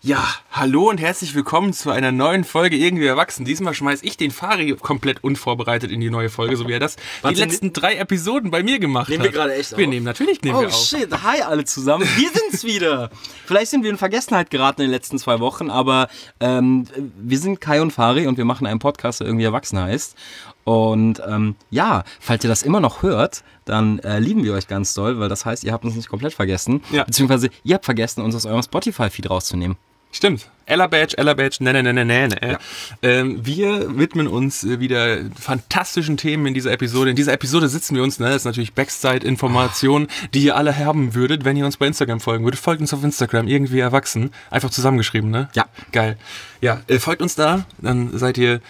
Ja, 0.00 0.24
hallo 0.58 0.88
und 0.90 0.98
herzlich 0.98 1.36
willkommen 1.36 1.72
zu 1.72 1.90
einer 1.90 2.10
neuen 2.10 2.42
Folge 2.42 2.76
Irgendwie 2.76 3.06
Erwachsen. 3.06 3.44
Diesmal 3.44 3.74
schmeiß 3.74 4.02
ich 4.02 4.16
den 4.16 4.32
Fari 4.32 4.74
komplett 4.74 5.22
unvorbereitet 5.22 5.92
in 5.92 6.00
die 6.00 6.10
neue 6.10 6.30
Folge, 6.30 6.56
so 6.56 6.66
wie 6.66 6.72
er 6.72 6.80
das 6.80 6.96
Warte, 7.22 7.36
die 7.36 7.42
letzten 7.42 7.72
drei 7.72 7.94
Episoden 7.94 8.50
bei 8.50 8.64
mir 8.64 8.80
gemacht 8.80 9.08
Nehmen 9.08 9.22
hat. 9.22 9.32
wir 9.32 9.38
gerade 9.38 9.54
echt 9.54 9.76
Wir 9.76 9.84
auf? 9.86 9.90
nehmen, 9.90 10.04
natürlich 10.04 10.42
nehmen 10.42 10.56
Oh 10.56 10.60
wir 10.62 10.66
auf. 10.66 10.74
shit, 10.74 11.08
hi 11.22 11.42
alle 11.42 11.64
zusammen. 11.64 12.04
Wir 12.16 12.28
sind's 12.30 12.64
wieder. 12.64 13.10
Vielleicht 13.46 13.70
sind 13.70 13.84
wir 13.84 13.90
in 13.90 13.98
Vergessenheit 13.98 14.50
geraten 14.50 14.80
in 14.80 14.88
den 14.88 14.92
letzten 14.92 15.18
zwei 15.20 15.38
Wochen, 15.38 15.70
aber 15.70 16.08
ähm, 16.40 16.86
wir 17.16 17.38
sind 17.38 17.60
Kai 17.60 17.80
und 17.80 17.92
Fari 17.92 18.26
und 18.26 18.36
wir 18.36 18.44
machen 18.44 18.66
einen 18.66 18.80
Podcast, 18.80 19.20
der 19.20 19.28
irgendwie 19.28 19.44
erwachsen 19.44 19.78
heißt. 19.78 20.16
Und 20.64 21.22
ähm, 21.24 21.54
ja, 21.70 22.02
falls 22.18 22.42
ihr 22.42 22.50
das 22.50 22.64
immer 22.64 22.80
noch 22.80 23.02
hört, 23.02 23.44
dann 23.64 24.00
äh, 24.00 24.18
lieben 24.18 24.42
wir 24.42 24.54
euch 24.54 24.66
ganz 24.66 24.92
doll, 24.92 25.20
weil 25.20 25.28
das 25.28 25.46
heißt, 25.46 25.62
ihr 25.62 25.72
habt 25.72 25.84
uns 25.84 25.94
nicht 25.94 26.08
komplett 26.08 26.34
vergessen. 26.34 26.82
Ja. 26.90 27.04
Beziehungsweise 27.04 27.48
ihr 27.62 27.76
habt 27.76 27.84
vergessen, 27.84 28.22
uns 28.22 28.34
aus 28.34 28.44
eurem 28.44 28.62
Spotify-Feed 28.62 29.30
rauszunehmen. 29.30 29.76
Stimmt. 30.10 30.48
Ella 30.68 30.86
Badge, 30.86 31.16
Ella 31.16 31.34
Badge, 31.34 31.58
ne, 31.60 31.72
ne, 31.72 31.82
ne, 31.82 31.92
ne, 31.92 32.04
ne, 32.04 32.28
ne. 32.28 32.58
Ähm, 33.02 33.44
wir 33.44 33.98
widmen 33.98 34.26
uns 34.26 34.64
äh, 34.64 34.80
wieder 34.80 35.18
fantastischen 35.38 36.18
Themen 36.18 36.46
in 36.46 36.54
dieser 36.54 36.72
Episode. 36.72 37.10
In 37.10 37.16
dieser 37.16 37.32
Episode 37.32 37.68
sitzen 37.68 37.96
wir 37.96 38.02
uns, 38.02 38.18
ne, 38.18 38.26
das 38.26 38.36
ist 38.36 38.44
natürlich 38.44 38.74
Backside-Informationen, 38.74 40.08
die 40.34 40.44
ihr 40.44 40.56
alle 40.56 40.76
haben 40.76 41.14
würdet, 41.14 41.44
wenn 41.44 41.56
ihr 41.56 41.64
uns 41.64 41.78
bei 41.78 41.86
Instagram 41.86 42.20
folgen 42.20 42.44
würdet. 42.44 42.60
Folgt 42.60 42.82
uns 42.82 42.92
auf 42.92 43.02
Instagram, 43.02 43.48
irgendwie 43.48 43.80
erwachsen. 43.80 44.30
Einfach 44.50 44.70
zusammengeschrieben, 44.70 45.30
ne? 45.30 45.48
Ja. 45.54 45.66
Geil. 45.92 46.18
Ja, 46.60 46.82
äh, 46.86 46.98
folgt 46.98 47.22
uns 47.22 47.34
da, 47.34 47.64
dann 47.78 48.16
seid 48.18 48.36
ihr 48.36 48.60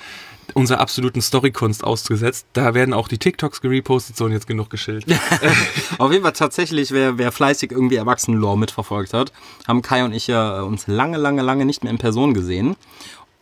unserer 0.55 0.81
absoluten 0.81 1.21
Storykunst 1.21 1.85
ausgesetzt. 1.85 2.47
Da 2.53 2.75
werden 2.75 2.95
auch 2.95 3.09
die 3.09 3.19
TikToks 3.19 3.61
gerepostet, 3.61 4.17
so 4.17 4.25
und 4.25 4.33
jetzt 4.33 4.47
genug 4.47 4.71
geschillt. 4.71 5.07
Auf 5.99 6.13
jeden 6.13 6.23
Fall 6.23 6.33
tatsächlich, 6.33 6.91
wer, 6.91 7.19
wer 7.19 7.33
fleißig 7.33 7.71
irgendwie 7.71 7.97
Erwachsenen-Lore 7.97 8.59
mitverfolgt 8.59 9.15
hat, 9.15 9.33
haben 9.67 9.83
Kai 9.83 10.05
und 10.05 10.13
ich 10.13 10.27
ja 10.27 10.61
äh, 10.61 10.63
uns 10.63 10.87
lange, 10.87 11.19
lange, 11.19 11.43
lange 11.43 11.65
nicht 11.65 11.85
mehr 11.85 11.93
in 11.93 11.99
Person 11.99 12.35
gesehen. 12.35 12.77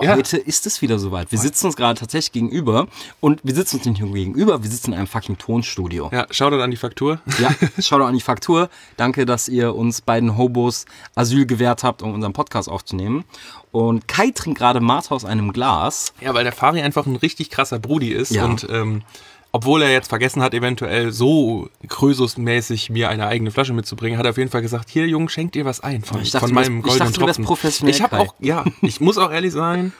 Ja. 0.01 0.15
Heute 0.15 0.37
ist 0.37 0.67
es 0.67 0.83
wieder 0.83 0.99
soweit. 0.99 1.33
Wir 1.33 1.39
sitzen 1.39 1.67
uns 1.67 1.77
gerade 1.77 1.99
tatsächlich 1.99 2.33
gegenüber 2.33 2.87
und 3.21 3.41
wir 3.45 3.55
sitzen 3.55 3.77
uns 3.79 3.87
nicht 3.87 4.01
nur 4.01 4.13
gegenüber, 4.13 4.63
wir 4.63 4.71
sitzen 4.71 4.93
in 4.93 4.99
einem 4.99 5.07
fucking 5.07 5.39
Tonstudio. 5.39 6.11
ja, 6.13 6.27
Shoutout 6.31 6.61
an 6.61 6.71
die 6.71 6.77
Faktur. 6.77 7.19
Ja, 7.39 7.51
schaut 7.83 8.03
an 8.03 8.13
die 8.15 8.21
Faktur. 8.21 8.69
Danke, 8.99 9.25
dass 9.25 9.49
ihr 9.49 9.75
uns 9.75 10.03
beiden 10.03 10.37
Hobos 10.37 10.85
Asyl 11.15 11.47
gewährt 11.47 11.83
habt, 11.83 12.03
um 12.03 12.13
unseren 12.13 12.35
Podcast 12.35 12.69
aufzunehmen. 12.69 13.25
Und 13.73 14.07
Kai 14.07 14.33
trinkt 14.33 14.59
gerade 14.59 14.81
Mate 14.81 15.11
aus 15.13 15.25
einem 15.25 15.53
Glas. 15.55 16.13
Ja, 16.21 16.35
weil 16.35 16.45
der 16.45 16.53
Fari 16.53 16.83
einfach 16.83 17.07
ein 17.07 17.17
richtig 17.17 17.49
krasser 17.49 17.79
Brudi 17.79 18.13
ist 18.13 18.33
Ja. 18.33 18.45
und 18.45 18.67
ähm, 18.71 19.03
obwohl 19.57 19.81
er 19.81 19.91
jetzt 19.91 20.09
vergessen 20.09 20.43
hat, 20.43 20.53
eventuell 20.53 21.13
so 21.13 21.69
Krösus-mäßig 21.89 22.91
mir 22.91 23.09
eine 23.09 23.27
eigene 23.27 23.51
Flasche 23.51 23.73
mitzubringen, 23.73 24.19
hat 24.19 24.27
er 24.27 24.31
auf 24.31 24.37
jeden 24.37 24.51
Fall 24.51 24.61
gesagt, 24.61 24.91
hier 24.91 25.07
Junge, 25.07 25.31
schenkt 25.31 25.55
dir 25.55 25.65
was 25.65 25.81
ein 25.81 26.03
von, 26.03 26.21
Ich 26.21 26.31
dachte, 26.31 26.47
von 26.47 26.51
du 26.51 26.55
meinem 26.55 26.79
ich 26.79 26.83
goldenen 26.85 27.09
dachte, 27.09 27.21
du 27.21 27.27
wärst 27.27 27.37
Tropfen. 27.39 27.45
professionell, 27.47 27.95
Ich 27.95 28.03
habe 28.03 28.19
auch, 28.19 28.35
ja, 28.39 28.65
ich 28.83 29.01
muss 29.01 29.17
auch 29.19 29.31
ehrlich 29.33 29.53
sein, 29.53 29.93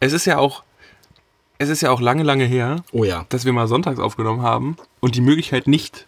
es 0.00 0.12
ist 0.12 0.24
ja 0.24 0.38
auch, 0.38 0.64
es 1.58 1.68
ist 1.68 1.82
ja 1.82 1.90
auch 1.92 2.00
lange, 2.00 2.24
lange 2.24 2.44
her, 2.44 2.82
Oh 2.92 3.04
ja. 3.04 3.24
dass 3.28 3.44
wir 3.44 3.52
mal 3.52 3.68
sonntags 3.68 4.00
aufgenommen 4.00 4.42
haben 4.42 4.76
und 5.00 5.14
die 5.14 5.20
Möglichkeit 5.20 5.68
nicht 5.68 6.04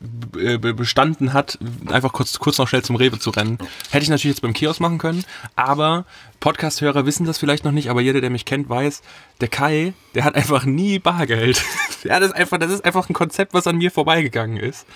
bestanden 0.00 1.32
hat, 1.32 1.58
einfach 1.86 2.12
kurz, 2.12 2.38
kurz 2.38 2.58
noch 2.58 2.68
schnell 2.68 2.82
zum 2.82 2.96
Rewe 2.96 3.18
zu 3.18 3.30
rennen. 3.30 3.58
Hätte 3.90 4.04
ich 4.04 4.08
natürlich 4.08 4.36
jetzt 4.36 4.42
beim 4.42 4.52
Kiosk 4.52 4.80
machen 4.80 4.98
können, 4.98 5.24
aber 5.54 6.04
Podcast-Hörer 6.40 7.06
wissen 7.06 7.26
das 7.26 7.38
vielleicht 7.38 7.64
noch 7.64 7.72
nicht, 7.72 7.88
aber 7.88 8.00
jeder, 8.00 8.20
der 8.20 8.30
mich 8.30 8.44
kennt, 8.44 8.68
weiß, 8.68 9.02
der 9.40 9.48
Kai, 9.48 9.94
der 10.14 10.24
hat 10.24 10.34
einfach 10.34 10.64
nie 10.64 10.98
Bargeld. 10.98 11.62
ja, 12.04 12.20
das 12.20 12.30
ist 12.30 12.36
einfach, 12.36 12.58
das 12.58 12.70
ist 12.70 12.84
einfach 12.84 13.08
ein 13.08 13.14
Konzept, 13.14 13.54
was 13.54 13.66
an 13.66 13.76
mir 13.76 13.90
vorbeigegangen 13.90 14.58
ist. 14.58 14.86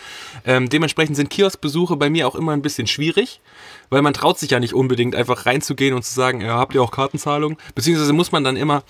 Ähm, 0.45 0.69
dementsprechend 0.69 1.17
sind 1.17 1.31
Kioskbesuche 1.31 1.97
bei 1.97 2.11
mir 2.11 2.29
auch 2.29 2.35
immer 2.35 2.53
ein 2.53 2.63
bisschen 2.63 2.87
schwierig, 2.87 3.41
weil 3.89 4.03
man 4.03 4.15
traut 4.15 4.39
sich 4.39 4.51
ja 4.51 4.61
nicht 4.61 4.75
unbedingt 4.75 5.15
einfach 5.15 5.47
reinzugehen 5.47 5.95
und 5.95 6.05
zu 6.05 6.15
sagen, 6.15 6.41
ja, 6.41 6.59
habt 6.59 6.75
ihr 6.75 6.83
auch 6.83 6.91
Kartenzahlung? 6.91 7.59
Beziehungsweise 7.75 8.13
muss 8.13 8.33
man 8.33 8.45
dann 8.45 8.57
immer 8.57 8.85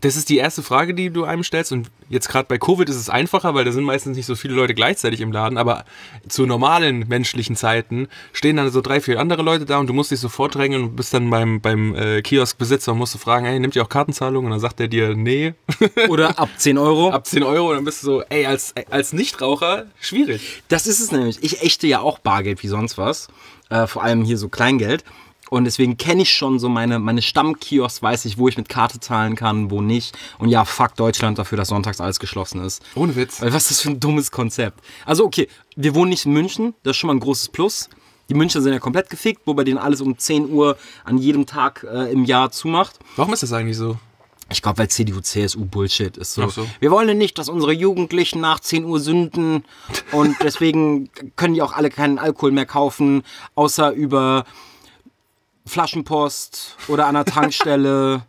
das 0.00 0.16
ist 0.16 0.28
die 0.28 0.38
erste 0.38 0.62
Frage, 0.62 0.94
die 0.94 1.10
du 1.10 1.24
einem 1.24 1.42
stellst. 1.42 1.72
Und 1.72 1.90
jetzt 2.08 2.28
gerade 2.28 2.46
bei 2.46 2.58
Covid 2.58 2.88
ist 2.88 2.96
es 2.96 3.10
einfacher, 3.10 3.54
weil 3.54 3.64
da 3.64 3.72
sind 3.72 3.84
meistens 3.84 4.16
nicht 4.16 4.26
so 4.26 4.36
viele 4.36 4.54
Leute 4.54 4.74
gleichzeitig 4.74 5.20
im 5.20 5.32
Laden. 5.32 5.58
Aber 5.58 5.84
zu 6.28 6.46
normalen 6.46 7.06
menschlichen 7.08 7.56
Zeiten 7.56 8.08
stehen 8.32 8.56
dann 8.56 8.70
so 8.70 8.80
drei, 8.80 9.00
vier 9.00 9.18
andere 9.18 9.42
Leute 9.42 9.64
da 9.64 9.78
und 9.78 9.88
du 9.88 9.92
musst 9.92 10.10
dich 10.10 10.20
sofort 10.20 10.54
drängen 10.54 10.82
und 10.82 10.96
bist 10.96 11.12
dann 11.14 11.28
beim, 11.30 11.60
beim 11.60 11.94
äh, 11.96 12.22
Kioskbesitzer 12.22 12.92
und 12.92 12.98
musst 12.98 13.14
du 13.14 13.18
fragen, 13.18 13.46
hey, 13.46 13.58
nimmt 13.58 13.74
ihr 13.74 13.82
auch 13.82 13.88
Kartenzahlung? 13.88 14.44
Und 14.44 14.52
dann 14.52 14.60
sagt 14.60 14.78
er 14.80 14.88
dir, 14.88 15.14
nee, 15.16 15.54
Oder 16.08 16.38
ab 16.38 16.50
10 16.56 16.78
Euro. 16.78 17.10
ab 17.10 17.26
10 17.26 17.42
Euro. 17.42 17.70
Und 17.70 17.76
dann 17.76 17.84
bist 17.84 18.02
du 18.02 18.06
so, 18.06 18.22
ey, 18.28 18.46
als, 18.46 18.74
als 18.90 19.12
Nichtraucher, 19.12 19.86
schwierig. 20.00 20.62
Das 20.68 20.86
ist 20.86 21.00
es 21.00 21.10
nämlich. 21.10 21.42
Ich 21.42 21.62
ächte 21.62 21.86
ja 21.86 22.00
auch 22.00 22.18
Bargeld 22.18 22.62
wie 22.62 22.68
sonst 22.68 22.98
was. 22.98 23.28
Äh, 23.70 23.86
vor 23.86 24.02
allem 24.02 24.24
hier 24.24 24.38
so 24.38 24.48
Kleingeld. 24.48 25.04
Und 25.50 25.64
deswegen 25.64 25.96
kenne 25.96 26.22
ich 26.22 26.32
schon 26.32 26.58
so 26.58 26.68
meine, 26.68 26.98
meine 26.98 27.22
Stammkiosks, 27.22 28.02
weiß 28.02 28.24
ich, 28.24 28.38
wo 28.38 28.48
ich 28.48 28.56
mit 28.56 28.68
Karte 28.68 29.00
zahlen 29.00 29.36
kann, 29.36 29.70
wo 29.70 29.80
nicht. 29.80 30.16
Und 30.38 30.48
ja, 30.48 30.64
fuck 30.64 30.94
Deutschland 30.96 31.38
dafür, 31.38 31.56
dass 31.58 31.68
sonntags 31.68 32.00
alles 32.00 32.20
geschlossen 32.20 32.64
ist. 32.64 32.82
Ohne 32.94 33.16
Witz. 33.16 33.40
Weil 33.40 33.52
was 33.52 33.64
ist 33.64 33.70
das 33.70 33.80
für 33.80 33.90
ein 33.90 34.00
dummes 34.00 34.30
Konzept? 34.30 34.80
Also 35.06 35.24
okay, 35.24 35.48
wir 35.76 35.94
wohnen 35.94 36.10
nicht 36.10 36.26
in 36.26 36.32
München, 36.32 36.74
das 36.82 36.92
ist 36.92 36.96
schon 36.98 37.08
mal 37.08 37.14
ein 37.14 37.20
großes 37.20 37.48
Plus. 37.50 37.88
Die 38.28 38.34
Münchner 38.34 38.60
sind 38.60 38.74
ja 38.74 38.78
komplett 38.78 39.08
gefickt, 39.08 39.42
wo 39.46 39.54
bei 39.54 39.64
denen 39.64 39.78
alles 39.78 40.02
um 40.02 40.18
10 40.18 40.50
Uhr 40.50 40.76
an 41.04 41.16
jedem 41.16 41.46
Tag 41.46 41.86
äh, 41.90 42.12
im 42.12 42.24
Jahr 42.24 42.50
zumacht. 42.50 42.98
Warum 43.16 43.32
ist 43.32 43.42
das 43.42 43.52
eigentlich 43.54 43.78
so? 43.78 43.96
Ich 44.50 44.62
glaube, 44.62 44.78
weil 44.78 44.88
CDU, 44.88 45.20
CSU 45.20 45.64
Bullshit 45.64 46.16
ist 46.16 46.34
so. 46.34 46.42
Ach 46.44 46.50
so. 46.50 46.66
Wir 46.80 46.90
wollen 46.90 47.08
ja 47.08 47.14
nicht, 47.14 47.38
dass 47.38 47.48
unsere 47.48 47.72
Jugendlichen 47.72 48.40
nach 48.40 48.60
10 48.60 48.84
Uhr 48.84 48.98
sünden 48.98 49.64
und 50.12 50.36
deswegen 50.42 51.10
können 51.36 51.54
die 51.54 51.62
auch 51.62 51.72
alle 51.72 51.90
keinen 51.90 52.18
Alkohol 52.18 52.52
mehr 52.52 52.66
kaufen, 52.66 53.24
außer 53.54 53.92
über 53.92 54.44
Flaschenpost 55.68 56.76
oder 56.88 57.06
an 57.06 57.14
der 57.14 57.24
Tankstelle. 57.24 58.22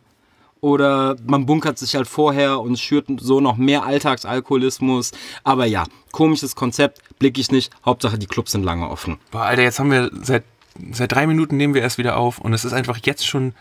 Oder 0.60 1.16
man 1.26 1.46
bunkert 1.46 1.78
sich 1.78 1.94
halt 1.94 2.06
vorher 2.06 2.60
und 2.60 2.78
schürt 2.78 3.06
so 3.18 3.40
noch 3.40 3.56
mehr 3.56 3.84
Alltagsalkoholismus. 3.84 5.12
Aber 5.42 5.64
ja, 5.64 5.84
komisches 6.12 6.54
Konzept, 6.54 7.00
blick 7.18 7.38
ich 7.38 7.50
nicht. 7.50 7.72
Hauptsache, 7.84 8.18
die 8.18 8.26
Clubs 8.26 8.52
sind 8.52 8.62
lange 8.62 8.90
offen. 8.90 9.18
Boah, 9.30 9.44
Alter, 9.44 9.62
jetzt 9.62 9.80
haben 9.80 9.90
wir 9.90 10.10
seit, 10.22 10.44
seit 10.92 11.12
drei 11.12 11.26
Minuten 11.26 11.56
nehmen 11.56 11.72
wir 11.72 11.80
erst 11.80 11.96
wieder 11.96 12.18
auf 12.18 12.38
und 12.38 12.52
es 12.52 12.64
ist 12.66 12.74
einfach 12.74 12.98
jetzt 13.02 13.26
schon. 13.26 13.54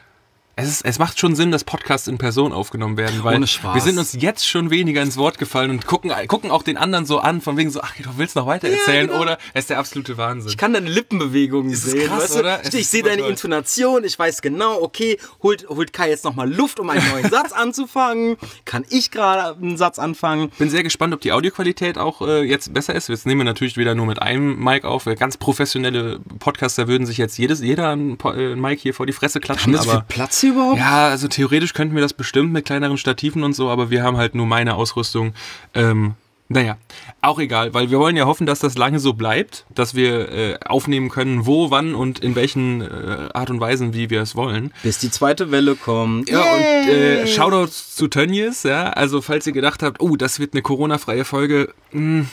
Es, 0.59 0.69
ist, 0.69 0.85
es 0.85 0.99
macht 0.99 1.19
schon 1.19 1.35
Sinn, 1.35 1.51
dass 1.51 1.63
Podcasts 1.63 2.07
in 2.07 2.17
Person 2.17 2.53
aufgenommen 2.53 2.97
werden, 2.97 3.23
weil 3.23 3.37
Ohne 3.37 3.47
Spaß. 3.47 3.75
wir 3.75 3.81
sind 3.81 3.97
uns 3.97 4.13
jetzt 4.19 4.47
schon 4.47 4.69
weniger 4.69 5.01
ins 5.01 5.17
Wort 5.17 5.37
gefallen 5.37 5.71
und 5.71 5.85
gucken, 5.85 6.11
gucken 6.27 6.51
auch 6.51 6.63
den 6.63 6.77
anderen 6.77 7.05
so 7.05 7.19
an, 7.19 7.41
von 7.41 7.57
wegen 7.57 7.69
so, 7.69 7.81
ach, 7.81 7.95
du 7.97 8.09
willst 8.17 8.35
noch 8.35 8.45
weiter 8.45 8.67
erzählen, 8.67 9.07
genau. 9.07 9.21
oder? 9.21 9.37
Es 9.53 9.61
ist 9.61 9.69
der 9.69 9.79
absolute 9.79 10.17
Wahnsinn. 10.17 10.49
Ich 10.49 10.57
kann 10.57 10.73
deine 10.73 10.89
Lippenbewegungen 10.89 11.73
sehen. 11.75 12.07
krass, 12.07 12.23
weißt 12.23 12.35
du? 12.35 12.39
oder? 12.39 12.61
Es 12.63 12.73
Ich 12.73 12.87
sehe 12.87 13.03
deine 13.03 13.21
toll. 13.21 13.31
Intonation, 13.31 14.03
ich 14.03 14.17
weiß 14.17 14.41
genau, 14.41 14.81
okay, 14.81 15.17
holt, 15.41 15.67
holt 15.69 15.93
Kai 15.93 16.09
jetzt 16.09 16.23
nochmal 16.23 16.51
Luft, 16.51 16.79
um 16.79 16.89
einen 16.89 17.07
neuen 17.09 17.29
Satz 17.29 17.51
anzufangen. 17.51 18.37
Kann 18.65 18.85
ich 18.89 19.11
gerade 19.11 19.57
einen 19.57 19.77
Satz 19.77 19.99
anfangen? 19.99 20.51
bin 20.57 20.69
sehr 20.69 20.83
gespannt, 20.83 21.13
ob 21.13 21.21
die 21.21 21.31
Audioqualität 21.31 21.97
auch 21.97 22.21
äh, 22.21 22.43
jetzt 22.43 22.73
besser 22.73 22.95
ist. 22.95 23.09
Jetzt 23.09 23.25
nehmen 23.25 23.41
wir 23.41 23.45
natürlich 23.45 23.77
wieder 23.77 23.95
nur 23.95 24.05
mit 24.05 24.21
einem 24.21 24.61
Mic 24.61 24.85
auf. 24.85 25.05
Ganz 25.17 25.37
professionelle 25.37 26.19
Podcaster 26.39 26.87
würden 26.87 27.05
sich 27.05 27.17
jetzt 27.17 27.37
jedes, 27.37 27.61
jeder 27.61 27.89
ein, 27.95 28.17
äh, 28.23 28.53
ein 28.53 28.59
Mic 28.59 28.81
hier 28.81 28.93
vor 28.93 29.05
die 29.05 29.13
Fresse 29.13 29.39
klatschen. 29.39 29.75
aber 29.75 30.05
Platz 30.07 30.41
hier 30.41 30.48
überhaupt? 30.49 30.77
Ja, 30.77 31.07
also 31.07 31.27
theoretisch 31.27 31.73
könnten 31.73 31.95
wir 31.95 32.01
das 32.01 32.13
bestimmt 32.13 32.51
mit 32.51 32.65
kleineren 32.65 32.97
Stativen 32.97 33.43
und 33.43 33.53
so, 33.53 33.69
aber 33.69 33.89
wir 33.89 34.03
haben 34.03 34.17
halt 34.17 34.35
nur 34.35 34.45
meine 34.45 34.75
Ausrüstung. 34.75 35.33
Ähm, 35.73 36.15
naja, 36.51 36.77
auch 37.21 37.37
egal, 37.37 37.75
weil 37.75 37.91
wir 37.91 37.99
wollen 37.99 38.17
ja 38.17 38.25
hoffen, 38.25 38.47
dass 38.47 38.57
das 38.57 38.75
lange 38.75 38.99
so 38.99 39.13
bleibt, 39.13 39.65
dass 39.69 39.93
wir 39.93 40.31
äh, 40.31 40.57
aufnehmen 40.65 41.09
können, 41.09 41.45
wo, 41.45 41.69
wann 41.69 41.93
und 41.93 42.19
in 42.19 42.33
welchen 42.33 42.81
äh, 42.81 43.29
Art 43.35 43.51
und 43.51 43.59
Weisen, 43.59 43.93
wie 43.93 44.09
wir 44.09 44.23
es 44.23 44.35
wollen. 44.35 44.73
Bis 44.81 44.97
die 44.97 45.11
zweite 45.11 45.51
Welle 45.51 45.75
kommt. 45.75 46.27
Ja, 46.27 46.41
und 46.41 46.63
äh, 46.63 47.27
Shoutouts 47.27 47.95
zu 47.95 48.07
Tönnies, 48.07 48.63
ja. 48.63 48.89
Also, 48.89 49.21
falls 49.21 49.45
ihr 49.45 49.53
gedacht 49.53 49.83
habt, 49.83 50.01
oh, 50.01 50.15
das 50.15 50.39
wird 50.39 50.53
eine 50.53 50.63
Corona-freie 50.63 51.23
Folge, 51.23 51.71
mh, 51.91 52.25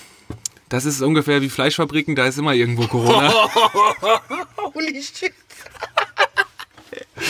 das 0.70 0.86
ist 0.86 1.02
ungefähr 1.02 1.42
wie 1.42 1.50
Fleischfabriken, 1.50 2.16
da 2.16 2.26
ist 2.26 2.38
immer 2.38 2.54
irgendwo 2.54 2.86
Corona. 2.86 3.30
Holy 4.56 5.02
shit. 5.02 5.32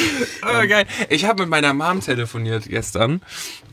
oh, 0.42 0.66
geil. 0.66 0.86
Ich 1.10 1.24
habe 1.24 1.42
mit 1.42 1.50
meiner 1.50 1.74
Mom 1.74 2.00
telefoniert 2.00 2.68
gestern 2.68 3.22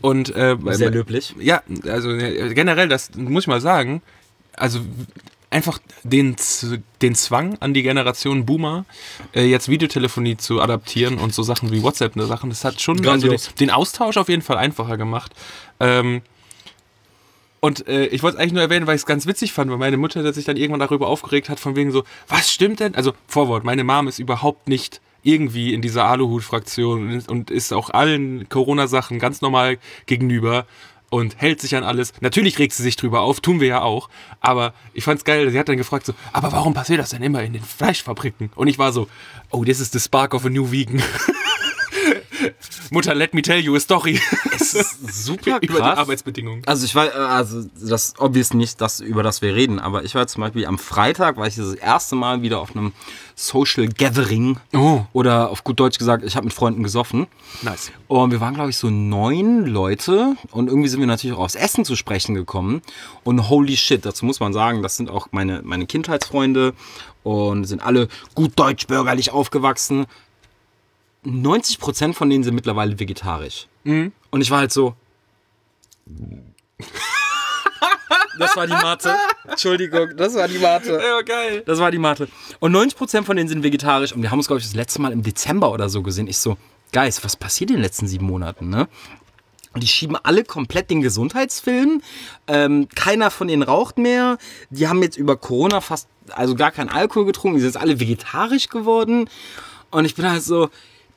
und 0.01 0.35
äh, 0.35 0.57
Sehr 0.71 0.91
löblich. 0.91 1.35
Ja, 1.39 1.61
also 1.87 2.11
äh, 2.11 2.53
generell, 2.53 2.87
das 2.87 3.11
muss 3.15 3.43
ich 3.43 3.47
mal 3.47 3.61
sagen, 3.61 4.01
also 4.55 4.79
einfach 5.49 5.79
den, 6.03 6.35
den 7.01 7.15
Zwang 7.15 7.57
an 7.59 7.73
die 7.73 7.83
Generation 7.83 8.45
Boomer, 8.45 8.85
äh, 9.35 9.45
jetzt 9.45 9.69
Videotelefonie 9.69 10.37
zu 10.37 10.61
adaptieren 10.61 11.19
und 11.19 11.33
so 11.33 11.43
Sachen 11.43 11.71
wie 11.71 11.83
WhatsApp, 11.83 12.15
ne 12.15 12.25
Sachen, 12.25 12.49
das 12.49 12.65
hat 12.65 12.81
schon 12.81 13.07
also 13.07 13.29
den, 13.29 13.39
den 13.59 13.69
Austausch 13.69 14.17
auf 14.17 14.29
jeden 14.29 14.41
Fall 14.41 14.57
einfacher 14.57 14.97
gemacht. 14.97 15.31
Ähm, 15.79 16.21
und 17.59 17.87
äh, 17.87 18.07
ich 18.07 18.23
wollte 18.23 18.35
es 18.35 18.41
eigentlich 18.41 18.53
nur 18.53 18.61
erwähnen, 18.61 18.87
weil 18.87 18.95
ich 18.95 19.03
es 19.03 19.05
ganz 19.05 19.25
witzig 19.25 19.53
fand, 19.53 19.71
weil 19.71 19.77
meine 19.77 19.95
Mutter 19.95 20.33
sich 20.33 20.43
dann 20.43 20.57
irgendwann 20.57 20.81
darüber 20.81 21.07
aufgeregt 21.07 21.47
hat, 21.47 21.61
von 21.61 21.77
wegen 21.77 21.91
so, 21.91 22.03
was 22.27 22.51
stimmt 22.51 22.81
denn? 22.81 22.93
Also, 22.93 23.13
Vorwort, 23.27 23.63
meine 23.63 23.85
Mom 23.85 24.09
ist 24.09 24.19
überhaupt 24.19 24.67
nicht 24.67 24.99
irgendwie 25.23 25.73
in 25.73 25.81
dieser 25.81 26.05
Aluhut-Fraktion 26.05 27.23
und, 27.27 27.49
ist 27.49 27.73
auch 27.73 27.89
allen 27.89 28.47
Corona-Sachen 28.49 29.19
ganz 29.19 29.41
normal 29.41 29.77
gegenüber. 30.05 30.65
und 31.09 31.39
hält 31.39 31.61
sich 31.61 31.75
an 31.75 31.83
alles. 31.83 32.11
Natürlich 32.21 32.57
regt 32.57 32.73
sie 32.73 32.81
sich 32.81 32.95
drüber 32.95 33.21
auf, 33.21 33.39
tun 33.39 33.59
wir 33.59 33.67
ja 33.67 33.81
auch. 33.83 34.09
Aber 34.41 34.73
ich 34.95 35.03
fand's 35.03 35.23
geil, 35.23 35.51
sie 35.51 35.59
hat 35.59 35.69
dann 35.69 35.77
gefragt 35.77 36.07
so, 36.07 36.13
aber 36.31 36.51
warum 36.51 36.73
passiert 36.73 36.99
das 36.99 37.11
denn 37.11 37.21
immer 37.21 37.43
in 37.43 37.53
den 37.53 37.61
Fleischfabriken? 37.61 38.49
Und 38.55 38.67
ich 38.67 38.79
war 38.79 38.91
so, 38.91 39.07
oh, 39.51 39.63
this 39.63 39.79
is 39.79 39.91
the 39.91 39.99
spark 39.99 40.33
of 40.33 40.43
a 40.43 40.49
new 40.49 40.71
vegan. 40.71 41.03
Mutter, 42.91 43.15
let 43.15 43.33
me 43.33 43.41
tell 43.41 43.59
you 43.59 43.75
a 43.75 43.79
story. 43.79 44.19
Super 44.57 45.57
Über 45.57 45.59
die 45.59 45.67
krass. 45.67 45.97
Arbeitsbedingungen. 45.97 46.63
Also 46.65 46.85
ich 46.85 46.95
war, 46.95 47.07
äh, 47.07 47.11
also 47.11 47.63
das 47.81 48.13
obvious 48.17 48.53
nicht 48.53 48.81
das, 48.81 48.99
über 48.99 49.23
das 49.23 49.41
wir 49.41 49.55
reden, 49.55 49.79
aber 49.79 50.03
ich 50.03 50.15
war 50.15 50.27
zum 50.27 50.41
Beispiel 50.41 50.65
am 50.65 50.77
Freitag, 50.77 51.37
war 51.37 51.47
ich 51.47 51.55
das 51.55 51.73
erste 51.73 52.15
Mal 52.15 52.41
wieder 52.41 52.59
auf 52.59 52.75
einem 52.75 52.93
Social 53.35 53.87
Gathering. 53.87 54.57
Oh. 54.73 55.01
Oder 55.13 55.49
auf 55.49 55.63
gut 55.63 55.79
Deutsch 55.79 55.97
gesagt, 55.97 56.23
ich 56.23 56.35
habe 56.35 56.45
mit 56.45 56.53
Freunden 56.53 56.83
gesoffen. 56.83 57.27
Nice. 57.61 57.91
Und 58.07 58.31
wir 58.31 58.39
waren, 58.39 58.53
glaube 58.53 58.69
ich, 58.69 58.77
so 58.77 58.89
neun 58.89 59.65
Leute. 59.65 60.35
Und 60.51 60.67
irgendwie 60.67 60.89
sind 60.89 60.99
wir 60.99 61.07
natürlich 61.07 61.35
auch 61.35 61.43
aufs 61.43 61.55
Essen 61.55 61.85
zu 61.85 61.95
sprechen 61.95 62.35
gekommen. 62.35 62.81
Und 63.23 63.49
holy 63.49 63.77
shit, 63.77 64.05
dazu 64.05 64.25
muss 64.25 64.39
man 64.39 64.53
sagen, 64.53 64.83
das 64.83 64.97
sind 64.97 65.09
auch 65.09 65.27
meine, 65.31 65.61
meine 65.63 65.85
Kindheitsfreunde. 65.85 66.73
Und 67.23 67.63
sind 67.65 67.81
alle 67.81 68.09
gut 68.35 68.51
deutsch-bürgerlich 68.59 69.31
aufgewachsen. 69.31 70.05
90% 71.25 72.13
von 72.13 72.29
denen 72.29 72.43
sind 72.43 72.55
mittlerweile 72.55 72.99
vegetarisch. 72.99 73.67
Und 74.31 74.41
ich 74.41 74.51
war 74.51 74.59
halt 74.59 74.71
so. 74.71 74.95
Das 78.39 78.55
war 78.55 78.65
die 78.65 78.73
Mate. 78.73 79.15
Entschuldigung, 79.47 80.15
das 80.17 80.35
war 80.35 80.47
die 80.47 80.57
Mate. 80.57 80.99
Ja, 81.01 81.21
geil. 81.21 81.63
Das 81.65 81.79
war 81.79 81.91
die 81.91 81.99
Mate. 81.99 82.27
Und 82.59 82.75
90% 82.75 83.23
von 83.23 83.37
denen 83.37 83.47
sind 83.47 83.63
vegetarisch. 83.63 84.11
Und 84.11 84.21
wir 84.21 84.31
haben 84.31 84.39
uns, 84.39 84.47
glaube 84.47 84.59
ich, 84.59 84.65
das 84.65 84.75
letzte 84.75 85.01
Mal 85.01 85.11
im 85.11 85.21
Dezember 85.23 85.71
oder 85.71 85.89
so 85.89 86.01
gesehen. 86.01 86.27
Ich 86.27 86.39
so, 86.39 86.57
Guys, 86.93 87.23
was 87.23 87.35
passiert 87.35 87.71
in 87.71 87.77
den 87.77 87.83
letzten 87.83 88.07
sieben 88.07 88.25
Monaten, 88.25 88.69
ne? 88.69 88.87
Und 89.73 89.81
die 89.81 89.87
schieben 89.87 90.15
alle 90.15 90.43
komplett 90.43 90.91
den 90.91 91.01
Gesundheitsfilm. 91.01 92.03
Ähm, 92.47 92.87
keiner 92.93 93.31
von 93.31 93.47
denen 93.47 93.63
raucht 93.63 93.97
mehr. 93.97 94.37
Die 94.69 94.87
haben 94.87 95.01
jetzt 95.01 95.17
über 95.17 95.35
Corona 95.35 95.81
fast, 95.81 96.07
also 96.29 96.53
gar 96.53 96.69
keinen 96.69 96.89
Alkohol 96.89 97.25
getrunken. 97.25 97.57
Die 97.57 97.61
sind 97.61 97.73
jetzt 97.73 97.81
alle 97.81 97.99
vegetarisch 97.99 98.69
geworden. 98.69 99.27
Und 99.89 100.05
ich 100.05 100.13
bin 100.13 100.29
halt 100.29 100.43
so, 100.43 100.69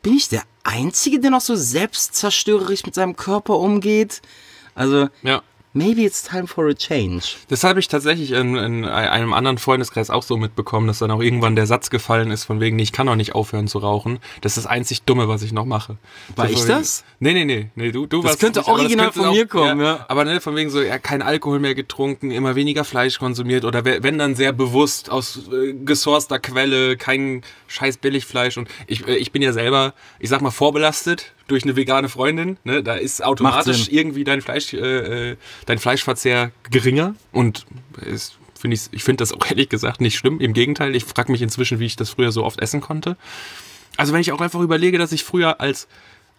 bin 0.02 0.14
ich 0.14 0.28
der 0.28 0.42
Einzige, 0.64 1.20
der 1.20 1.30
noch 1.30 1.40
so 1.40 1.54
selbstzerstörerisch 1.56 2.84
mit 2.84 2.94
seinem 2.94 3.16
Körper 3.16 3.58
umgeht? 3.58 4.22
Also, 4.74 5.08
Ja. 5.22 5.42
Maybe 5.76 6.02
it's 6.02 6.22
time 6.22 6.46
for 6.46 6.66
a 6.68 6.74
change. 6.74 7.36
Das 7.48 7.62
habe 7.62 7.78
ich 7.78 7.88
tatsächlich 7.88 8.32
in, 8.32 8.56
in 8.56 8.84
einem 8.86 9.32
anderen 9.32 9.58
Freundeskreis 9.58 10.10
auch 10.10 10.22
so 10.22 10.36
mitbekommen, 10.36 10.86
dass 10.86 10.98
dann 10.98 11.10
auch 11.10 11.20
irgendwann 11.20 11.54
der 11.54 11.66
Satz 11.66 11.90
gefallen 11.90 12.30
ist, 12.30 12.44
von 12.44 12.60
wegen, 12.60 12.76
nee, 12.76 12.82
ich 12.82 12.92
kann 12.92 13.08
auch 13.08 13.14
nicht 13.14 13.34
aufhören 13.34 13.68
zu 13.68 13.78
rauchen. 13.78 14.18
Das 14.40 14.56
ist 14.56 14.64
das 14.64 14.66
einzig 14.66 15.02
Dumme, 15.02 15.28
was 15.28 15.42
ich 15.42 15.52
noch 15.52 15.66
mache. 15.66 15.98
War 16.34 16.48
so 16.48 16.54
ich 16.54 16.64
das? 16.64 17.04
Nee, 17.20 17.34
nee, 17.34 17.44
nee. 17.44 17.70
nee 17.74 17.92
du, 17.92 18.06
du 18.06 18.22
Das 18.22 18.30
warst 18.30 18.40
könnte 18.40 18.60
nicht, 18.60 18.68
original 18.68 19.06
könnte 19.10 19.20
von 19.20 19.30
mir 19.36 19.46
kommen, 19.46 19.80
ja. 19.80 20.04
Aber 20.08 20.24
ne, 20.24 20.40
von 20.40 20.56
wegen 20.56 20.70
so, 20.70 20.80
ja, 20.80 20.98
kein 20.98 21.20
Alkohol 21.22 21.58
mehr 21.60 21.74
getrunken, 21.74 22.30
immer 22.30 22.54
weniger 22.56 22.84
Fleisch 22.84 23.18
konsumiert 23.18 23.64
oder 23.64 23.84
we- 23.84 24.02
wenn 24.02 24.16
dann 24.18 24.34
sehr 24.34 24.52
bewusst 24.52 25.10
aus 25.10 25.40
äh, 25.52 25.74
gesourcter 25.74 26.38
Quelle, 26.38 26.96
kein 26.96 27.42
scheiß 27.68 27.98
Billigfleisch. 27.98 28.56
Und 28.56 28.68
ich, 28.86 29.06
äh, 29.06 29.16
ich 29.16 29.30
bin 29.32 29.42
ja 29.42 29.52
selber, 29.52 29.92
ich 30.18 30.30
sag 30.30 30.40
mal, 30.40 30.50
vorbelastet 30.50 31.32
durch 31.48 31.62
eine 31.64 31.76
vegane 31.76 32.08
Freundin. 32.08 32.56
Ne? 32.64 32.82
Da 32.82 32.94
ist 32.94 33.22
automatisch 33.24 33.88
irgendwie 33.90 34.24
dein 34.24 34.40
Fleisch, 34.42 34.74
äh, 34.74 35.30
äh, 35.32 35.36
dein 35.66 35.78
Fleischverzehr 35.78 36.50
geringer 36.70 37.14
und 37.32 37.66
ist 38.04 38.36
finde 38.58 38.74
ich, 38.74 38.82
ich 38.92 39.04
finde 39.04 39.22
das 39.22 39.32
auch 39.32 39.46
ehrlich 39.50 39.68
gesagt 39.68 40.00
nicht 40.00 40.16
schlimm. 40.16 40.40
Im 40.40 40.52
Gegenteil, 40.54 40.96
ich 40.96 41.04
frage 41.04 41.30
mich 41.30 41.42
inzwischen, 41.42 41.78
wie 41.78 41.86
ich 41.86 41.96
das 41.96 42.10
früher 42.10 42.32
so 42.32 42.44
oft 42.44 42.60
essen 42.60 42.80
konnte. 42.80 43.16
Also 43.96 44.12
wenn 44.12 44.20
ich 44.20 44.32
auch 44.32 44.40
einfach 44.40 44.60
überlege, 44.60 44.98
dass 44.98 45.12
ich 45.12 45.24
früher 45.24 45.60
als, 45.60 45.88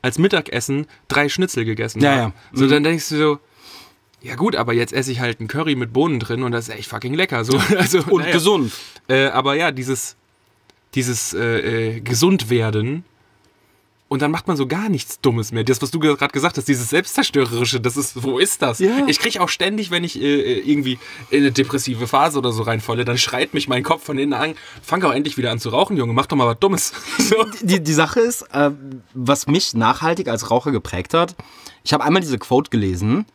als 0.02 0.18
Mittagessen 0.18 0.88
drei 1.08 1.30
Schnitzel 1.30 1.64
gegessen 1.66 2.02
Ja, 2.02 2.10
habe. 2.12 2.20
ja. 2.22 2.34
So, 2.54 2.68
dann 2.68 2.84
denkst 2.84 3.10
du 3.10 3.18
so, 3.18 3.40
ja 4.22 4.36
gut, 4.36 4.56
aber 4.56 4.74
jetzt 4.74 4.94
esse 4.94 5.12
ich 5.12 5.20
halt 5.20 5.40
einen 5.40 5.48
Curry 5.48 5.76
mit 5.76 5.94
Bohnen 5.94 6.20
drin 6.20 6.44
und 6.44 6.52
das 6.52 6.68
ist 6.68 6.76
echt 6.76 6.90
fucking 6.90 7.14
lecker. 7.14 7.46
So, 7.46 7.58
also, 7.78 8.00
Und 8.10 8.22
naja. 8.22 8.34
gesund. 8.34 8.74
Äh, 9.08 9.28
aber 9.28 9.56
ja, 9.56 9.72
dieses, 9.72 10.16
dieses 10.96 11.34
äh, 11.34 11.96
äh, 11.96 12.00
gesund 12.02 12.50
werden 12.50 13.06
und 14.10 14.22
dann 14.22 14.32
macht 14.32 14.48
man 14.48 14.56
so 14.56 14.68
gar 14.68 14.90
nichts 14.90 15.20
Dummes 15.20 15.52
mehr. 15.52 15.64
Das, 15.64 15.82
was 15.82 15.92
du 15.92 16.00
gerade 16.00 16.32
gesagt 16.32 16.58
hast, 16.58 16.68
dieses 16.68 16.90
Selbstzerstörerische, 16.90 17.82
das 17.82 17.98
ist, 17.98 18.24
wo 18.24 18.40
ist 18.40 18.62
das? 18.62 18.80
Ja. 18.80 19.06
Ich 19.08 19.20
kriege 19.20 19.42
auch 19.42 19.50
ständig, 19.50 19.92
wenn 19.92 20.04
ich 20.04 20.22
äh, 20.22 20.60
irgendwie 20.60 20.98
in 21.30 21.40
eine 21.40 21.52
depressive 21.52 22.08
Phase 22.08 22.38
oder 22.38 22.52
so 22.52 22.64
reinfalle, 22.64 23.04
dann 23.04 23.18
schreit 23.18 23.54
mich 23.54 23.68
mein 23.68 23.84
Kopf 23.84 24.04
von 24.04 24.18
innen 24.18 24.34
an, 24.34 24.56
fang 24.82 25.04
auch 25.04 25.12
endlich 25.12 25.38
wieder 25.38 25.52
an 25.52 25.60
zu 25.60 25.70
rauchen, 25.70 25.98
Junge, 25.98 26.14
mach 26.14 26.26
doch 26.28 26.38
mal 26.38 26.48
was 26.48 26.60
Dummes. 26.60 26.94
so. 27.18 27.36
Die, 27.62 27.84
die 27.84 27.94
Sache 27.94 28.22
ist, 28.22 28.44
äh, 28.54 28.72
was 29.14 29.48
mich 29.48 29.74
nachhaltig 29.74 30.30
als 30.30 30.50
Raucher 30.50 30.72
geprägt 30.72 31.14
hat, 31.14 31.36
ich 31.84 31.94
habe 31.94 32.04
einmal 32.04 32.22
diese 32.22 32.38
Quote 32.38 32.70
gelesen, 32.70 33.26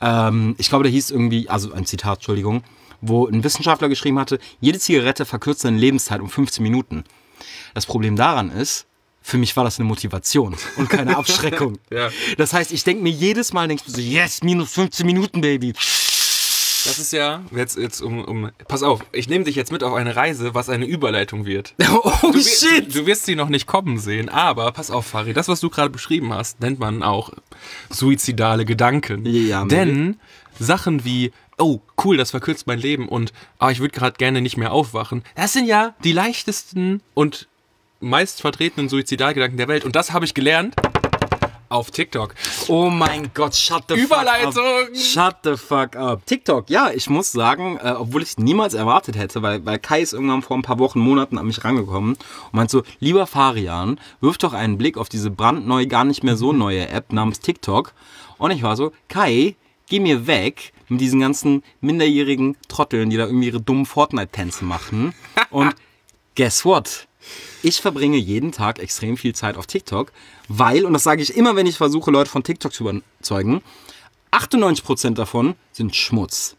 ähm, 0.00 0.54
ich 0.58 0.68
glaube, 0.68 0.84
der 0.84 0.92
hieß 0.92 1.10
irgendwie, 1.10 1.48
also 1.48 1.72
ein 1.72 1.86
Zitat, 1.86 2.18
Entschuldigung, 2.18 2.62
wo 3.00 3.26
ein 3.26 3.42
Wissenschaftler 3.42 3.88
geschrieben 3.88 4.18
hatte, 4.18 4.38
jede 4.60 4.78
Zigarette 4.78 5.24
verkürzt 5.24 5.64
deine 5.64 5.78
Lebenszeit 5.78 6.20
um 6.20 6.28
15 6.28 6.62
Minuten. 6.62 7.04
Das 7.72 7.86
Problem 7.86 8.16
daran 8.16 8.50
ist, 8.50 8.86
für 9.22 9.38
mich 9.38 9.56
war 9.56 9.64
das 9.64 9.78
eine 9.78 9.86
Motivation 9.88 10.56
und 10.76 10.88
keine 10.88 11.16
Abschreckung. 11.18 11.78
Ja. 11.92 12.10
Das 12.38 12.52
heißt, 12.52 12.72
ich 12.72 12.84
denke 12.84 13.02
mir 13.02 13.10
jedes 13.12 13.52
Mal, 13.52 13.68
denk 13.68 13.80
ich 13.82 13.88
mir 13.88 13.94
so, 13.94 14.00
yes, 14.00 14.42
minus 14.42 14.72
15 14.72 15.04
Minuten, 15.06 15.40
Baby. 15.40 15.72
Das 16.86 16.98
ist 16.98 17.12
ja, 17.12 17.42
jetzt, 17.54 17.76
jetzt 17.76 18.00
um, 18.00 18.24
um, 18.24 18.50
pass 18.66 18.82
auf, 18.82 19.00
ich 19.12 19.28
nehme 19.28 19.44
dich 19.44 19.54
jetzt 19.54 19.70
mit 19.70 19.84
auf 19.84 19.92
eine 19.92 20.16
Reise, 20.16 20.54
was 20.54 20.70
eine 20.70 20.86
Überleitung 20.86 21.44
wird. 21.44 21.74
Oh, 21.90 22.10
Du, 22.22 22.34
wir- 22.34 22.80
Du, 22.82 23.00
du 23.00 23.06
wirst 23.06 23.26
sie 23.26 23.36
noch 23.36 23.50
nicht 23.50 23.66
kommen 23.66 23.98
sehen, 23.98 24.30
aber 24.30 24.72
pass 24.72 24.90
auf, 24.90 25.06
Fari, 25.06 25.34
das, 25.34 25.48
was 25.48 25.60
du 25.60 25.68
gerade 25.68 25.90
beschrieben 25.90 26.32
hast, 26.32 26.60
nennt 26.60 26.78
man 26.78 27.02
auch 27.02 27.30
suizidale 27.90 28.64
Gedanken. 28.64 29.26
Ja, 29.26 29.64
Denn 29.66 30.16
Sachen 30.58 31.04
wie, 31.04 31.32
oh, 31.58 31.80
cool, 32.04 32.16
das 32.16 32.30
verkürzt 32.30 32.66
mein 32.66 32.78
Leben 32.78 33.08
und 33.08 33.32
ah, 33.58 33.70
ich 33.70 33.80
würde 33.80 33.92
gerade 33.92 34.16
gerne 34.16 34.40
nicht 34.40 34.56
mehr 34.56 34.72
aufwachen, 34.72 35.22
das 35.34 35.52
sind 35.52 35.66
ja 35.66 35.94
die 36.02 36.12
leichtesten 36.12 37.02
und 37.12 37.48
meist 38.00 38.40
vertretenen 38.40 38.88
Suizidalgedanken 38.88 39.56
der 39.56 39.68
Welt. 39.68 39.84
Und 39.84 39.96
das 39.96 40.12
habe 40.12 40.24
ich 40.24 40.34
gelernt 40.34 40.74
auf 41.70 41.90
TikTok. 41.92 42.34
Oh 42.66 42.90
mein 42.90 43.30
Gott, 43.32 43.54
shut 43.54 43.84
the 43.88 43.94
Überleitung. 43.94 44.52
fuck 44.52 44.88
up. 44.88 44.96
Shut 44.96 45.36
the 45.44 45.56
fuck 45.56 45.96
up. 45.96 46.26
TikTok, 46.26 46.68
ja, 46.68 46.90
ich 46.90 47.08
muss 47.08 47.30
sagen, 47.30 47.78
äh, 47.80 47.92
obwohl 47.96 48.22
ich 48.22 48.30
es 48.30 48.38
niemals 48.38 48.74
erwartet 48.74 49.16
hätte, 49.16 49.42
weil, 49.42 49.64
weil 49.64 49.78
Kai 49.78 50.02
ist 50.02 50.12
irgendwann 50.12 50.42
vor 50.42 50.56
ein 50.56 50.62
paar 50.62 50.80
Wochen, 50.80 50.98
Monaten 50.98 51.38
an 51.38 51.46
mich 51.46 51.62
rangekommen 51.64 52.14
und 52.14 52.52
meint 52.52 52.70
so, 52.70 52.82
lieber 52.98 53.26
Farian, 53.26 54.00
wirf 54.20 54.36
doch 54.36 54.52
einen 54.52 54.78
Blick 54.78 54.98
auf 54.98 55.08
diese 55.08 55.30
brandneue, 55.30 55.86
gar 55.86 56.04
nicht 56.04 56.24
mehr 56.24 56.36
so 56.36 56.52
neue 56.52 56.88
App 56.88 57.12
namens 57.12 57.38
TikTok. 57.38 57.92
Und 58.38 58.50
ich 58.50 58.62
war 58.62 58.76
so, 58.76 58.92
Kai, 59.08 59.54
geh 59.88 60.00
mir 60.00 60.26
weg 60.26 60.72
mit 60.88 61.00
diesen 61.00 61.20
ganzen 61.20 61.62
minderjährigen 61.80 62.56
Trotteln, 62.66 63.10
die 63.10 63.16
da 63.16 63.26
irgendwie 63.26 63.46
ihre 63.46 63.60
dummen 63.60 63.86
Fortnite-Tänze 63.86 64.64
machen. 64.64 65.14
Und 65.50 65.74
guess 66.34 66.64
what? 66.64 67.06
Ich 67.62 67.80
verbringe 67.80 68.16
jeden 68.16 68.52
Tag 68.52 68.78
extrem 68.78 69.16
viel 69.16 69.34
Zeit 69.34 69.56
auf 69.56 69.66
TikTok, 69.66 70.12
weil, 70.48 70.84
und 70.84 70.92
das 70.92 71.02
sage 71.02 71.22
ich 71.22 71.36
immer, 71.36 71.56
wenn 71.56 71.66
ich 71.66 71.76
versuche, 71.76 72.10
Leute 72.10 72.30
von 72.30 72.42
TikTok 72.42 72.72
zu 72.72 72.88
überzeugen, 72.88 73.62
98% 74.32 75.14
davon 75.14 75.54
sind 75.72 75.94
Schmutz. 75.94 76.56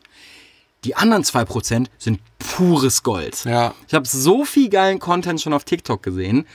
Die 0.83 0.95
anderen 0.95 1.23
2% 1.23 1.87
sind 1.99 2.19
pures 2.39 3.03
Gold. 3.03 3.45
Ja. 3.45 3.75
Ich 3.87 3.93
habe 3.93 4.07
so 4.07 4.45
viel 4.45 4.67
geilen 4.67 4.97
Content 4.97 5.39
schon 5.39 5.53
auf 5.53 5.63
TikTok 5.63 6.01
gesehen. 6.01 6.47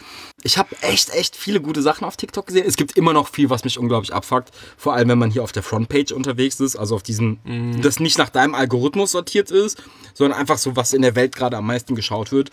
Ich 0.42 0.58
habe 0.58 0.74
echt, 0.80 1.10
echt 1.10 1.36
viele 1.36 1.60
gute 1.60 1.80
Sachen 1.80 2.04
auf 2.04 2.16
TikTok 2.16 2.46
gesehen. 2.46 2.64
Es 2.66 2.76
gibt 2.76 2.96
immer 2.96 3.12
noch 3.12 3.28
viel, 3.28 3.50
was 3.50 3.62
mich 3.62 3.78
unglaublich 3.78 4.12
abfuckt. 4.12 4.50
Vor 4.76 4.94
allem, 4.94 5.08
wenn 5.10 5.18
man 5.18 5.30
hier 5.30 5.44
auf 5.44 5.52
der 5.52 5.62
Frontpage 5.62 6.10
unterwegs 6.10 6.58
ist, 6.58 6.74
also 6.74 6.96
auf 6.96 7.04
diesem, 7.04 7.38
das 7.82 8.00
nicht 8.00 8.18
nach 8.18 8.28
deinem 8.28 8.56
Algorithmus 8.56 9.12
sortiert 9.12 9.52
ist, 9.52 9.80
sondern 10.12 10.38
einfach 10.38 10.58
so, 10.58 10.74
was 10.74 10.92
in 10.92 11.02
der 11.02 11.14
Welt 11.14 11.36
gerade 11.36 11.56
am 11.56 11.66
meisten 11.66 11.94
geschaut 11.94 12.32
wird. 12.32 12.50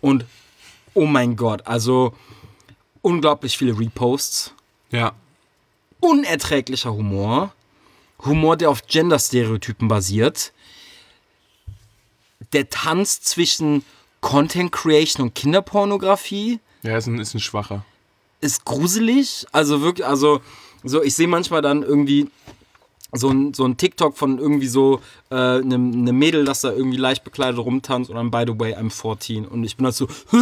Und 0.00 0.24
oh 0.94 1.06
mein 1.06 1.36
Gott, 1.36 1.66
also 1.66 2.14
unglaublich 3.02 3.56
viele 3.56 3.78
Reposts, 3.78 4.54
Ja. 4.90 5.12
unerträglicher 6.00 6.92
Humor, 6.92 7.52
Humor, 8.24 8.56
der 8.56 8.70
auf 8.70 8.86
Gender-Stereotypen 8.86 9.88
basiert, 9.88 10.52
der 12.52 12.68
Tanz 12.68 13.20
zwischen 13.20 13.84
Content 14.20 14.72
Creation 14.72 15.26
und 15.28 15.34
Kinderpornografie 15.34 16.60
Ja, 16.82 16.96
ist 16.98 17.06
ein, 17.06 17.18
ist 17.18 17.34
ein 17.34 17.40
schwacher. 17.40 17.84
ist 18.40 18.64
gruselig. 18.64 19.46
Also 19.52 19.80
wirklich, 19.82 20.06
also 20.06 20.40
so, 20.82 21.02
ich 21.02 21.14
sehe 21.14 21.28
manchmal 21.28 21.62
dann 21.62 21.82
irgendwie 21.82 22.30
so 23.12 23.28
ein, 23.28 23.54
so 23.54 23.64
ein 23.64 23.76
TikTok 23.76 24.16
von 24.16 24.38
irgendwie 24.38 24.68
so 24.68 25.00
äh, 25.30 25.34
einem 25.34 25.92
einem 25.92 26.18
Mädel, 26.18 26.44
das 26.44 26.60
da 26.60 26.72
irgendwie 26.72 26.96
leicht 26.96 27.24
bekleidet 27.24 27.58
rumtanzt 27.58 28.10
und 28.10 28.16
dann, 28.16 28.30
by 28.30 28.44
the 28.46 28.58
way, 28.58 28.74
I'm 28.74 28.90
14. 28.90 29.46
Und 29.46 29.64
ich 29.64 29.76
bin 29.76 29.86
halt 29.86 29.94
so, 29.94 30.08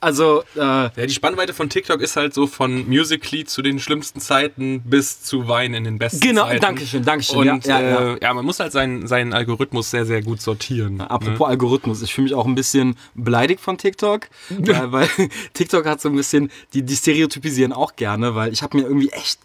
also, 0.00 0.42
äh, 0.54 0.58
Ja, 0.60 0.90
die 1.06 1.12
Spannweite 1.12 1.54
von 1.54 1.68
TikTok 1.68 2.00
ist 2.00 2.16
halt 2.16 2.34
so 2.34 2.46
von 2.46 2.88
Musically 2.88 3.44
zu 3.44 3.62
den 3.62 3.78
schlimmsten 3.80 4.20
Zeiten 4.20 4.82
bis 4.82 5.22
zu 5.22 5.48
Wein 5.48 5.74
in 5.74 5.84
den 5.84 5.98
besten 5.98 6.20
Genau, 6.20 6.44
Zeiten. 6.44 6.60
Dankeschön, 6.60 7.04
Dankeschön, 7.04 7.48
Und 7.48 7.66
ja, 7.66 7.80
ja, 7.80 8.14
äh, 8.14 8.18
ja, 8.22 8.34
man 8.34 8.44
muss 8.44 8.60
halt 8.60 8.72
seinen, 8.72 9.06
seinen 9.06 9.32
Algorithmus 9.32 9.90
sehr, 9.90 10.06
sehr 10.06 10.22
gut 10.22 10.40
sortieren. 10.40 11.00
Apropos 11.00 11.48
Algorithmus, 11.48 12.02
ich 12.02 12.14
fühle 12.14 12.24
mich 12.24 12.34
auch 12.34 12.46
ein 12.46 12.54
bisschen 12.54 12.96
beleidigt 13.14 13.60
von 13.60 13.78
TikTok, 13.78 14.28
weil, 14.50 14.92
weil 14.92 15.08
TikTok 15.54 15.86
hat 15.86 16.00
so 16.00 16.08
ein 16.08 16.16
bisschen, 16.16 16.50
die, 16.74 16.82
die 16.82 16.96
stereotypisieren 16.96 17.72
auch 17.72 17.96
gerne, 17.96 18.34
weil 18.34 18.52
ich 18.52 18.62
habe 18.62 18.76
mir 18.76 18.84
irgendwie 18.84 19.10
echt 19.10 19.40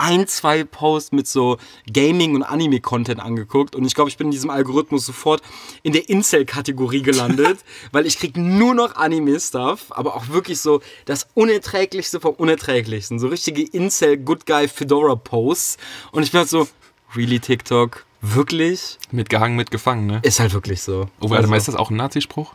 ein, 0.00 0.26
zwei 0.26 0.64
Posts 0.64 1.12
mit 1.12 1.28
so 1.28 1.58
Gaming- 1.92 2.34
und 2.34 2.42
Anime-Content 2.42 3.20
angeguckt 3.20 3.76
und 3.76 3.84
ich 3.84 3.94
glaube, 3.94 4.08
ich 4.08 4.16
bin 4.16 4.28
in 4.28 4.30
diesem 4.30 4.50
Algorithmus 4.50 5.04
sofort 5.04 5.42
in 5.82 5.92
der 5.92 6.08
Incel-Kategorie 6.08 7.02
gelandet, 7.02 7.58
weil 7.92 8.06
ich 8.06 8.18
krieg 8.18 8.36
nur 8.36 8.74
noch 8.74 8.96
Anime-Stuff, 8.96 9.86
aber 9.90 10.16
auch 10.16 10.28
wirklich 10.28 10.60
so 10.60 10.80
das 11.04 11.28
Unerträglichste 11.34 12.18
vom 12.18 12.34
Unerträglichsten. 12.34 13.18
So 13.18 13.28
richtige 13.28 13.62
Incel-Good-Guy-Fedora-Posts 13.62 15.76
und 16.12 16.22
ich 16.22 16.32
bin 16.32 16.40
halt 16.40 16.48
so, 16.48 16.66
really 17.14 17.38
TikTok? 17.38 18.06
Wirklich? 18.22 18.98
Mitgehangen, 19.10 19.56
mitgefangen, 19.56 20.06
ne? 20.06 20.20
Ist 20.22 20.40
halt 20.40 20.52
wirklich 20.52 20.82
so. 20.82 21.08
Oh, 21.20 21.30
warte 21.30 21.36
Also, 21.36 21.50
mal, 21.50 21.56
ist 21.56 21.68
das 21.68 21.76
auch 21.76 21.90
ein 21.90 21.96
Nazispruch? 21.96 22.54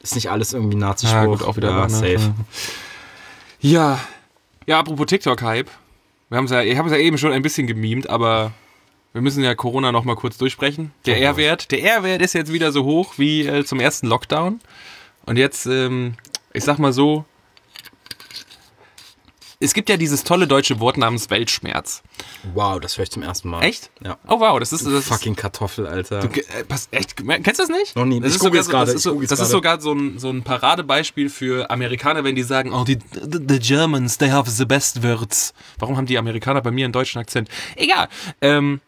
ist 0.00 0.14
nicht 0.14 0.30
alles 0.30 0.52
irgendwie 0.52 0.76
Nazispruch. 0.76 1.16
Ja, 1.16 1.26
gut, 1.26 1.42
auch 1.42 1.56
wieder 1.56 1.70
ja, 1.70 1.82
ne? 1.82 1.90
safe. 1.90 2.34
Ja. 3.60 3.98
Ja, 4.66 4.80
apropos 4.80 5.06
TikTok-Hype. 5.06 5.70
Wir 6.28 6.38
haben's 6.38 6.50
ja, 6.50 6.60
ich 6.60 6.76
habe 6.76 6.88
es 6.88 6.92
ja 6.92 7.00
eben 7.00 7.18
schon 7.18 7.30
ein 7.30 7.42
bisschen 7.42 7.68
gemimt, 7.68 8.10
aber 8.10 8.52
wir 9.12 9.22
müssen 9.22 9.44
ja 9.44 9.54
Corona 9.54 9.92
noch 9.92 10.04
mal 10.04 10.16
kurz 10.16 10.38
durchsprechen. 10.38 10.90
Der 11.06 11.20
R-Wert, 11.22 11.70
der 11.70 11.84
R-Wert 11.84 12.20
ist 12.20 12.32
jetzt 12.32 12.52
wieder 12.52 12.72
so 12.72 12.84
hoch 12.84 13.14
wie 13.16 13.46
äh, 13.46 13.64
zum 13.64 13.78
ersten 13.78 14.08
Lockdown. 14.08 14.58
Und 15.24 15.36
jetzt, 15.36 15.66
ähm, 15.66 16.14
ich 16.52 16.64
sag 16.64 16.80
mal 16.80 16.92
so, 16.92 17.24
es 19.58 19.72
gibt 19.72 19.88
ja 19.88 19.96
dieses 19.96 20.22
tolle 20.24 20.46
deutsche 20.46 20.80
Wort 20.80 20.98
namens 20.98 21.30
Weltschmerz. 21.30 22.02
Wow, 22.54 22.78
das 22.78 22.98
höre 22.98 23.04
ich 23.04 23.10
zum 23.10 23.22
ersten 23.22 23.48
Mal. 23.48 23.62
Echt? 23.62 23.90
Ja. 24.04 24.18
Oh 24.28 24.38
wow, 24.40 24.58
das 24.60 24.72
ist, 24.72 24.84
das 24.84 24.92
ist 24.92 25.08
Fucking 25.08 25.34
Kartoffel, 25.34 25.86
Alter. 25.86 26.20
Du, 26.20 26.28
äh, 26.28 26.64
pass, 26.64 26.88
echt, 26.90 27.16
kennst 27.16 27.58
du 27.58 27.62
das 27.62 27.68
nicht? 27.68 27.96
Noch 27.96 28.04
nie. 28.04 28.20
Das 28.20 28.30
Ich 28.30 28.36
ist 28.36 28.42
sogar, 28.42 28.62
so, 28.62 28.72
das 28.72 28.94
ist, 28.94 29.02
so, 29.02 29.20
das 29.20 29.40
ist 29.40 29.50
sogar 29.50 29.80
so 29.80 29.92
ein, 29.92 30.18
so 30.18 30.28
ein 30.28 30.42
Paradebeispiel 30.42 31.30
für 31.30 31.70
Amerikaner, 31.70 32.22
wenn 32.24 32.34
die 32.34 32.42
sagen, 32.42 32.72
oh, 32.72 32.84
die 32.84 32.98
the, 33.12 33.40
the 33.48 33.58
Germans, 33.58 34.18
they 34.18 34.30
have 34.30 34.50
the 34.50 34.66
best 34.66 35.02
words. 35.02 35.54
Warum 35.78 35.96
haben 35.96 36.06
die 36.06 36.18
Amerikaner 36.18 36.60
bei 36.60 36.70
mir 36.70 36.84
einen 36.84 36.92
deutschen 36.92 37.18
Akzent? 37.18 37.48
Egal. 37.76 38.08
Ähm, 38.42 38.80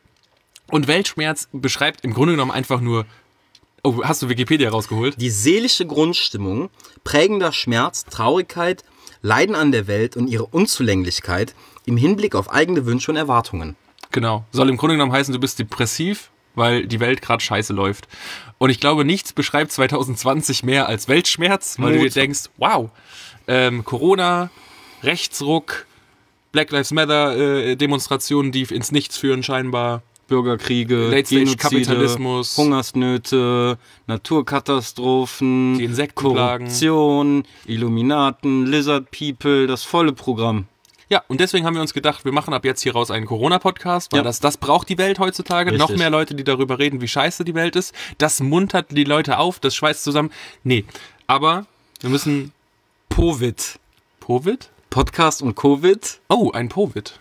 und 0.70 0.86
Weltschmerz 0.86 1.48
beschreibt 1.52 2.04
im 2.04 2.12
Grunde 2.12 2.34
genommen 2.34 2.50
einfach 2.50 2.80
nur, 2.80 3.06
oh, 3.82 4.02
hast 4.04 4.20
du 4.20 4.28
Wikipedia 4.28 4.68
rausgeholt? 4.68 5.18
Die 5.18 5.30
seelische 5.30 5.86
Grundstimmung, 5.86 6.68
prägender 7.04 7.52
Schmerz, 7.52 8.04
Traurigkeit, 8.04 8.84
Leiden 9.22 9.54
an 9.54 9.72
der 9.72 9.86
Welt 9.86 10.16
und 10.16 10.28
ihre 10.28 10.46
Unzulänglichkeit 10.46 11.54
im 11.86 11.96
Hinblick 11.96 12.34
auf 12.34 12.50
eigene 12.50 12.86
Wünsche 12.86 13.10
und 13.10 13.16
Erwartungen. 13.16 13.76
Genau. 14.10 14.44
Soll 14.52 14.68
im 14.68 14.76
Grunde 14.76 14.94
genommen 14.94 15.12
heißen, 15.12 15.32
du 15.32 15.40
bist 15.40 15.58
depressiv, 15.58 16.30
weil 16.54 16.86
die 16.86 17.00
Welt 17.00 17.22
gerade 17.22 17.42
scheiße 17.42 17.72
läuft. 17.72 18.08
Und 18.58 18.70
ich 18.70 18.80
glaube, 18.80 19.04
nichts 19.04 19.32
beschreibt 19.32 19.72
2020 19.72 20.62
mehr 20.64 20.88
als 20.88 21.08
Weltschmerz, 21.08 21.76
weil 21.78 21.92
du 21.92 21.98
Mut. 21.98 22.08
dir 22.08 22.20
denkst, 22.20 22.50
wow, 22.56 22.90
ähm, 23.46 23.84
Corona, 23.84 24.50
Rechtsruck, 25.02 25.86
Black 26.52 26.70
Lives 26.70 26.90
Matter 26.90 27.36
äh, 27.36 27.76
Demonstrationen, 27.76 28.52
die 28.52 28.62
ins 28.62 28.90
Nichts 28.90 29.16
führen 29.16 29.42
scheinbar. 29.42 30.02
Bürgerkriege, 30.28 31.08
Late-Stage-Kapitalismus. 31.08 32.56
Hungersnöte, 32.56 33.78
Naturkatastrophen, 34.06 35.78
Die 35.78 35.84
Insektenplagen. 35.84 36.66
Korruption, 36.68 37.42
Illuminaten, 37.66 38.66
Lizard 38.66 39.10
People, 39.10 39.66
das 39.66 39.82
volle 39.84 40.12
Programm. 40.12 40.66
Ja, 41.10 41.22
und 41.28 41.40
deswegen 41.40 41.64
haben 41.64 41.74
wir 41.74 41.80
uns 41.80 41.94
gedacht, 41.94 42.24
wir 42.26 42.32
machen 42.32 42.52
ab 42.52 42.66
jetzt 42.66 42.82
hier 42.82 42.92
raus 42.92 43.10
einen 43.10 43.24
Corona-Podcast, 43.24 44.12
weil 44.12 44.18
Ja. 44.18 44.22
das, 44.24 44.40
das 44.40 44.58
braucht 44.58 44.90
die 44.90 44.98
Welt 44.98 45.18
heutzutage. 45.18 45.72
Richtig. 45.72 45.88
Noch 45.88 45.96
mehr 45.96 46.10
Leute, 46.10 46.34
die 46.34 46.44
darüber 46.44 46.78
reden, 46.78 47.00
wie 47.00 47.08
scheiße 47.08 47.44
die 47.44 47.54
Welt 47.54 47.76
ist. 47.76 47.94
Das 48.18 48.40
muntert 48.40 48.88
die 48.90 49.04
Leute 49.04 49.38
auf, 49.38 49.58
das 49.58 49.74
schweißt 49.74 50.04
zusammen. 50.04 50.30
Nee, 50.64 50.84
aber 51.26 51.64
wir 52.00 52.10
müssen 52.10 52.52
Covid. 53.08 53.78
Covid? 54.24 54.68
Podcast 54.90 55.40
und 55.40 55.54
Covid. 55.54 56.20
Oh, 56.28 56.50
ein 56.52 56.68
Covid. 56.68 57.18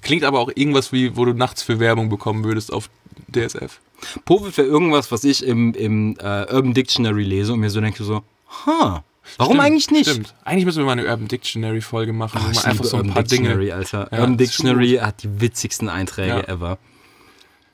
Das 0.00 0.02
klingt 0.06 0.22
aber 0.22 0.38
auch 0.38 0.50
irgendwas 0.54 0.92
wie, 0.92 1.16
wo 1.16 1.24
du 1.24 1.32
nachts 1.32 1.62
für 1.62 1.80
Werbung 1.80 2.08
bekommen 2.08 2.44
würdest 2.44 2.72
auf 2.72 2.88
DSF. 3.34 3.80
Covid 4.26 4.56
wäre 4.56 4.68
irgendwas, 4.68 5.10
was 5.10 5.24
ich 5.24 5.44
im, 5.44 5.74
im 5.74 6.16
äh, 6.20 6.44
Urban 6.52 6.72
Dictionary 6.72 7.24
lese 7.24 7.52
und 7.52 7.58
mir 7.60 7.68
so 7.70 7.80
denke 7.80 8.04
so, 8.04 8.22
ha, 8.66 9.02
warum 9.38 9.54
Stimmt, 9.54 9.60
eigentlich 9.66 9.90
nicht? 9.90 10.08
Stimmt. 10.10 10.34
Eigentlich 10.44 10.64
müssen 10.66 10.78
wir 10.78 10.84
mal 10.86 10.92
eine 10.92 11.04
Urban 11.06 11.26
Dictionary 11.26 11.80
Folge 11.80 12.12
machen, 12.12 12.40
Oh, 12.40 12.48
wo 12.48 12.54
man 12.54 12.64
einfach 12.64 12.84
so 12.84 12.96
ein 12.96 13.00
Urban 13.00 13.14
paar 13.14 13.22
Dictionary, 13.24 13.64
Dinge. 13.66 13.74
Alter. 13.74 14.08
Ja, 14.12 14.18
Urban 14.20 14.36
Dictionary 14.38 14.98
hat 15.02 15.22
die 15.24 15.40
witzigsten 15.40 15.88
Einträge 15.88 16.28
Ja. 16.28 16.40
ever. 16.44 16.78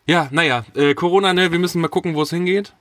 Ja, 0.06 0.28
naja, 0.30 0.64
äh, 0.74 0.94
Corona, 0.94 1.34
ne, 1.34 1.52
wir 1.52 1.58
müssen 1.58 1.80
mal 1.82 1.88
gucken, 1.88 2.14
wo 2.14 2.22
es 2.22 2.30
hingeht. 2.30 2.72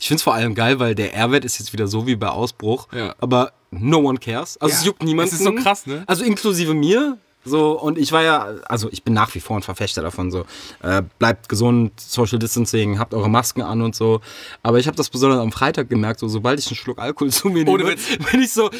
Ich 0.00 0.08
finde 0.08 0.16
es 0.16 0.22
vor 0.22 0.34
allem 0.34 0.54
geil, 0.54 0.78
weil 0.80 0.94
der 0.94 1.14
R-Wert 1.14 1.44
ist 1.44 1.58
jetzt 1.58 1.72
wieder 1.74 1.86
so 1.86 2.06
wie 2.06 2.16
bei 2.16 2.28
Ausbruch, 2.28 2.88
Ja. 2.94 3.14
aber 3.20 3.52
no 3.70 3.98
one 3.98 4.18
cares. 4.18 4.56
Also 4.58 4.74
es 4.74 4.84
juckt 4.86 5.02
niemanden. 5.02 5.34
es 5.34 5.40
ist 5.40 5.44
so 5.44 5.52
krass, 5.54 5.86
ne? 5.86 6.02
Also 6.06 6.24
inklusive 6.24 6.72
mir. 6.74 7.18
So, 7.44 7.80
und 7.80 7.96
ich 7.96 8.12
war 8.12 8.22
ja, 8.22 8.54
also 8.66 8.88
ich 8.92 9.02
bin 9.02 9.14
nach 9.14 9.34
wie 9.34 9.40
vor 9.40 9.56
ein 9.56 9.62
Verfechter 9.62 10.02
davon, 10.02 10.30
so, 10.30 10.44
äh, 10.82 11.02
bleibt 11.18 11.48
gesund, 11.48 11.98
Social 11.98 12.38
Distancing, 12.38 12.98
habt 12.98 13.14
eure 13.14 13.30
Masken 13.30 13.62
an 13.62 13.80
und 13.80 13.94
so. 13.94 14.20
Aber 14.62 14.78
ich 14.78 14.86
habe 14.86 14.96
das 14.96 15.08
besonders 15.08 15.40
am 15.40 15.50
Freitag 15.50 15.88
gemerkt, 15.88 16.20
so, 16.20 16.28
sobald 16.28 16.58
ich 16.58 16.66
einen 16.66 16.76
Schluck 16.76 16.98
Alkohol 16.98 17.30
zu 17.32 17.48
mir 17.48 17.64
nehme, 17.64 17.96
bin 18.30 18.42
ich 18.42 18.52
so, 18.52 18.70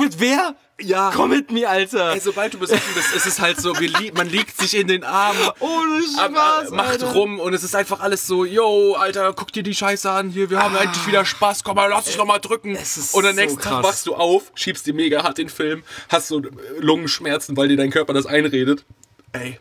mit 0.00 0.20
wer? 0.20 0.56
Ja. 0.80 1.12
Komm 1.14 1.30
mit 1.30 1.52
mir, 1.52 1.70
Alter. 1.70 2.12
Ey, 2.14 2.20
sobald 2.20 2.52
du 2.52 2.58
besoffen 2.58 2.94
bist, 2.94 3.14
ist 3.14 3.26
es 3.26 3.38
halt 3.40 3.60
so, 3.60 3.72
li 3.74 4.10
man 4.16 4.28
liegt 4.28 4.56
sich 4.60 4.74
in 4.76 4.88
den 4.88 5.04
Arm, 5.04 5.36
Ohne 5.60 6.02
Spaß, 6.02 6.70
äh, 6.70 6.74
macht 6.74 6.88
Alter. 6.88 7.12
rum 7.12 7.38
und 7.38 7.54
es 7.54 7.62
ist 7.62 7.76
einfach 7.76 8.00
alles 8.00 8.26
so, 8.26 8.44
yo, 8.44 8.94
Alter, 8.94 9.32
guck 9.34 9.52
dir 9.52 9.62
die 9.62 9.74
Scheiße 9.74 10.10
an, 10.10 10.30
hier, 10.30 10.50
wir 10.50 10.58
haben 10.60 10.74
endlich 10.74 11.06
wieder 11.06 11.24
Spaß, 11.24 11.62
komm 11.62 11.76
mal, 11.76 11.88
lass 11.88 12.06
dich 12.06 12.16
noch 12.18 12.26
mal 12.26 12.40
drücken. 12.40 12.70
Und 12.72 12.78
am 12.78 12.84
so 12.84 13.20
nächsten 13.32 13.60
Tag 13.60 13.72
krass. 13.72 13.84
wachst 13.84 14.06
du 14.08 14.16
auf, 14.16 14.50
schiebst 14.56 14.84
dir 14.86 14.94
mega 14.94 15.22
hart 15.22 15.38
den 15.38 15.48
Film, 15.48 15.84
hast 16.08 16.26
so 16.26 16.40
äh, 16.40 16.48
Lungenschmerzen, 16.80 17.56
weil 17.56 17.68
dir 17.68 17.76
dein 17.76 17.90
Körper 17.90 18.12
das 18.12 18.26
einredet. 18.26 18.84
Ey, 19.32 19.60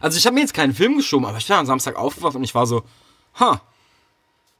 Also 0.00 0.18
ich 0.18 0.26
habe 0.26 0.34
mir 0.34 0.40
jetzt 0.42 0.52
keinen 0.54 0.74
Film 0.74 0.98
geschoben, 0.98 1.24
aber 1.24 1.38
ich 1.38 1.46
bin 1.46 1.56
am 1.56 1.64
Samstag 1.66 1.96
aufgewacht 1.96 2.36
und 2.36 2.44
ich 2.44 2.54
war 2.54 2.66
so, 2.66 2.82
ha. 3.38 3.62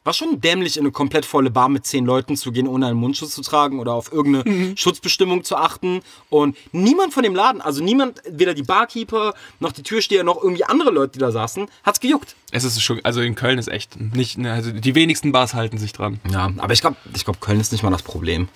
War 0.02 0.14
schon 0.14 0.40
dämlich, 0.40 0.78
in 0.78 0.84
eine 0.84 0.92
komplett 0.92 1.26
volle 1.26 1.50
Bar 1.50 1.68
mit 1.68 1.84
zehn 1.84 2.06
Leuten 2.06 2.34
zu 2.34 2.52
gehen, 2.52 2.66
ohne 2.66 2.86
einen 2.86 2.96
Mundschutz 2.96 3.34
zu 3.34 3.42
tragen 3.42 3.78
oder 3.80 3.92
auf 3.92 4.10
irgendeine 4.10 4.48
Mhm. 4.50 4.76
Schutzbestimmung 4.76 5.44
zu 5.44 5.56
achten. 5.56 6.00
Und 6.30 6.56
niemand 6.72 7.12
von 7.12 7.22
dem 7.22 7.34
Laden, 7.34 7.60
also 7.60 7.84
niemand, 7.84 8.22
weder 8.26 8.54
die 8.54 8.62
Barkeeper 8.62 9.34
noch 9.58 9.72
die 9.72 9.82
Türsteher 9.82 10.24
noch 10.24 10.42
irgendwie 10.42 10.64
andere 10.64 10.90
Leute, 10.90 11.12
die 11.12 11.18
da 11.18 11.30
saßen, 11.30 11.66
hat's 11.82 12.00
gejuckt. 12.00 12.34
es 12.50 12.64
ist 12.64 12.80
schon, 12.80 13.00
also 13.04 13.20
in 13.20 13.34
Köln 13.34 13.58
ist 13.58 13.68
echt 13.68 14.00
nicht, 14.00 14.38
ne, 14.38 14.52
also 14.52 14.72
die 14.72 14.94
wenigsten 14.94 15.32
Bars 15.32 15.52
halten 15.52 15.76
sich 15.76 15.92
dran. 15.92 16.18
Ja, 16.32 16.50
aber 16.56 16.72
ich 16.72 16.80
glaube, 16.80 16.96
ich 17.14 17.24
glaub, 17.26 17.38
Köln 17.40 17.60
ist 17.60 17.70
nicht 17.70 17.82
mal 17.82 17.90
das 17.90 18.02
Problem. 18.02 18.48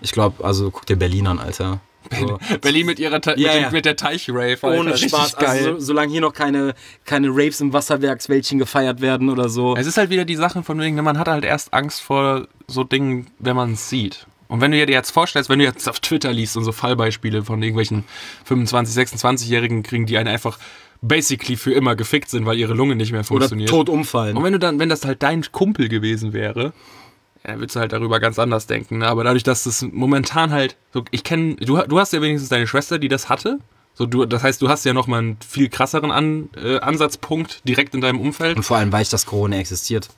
Ich 0.00 0.12
glaube, 0.12 0.44
also 0.44 0.70
guck 0.72 0.86
dir 0.86 0.96
Berlin 0.96 1.26
an, 1.28 1.38
Alter. 1.38 1.80
So. 2.18 2.38
Berlin 2.60 2.86
mit 2.86 2.98
ihrer, 2.98 3.20
Te 3.20 3.34
Ja, 3.36 3.52
mit, 3.54 3.62
ja. 3.62 3.70
mit 3.70 3.84
der 3.84 3.96
Teichrave, 3.96 4.58
Ohne 4.62 4.96
Spaß, 4.96 5.36
geil. 5.36 5.48
also 5.48 5.72
so, 5.74 5.80
solange 5.80 6.12
hier 6.12 6.20
noch 6.20 6.32
keine, 6.32 6.74
keine 7.04 7.28
Raves 7.28 7.60
im 7.60 7.72
Wasserwerkswäldchen 7.72 8.58
gefeiert 8.58 9.00
werden 9.00 9.28
oder 9.28 9.48
so. 9.48 9.76
Es 9.76 9.86
ist 9.86 9.98
halt 9.98 10.10
wieder 10.10 10.24
die 10.24 10.36
Sache 10.36 10.62
von 10.62 10.80
wegen, 10.80 10.96
man 11.02 11.18
hat 11.18 11.28
halt 11.28 11.44
erst 11.44 11.74
Angst 11.74 12.00
vor 12.02 12.46
so 12.66 12.84
Dingen, 12.84 13.26
wenn 13.38 13.56
man 13.56 13.72
es 13.72 13.88
sieht. 13.90 14.26
Und 14.48 14.62
wenn 14.62 14.70
du 14.70 14.86
dir 14.86 14.90
jetzt 14.92 15.10
vorstellst, 15.10 15.50
wenn 15.50 15.58
du 15.58 15.66
jetzt 15.66 15.88
auf 15.88 16.00
Twitter 16.00 16.32
liest 16.32 16.56
und 16.56 16.64
so 16.64 16.72
Fallbeispiele 16.72 17.44
von 17.44 17.62
irgendwelchen 17.62 18.04
25, 18.44 18.96
26-Jährigen 18.96 19.82
kriegen, 19.82 20.06
die 20.06 20.16
einen 20.16 20.28
einfach 20.28 20.58
basically 21.02 21.56
für 21.56 21.72
immer 21.72 21.94
gefickt 21.96 22.30
sind, 22.30 22.46
weil 22.46 22.58
ihre 22.58 22.72
Lunge 22.74 22.96
nicht 22.96 23.12
mehr 23.12 23.20
oder 23.20 23.26
funktioniert. 23.26 23.68
tot 23.68 23.88
umfallen. 23.88 24.36
Und 24.36 24.44
wenn 24.44 24.52
du 24.54 24.58
dann, 24.58 24.78
wenn 24.78 24.88
das 24.88 25.04
halt 25.04 25.22
dein 25.22 25.44
Kumpel 25.52 25.88
gewesen 25.88 26.32
wäre, 26.32 26.72
ja, 27.44 27.50
dann 27.52 27.60
würdest 27.60 27.76
du 27.76 27.80
halt 27.80 27.92
darüber 27.92 28.20
ganz 28.20 28.38
anders 28.38 28.66
denken. 28.66 28.98
ne? 28.98 29.06
Aber 29.08 29.24
dadurch, 29.24 29.42
dass 29.44 29.64
das 29.64 29.82
momentan 29.82 30.50
halt, 30.50 30.76
so, 30.92 31.04
ich 31.10 31.24
kenne, 31.24 31.56
du, 31.56 31.76
du 31.82 31.98
hast 31.98 32.12
ja 32.12 32.20
wenigstens 32.20 32.48
deine 32.48 32.66
Schwester, 32.66 32.98
die 32.98 33.08
das 33.08 33.28
hatte. 33.28 33.58
So, 33.94 34.06
du, 34.06 34.26
das 34.26 34.42
heißt, 34.42 34.62
du 34.62 34.68
hast 34.68 34.84
ja 34.84 34.92
nochmal 34.92 35.20
einen 35.20 35.38
viel 35.46 35.68
krasseren 35.68 36.10
An, 36.12 36.50
äh, 36.56 36.78
Ansatzpunkt 36.78 37.66
direkt 37.68 37.94
in 37.94 38.00
deinem 38.00 38.20
Umfeld. 38.20 38.56
Und 38.56 38.62
vor 38.62 38.76
allem 38.76 38.92
weiß 38.92 39.08
ich, 39.08 39.10
dass 39.10 39.26
Corona 39.26 39.56
existiert. 39.58 40.08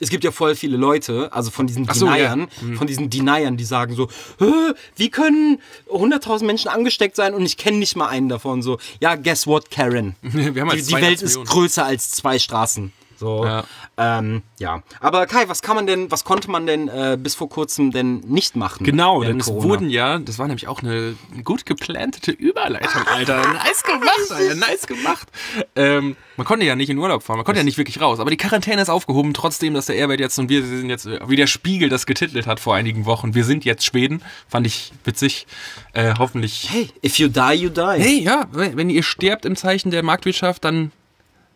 Es 0.00 0.10
gibt 0.10 0.24
ja 0.24 0.32
voll 0.32 0.56
viele 0.56 0.76
Leute, 0.76 1.32
also 1.32 1.52
von 1.52 1.68
diesen 1.68 1.86
so, 1.92 2.06
ja. 2.06 2.14
Deniern, 2.34 2.48
von 2.76 2.86
diesen 2.88 3.10
Deniern, 3.10 3.56
die 3.56 3.64
sagen 3.64 3.94
so, 3.94 4.08
"Hä, 4.40 4.72
wie 4.96 5.08
können 5.08 5.60
100.000 5.88 6.44
Menschen 6.46 6.68
angesteckt 6.68 7.14
sein 7.14 7.32
und 7.32 7.46
ich 7.46 7.56
kenne 7.56 7.78
nicht 7.78 7.94
mal 7.94 8.08
einen 8.08 8.28
davon. 8.28 8.60
So, 8.60 8.78
ja, 9.00 9.14
guess 9.14 9.46
what, 9.46 9.70
Karen? 9.70 10.16
Wir 10.22 10.46
haben 10.62 10.68
halt 10.68 10.80
Die, 10.80 10.84
die 10.84 10.90
82 10.90 11.00
Welt 11.00 11.22
ist 11.22 11.44
größer 11.44 11.84
als 11.84 12.10
zwei 12.10 12.40
Straßen. 12.40 12.92
So, 13.24 13.44
Ja. 13.44 13.64
Ähm, 13.96 14.42
ja. 14.58 14.82
Aber 15.00 15.26
Kai, 15.26 15.48
was 15.48 15.62
kann 15.62 15.76
man 15.76 15.86
denn, 15.86 16.10
was 16.10 16.24
konnte 16.24 16.50
man 16.50 16.66
denn 16.66 16.88
äh, 16.88 17.16
bis 17.18 17.34
vor 17.34 17.48
kurzem 17.48 17.90
denn 17.90 18.18
nicht 18.26 18.54
machen? 18.54 18.84
Genau, 18.84 19.22
denn 19.22 19.40
es 19.40 19.46
Corona? 19.46 19.64
wurden 19.64 19.88
ja, 19.88 20.18
das 20.18 20.38
war 20.38 20.46
nämlich 20.46 20.68
auch 20.68 20.82
eine 20.82 21.16
gut 21.42 21.64
geplantete 21.64 22.30
Überleitung, 22.32 23.02
Alter. 23.06 23.42
Nice 23.54 23.82
gemacht, 23.82 24.30
Alter, 24.30 24.54
nice 24.56 24.86
gemacht. 24.86 25.28
Ähm, 25.76 26.16
man 26.36 26.46
konnte 26.46 26.66
ja 26.66 26.76
nicht 26.76 26.90
in 26.90 26.98
Urlaub 26.98 27.22
fahren, 27.22 27.36
man 27.36 27.44
konnte 27.44 27.60
ja 27.60 27.64
nicht 27.64 27.78
wirklich 27.78 28.00
raus. 28.00 28.20
Aber 28.20 28.30
die 28.30 28.36
Quarantäne 28.36 28.82
ist 28.82 28.90
aufgehoben, 28.90 29.32
trotzdem, 29.32 29.72
dass 29.74 29.86
der 29.86 29.96
Airwert 29.96 30.20
jetzt 30.20 30.38
und 30.38 30.48
wir 30.48 30.64
sind 30.64 30.90
jetzt, 30.90 31.06
wie 31.06 31.36
der 31.36 31.46
Spiegel 31.46 31.88
das 31.88 32.04
getitelt 32.04 32.46
hat 32.46 32.60
vor 32.60 32.74
einigen 32.74 33.06
Wochen. 33.06 33.34
Wir 33.34 33.44
sind 33.44 33.64
jetzt 33.64 33.84
Schweden. 33.86 34.22
Fand 34.48 34.66
ich 34.66 34.92
witzig. 35.04 35.46
Äh, 35.92 36.14
hoffentlich. 36.18 36.68
Hey, 36.70 36.90
if 37.02 37.18
you 37.18 37.28
die, 37.28 37.54
you 37.54 37.70
die. 37.70 37.80
Hey, 37.80 38.20
ja, 38.20 38.48
wenn 38.52 38.76
wenn 38.76 38.90
ihr 38.90 39.02
sterbt 39.02 39.46
im 39.46 39.56
Zeichen 39.56 39.90
der 39.90 40.02
Marktwirtschaft, 40.02 40.64
dann 40.64 40.92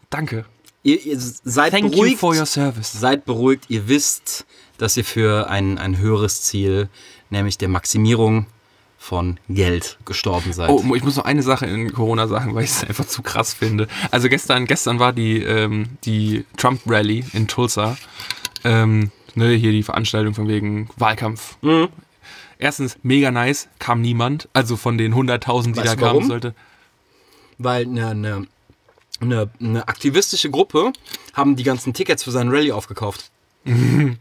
danke. 0.08 0.46
Ihr, 0.82 1.04
ihr 1.04 1.18
seid 1.18 1.72
Thank 1.72 1.90
beruhigt. 1.92 2.12
you 2.12 2.18
for 2.18 2.36
your 2.36 2.46
service. 2.46 2.92
Seid 2.92 3.24
beruhigt, 3.24 3.64
ihr 3.68 3.88
wisst, 3.88 4.46
dass 4.78 4.96
ihr 4.96 5.04
für 5.04 5.50
ein, 5.50 5.78
ein 5.78 5.98
höheres 5.98 6.42
Ziel, 6.42 6.88
nämlich 7.30 7.58
der 7.58 7.68
Maximierung 7.68 8.46
von 8.98 9.38
Geld 9.48 9.98
gestorben 10.04 10.52
seid. 10.52 10.70
Oh, 10.70 10.94
ich 10.94 11.04
muss 11.04 11.16
noch 11.16 11.24
eine 11.24 11.42
Sache 11.42 11.66
in 11.66 11.92
Corona 11.92 12.26
sagen, 12.26 12.54
weil 12.54 12.64
ich 12.64 12.70
es 12.70 12.84
einfach 12.84 13.06
zu 13.06 13.22
krass 13.22 13.54
finde. 13.54 13.86
Also 14.10 14.28
gestern, 14.28 14.66
gestern 14.66 14.98
war 14.98 15.12
die, 15.12 15.42
ähm, 15.42 15.86
die 16.04 16.44
Trump-Rally 16.56 17.24
in 17.32 17.46
Tulsa. 17.48 17.96
Ähm, 18.64 19.10
ne, 19.34 19.50
hier 19.50 19.72
die 19.72 19.84
Veranstaltung 19.84 20.34
von 20.34 20.48
wegen 20.48 20.90
Wahlkampf. 20.96 21.56
Mhm. 21.62 21.88
Erstens, 22.58 22.98
mega 23.02 23.30
nice, 23.30 23.68
kam 23.78 24.00
niemand. 24.00 24.48
Also 24.52 24.76
von 24.76 24.98
den 24.98 25.14
100.000, 25.14 25.66
die 25.72 25.76
Weißt 25.76 25.86
da 25.86 25.94
kamen 25.94 26.00
warum? 26.02 26.26
sollte. 26.26 26.54
Weil 27.56 27.84
eine, 27.86 28.08
eine, 28.08 28.46
eine, 29.20 29.50
eine 29.60 29.88
aktivistische 29.88 30.50
Gruppe 30.50 30.92
haben 31.34 31.56
die 31.56 31.64
ganzen 31.64 31.94
Tickets 31.94 32.24
für 32.24 32.30
seinen 32.30 32.50
Rallye 32.50 32.72
aufgekauft. 32.72 33.30
eine 33.68 34.16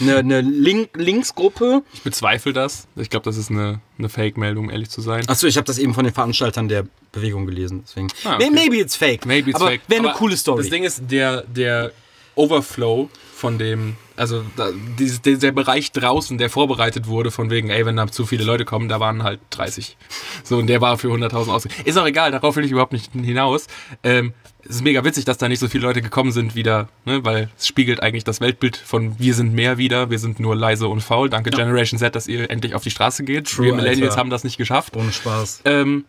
eine 0.00 0.40
Link 0.40 0.90
Linksgruppe. 0.94 1.82
Ich 1.94 2.02
bezweifle 2.02 2.52
das. 2.52 2.86
Ich 2.96 3.10
glaube, 3.10 3.24
das 3.24 3.36
ist 3.36 3.50
eine, 3.50 3.80
eine 3.98 4.08
Fake-Meldung, 4.08 4.66
um 4.66 4.70
ehrlich 4.70 4.90
zu 4.90 5.00
sein. 5.00 5.28
Achso, 5.28 5.46
ich 5.46 5.56
habe 5.56 5.64
das 5.64 5.78
eben 5.78 5.94
von 5.94 6.04
den 6.04 6.14
Veranstaltern 6.14 6.68
der 6.68 6.86
Bewegung 7.10 7.46
gelesen. 7.46 7.82
Deswegen. 7.86 8.08
Ah, 8.24 8.36
okay. 8.36 8.50
Maybe 8.50 8.76
it's 8.76 8.94
fake. 8.94 9.26
Maybe 9.26 9.50
it's 9.50 9.60
aber 9.60 9.70
fake. 9.70 9.80
Wäre 9.88 10.04
eine 10.08 10.12
coole 10.12 10.36
Story. 10.36 10.62
Das 10.62 10.70
Ding 10.70 10.84
ist, 10.84 11.02
der, 11.10 11.42
der 11.42 11.92
Overflow 12.36 13.08
von 13.34 13.58
dem, 13.58 13.96
also 14.16 14.44
da, 14.56 14.70
dieses, 14.98 15.22
der, 15.22 15.36
der 15.36 15.52
Bereich 15.52 15.92
draußen, 15.92 16.38
der 16.38 16.50
vorbereitet 16.50 17.06
wurde, 17.06 17.30
von 17.30 17.50
wegen, 17.50 17.70
ey, 17.70 17.84
wenn 17.84 17.96
da 17.96 18.06
zu 18.06 18.26
viele 18.26 18.44
Leute 18.44 18.64
kommen, 18.64 18.88
da 18.88 19.00
waren 19.00 19.22
halt 19.22 19.40
30. 19.50 19.96
So, 20.44 20.58
und 20.58 20.68
der 20.68 20.80
war 20.80 20.98
für 20.98 21.08
100.000 21.08 21.50
aus. 21.50 21.66
Ist 21.84 21.98
auch 21.98 22.06
egal, 22.06 22.30
darauf 22.30 22.56
will 22.56 22.64
ich 22.64 22.70
überhaupt 22.70 22.92
nicht 22.92 23.12
hinaus. 23.12 23.66
Ähm, 24.02 24.32
es 24.62 24.76
ist 24.76 24.82
mega 24.82 25.04
witzig, 25.04 25.24
dass 25.24 25.36
da 25.36 25.48
nicht 25.48 25.58
so 25.58 25.68
viele 25.68 25.84
Leute 25.84 26.00
gekommen 26.00 26.32
sind 26.32 26.54
wieder, 26.54 26.88
ne, 27.04 27.24
weil 27.24 27.50
es 27.58 27.66
spiegelt 27.66 28.02
eigentlich 28.02 28.24
das 28.24 28.40
Weltbild 28.40 28.76
von 28.76 29.18
wir 29.18 29.34
sind 29.34 29.52
mehr 29.52 29.78
wieder, 29.78 30.10
wir 30.10 30.18
sind 30.18 30.40
nur 30.40 30.56
leise 30.56 30.88
und 30.88 31.00
faul. 31.00 31.28
Danke 31.28 31.50
Generation 31.50 31.98
Z, 31.98 32.14
dass 32.14 32.26
ihr 32.26 32.50
endlich 32.50 32.74
auf 32.74 32.82
die 32.82 32.90
Straße 32.90 33.24
geht. 33.24 33.50
True, 33.50 33.66
wir 33.66 33.74
Millennials 33.74 34.12
Alter. 34.12 34.20
haben 34.20 34.30
das 34.30 34.44
nicht 34.44 34.56
geschafft. 34.56 34.96
Ohne 34.96 35.12
Spaß. 35.12 35.62
Ähm, 35.64 36.04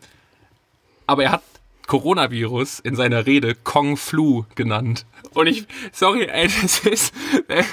aber 1.07 1.23
er 1.23 1.31
hat 1.33 1.41
Coronavirus 1.87 2.79
in 2.79 2.95
seiner 2.95 3.25
Rede 3.25 3.55
Kong 3.55 3.97
Flu 3.97 4.43
genannt. 4.55 5.05
Und 5.33 5.47
ich, 5.47 5.65
sorry, 5.91 6.25
ey, 6.25 6.49
das 6.61 6.79
ist, 6.79 7.13
äh, 7.47 7.63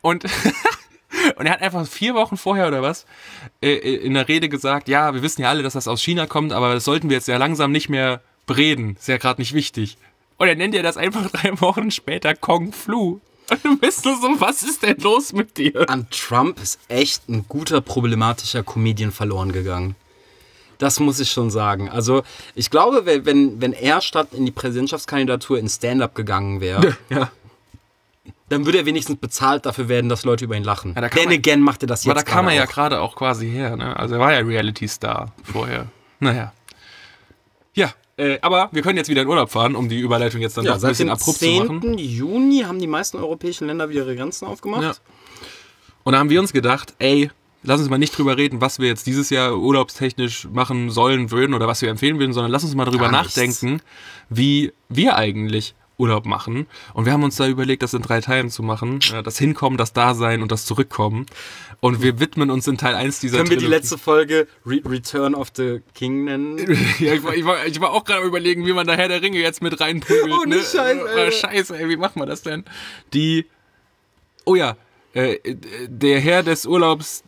und, 0.00 0.24
und 1.36 1.46
er 1.46 1.52
hat 1.52 1.62
einfach 1.62 1.86
vier 1.86 2.14
Wochen 2.14 2.36
vorher 2.36 2.68
oder 2.68 2.82
was 2.82 3.06
äh, 3.62 3.74
in 3.74 4.14
der 4.14 4.28
Rede 4.28 4.48
gesagt, 4.48 4.88
ja, 4.88 5.14
wir 5.14 5.22
wissen 5.22 5.42
ja 5.42 5.50
alle, 5.50 5.62
dass 5.62 5.74
das 5.74 5.88
aus 5.88 6.02
China 6.02 6.26
kommt, 6.26 6.52
aber 6.52 6.74
das 6.74 6.84
sollten 6.84 7.08
wir 7.08 7.16
jetzt 7.16 7.28
ja 7.28 7.36
langsam 7.36 7.72
nicht 7.72 7.88
mehr 7.88 8.20
bereden. 8.46 8.96
Ist 8.98 9.08
ja 9.08 9.18
gerade 9.18 9.40
nicht 9.40 9.54
wichtig. 9.54 9.96
Und 10.38 10.48
er 10.48 10.56
nennt 10.56 10.74
ja 10.74 10.82
das 10.82 10.96
einfach 10.96 11.30
drei 11.32 11.60
Wochen 11.60 11.90
später 11.90 12.34
Kong 12.34 12.72
Flu. 12.72 13.20
Und 13.50 13.64
du 13.64 13.76
bist 13.76 14.04
so, 14.04 14.10
was 14.10 14.62
ist 14.62 14.82
denn 14.82 14.96
los 14.98 15.32
mit 15.32 15.58
dir? 15.58 15.90
An 15.90 16.06
Trump 16.10 16.60
ist 16.60 16.78
echt 16.88 17.28
ein 17.28 17.44
guter, 17.48 17.80
problematischer 17.80 18.62
Comedian 18.62 19.10
verloren 19.10 19.50
gegangen. 19.50 19.96
Das 20.80 20.98
muss 20.98 21.20
ich 21.20 21.30
schon 21.30 21.50
sagen. 21.50 21.88
Also, 21.90 22.22
ich 22.54 22.70
glaube, 22.70 23.04
wenn- 23.04 23.60
wenn, 23.60 23.72
er 23.74 24.00
statt 24.00 24.28
in 24.32 24.46
die 24.46 24.50
Präsidentschaftskandidatur 24.50 25.58
in 25.58 25.68
Stand-up 25.68 26.14
gegangen 26.14 26.60
wäre, 26.60 26.96
Ja. 27.10 27.30
dann 28.48 28.64
würde 28.64 28.78
er 28.78 28.86
wenigstens 28.86 29.18
bezahlt 29.20 29.66
dafür 29.66 29.88
werden, 29.88 30.08
dass 30.08 30.24
Leute 30.24 30.44
über 30.46 30.56
ihn 30.56 30.64
lachen. 30.64 30.94
Ja, 30.96 31.02
man- 31.02 31.28
again 31.32 31.60
macht 31.60 31.82
er 31.84 31.86
das 31.86 32.04
jetzt 32.04 32.10
Aber 32.10 32.20
da 32.20 32.24
kam 32.28 32.48
er 32.48 32.54
ja 32.54 32.64
gerade 32.64 33.00
auch 33.00 33.14
quasi 33.14 33.48
her, 33.50 33.76
ne? 33.76 33.94
Also 33.96 34.14
er 34.14 34.20
war 34.20 34.32
ja 34.32 34.38
Reality-Star 34.40 35.32
vorher. 35.44 35.86
Naja. 36.18 36.52
Ja, 37.74 37.92
äh, 38.16 38.38
aber 38.42 38.68
wir 38.72 38.82
können 38.82 38.96
jetzt 38.96 39.08
wieder 39.08 39.22
in 39.22 39.28
Urlaub 39.28 39.50
fahren, 39.50 39.76
um 39.76 39.88
die 39.88 40.00
Überleitung 40.00 40.40
jetzt 40.40 40.56
dann 40.56 40.64
Ja, 40.64 40.70
doch 40.72 40.78
ein 40.78 40.80
seit 40.80 40.90
bisschen 40.92 41.06
dem 41.08 41.12
abrupt 41.12 41.38
zu 41.38 41.44
10. 41.44 41.66
machen. 41.66 41.98
Juni 41.98 42.60
haben 42.66 42.78
die 42.78 42.86
meisten 42.86 43.18
europäischen 43.18 43.66
Länder 43.66 43.88
wieder 43.90 44.00
ihre 44.04 44.16
Grenzen 44.16 44.46
aufgemacht. 44.48 44.82
Ja. 44.82 44.92
Und 46.04 46.14
da 46.14 46.18
haben 46.18 46.30
wir 46.30 46.40
uns 46.40 46.52
gedacht, 46.52 46.94
ey, 46.98 47.30
lass 47.62 47.80
uns 47.80 47.90
mal 47.90 47.98
nicht 47.98 48.16
drüber 48.16 48.36
reden, 48.36 48.60
was 48.60 48.78
wir 48.78 48.88
jetzt 48.88 49.06
dieses 49.06 49.30
Jahr 49.30 49.56
urlaubstechnisch 49.56 50.48
machen 50.52 50.90
sollen 50.90 51.30
würden 51.30 51.54
oder 51.54 51.66
was 51.68 51.82
wir 51.82 51.88
empfehlen 51.90 52.18
würden, 52.18 52.32
sondern 52.32 52.50
lass 52.52 52.64
uns 52.64 52.74
mal 52.74 52.84
drüber 52.84 53.08
Gar 53.10 53.22
nichts. 53.22 53.36
nachdenken, 53.36 53.80
wie 54.28 54.72
wir 54.88 55.16
eigentlich 55.16 55.74
Urlaub 55.98 56.24
machen. 56.24 56.66
Und 56.94 57.04
wir 57.04 57.12
haben 57.12 57.22
uns 57.24 57.36
da 57.36 57.46
überlegt, 57.46 57.82
das 57.82 57.92
in 57.92 58.00
drei 58.00 58.22
Teilen 58.22 58.48
zu 58.48 58.62
machen. 58.62 59.00
Das 59.22 59.36
Hinkommen, 59.36 59.76
das 59.76 59.92
Dasein 59.92 60.40
und 60.40 60.50
das 60.50 60.64
Zurückkommen. 60.64 61.26
Und 61.80 62.02
wir 62.02 62.18
widmen 62.20 62.50
uns 62.50 62.66
in 62.66 62.78
Teil 62.78 62.94
1 62.94 63.20
dieser 63.20 63.36
Können 63.38 63.50
wir 63.50 63.56
die 63.58 63.64
Trilogie- 63.66 63.76
letzte 63.76 63.98
Folge 63.98 64.46
Re 64.64 64.80
Return 64.86 65.34
of 65.34 65.48
the 65.54 65.82
King 65.94 66.24
nennen? 66.24 66.56
Ja, 66.98 67.12
ich 67.12 67.22
war, 67.22 67.34
ich, 67.34 67.44
war, 67.44 67.66
ich 67.66 67.78
war 67.82 67.90
auch 67.92 68.04
gerade 68.04 68.24
überlegen, 68.26 68.64
wie 68.66 68.72
man 68.72 68.86
da 68.86 68.94
Herr 68.94 69.08
der 69.08 69.20
Ringe 69.20 69.38
jetzt 69.40 69.60
mit 69.62 69.78
reinprügelt. 69.78 70.32
Ohne 70.32 70.56
ne? 70.56 70.62
Scheiß, 70.62 70.76
Äh, 70.98 71.00
Alter. 71.02 71.30
Scheiße, 71.32 71.78
ey, 71.78 71.88
wie 71.90 71.96
machen 71.98 72.20
wir 72.20 72.26
das 72.26 72.40
denn? 72.42 72.64
Die. 73.12 73.44
Oh 74.46 74.54
ja, 74.54 74.76
äh, 75.12 75.38
der 75.86 76.18
Herr 76.20 76.42
des 76.42 76.64
Urlaubs. 76.64 77.24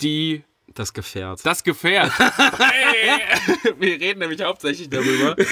Die. 0.00 0.44
Das 0.74 0.92
Gefährt. 0.92 1.40
Das 1.44 1.64
Gefährt. 1.64 2.12
Ey, 2.20 3.72
wir 3.78 4.00
reden 4.00 4.20
nämlich 4.20 4.40
hauptsächlich 4.42 4.88
darüber. 4.90 5.34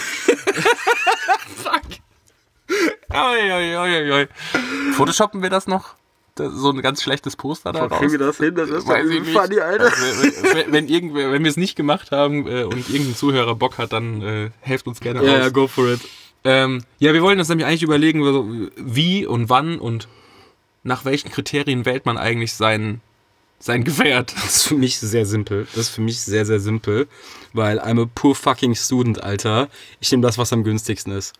Fuck. 1.56 1.82
Oi, 3.12 3.52
oi, 3.52 3.76
oi, 3.76 4.12
oi. 4.12 4.28
Photoshoppen 4.92 5.42
wir 5.42 5.50
das 5.50 5.66
noch? 5.66 5.94
Das, 6.34 6.52
so 6.52 6.70
ein 6.70 6.82
ganz 6.82 7.02
schlechtes 7.02 7.34
Poster 7.34 7.72
da 7.72 7.86
raus? 7.86 8.12
das 8.18 8.36
hin? 8.36 8.54
Das 8.54 8.68
ist 8.68 8.86
Weiß 8.86 9.08
ich 9.08 9.22
nicht. 9.22 9.36
Also, 9.36 9.84
wenn, 9.84 10.54
wenn, 10.54 10.72
wenn, 10.72 10.88
irgendwer, 10.88 11.32
wenn 11.32 11.42
wir 11.42 11.50
es 11.50 11.56
nicht 11.56 11.76
gemacht 11.76 12.12
haben 12.12 12.46
äh, 12.46 12.64
und 12.64 12.90
irgendein 12.90 13.16
Zuhörer 13.16 13.54
Bock 13.54 13.78
hat, 13.78 13.94
dann 13.94 14.20
äh, 14.20 14.50
helft 14.60 14.86
uns 14.86 15.00
gerne 15.00 15.24
Ja, 15.24 15.32
aus. 15.32 15.38
ja, 15.38 15.48
go 15.48 15.66
for 15.66 15.88
it. 15.88 16.00
Ähm, 16.44 16.84
ja, 16.98 17.14
wir 17.14 17.22
wollen 17.22 17.38
uns 17.38 17.48
nämlich 17.48 17.66
eigentlich 17.66 17.82
überlegen, 17.82 18.70
wie 18.76 19.24
und 19.24 19.48
wann 19.48 19.78
und 19.78 20.08
nach 20.82 21.04
welchen 21.06 21.30
Kriterien 21.32 21.86
wählt 21.86 22.04
man 22.04 22.18
eigentlich 22.18 22.52
sein, 22.52 23.00
sein 23.58 23.84
Gefährt. 23.84 24.34
Das 24.34 24.56
ist 24.56 24.66
für 24.66 24.74
mich 24.76 24.98
sehr 24.98 25.26
simpel. 25.26 25.66
Das 25.74 25.86
ist 25.86 25.88
für 25.90 26.00
mich 26.02 26.20
sehr, 26.20 26.44
sehr 26.44 26.60
simpel. 26.60 27.08
Weil 27.52 27.80
I'm 27.80 28.00
a 28.02 28.08
poor 28.14 28.34
fucking 28.34 28.74
student, 28.74 29.22
Alter. 29.22 29.68
Ich 30.00 30.10
nehme 30.10 30.22
das, 30.22 30.36
was 30.36 30.52
am 30.52 30.62
günstigsten 30.62 31.12
ist. 31.12 31.32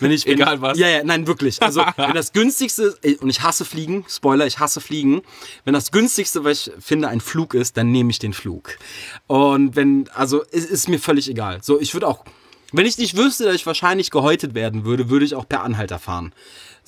Wenn 0.00 0.10
ich, 0.10 0.24
wenn 0.26 0.32
Egal 0.34 0.62
was. 0.62 0.78
Ja, 0.78 0.88
ja, 0.88 1.04
nein, 1.04 1.26
wirklich. 1.26 1.62
Also, 1.62 1.82
wenn 1.96 2.14
das 2.14 2.32
günstigste, 2.32 2.96
ist- 3.02 3.20
und 3.20 3.28
ich 3.28 3.42
hasse 3.42 3.64
Fliegen, 3.64 4.04
Spoiler, 4.08 4.46
ich 4.46 4.58
hasse 4.58 4.80
Fliegen. 4.80 5.20
Wenn 5.64 5.74
das 5.74 5.92
günstigste, 5.92 6.42
was 6.44 6.68
ich 6.68 6.72
finde, 6.82 7.08
ein 7.08 7.20
Flug 7.20 7.54
ist, 7.54 7.76
dann 7.76 7.92
nehme 7.92 8.10
ich 8.10 8.18
den 8.18 8.32
Flug. 8.32 8.78
Und 9.26 9.76
wenn, 9.76 10.08
also, 10.14 10.42
es 10.50 10.64
ist 10.64 10.88
mir 10.88 10.98
völlig 10.98 11.28
egal. 11.28 11.58
So, 11.62 11.78
ich 11.78 11.92
würde 11.92 12.08
auch, 12.08 12.24
wenn 12.72 12.86
ich 12.86 12.98
nicht 12.98 13.16
wüsste, 13.16 13.44
dass 13.44 13.54
ich 13.54 13.66
wahrscheinlich 13.66 14.10
gehäutet 14.10 14.54
werden 14.54 14.84
würde, 14.84 15.10
würde 15.10 15.24
ich 15.24 15.34
auch 15.34 15.48
per 15.48 15.62
Anhalter 15.62 15.98
fahren. 15.98 16.32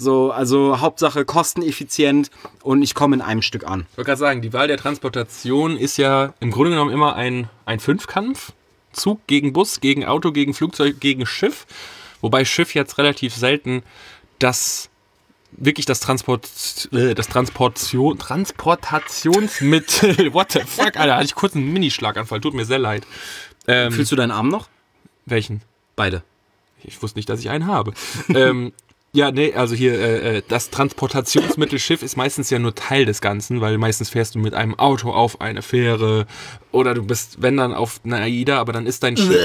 So, 0.01 0.33
also 0.33 0.81
Hauptsache 0.81 1.27
kosteneffizient 1.27 2.31
und 2.63 2.81
ich 2.81 2.95
komme 2.95 3.17
in 3.17 3.21
einem 3.21 3.43
Stück 3.43 3.65
an. 3.65 3.87
Ich 3.91 3.99
wollte 3.99 4.09
gerade 4.09 4.19
sagen, 4.19 4.41
die 4.41 4.55
Wahl 4.55 4.67
der 4.67 4.79
Transportation 4.79 5.77
ist 5.77 5.99
ja 5.99 6.33
im 6.41 6.51
Grunde 6.51 6.71
genommen 6.71 6.91
immer 6.91 7.17
ein, 7.17 7.51
ein 7.67 7.81
Fünfkampf. 7.81 8.53
Zug 8.93 9.21
gegen 9.27 9.53
Bus, 9.53 9.81
gegen 9.81 10.07
Auto, 10.07 10.33
gegen 10.33 10.55
Flugzeug, 10.55 11.01
gegen 11.01 11.27
Schiff. 11.27 11.67
Wobei 12.23 12.47
Schiff 12.47 12.75
jetzt 12.75 12.97
relativ 12.97 13.35
selten 13.35 13.83
das 14.39 14.89
wirklich 15.53 15.85
das 15.85 16.01
Transport, 16.01 16.49
äh, 16.93 17.13
das 17.15 17.29
Transportation, 17.29 18.19
Transportationsmittel. 18.19 20.17
What 20.33 20.53
the 20.53 20.61
fuck, 20.61 20.97
Alter, 20.97 21.17
hatte 21.17 21.27
ich 21.27 21.35
kurz 21.35 21.55
einen 21.55 21.75
Minischlaganfall, 21.75 22.41
tut 22.41 22.55
mir 22.55 22.65
sehr 22.65 22.79
leid. 22.79 23.07
Ähm, 23.69 23.93
Fühlst 23.93 24.13
du 24.13 24.17
deinen 24.17 24.31
Arm 24.31 24.49
noch? 24.49 24.71
welchen? 25.27 25.61
Beide. 25.95 26.23
Ich 26.83 27.03
wusste 27.03 27.19
nicht, 27.19 27.29
dass 27.29 27.41
ich 27.41 27.51
einen 27.51 27.67
habe. 27.67 27.93
ähm, 28.35 28.73
ja, 29.13 29.33
nee, 29.33 29.53
also 29.55 29.75
hier, 29.75 29.95
äh, 29.95 30.39
äh, 30.39 30.43
das 30.47 30.71
Transportationsmittel 30.71 31.79
Schiff 31.79 32.03
ist 32.03 32.17
meistens 32.17 32.49
ja 32.51 32.59
nur 32.59 32.75
Teil 32.75 33.07
des 33.07 33.21
Ganzen, 33.21 33.61
weil 33.61 33.77
meistens 33.77 34.11
fährst 34.11 34.37
du 34.37 34.39
mit 34.39 34.55
einem 34.55 34.79
Auto 34.79 35.11
auf 35.11 35.41
eine 35.41 35.63
Fähre 35.63 36.27
oder 36.73 36.95
du 36.95 37.03
bist, 37.03 37.43
wenn 37.43 37.57
dann, 37.57 37.75
auf 37.75 38.01
einer 38.05 38.19
AIDA, 38.19 38.59
aber 38.61 38.73
dann 38.73 38.87
ist 38.87 39.03
dein 39.03 39.17
Schiff, 39.17 39.37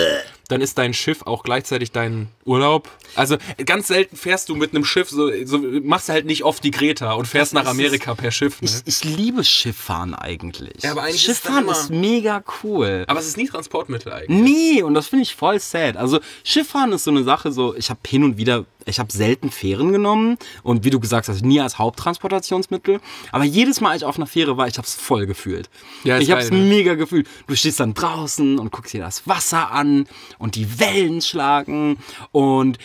dann 0.47 0.61
ist 0.61 0.77
dein 0.77 0.93
Schiff 0.93 1.23
auch 1.23 1.41
gleichzeitig 1.41 1.91
dein 1.91 2.27
Urlaub. 2.45 2.87
Also 3.15 3.37
ganz 3.65 3.87
selten 3.87 4.15
fährst 4.15 4.49
du 4.49 4.55
mit 4.55 4.75
einem 4.75 4.85
Schiff, 4.85 5.09
so, 5.09 5.31
so 5.45 5.57
machst 5.83 6.07
du 6.09 6.13
halt 6.13 6.25
nicht 6.27 6.43
oft 6.43 6.63
die 6.63 6.69
Greta 6.71 7.13
und 7.13 7.27
fährst 7.27 7.53
Das 7.53 7.63
nach 7.63 7.63
ist- 7.63 7.69
Amerika 7.79 8.13
per 8.13 8.29
Schiff. 8.29 8.61
Ne? 8.61 8.69
Ich, 8.85 9.03
ich 9.03 9.03
liebe 9.17 9.43
Schifffahren 9.43 10.13
eigentlich. 10.13 10.83
Ja, 10.83 10.91
aber 10.91 11.01
eigentlich 11.03 11.15
ist 11.27 11.41
Schifffahren 11.41 11.67
ist, 11.67 11.89
immer- 11.89 11.99
mega 11.99 12.43
cool. 12.63 13.05
Aber 13.07 13.19
es 13.19 13.25
ist 13.27 13.37
nie 13.37 13.47
Transportmittel 13.47 14.13
eigentlich. 14.13 14.39
Nee, 14.39 14.83
und 14.83 14.93
das 14.93 15.07
finde 15.07 15.23
ich 15.23 15.33
voll 15.35 15.59
sad. 15.59 15.97
Also 15.97 16.19
Schifffahren 16.43 16.91
ist 16.91 17.05
so 17.05 17.11
eine 17.11 17.23
Sache, 17.23 17.51
so 17.51 17.75
ich 17.75 17.89
habe 17.89 17.99
hin 18.05 18.23
und 18.23 18.37
wieder, 18.37 18.65
ich 18.85 18.99
habe 18.99 19.11
selten 19.11 19.49
Fähren 19.49 19.91
genommen 19.91 20.37
und 20.61 20.83
wie 20.83 20.91
du 20.91 20.99
gesagt 20.99 21.27
hast, 21.27 21.41
nie 21.43 21.59
als 21.59 21.79
Haupttransportationsmittel. 21.79 22.99
Aber 23.31 23.43
jedes 23.45 23.81
Mal, 23.81 23.91
als 23.91 24.01
ich 24.03 24.07
auf 24.07 24.17
einer 24.17 24.27
Fähre 24.27 24.57
war, 24.57 24.67
ich 24.67 24.77
habe 24.77 24.85
es 24.85 24.93
voll 24.93 25.25
gefühlt. 25.25 25.69
Ja, 26.03 26.17
ist 26.17 26.23
ich 26.23 26.31
habe 26.31 26.41
es 26.41 26.51
ne? 26.51 26.57
mega 26.57 26.93
gefühlt. 26.93 27.14
Du 27.47 27.55
stehst 27.55 27.79
dann 27.79 27.93
draußen 27.93 28.59
und 28.59 28.71
guckst 28.71 28.93
dir 28.93 29.01
das 29.01 29.27
Wasser 29.27 29.71
an 29.71 30.07
und 30.37 30.55
die 30.55 30.79
Wellen 30.79 31.21
schlagen 31.21 31.97
und 32.31 32.77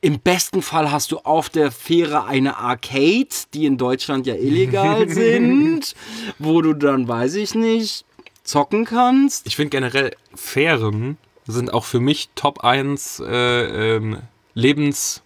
im 0.00 0.20
besten 0.20 0.60
Fall 0.60 0.92
hast 0.92 1.12
du 1.12 1.18
auf 1.20 1.48
der 1.48 1.72
Fähre 1.72 2.26
eine 2.26 2.58
Arcade, 2.58 3.28
die 3.54 3.64
in 3.64 3.78
Deutschland 3.78 4.26
ja 4.26 4.34
illegal 4.34 5.08
sind, 5.08 5.94
wo 6.38 6.60
du 6.60 6.74
dann, 6.74 7.08
weiß 7.08 7.36
ich 7.36 7.54
nicht, 7.54 8.04
zocken 8.42 8.84
kannst. 8.84 9.46
Ich 9.46 9.56
finde 9.56 9.70
generell 9.70 10.14
Fähren 10.34 11.16
sind 11.46 11.72
auch 11.72 11.84
für 11.84 12.00
mich 12.00 12.28
Top 12.34 12.64
1 12.64 13.20
äh, 13.20 13.96
ähm, 13.96 14.18
Lebens 14.52 15.23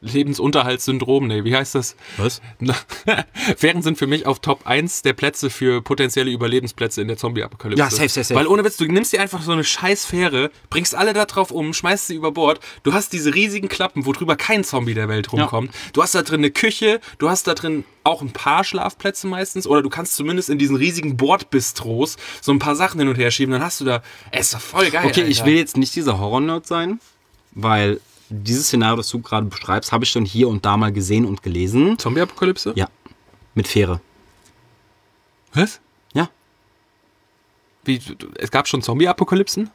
Lebensunterhaltssyndrom, 0.00 1.26
nee, 1.26 1.42
wie 1.42 1.56
heißt 1.56 1.74
das? 1.74 1.96
Was? 2.18 2.40
Fähren 3.56 3.82
sind 3.82 3.98
für 3.98 4.06
mich 4.06 4.26
auf 4.26 4.38
Top 4.38 4.66
1 4.66 5.02
der 5.02 5.12
Plätze 5.12 5.50
für 5.50 5.82
potenzielle 5.82 6.30
Überlebensplätze 6.30 7.02
in 7.02 7.08
der 7.08 7.16
Zombie-Apokalypse. 7.16 7.80
Ja, 7.80 7.90
safe, 7.90 8.08
safe, 8.08 8.24
safe. 8.24 8.38
Weil 8.38 8.46
ohne 8.46 8.64
Witz, 8.64 8.76
du 8.76 8.84
nimmst 8.84 9.12
dir 9.12 9.20
einfach 9.20 9.42
so 9.42 9.50
eine 9.50 9.64
scheiß 9.64 10.04
Fähre, 10.04 10.52
bringst 10.70 10.94
alle 10.94 11.14
da 11.14 11.24
drauf 11.24 11.50
um, 11.50 11.74
schmeißt 11.74 12.06
sie 12.06 12.14
über 12.14 12.30
Bord. 12.30 12.60
Du 12.84 12.92
hast 12.92 13.12
diese 13.12 13.34
riesigen 13.34 13.68
Klappen, 13.68 14.06
wo 14.06 14.12
drüber 14.12 14.36
kein 14.36 14.62
Zombie 14.62 14.94
der 14.94 15.08
Welt 15.08 15.32
rumkommt. 15.32 15.74
Du 15.92 16.02
hast 16.02 16.14
da 16.14 16.22
drin 16.22 16.40
eine 16.40 16.52
Küche, 16.52 17.00
du 17.18 17.28
hast 17.28 17.48
da 17.48 17.54
drin 17.54 17.84
auch 18.04 18.22
ein 18.22 18.32
paar 18.32 18.62
Schlafplätze 18.62 19.26
meistens 19.26 19.66
oder 19.66 19.82
du 19.82 19.90
kannst 19.90 20.14
zumindest 20.14 20.48
in 20.48 20.58
diesen 20.58 20.76
riesigen 20.76 21.16
Bordbistros 21.16 22.16
so 22.40 22.52
ein 22.52 22.60
paar 22.60 22.76
Sachen 22.76 23.00
hin 23.00 23.08
und 23.08 23.18
her 23.18 23.30
schieben, 23.32 23.52
dann 23.52 23.62
hast 23.62 23.80
du 23.80 23.84
da, 23.84 24.02
ey, 24.30 24.40
ist 24.40 24.54
doch 24.54 24.60
voll 24.60 24.90
geil. 24.90 25.06
Okay, 25.06 25.24
ich 25.24 25.40
Alter. 25.40 25.50
will 25.50 25.58
jetzt 25.58 25.76
nicht 25.76 25.94
dieser 25.96 26.18
Horror-Nerd 26.18 26.66
sein, 26.66 27.00
weil 27.52 28.00
dieses 28.30 28.66
Szenario, 28.66 28.96
das 28.96 29.08
du 29.08 29.20
gerade 29.20 29.46
beschreibst, 29.46 29.92
habe 29.92 30.04
ich 30.04 30.10
schon 30.10 30.24
hier 30.24 30.48
und 30.48 30.64
da 30.64 30.76
mal 30.76 30.92
gesehen 30.92 31.24
und 31.24 31.42
gelesen. 31.42 31.98
Zombie-Apokalypse? 31.98 32.72
Ja, 32.76 32.88
mit 33.54 33.68
Fähre. 33.68 34.00
Was? 35.52 35.80
Ja. 36.12 36.30
Wie, 37.84 38.00
es 38.36 38.50
gab 38.50 38.68
schon 38.68 38.82
Zombie-Apokalypsen? 38.82 39.70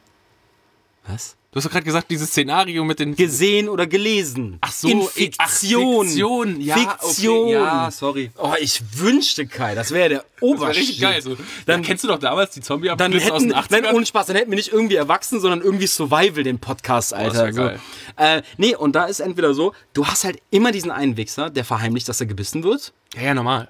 Was? 1.08 1.36
Du 1.54 1.58
hast 1.58 1.66
doch 1.66 1.72
gerade 1.72 1.86
gesagt, 1.86 2.10
dieses 2.10 2.30
Szenario 2.30 2.84
mit 2.84 2.98
den. 3.00 3.16
Gesehen 3.16 3.70
oder 3.70 3.86
gelesen. 3.86 4.58
Ach 4.62 4.72
so, 4.72 4.88
In 4.90 5.02
ach, 5.04 5.10
Fiktion. 5.12 6.08
Fiktion, 6.08 6.60
ja, 6.62 6.76
Fiktion. 6.78 7.38
okay, 7.44 7.52
ja, 7.54 7.92
sorry. 7.92 8.32
Oh, 8.38 8.54
ich 8.60 8.82
wünschte, 8.96 9.46
Kai, 9.46 9.76
das 9.76 9.92
wäre 9.92 10.10
der 10.10 10.18
Das 10.34 10.42
war 10.42 10.50
Obershit. 10.50 10.82
richtig 10.82 11.00
geil. 11.00 11.22
Dann 11.24 11.38
Dann- 11.68 11.82
kennst 11.84 12.04
du 12.04 12.08
doch 12.08 12.18
damals 12.20 12.52
die 12.56 12.60
Dann 12.60 12.66
Zombie-Apokalypse 12.66 13.32
aus 13.34 13.42
hätten, 13.44 13.50
den 13.50 13.58
80ern? 13.58 13.82
nein, 13.84 13.96
ohne 13.96 14.06
Spaß, 14.06 14.26
dann 14.26 14.36
hätten 14.36 14.50
wir 14.52 14.56
nicht 14.58 14.74
irgendwie 14.74 14.96
Erwachsen, 14.96 15.40
sondern 15.40 15.62
irgendwie 15.62 15.88
Survival 15.88 16.44
den 16.44 16.58
Podcast, 16.60 17.14
Alter. 17.14 17.46
das 17.48 17.56
wär 17.56 17.66
geil. 17.70 17.80
So. 18.18 18.24
Äh, 18.24 18.42
nee, 18.58 18.76
und 18.76 18.94
da 18.96 19.06
ist 19.06 19.20
entweder 19.20 19.54
so, 19.54 19.74
du 19.94 20.06
hast 20.08 20.24
halt 20.24 20.40
immer 20.50 20.72
diesen 20.72 20.90
einen 20.92 21.16
Wichser, 21.18 21.50
der 21.52 21.64
verheimlicht, 21.66 22.10
dass 22.10 22.20
er 22.20 22.26
gebissen 22.26 22.64
wird. 22.64 22.94
ja, 23.16 23.22
ja, 23.22 23.34
normal. 23.36 23.70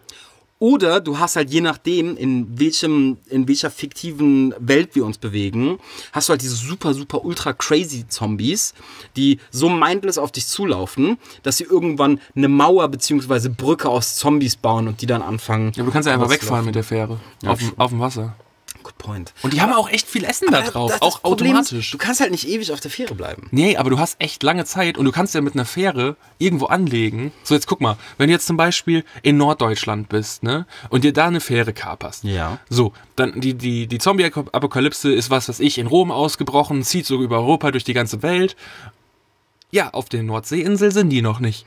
Oder 0.64 1.02
du 1.02 1.20
hast 1.20 1.36
halt 1.36 1.50
je 1.50 1.60
nachdem, 1.60 2.16
in 2.16 2.58
welchem, 2.58 3.18
in 3.28 3.50
welcher 3.50 3.70
fiktiven 3.70 4.56
Welt 4.60 4.96
wir 4.96 5.06
uns 5.06 5.18
bewegen, 5.18 5.78
hast 6.14 6.30
du 6.30 6.32
halt 6.32 6.42
diese 6.42 6.56
super, 6.56 6.94
super 6.94 7.26
ultra 7.26 7.52
crazy 7.52 8.08
Zombies, 8.08 8.74
die 9.18 9.40
so 9.52 9.68
mindless 9.68 10.18
auf 10.18 10.32
dich 10.32 10.48
zulaufen, 10.48 11.18
dass 11.42 11.58
sie 11.58 11.66
irgendwann 11.66 12.22
eine 12.34 12.48
Mauer 12.48 12.88
bzw. 12.88 13.50
Brücke 13.50 13.90
aus 13.90 14.16
Zombies 14.16 14.56
bauen 14.56 14.88
und 14.88 15.02
die 15.02 15.06
dann 15.06 15.22
anfangen. 15.22 15.74
Ja, 15.76 15.82
aber 15.82 15.88
du 15.88 15.92
kannst 15.92 16.08
ja 16.08 16.14
einfach 16.14 16.30
wegfahren 16.30 16.64
mit 16.64 16.76
der 16.76 16.86
Fähre. 16.86 17.20
auf, 17.46 17.60
dem, 17.60 17.74
auf 17.76 17.90
dem 17.90 18.00
Wasser. 18.00 18.34
Good 18.84 18.98
point. 18.98 19.34
Und 19.42 19.54
die 19.54 19.62
haben 19.62 19.74
auch 19.74 19.90
echt 19.90 20.08
viel 20.08 20.24
Essen 20.26 20.48
da 20.52 20.62
drauf. 20.62 20.92
Das- 20.92 21.00
das 21.00 21.02
auch 21.02 21.22
Problem 21.22 21.54
ist, 21.56 21.68
automatisch. 21.68 21.92
du 21.92 21.98
kannst 21.98 22.20
halt 22.22 22.32
nicht 22.32 22.48
ewig 22.48 22.72
auf 22.72 22.80
der 22.80 22.92
Fähre 22.92 23.16
bleiben. 23.16 23.48
Nee, 23.52 23.78
aber 23.78 23.90
du 23.90 23.98
hast 24.00 24.18
echt 24.20 24.44
lange 24.44 24.66
Zeit 24.66 24.98
und 24.98 25.06
du 25.06 25.12
kannst 25.12 25.34
ja 25.34 25.42
mit 25.42 25.54
einer 25.56 25.66
Fähre 25.66 26.16
irgendwo 26.38 26.66
anlegen. 26.66 27.32
So, 27.44 27.56
jetzt 27.56 27.68
guck 27.68 27.82
mal, 27.82 27.98
wenn 28.18 28.28
du 28.28 28.34
jetzt 28.34 28.46
zum 28.46 28.58
Beispiel 28.58 29.04
in 29.22 29.38
Norddeutschland 29.38 30.10
bist, 30.10 30.44
ne, 30.44 30.66
und 30.90 31.04
dir 31.04 31.14
da 31.14 31.28
eine 31.28 31.40
Fähre 31.40 31.74
kaperst. 31.74 32.24
Ja. 32.26 32.60
So, 32.70 32.94
dann 33.16 33.40
die, 33.40 33.54
die, 33.54 33.88
die 33.88 33.98
Zombie-Apokalypse 33.98 35.14
ist 35.14 35.30
was, 35.30 35.50
was 35.50 35.60
ich 35.60 35.78
in 35.78 35.88
Rom 35.88 36.12
ausgebrochen, 36.12 36.84
zieht 36.84 37.06
so 37.06 37.22
über 37.22 37.38
Europa 37.38 37.72
durch 37.72 37.84
die 37.84 37.94
ganze 37.94 38.22
Welt. 38.24 38.56
Ja, 39.72 39.90
auf 39.92 40.10
der 40.10 40.22
Nordseeinsel 40.24 40.92
sind 40.92 41.10
die 41.10 41.22
noch 41.22 41.40
nicht. 41.40 41.66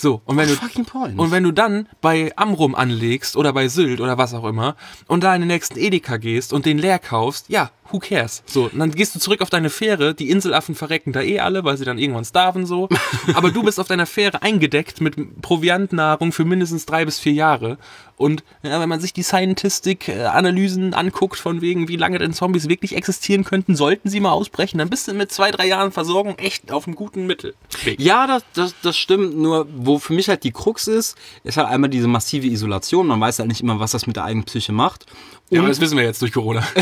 So, 0.00 0.22
und 0.24 0.38
wenn 0.38 0.48
du, 0.48 0.54
Fucking 0.54 0.86
point. 0.86 1.18
und 1.18 1.30
wenn 1.30 1.42
du 1.42 1.52
dann 1.52 1.86
bei 2.00 2.32
Amrum 2.36 2.74
anlegst 2.74 3.36
oder 3.36 3.52
bei 3.52 3.68
Sylt 3.68 4.00
oder 4.00 4.16
was 4.16 4.32
auch 4.32 4.44
immer 4.44 4.74
und 5.08 5.22
da 5.22 5.34
in 5.34 5.42
den 5.42 5.48
nächsten 5.48 5.78
Edeka 5.78 6.16
gehst 6.16 6.54
und 6.54 6.64
den 6.64 6.78
leer 6.78 6.98
kaufst, 6.98 7.50
ja, 7.50 7.70
who 7.92 7.98
cares? 7.98 8.42
So, 8.46 8.64
und 8.64 8.78
dann 8.78 8.90
gehst 8.90 9.14
du 9.14 9.18
zurück 9.18 9.40
auf 9.40 9.50
deine 9.50 9.70
Fähre, 9.70 10.14
die 10.14 10.30
Inselaffen 10.30 10.74
verrecken 10.74 11.12
da 11.12 11.22
eh 11.22 11.40
alle, 11.40 11.64
weil 11.64 11.76
sie 11.76 11.84
dann 11.84 11.98
irgendwann 11.98 12.24
starven 12.24 12.66
so. 12.66 12.88
Aber 13.34 13.50
du 13.50 13.62
bist 13.62 13.80
auf 13.80 13.88
deiner 13.88 14.06
Fähre 14.06 14.42
eingedeckt 14.42 15.00
mit 15.00 15.40
Proviantnahrung 15.42 16.32
für 16.32 16.44
mindestens 16.44 16.86
drei 16.86 17.04
bis 17.04 17.18
vier 17.18 17.32
Jahre. 17.32 17.78
Und 18.20 18.44
ja, 18.62 18.78
wenn 18.78 18.88
man 18.90 19.00
sich 19.00 19.14
die 19.14 19.22
Scientific-Analysen 19.22 20.92
anguckt, 20.92 21.38
von 21.38 21.62
wegen, 21.62 21.88
wie 21.88 21.96
lange 21.96 22.18
denn 22.18 22.34
Zombies 22.34 22.68
wirklich 22.68 22.94
existieren 22.94 23.44
könnten, 23.44 23.76
sollten 23.76 24.10
sie 24.10 24.20
mal 24.20 24.32
ausbrechen, 24.32 24.76
dann 24.76 24.90
bist 24.90 25.08
du 25.08 25.14
mit 25.14 25.32
zwei, 25.32 25.50
drei 25.50 25.66
Jahren 25.66 25.90
Versorgung 25.90 26.36
echt 26.36 26.70
auf 26.70 26.86
einem 26.86 26.96
guten 26.96 27.26
Mittelweg. 27.26 27.98
Ja, 27.98 28.26
das, 28.26 28.44
das, 28.52 28.74
das 28.82 28.98
stimmt. 28.98 29.38
Nur, 29.38 29.66
wo 29.74 29.98
für 29.98 30.12
mich 30.12 30.28
halt 30.28 30.44
die 30.44 30.52
Krux 30.52 30.86
ist, 30.86 31.16
ist 31.44 31.56
halt 31.56 31.68
einmal 31.68 31.88
diese 31.88 32.08
massive 32.08 32.46
Isolation. 32.46 33.06
Man 33.06 33.22
weiß 33.22 33.38
halt 33.38 33.48
nicht 33.48 33.62
immer, 33.62 33.80
was 33.80 33.92
das 33.92 34.06
mit 34.06 34.16
der 34.16 34.24
eigenen 34.24 34.44
Psyche 34.44 34.72
macht. 34.72 35.06
Ja, 35.50 35.60
aber 35.60 35.68
das 35.68 35.80
wissen 35.80 35.96
wir 35.96 36.04
jetzt 36.04 36.22
durch 36.22 36.32
Corona. 36.32 36.66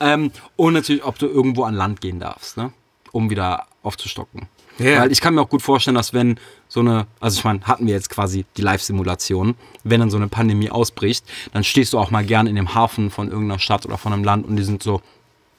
Ähm, 0.00 0.30
und 0.56 0.72
natürlich, 0.74 1.04
ob 1.04 1.18
du 1.18 1.26
irgendwo 1.26 1.64
an 1.64 1.74
Land 1.74 2.00
gehen 2.00 2.20
darfst, 2.20 2.56
ne? 2.56 2.72
um 3.12 3.30
wieder 3.30 3.66
aufzustocken. 3.82 4.48
Ja. 4.78 5.02
Weil 5.02 5.12
ich 5.12 5.20
kann 5.20 5.34
mir 5.34 5.42
auch 5.42 5.50
gut 5.50 5.62
vorstellen, 5.62 5.94
dass 5.94 6.14
wenn 6.14 6.40
so 6.68 6.80
eine, 6.80 7.06
also 7.20 7.38
ich 7.38 7.44
meine, 7.44 7.60
hatten 7.62 7.86
wir 7.86 7.92
jetzt 7.92 8.08
quasi 8.08 8.46
die 8.56 8.62
Live-Simulation, 8.62 9.54
wenn 9.84 10.00
dann 10.00 10.10
so 10.10 10.16
eine 10.16 10.28
Pandemie 10.28 10.70
ausbricht, 10.70 11.24
dann 11.52 11.62
stehst 11.62 11.92
du 11.92 11.98
auch 11.98 12.10
mal 12.10 12.24
gern 12.24 12.46
in 12.46 12.56
dem 12.56 12.74
Hafen 12.74 13.10
von 13.10 13.28
irgendeiner 13.30 13.58
Stadt 13.58 13.84
oder 13.84 13.98
von 13.98 14.12
einem 14.12 14.24
Land 14.24 14.46
und 14.46 14.56
die 14.56 14.62
sind 14.62 14.82
so, 14.82 15.02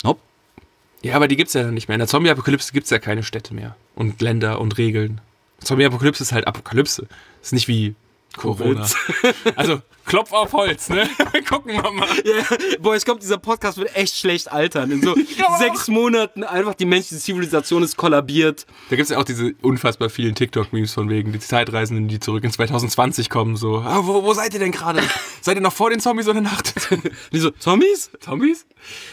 nope. 0.03 0.19
Ja, 1.03 1.15
aber 1.15 1.27
die 1.27 1.35
gibt's 1.35 1.53
ja 1.53 1.63
dann 1.63 1.75
nicht 1.75 1.87
mehr. 1.87 1.95
In 1.95 1.99
der 1.99 2.07
Zombie-Apokalypse 2.07 2.73
gibt's 2.73 2.89
ja 2.89 2.97
keine 2.97 3.23
Städte 3.23 3.53
mehr. 3.53 3.75
Und 3.95 4.19
Länder 4.21 4.59
und 4.59 4.77
Regeln. 4.77 5.21
Zombie-Apokalypse 5.59 6.23
ist 6.23 6.31
halt 6.31 6.47
Apokalypse. 6.47 7.07
Ist 7.41 7.53
nicht 7.53 7.67
wie 7.67 7.93
Corona. 8.37 8.87
also, 9.55 9.81
Klopf 10.05 10.33
auf 10.33 10.53
Holz, 10.53 10.89
ne? 10.89 11.09
Gucken 11.49 11.71
wir 11.71 11.91
mal. 11.91 12.07
Boah, 12.79 12.95
ich 12.95 13.05
glaube, 13.05 13.21
dieser 13.21 13.37
Podcast 13.37 13.77
wird 13.77 13.95
echt 13.95 14.15
schlecht 14.15 14.51
altern. 14.51 14.91
In 14.91 15.01
so 15.01 15.15
sechs 15.59 15.87
Monaten 15.87 16.43
einfach 16.43 16.73
die 16.73 16.85
menschliche 16.85 17.21
Zivilisation 17.21 17.83
ist 17.83 17.95
kollabiert. 17.95 18.65
Da 18.89 18.95
gibt's 18.95 19.11
ja 19.11 19.17
auch 19.17 19.23
diese 19.23 19.53
unfassbar 19.61 20.09
vielen 20.09 20.35
TikTok-Memes 20.35 20.93
von 20.93 21.09
wegen, 21.09 21.31
die 21.31 21.39
Zeitreisenden, 21.39 22.07
die 22.07 22.19
zurück 22.19 22.43
in 22.43 22.51
2020 22.51 23.29
kommen, 23.29 23.55
so, 23.55 23.77
ah, 23.77 24.01
wo, 24.03 24.23
wo 24.23 24.33
seid 24.33 24.53
ihr 24.53 24.59
denn 24.59 24.71
gerade? 24.71 25.01
seid 25.41 25.55
ihr 25.55 25.61
noch 25.61 25.73
vor 25.73 25.89
den 25.89 25.99
Zombies 25.99 26.27
oder 26.27 26.41
nach 26.41 26.61
den 26.61 26.81
Zombies? 26.81 27.11
Die 27.31 27.39
so, 27.39 27.51
Zombies? 27.51 28.11
Zombies? 28.19 28.65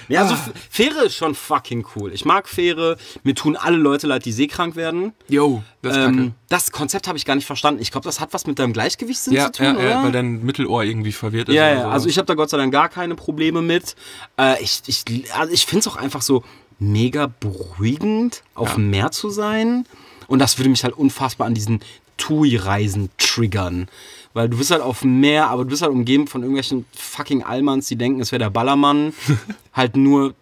Ja, 0.08 0.22
also 0.22 0.34
F- 0.34 0.50
Fähre 0.70 1.04
ist 1.04 1.14
schon 1.14 1.34
fucking 1.34 1.86
cool. 1.96 2.12
Ich 2.12 2.24
mag 2.24 2.48
Fähre. 2.48 2.96
Mir 3.22 3.34
tun 3.34 3.56
alle 3.56 3.76
Leute 3.76 4.06
leid, 4.06 4.24
die 4.24 4.32
seekrank 4.32 4.76
werden. 4.76 5.12
Yo, 5.28 5.62
das 5.82 5.96
ist 5.96 6.02
Ähm, 6.04 6.16
kacke. 6.16 6.32
das 6.48 6.72
Konzept 6.72 7.06
habe 7.08 7.16
ich 7.18 7.24
gar 7.24 7.34
nicht 7.36 7.46
verstanden. 7.46 7.80
Ich 7.80 7.90
glaube, 7.92 8.04
das 8.04 8.20
hat 8.20 8.32
was 8.32 8.46
mit 8.46 8.58
deinem 8.58 8.72
Gleichgewichtssinn 8.72 9.32
Ja, 9.34 9.46
zu 9.52 9.62
tun, 9.62 9.66
ja, 9.66 9.72
ja, 9.72 9.78
oder? 9.96 10.02
weil 10.04 10.12
dein 10.12 10.42
Mittelohr 10.44 10.82
irgendwie 10.84 11.12
verwirrt 11.12 11.48
ist. 11.48 11.54
ja, 11.54 11.68
ja, 11.68 11.82
so. 11.82 11.88
also 11.88 12.08
ich 12.08 12.18
habe 12.18 12.26
da 12.26 12.34
Gott 12.34 12.50
sei 12.50 12.56
Dank 12.58 12.72
gar 12.72 12.88
keine 12.88 13.14
Probleme 13.14 13.62
mit. 13.62 13.94
Äh, 14.38 14.62
ich 14.62 14.82
ich, 14.86 15.04
also 15.34 15.52
ich 15.52 15.66
finde 15.66 15.80
es 15.80 15.88
auch 15.88 15.96
einfach 15.96 16.22
so 16.22 16.42
mega 16.78 17.26
beruhigend, 17.40 18.42
auf 18.54 18.74
dem 18.74 18.90
Meer 18.90 19.10
zu 19.10 19.30
sein. 19.30 19.86
Und 20.26 20.38
das 20.38 20.58
würde 20.58 20.70
mich 20.70 20.84
halt 20.84 20.94
unfassbar 20.96 21.46
an 21.46 21.54
diesen 21.54 21.80
TUI-Reisen 22.16 23.10
triggern. 23.18 23.88
Weil 24.32 24.48
du 24.48 24.56
bist 24.58 24.70
halt 24.70 24.82
auf 24.82 25.00
dem 25.00 25.20
Meer, 25.20 25.48
aber 25.48 25.64
du 25.64 25.70
bist 25.70 25.82
halt 25.82 25.92
umgeben 25.92 26.26
von 26.26 26.42
irgendwelchen 26.42 26.84
fucking 26.96 27.42
Allmanns, 27.42 27.88
die 27.88 27.96
denken, 27.96 28.20
es 28.20 28.30
wäre 28.30 28.38
der 28.38 28.50
Ballermann. 28.50 29.12
halt 29.72 29.96
nur 29.96 30.34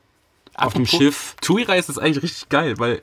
auf 0.54 0.74
dem 0.74 0.86
Schiff. 0.86 1.36
TUI-Reise 1.40 1.92
ist 1.92 1.98
eigentlich 1.98 2.22
richtig 2.22 2.48
geil, 2.48 2.74
weil 2.78 3.02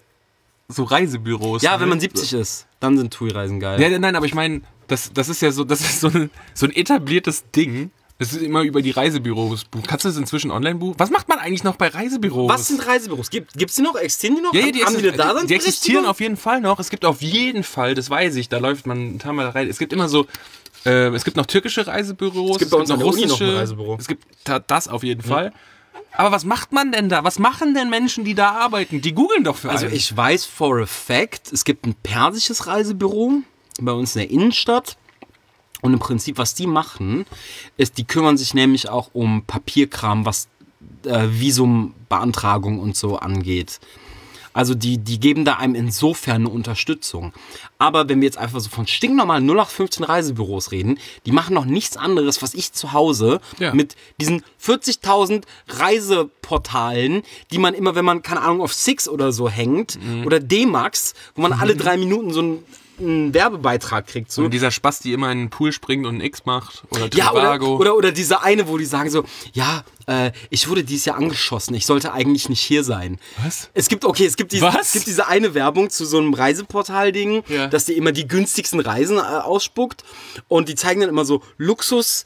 so 0.68 0.84
Reisebüros. 0.84 1.62
Ja, 1.62 1.80
wenn 1.80 1.90
man 1.90 2.00
70 2.00 2.34
ist, 2.34 2.68
dann 2.80 2.98
sind 2.98 3.14
TUI-Reisen 3.14 3.60
geil. 3.60 3.82
Ja, 3.82 3.98
nein, 3.98 4.16
aber 4.16 4.26
ich 4.26 4.34
meine, 4.36 4.62
das, 4.88 5.12
das 5.14 5.30
ist 5.30 5.42
ja 5.42 5.52
so, 5.52 5.64
das 5.64 5.82
ist 5.82 6.02
so 6.02 6.08
ein, 6.10 6.30
so 6.54 6.66
ein 6.66 6.72
etabliertes 6.76 7.50
Ding. 7.52 7.92
Das 8.18 8.32
ist 8.32 8.42
immer 8.42 8.62
über 8.62 8.82
die 8.82 8.92
Reisebüros 8.92 9.66
buchen. 9.66 9.86
Kannst 9.88 10.06
du 10.06 10.10
das 10.10 10.18
inzwischen 10.18 10.50
online 10.50 10.76
buchen? 10.76 10.96
Was 10.98 11.10
macht 11.10 11.28
man 11.28 11.38
eigentlich 11.38 11.66
noch 11.66 11.76
bei 11.76 11.90
Reisebüros? 11.90 12.50
Was 12.50 12.68
sind 12.70 12.86
Reisebüros? 12.88 13.30
Gibt 13.30 13.54
es 13.58 13.76
die 13.76 13.82
noch? 13.82 13.96
Existieren 13.96 14.38
die 14.38 14.42
noch? 14.42 14.54
ja, 14.54 14.62
ja, 14.62 14.72
die, 14.72 14.86
Haben 14.86 14.96
die 14.98 15.10
exist- 15.10 15.42
die, 15.44 15.48
die 15.48 15.54
existieren 15.56 16.06
auf 16.06 16.22
jeden 16.22 16.38
Fall 16.38 16.62
noch. 16.62 16.80
Es 16.80 16.90
gibt 16.90 17.04
auf 17.04 17.22
jeden 17.22 17.64
Fall, 17.64 17.94
das 17.94 18.10
weiß 18.10 18.38
ich, 18.38 18.48
da 18.48 18.60
läuft 18.60 18.88
man 18.88 19.20
ein 19.22 19.36
mal 19.36 19.50
rein. 19.50 19.70
Es 19.70 19.80
gibt 19.80 19.92
immer 19.92 20.08
so, 20.08 20.28
äh, 20.86 21.08
es 21.10 21.24
gibt 21.26 21.38
noch 21.38 21.46
türkische 21.46 21.86
Reisebüros. 21.88 22.52
Es 22.52 22.60
gibt 22.60 22.72
bei 22.72 22.78
uns 22.78 22.90
der 22.90 22.98
Uni 23.04 23.26
noch 23.26 23.40
ein 23.42 23.50
Reisebüro. 23.50 23.98
Es 24.00 24.08
gibt 24.08 24.26
da, 24.44 24.60
das 24.60 24.88
auf 24.88 25.04
jeden 25.04 25.22
Fall. 25.22 25.52
Aber 26.18 26.32
was 26.32 26.46
macht 26.46 26.72
man 26.72 26.92
denn 26.92 27.10
da? 27.10 27.24
Was 27.24 27.40
machen 27.40 27.74
denn 27.74 27.90
Menschen, 27.90 28.24
die 28.24 28.36
da 28.36 28.52
arbeiten? 28.52 29.02
Die 29.02 29.14
googeln 29.14 29.44
doch 29.44 29.58
für 29.58 29.70
Also 29.70 29.86
einen. 29.88 29.96
ich 29.96 30.16
weiß 30.16 30.46
for 30.46 30.80
a 30.82 30.86
fact, 30.86 31.52
es 31.52 31.66
gibt 31.66 31.86
ein 31.86 31.94
persisches 32.04 32.68
Reisebüro 32.68 33.42
bei 33.82 33.92
uns 33.92 34.16
in 34.16 34.22
der 34.22 34.32
Innenstadt. 34.32 34.98
Und 35.82 35.94
im 35.94 36.00
Prinzip, 36.00 36.38
was 36.38 36.56
die 36.56 36.68
machen, 36.68 37.26
ist, 37.78 37.98
die 37.98 38.06
kümmern 38.06 38.38
sich 38.38 38.54
nämlich 38.54 38.90
auch 38.90 39.10
um 39.14 39.44
Papierkram, 39.46 40.26
was 40.26 40.48
äh, 41.06 41.28
Visumbeantragung 41.30 42.80
und 42.80 42.96
so 42.96 43.18
angeht. 43.18 43.80
Also 44.56 44.74
die, 44.74 44.98
die 44.98 45.20
geben 45.20 45.44
da 45.44 45.58
einem 45.58 45.76
insofern 45.76 46.38
eine 46.38 46.50
Unterstützung. 46.50 47.34
Aber 47.78 48.08
wenn 48.08 48.22
wir 48.22 48.26
jetzt 48.26 48.38
einfach 48.38 48.62
so 48.62 48.70
von 48.70 48.88
stinknormalen 48.88 49.44
0815 49.46 50.06
Reisebüros 50.06 50.72
reden, 50.72 50.98
die 51.26 51.34
machen 51.34 51.54
noch 51.54 51.66
nichts 51.66 51.98
anderes, 51.98 52.42
was 52.42 52.54
ich 52.54 52.72
zu 52.72 52.94
Hause 52.94 53.42
Ja. 53.60 53.74
mit 53.74 53.98
diesen 54.22 54.44
40.000 54.64 55.44
Reiseportalen, 55.68 57.24
die 57.52 57.58
man 57.58 57.74
immer, 57.74 57.96
wenn 57.96 58.06
man, 58.06 58.22
keine 58.22 58.42
Ahnung, 58.42 58.62
auf 58.62 58.74
Six 58.74 59.08
oder 59.10 59.32
so 59.32 59.50
hängt, 59.50 60.00
oder 60.26 60.40
D-Max, 60.40 61.14
wo 61.36 61.42
man 61.42 61.54
alle 61.54 61.76
drei 61.76 61.98
Minuten 61.98 62.32
so 62.32 62.42
ein 62.42 62.64
einen 63.00 63.34
Werbebeitrag 63.34 64.08
kriegt. 64.08 64.32
So. 64.32 64.44
Und 64.44 64.52
dieser 64.52 64.72
Spaß, 64.72 65.00
die 65.00 65.14
immer 65.14 65.32
in 65.32 65.40
den 65.40 65.50
Pool 65.50 65.72
springt 65.72 66.06
und 66.06 66.16
ein 66.18 66.22
X 66.22 66.46
macht. 66.46 66.84
Oder 66.92 67.10
Ja, 67.14 67.32
oder, 67.32 67.42
Trivago. 67.42 67.78
oder, 67.78 67.96
oder 67.96 68.12
diese 68.12 68.42
eine, 68.44 68.68
wo 68.68 68.78
die 68.78 68.86
sagen 68.86 69.10
so, 69.10 69.24
ja, 69.54 69.84
äh, 70.08 70.32
ich 70.50 70.70
wurde 70.70 70.84
dieses 70.84 71.06
Jahr 71.06 71.18
angeschossen, 71.18 71.74
ich 71.76 71.86
sollte 71.86 72.14
eigentlich 72.14 72.48
nicht 72.50 72.62
hier 72.62 72.84
sein. 72.84 73.18
Was? 73.44 73.70
Es 73.74 73.88
gibt, 73.88 74.06
okay, 74.06 74.26
es 74.26 74.36
gibt, 74.38 74.52
diese, 74.52 74.68
es 74.80 74.92
gibt 74.94 75.08
diese 75.08 75.28
eine 75.28 75.54
Werbung 75.54 75.90
zu 75.90 76.06
so 76.06 76.18
einem 76.20 76.34
Reiseportal-Ding, 76.34 77.44
Ja. 77.48 77.68
dass 77.68 77.86
die 77.86 77.94
immer 77.94 78.12
die 78.12 78.28
günstigsten 78.28 78.80
Reisen 78.80 79.18
äh, 79.18 79.22
ausspuckt 79.22 80.04
und 80.48 80.70
die 80.70 80.76
zeigen 80.76 81.02
dann 81.02 81.10
immer 81.10 81.26
so 81.26 81.42
Luxus. 81.58 82.26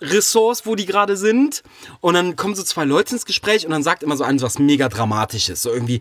Ressorts, 0.00 0.66
wo 0.66 0.74
die 0.74 0.86
gerade 0.86 1.16
sind. 1.16 1.62
Und 2.00 2.14
dann 2.14 2.36
kommen 2.36 2.54
so 2.54 2.62
zwei 2.62 2.84
Leute 2.84 3.14
ins 3.14 3.24
Gespräch 3.24 3.64
und 3.64 3.72
dann 3.72 3.82
sagt 3.82 4.02
immer 4.02 4.16
so 4.16 4.24
eins 4.24 4.42
was 4.42 4.58
mega 4.58 4.88
Dramatisches. 4.88 5.62
So 5.62 5.70
irgendwie, 5.70 6.00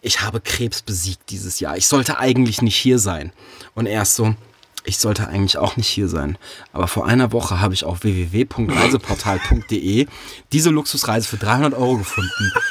ich 0.00 0.20
habe 0.20 0.40
Krebs 0.40 0.82
besiegt 0.82 1.30
dieses 1.30 1.60
Jahr. 1.60 1.76
Ich 1.76 1.86
sollte 1.86 2.18
eigentlich 2.18 2.62
nicht 2.62 2.76
hier 2.76 2.98
sein. 2.98 3.32
Und 3.74 3.86
er 3.86 4.02
ist 4.02 4.16
so, 4.16 4.34
ich 4.84 4.98
sollte 4.98 5.28
eigentlich 5.28 5.58
auch 5.58 5.76
nicht 5.76 5.88
hier 5.88 6.08
sein. 6.08 6.38
Aber 6.72 6.88
vor 6.88 7.06
einer 7.06 7.32
Woche 7.32 7.60
habe 7.60 7.74
ich 7.74 7.84
auf 7.84 8.02
www.reiseportal.de 8.02 10.06
diese 10.52 10.70
Luxusreise 10.70 11.28
für 11.28 11.36
300 11.36 11.74
Euro 11.74 11.98
gefunden. 11.98 12.52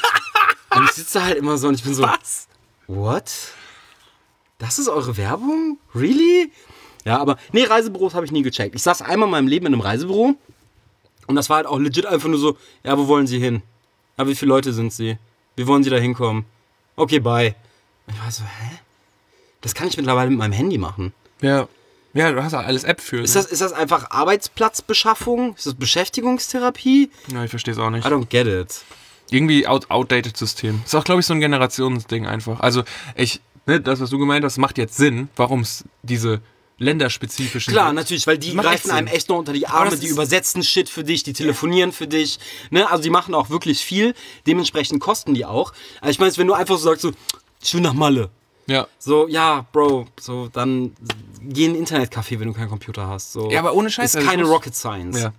Und 0.75 0.86
ich 0.86 0.91
sitze 0.91 1.19
da 1.19 1.25
halt 1.25 1.38
immer 1.38 1.58
so 1.58 1.67
und 1.67 1.73
ich 1.73 1.84
bin 1.84 1.95
so, 1.95 2.03
Was? 2.03 2.47
what? 2.86 3.32
Das 4.60 4.77
ist 4.77 4.88
eure 4.88 5.17
Werbung? 5.17 5.79
Really? 5.95 6.51
Ja, 7.05 7.17
aber 7.17 7.38
nee, 7.51 7.63
Reisebüros 7.63 8.13
habe 8.13 8.25
ich 8.25 8.32
nie 8.32 8.43
gecheckt. 8.43 8.75
Ich 8.75 8.84
saß 8.84 9.01
einmal 9.01 9.27
in 9.27 9.32
meinem 9.32 9.47
Leben 9.47 9.65
in 9.65 9.73
einem 9.73 9.82
Reisebüro 9.82 10.36
und 11.30 11.36
das 11.36 11.48
war 11.48 11.58
halt 11.58 11.68
auch 11.68 11.78
legit 11.78 12.08
einfach 12.08 12.28
nur 12.28 12.39
so, 12.39 12.58
ja, 12.84 12.98
wo 12.98 13.08
wollen 13.08 13.28
Sie 13.28 13.39
hin? 13.39 13.62
Ja, 14.18 14.28
wie 14.28 14.34
viele 14.34 14.50
Leute 14.50 14.74
sind 14.74 14.92
Sie? 14.92 15.15
Wie 15.56 15.68
wollen 15.68 15.84
Sie 15.84 15.92
da 15.92 15.98
hinkommen? 15.98 16.46
Okay, 16.96 17.20
bye. 17.20 17.54
Und 18.08 18.15
ich 18.15 18.24
war 18.24 18.32
so, 18.32 18.44
hä? 18.44 18.80
Das 19.62 19.76
kann 19.76 19.88
ich 19.88 19.96
mittlerweile 19.96 20.32
mit 20.32 20.39
meinem 20.39 20.54
Handy 20.54 20.80
machen. 20.80 21.13
Ja. 21.42 21.68
Ja, 22.15 22.32
du 22.32 22.44
hast 22.44 22.54
ja 22.54 22.62
alles 22.62 22.84
App 22.84 23.00
für. 23.00 23.22
Ist 23.22 23.36
das, 23.36 23.46
ist 23.46 23.62
das 23.62 23.74
einfach 23.74 24.10
Arbeitsplatzbeschaffung? 24.10 25.54
Ist 25.56 25.68
das 25.68 25.76
Beschäftigungstherapie? 25.76 27.12
Ja, 27.32 27.44
ich 27.44 27.52
verstehe 27.52 27.76
es 27.76 27.80
auch 27.80 27.92
nicht. 27.92 28.08
I 28.08 28.10
don't 28.10 28.26
get 28.26 28.48
it. 28.48 28.82
Irgendwie 29.30 29.68
out, 29.68 29.92
outdated 29.92 30.36
System. 30.36 30.82
Ist 30.84 30.96
auch, 30.96 31.04
glaube 31.04 31.20
ich, 31.20 31.28
so 31.28 31.36
ein 31.36 31.39
Generationsding 31.42 32.26
einfach. 32.26 32.60
Also, 32.62 32.84
ich, 33.13 33.39
ne, 33.68 33.80
das, 33.80 34.00
was 34.00 34.10
du 34.10 34.18
gemeint 34.18 34.44
hast, 34.44 34.58
macht 34.58 34.80
jetzt 34.80 34.98
Sinn, 34.98 35.30
warum 35.36 35.60
es 35.60 35.84
diese 36.02 36.42
länderspezifischen. 36.80 37.72
Klar, 37.72 37.94
natürlich, 37.94 38.26
weil 38.26 38.38
die 38.38 38.56
greifen 38.56 38.92
einem 38.92 39.08
echt 39.08 39.30
noch 39.30 39.38
unter 39.38 39.54
die 39.54 39.68
Arme, 39.68 39.98
die 39.98 40.08
übersetzen 40.08 40.63
Shit 40.63 40.89
für 40.89 41.04
dich, 41.04 41.24
die 41.24 41.34
telefonieren 41.34 41.92
für 41.92 42.08
dich. 42.08 42.39
Ne? 42.72 42.89
Also 42.89 43.04
die 43.04 43.10
machen 43.10 43.36
auch 43.36 43.50
wirklich 43.50 43.80
viel, 43.80 44.15
dementsprechend 44.48 45.00
kosten 45.00 45.34
die 45.34 45.46
auch. 45.46 45.74
Also 46.02 46.12
ich 46.12 46.20
meine, 46.20 46.36
wenn 46.38 46.48
du 46.48 46.54
einfach 46.54 46.78
so 46.78 46.89
sagst, 46.89 47.02
so, 47.02 47.12
ich 47.62 47.74
will 47.74 47.82
nach 47.82 47.94
Malle. 47.94 48.30
Ja. 48.68 48.88
So, 49.00 49.28
ja, 49.28 49.65
Bro, 49.72 50.08
so, 50.20 50.48
dann 50.48 50.96
geh 51.42 51.65
in 51.65 51.72
ein 51.72 51.86
Internetcafé, 51.86 52.39
wenn 52.39 52.48
du 52.48 52.54
keinen 52.54 52.70
Computer 52.70 53.08
hast. 53.08 53.34
So. 53.34 53.50
Ja, 53.50 53.60
aber 53.60 53.74
ohne 53.74 53.89
Scheiß, 53.89 54.12
Ist 54.12 54.18
also 54.18 54.30
keine 54.30 54.44
Rocket 54.44 54.76
Science. 54.76 55.22
Ja. 55.22 55.34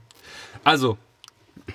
Also, 0.64 0.98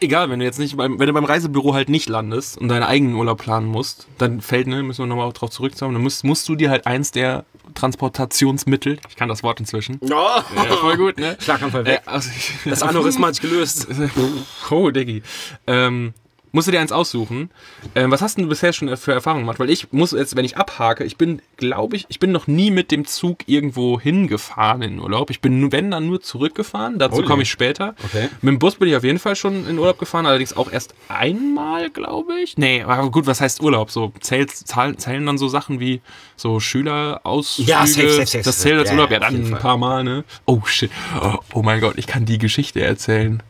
egal, 0.02 0.30
wenn 0.30 0.40
du 0.40 0.46
jetzt 0.46 0.60
nicht 0.60 0.78
beim, 0.78 1.00
wenn 1.00 1.08
du 1.08 1.14
beim 1.14 1.26
Reisebüro 1.26 1.74
halt 1.74 1.90
nicht 1.90 2.10
landest 2.10 2.58
und 2.58 2.68
deinen 2.68 2.84
eigenen 2.84 3.16
Urlaub 3.16 3.40
planen 3.40 3.68
musst, 3.68 4.08
dann 4.18 4.42
fällt, 4.42 4.68
ne, 4.68 4.84
müssen 4.84 5.04
wir 5.04 5.08
nochmal 5.08 5.32
drauf 5.34 5.50
zurückkommen, 5.50 5.94
dann 5.94 6.04
musst, 6.04 6.24
musst 6.24 6.48
du 6.50 6.56
dir 6.56 6.70
halt 6.70 6.86
eins 6.88 7.12
der 7.12 7.46
Transportationsmittel, 7.74 9.00
ich 9.10 9.16
kann 9.16 9.30
das 9.30 9.44
Wort 9.44 9.60
inzwischen. 9.60 10.00
Ja. 10.04 10.44
Ja, 10.56 10.76
voll 10.78 10.98
gut, 10.98 11.18
ne? 11.18 11.38
Schlaganfall 11.40 11.86
weg. 11.86 12.02
Äh, 12.06 12.10
also 12.10 12.30
ich, 12.36 12.52
Das 12.66 12.84
Aneurysma 12.84 13.28
hat 13.28 13.36
sich 13.36 13.42
gelöst. 13.42 13.88
Oh, 14.70 14.90
Diggi. 14.90 15.22
Ähm, 15.68 16.14
musst 16.56 16.68
du 16.68 16.72
dir 16.72 16.80
eins 16.80 16.92
aussuchen. 16.92 17.52
Ähm, 17.96 18.10
was 18.12 18.22
hast 18.22 18.38
du 18.38 18.48
bisher 18.48 18.72
schon 18.74 18.96
für 18.98 19.12
Erfahrungen 19.12 19.44
gemacht? 19.44 19.60
Weil 19.60 19.70
ich 19.70 19.92
muss 19.92 20.12
jetzt, 20.12 20.36
wenn 20.36 20.46
ich 20.46 20.58
abhake, 20.58 21.04
ich 21.04 21.18
bin, 21.18 21.42
glaube 21.58 21.98
ich, 21.98 22.06
ich 22.08 22.20
bin 22.20 22.32
noch 22.32 22.48
nie 22.48 22.72
mit 22.72 22.92
dem 22.92 23.06
Zug 23.06 23.40
irgendwo 23.48 24.00
hingefahren 24.00 24.82
in 24.82 25.00
Urlaub. 25.00 25.30
Ich 25.30 25.42
bin, 25.42 25.72
wenn 25.72 25.92
dann 25.92 26.08
nur 26.08 26.22
zurückgefahren. 26.22 26.98
Dazu 26.98 27.24
komme 27.24 27.44
ich 27.44 27.52
später. 27.52 27.94
Okay. 28.04 28.30
Mit 28.42 28.54
dem 28.54 28.60
Bus 28.60 28.76
bin 28.76 28.88
ich 28.88 28.96
auf 28.96 29.04
jeden 29.04 29.20
Fall 29.20 29.36
schon 29.36 29.68
in 29.68 29.78
Urlaub 29.78 30.00
gefahren, 30.00 30.26
allerdings 30.26 30.56
auch 30.56 30.72
erst 30.72 30.96
einmal, 31.10 31.90
glaube 31.90 32.40
ich. 32.40 32.58
Nee, 32.58 32.84
aber 32.84 33.12
gut, 33.12 33.28
was 33.28 33.42
heißt 33.42 33.62
Urlaub? 33.62 33.92
So 33.92 34.14
zählt, 34.22 34.50
zahlen, 34.52 34.98
zählen 34.98 35.26
dann 35.26 35.38
so 35.38 35.48
Sachen 35.50 35.80
wie 35.80 36.02
so 36.38 36.60
Schülerausflüge. 36.62 37.70
Ja, 37.70 37.86
safe, 37.86 38.10
safe, 38.12 38.26
safe, 38.26 38.44
Das 38.46 38.60
zählt 38.60 38.80
als 38.80 38.90
Ja, 38.90 38.96
Urlaub, 38.96 39.12
ja, 39.12 39.20
dann 39.20 39.36
ein 39.36 39.46
Fall. 39.48 39.60
paar 39.60 39.78
Mal, 39.78 40.04
ne? 40.04 40.24
Oh 40.46 40.62
shit. 40.66 40.90
Oh, 41.22 41.36
oh 41.54 41.62
mein 41.64 41.82
Gott, 41.82 41.96
ich 41.98 42.08
kann 42.08 42.26
die 42.26 42.38
Geschichte 42.38 42.82
erzählen. 42.82 43.44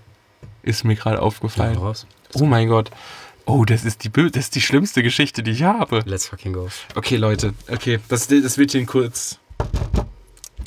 Ist 0.64 0.84
mir 0.84 0.96
gerade 0.96 1.22
aufgefallen. 1.22 1.78
raus. 1.78 2.08
Oh 2.34 2.46
mein 2.46 2.68
Gott. 2.70 2.92
Oh, 3.46 3.64
das 3.64 3.86
ist 3.86 4.04
die 4.04 4.10
das 4.10 4.46
ist 4.46 4.56
die 4.56 4.62
schlimmste 4.62 5.04
Geschichte, 5.04 5.44
die 5.44 5.52
ich 5.52 5.64
habe. 5.64 6.02
Let's 6.06 6.28
fucking 6.28 6.54
go. 6.54 6.70
Okay, 6.96 7.18
Leute. 7.18 7.54
Okay, 7.68 8.00
das, 8.10 8.28
das 8.28 8.58
wird 8.58 8.72
hier 8.72 8.82
ein 8.82 8.88
kurz. 8.88 9.40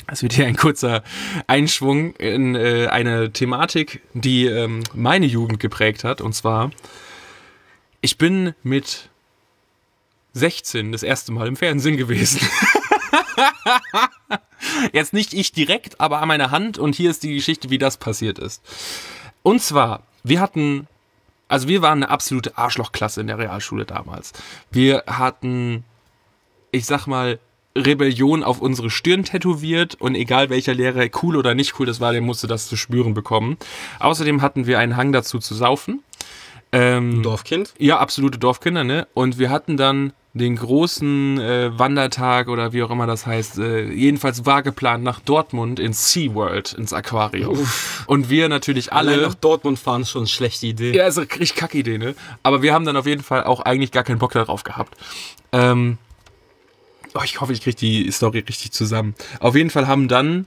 Das 0.07 0.23
wird 0.23 0.33
hier 0.33 0.47
ein 0.47 0.55
kurzer 0.55 1.03
Einschwung 1.45 2.15
in 2.15 2.55
äh, 2.55 2.87
eine 2.87 3.31
Thematik, 3.31 4.01
die 4.13 4.45
ähm, 4.45 4.83
meine 4.93 5.25
Jugend 5.27 5.59
geprägt 5.59 6.03
hat. 6.03 6.21
Und 6.21 6.33
zwar, 6.33 6.71
ich 8.01 8.17
bin 8.17 8.55
mit 8.63 9.09
16 10.33 10.91
das 10.91 11.03
erste 11.03 11.31
Mal 11.31 11.47
im 11.47 11.55
Fernsehen 11.55 11.97
gewesen. 11.97 12.41
Jetzt 14.93 15.13
nicht 15.13 15.33
ich 15.33 15.51
direkt, 15.51 15.99
aber 15.99 16.21
an 16.21 16.27
meiner 16.27 16.51
Hand. 16.51 16.77
Und 16.77 16.95
hier 16.95 17.11
ist 17.11 17.23
die 17.23 17.35
Geschichte, 17.35 17.69
wie 17.69 17.77
das 17.77 17.97
passiert 17.97 18.39
ist. 18.39 18.63
Und 19.43 19.61
zwar, 19.61 20.03
wir 20.23 20.39
hatten, 20.39 20.87
also 21.49 21.67
wir 21.67 21.81
waren 21.81 22.03
eine 22.03 22.09
absolute 22.09 22.57
Arschlochklasse 22.57 23.19
in 23.19 23.27
der 23.27 23.37
Realschule 23.37 23.85
damals. 23.85 24.31
Wir 24.71 25.03
hatten, 25.07 25.83
ich 26.71 26.85
sag 26.85 27.07
mal, 27.07 27.39
Rebellion 27.75 28.43
auf 28.43 28.61
unsere 28.61 28.89
Stirn 28.89 29.23
tätowiert 29.23 29.95
und 29.95 30.15
egal 30.15 30.49
welcher 30.49 30.73
Lehrer 30.73 31.05
cool 31.21 31.35
oder 31.35 31.55
nicht 31.55 31.79
cool 31.79 31.85
das 31.85 31.99
war, 31.99 32.11
der 32.11 32.21
musste 32.21 32.47
das 32.47 32.67
zu 32.67 32.77
spüren 32.77 33.13
bekommen. 33.13 33.57
Außerdem 33.99 34.41
hatten 34.41 34.67
wir 34.67 34.79
einen 34.79 34.95
Hang 34.95 35.11
dazu 35.11 35.39
zu 35.39 35.53
saufen. 35.53 36.03
Ähm, 36.71 37.23
Dorfkind? 37.23 37.73
ja, 37.79 37.97
absolute 37.97 38.37
Dorfkinder, 38.37 38.83
ne? 38.83 39.07
Und 39.13 39.39
wir 39.39 39.49
hatten 39.49 39.75
dann 39.75 40.13
den 40.33 40.55
großen 40.55 41.39
äh, 41.39 41.77
Wandertag 41.77 42.49
oder 42.49 42.71
wie 42.71 42.83
auch 42.83 42.91
immer 42.91 43.07
das 43.07 43.25
heißt, 43.25 43.57
äh, 43.57 43.91
jedenfalls 43.91 44.45
war 44.45 44.61
geplant 44.61 45.03
nach 45.03 45.19
Dortmund 45.19 45.79
ins 45.79 46.11
SeaWorld, 46.11 46.73
ins 46.73 46.93
Aquarium. 46.93 47.67
Und 48.05 48.29
wir 48.29 48.47
natürlich 48.47 48.93
alle. 48.93 49.13
Allein 49.13 49.23
nach 49.23 49.33
Dortmund 49.33 49.79
fahren 49.79 50.03
ist 50.03 50.11
schon 50.11 50.21
eine 50.21 50.27
schlechte 50.27 50.67
Idee. 50.67 50.95
Ja, 50.95 51.07
ist 51.07 51.17
eine 51.17 51.27
richtig 51.27 51.55
kacke 51.55 51.77
Idee, 51.79 51.97
ne? 51.97 52.15
Aber 52.43 52.61
wir 52.61 52.73
haben 52.73 52.85
dann 52.85 52.95
auf 52.95 53.07
jeden 53.07 53.23
Fall 53.23 53.43
auch 53.43 53.61
eigentlich 53.61 53.91
gar 53.91 54.03
keinen 54.03 54.19
Bock 54.19 54.33
darauf 54.33 54.63
gehabt. 54.63 54.95
Ähm, 55.51 55.97
oh, 57.15 57.21
ich 57.23 57.41
hoffe, 57.41 57.53
ich 57.53 57.61
kriege 57.61 57.75
die 57.75 58.11
Story 58.11 58.39
richtig 58.47 58.71
zusammen. 58.71 59.15
Auf 59.39 59.55
jeden 59.55 59.71
Fall 59.71 59.87
haben 59.87 60.07
dann 60.07 60.45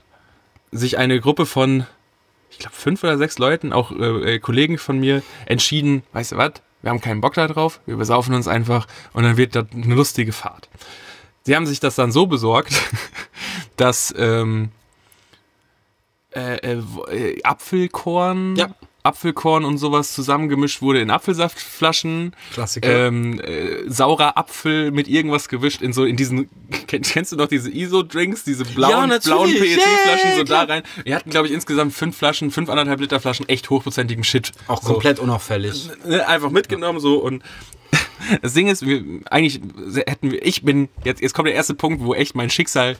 sich 0.71 0.97
eine 0.97 1.19
Gruppe 1.19 1.45
von, 1.45 1.85
ich 2.51 2.59
glaube, 2.59 2.75
fünf 2.75 3.03
oder 3.03 3.17
sechs 3.17 3.37
Leuten, 3.37 3.73
auch 3.73 3.91
äh, 3.91 4.35
äh, 4.35 4.39
Kollegen 4.39 4.77
von 4.77 4.97
mir, 4.97 5.21
entschieden, 5.45 6.03
weißt 6.13 6.31
du 6.31 6.37
was, 6.37 6.53
wir 6.83 6.89
haben 6.91 7.01
keinen 7.01 7.21
Bock 7.21 7.33
da 7.33 7.47
drauf, 7.47 7.79
wir 7.87 7.95
besaufen 7.95 8.35
uns 8.35 8.47
einfach 8.47 8.87
und 9.13 9.23
dann 9.23 9.37
wird 9.37 9.55
das 9.55 9.65
eine 9.73 9.95
lustige 9.95 10.33
Fahrt. 10.33 10.69
Sie 11.43 11.55
haben 11.55 11.65
sich 11.65 11.79
das 11.79 11.95
dann 11.95 12.11
so 12.11 12.27
besorgt, 12.27 12.73
dass 13.77 14.13
ähm, 14.17 14.69
äh, 16.35 16.57
äh, 16.57 16.83
äh, 17.11 17.43
Apfelkorn, 17.43 18.55
Ja. 18.55 18.67
Apfelkorn 19.03 19.65
und 19.65 19.77
sowas 19.77 20.13
zusammengemischt 20.13 20.81
wurde 20.81 21.01
in 21.01 21.11
Apfelsaftflaschen. 21.11 22.33
Klassiker. 22.53 23.07
Ähm, 23.07 23.39
äh, 23.41 23.89
saurer 23.89 24.37
Apfel 24.37 24.91
mit 24.91 25.07
irgendwas 25.07 25.49
gewischt 25.49 25.81
in 25.81 25.93
so 25.93 26.05
in 26.05 26.15
diesen 26.15 26.49
kennst, 26.87 27.31
du 27.31 27.35
noch 27.35 27.47
diese 27.47 27.69
ISO-Drinks, 27.69 28.43
diese 28.43 28.65
blauen, 28.65 29.11
Ja, 29.11 29.19
blauen 29.19 29.51
PET-Flaschen 29.51 30.29
ja, 30.31 30.37
so 30.37 30.43
klar. 30.45 30.67
da 30.67 30.73
rein. 30.73 30.83
Wir 31.03 31.15
hatten 31.15 31.29
glaube 31.29 31.47
ich 31.47 31.53
insgesamt 31.53 31.93
fünf 31.93 32.17
Flaschen, 32.17 32.49
fünf 32.51 32.69
anderthalb 32.69 33.01
Liter 33.01 33.19
Flaschen 33.19 33.47
echt 33.49 33.69
hochprozentigen 33.69 34.23
Shit. 34.23 34.51
Auch 34.67 34.81
so, 34.81 34.93
komplett 34.93 35.19
unauffällig. 35.19 35.89
ne, 36.05 36.27
einfach 36.27 36.49
mitgenommen 36.49 36.99
so 36.99 37.17
und 37.17 37.43
das 38.41 38.53
Ding 38.53 38.67
ist, 38.67 38.85
wir, 38.85 39.03
eigentlich 39.29 39.59
hätten 40.07 40.31
wir, 40.31 40.45
ich 40.45 40.63
bin, 40.63 40.89
jetzt, 41.03 41.21
jetzt 41.21 41.33
kommt 41.33 41.47
der 41.47 41.55
erste 41.55 41.73
Punkt, 41.73 42.03
wo 42.03 42.13
echt 42.13 42.35
mein 42.35 42.49
Schicksal 42.49 42.95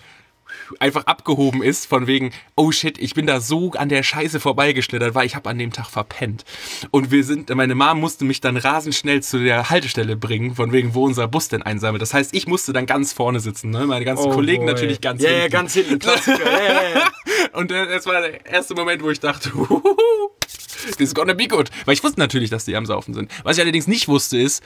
einfach 0.80 1.06
abgehoben 1.06 1.62
ist, 1.64 1.86
von 1.86 2.08
wegen, 2.08 2.32
oh 2.56 2.72
shit, 2.72 2.98
ich 2.98 3.14
bin 3.14 3.26
da 3.28 3.40
so 3.40 3.72
an 3.74 3.90
der 3.90 4.04
Scheiße 4.04 4.40
vorbeigeschlittert, 4.40 5.16
weil 5.16 5.26
ich 5.26 5.36
habe 5.36 5.50
an 5.50 5.58
dem 5.58 5.72
Tag 5.72 5.88
verpennt. 5.90 6.46
Und 6.92 7.12
wir 7.12 7.24
sind, 7.24 7.50
meine 7.56 7.76
Mom 7.76 8.00
musste 8.00 8.26
mich 8.26 8.42
dann 8.42 8.58
rasend 8.58 8.96
schnell 8.96 9.22
zu 9.24 9.40
der 9.44 9.70
Haltestelle 9.70 10.16
bringen, 10.16 10.56
von 10.56 10.72
wegen, 10.72 10.94
wo 10.94 11.06
unser 11.06 11.28
Bus 11.28 11.48
denn 11.48 11.62
einsammelt. 11.64 12.02
Das 12.02 12.14
heißt, 12.14 12.34
ich 12.34 12.48
musste 12.48 12.74
dann 12.74 12.86
ganz 12.86 13.14
vorne 13.14 13.40
sitzen, 13.40 13.70
ne? 13.70 13.86
meine 13.86 14.06
ganzen 14.06 14.32
Kollegen 14.32 14.66
natürlich 14.66 15.02
ganz 15.02 15.22
Oh 15.22 15.26
Ja, 15.26 15.30
hinten. 15.32 15.44
ja, 15.44 15.48
ganz 15.50 15.74
hinten. 15.74 16.00
Klassiker. 16.00 16.52
ja, 16.52 16.90
ja. 16.96 17.12
Und 17.54 17.72
das 17.72 18.06
war 18.06 18.22
der 18.22 18.46
erste 18.46 18.74
Moment, 18.74 19.04
wo 19.04 19.10
ich 19.10 19.20
dachte, 19.20 19.52
this 20.86 20.96
is 21.00 21.14
gonna 21.14 21.34
be 21.34 21.48
good. 21.48 21.70
Weil 21.86 21.94
ich 21.94 22.04
wusste 22.04 22.20
natürlich, 22.20 22.50
dass 22.50 22.66
die 22.66 22.76
am 22.76 22.86
Saufen 22.86 23.14
sind. 23.14 23.32
Was 23.44 23.58
ich 23.58 23.64
allerdings 23.64 23.88
nicht 23.88 24.08
wusste, 24.08 24.38
ist, 24.40 24.64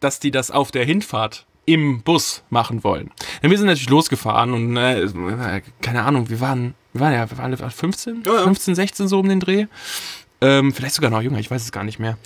dass 0.00 0.18
die 0.18 0.30
das 0.30 0.50
auf 0.50 0.70
der 0.72 0.84
Hinfahrt 0.84 1.46
im 1.64 2.02
Bus 2.02 2.42
machen 2.50 2.82
wollen. 2.84 3.10
Denn 3.42 3.50
wir 3.50 3.58
sind 3.58 3.66
natürlich 3.66 3.88
losgefahren 3.88 4.52
und 4.52 4.76
äh, 4.76 5.62
keine 5.80 6.02
Ahnung, 6.02 6.28
wir 6.28 6.40
waren, 6.40 6.74
wir 6.92 7.00
waren 7.00 7.12
ja, 7.12 7.30
wir 7.30 7.38
waren 7.38 7.56
15, 7.56 8.22
Ja, 8.26 8.34
ja. 8.34 8.42
15, 8.42 8.74
16 8.74 9.08
so 9.08 9.20
um 9.20 9.28
den 9.28 9.40
Dreh. 9.40 9.66
Ähm, 10.40 10.72
vielleicht 10.72 10.94
sogar 10.96 11.10
noch 11.10 11.22
jünger, 11.22 11.38
ich 11.38 11.50
weiß 11.50 11.62
es 11.62 11.70
gar 11.72 11.84
nicht 11.84 11.98
mehr. 12.00 12.18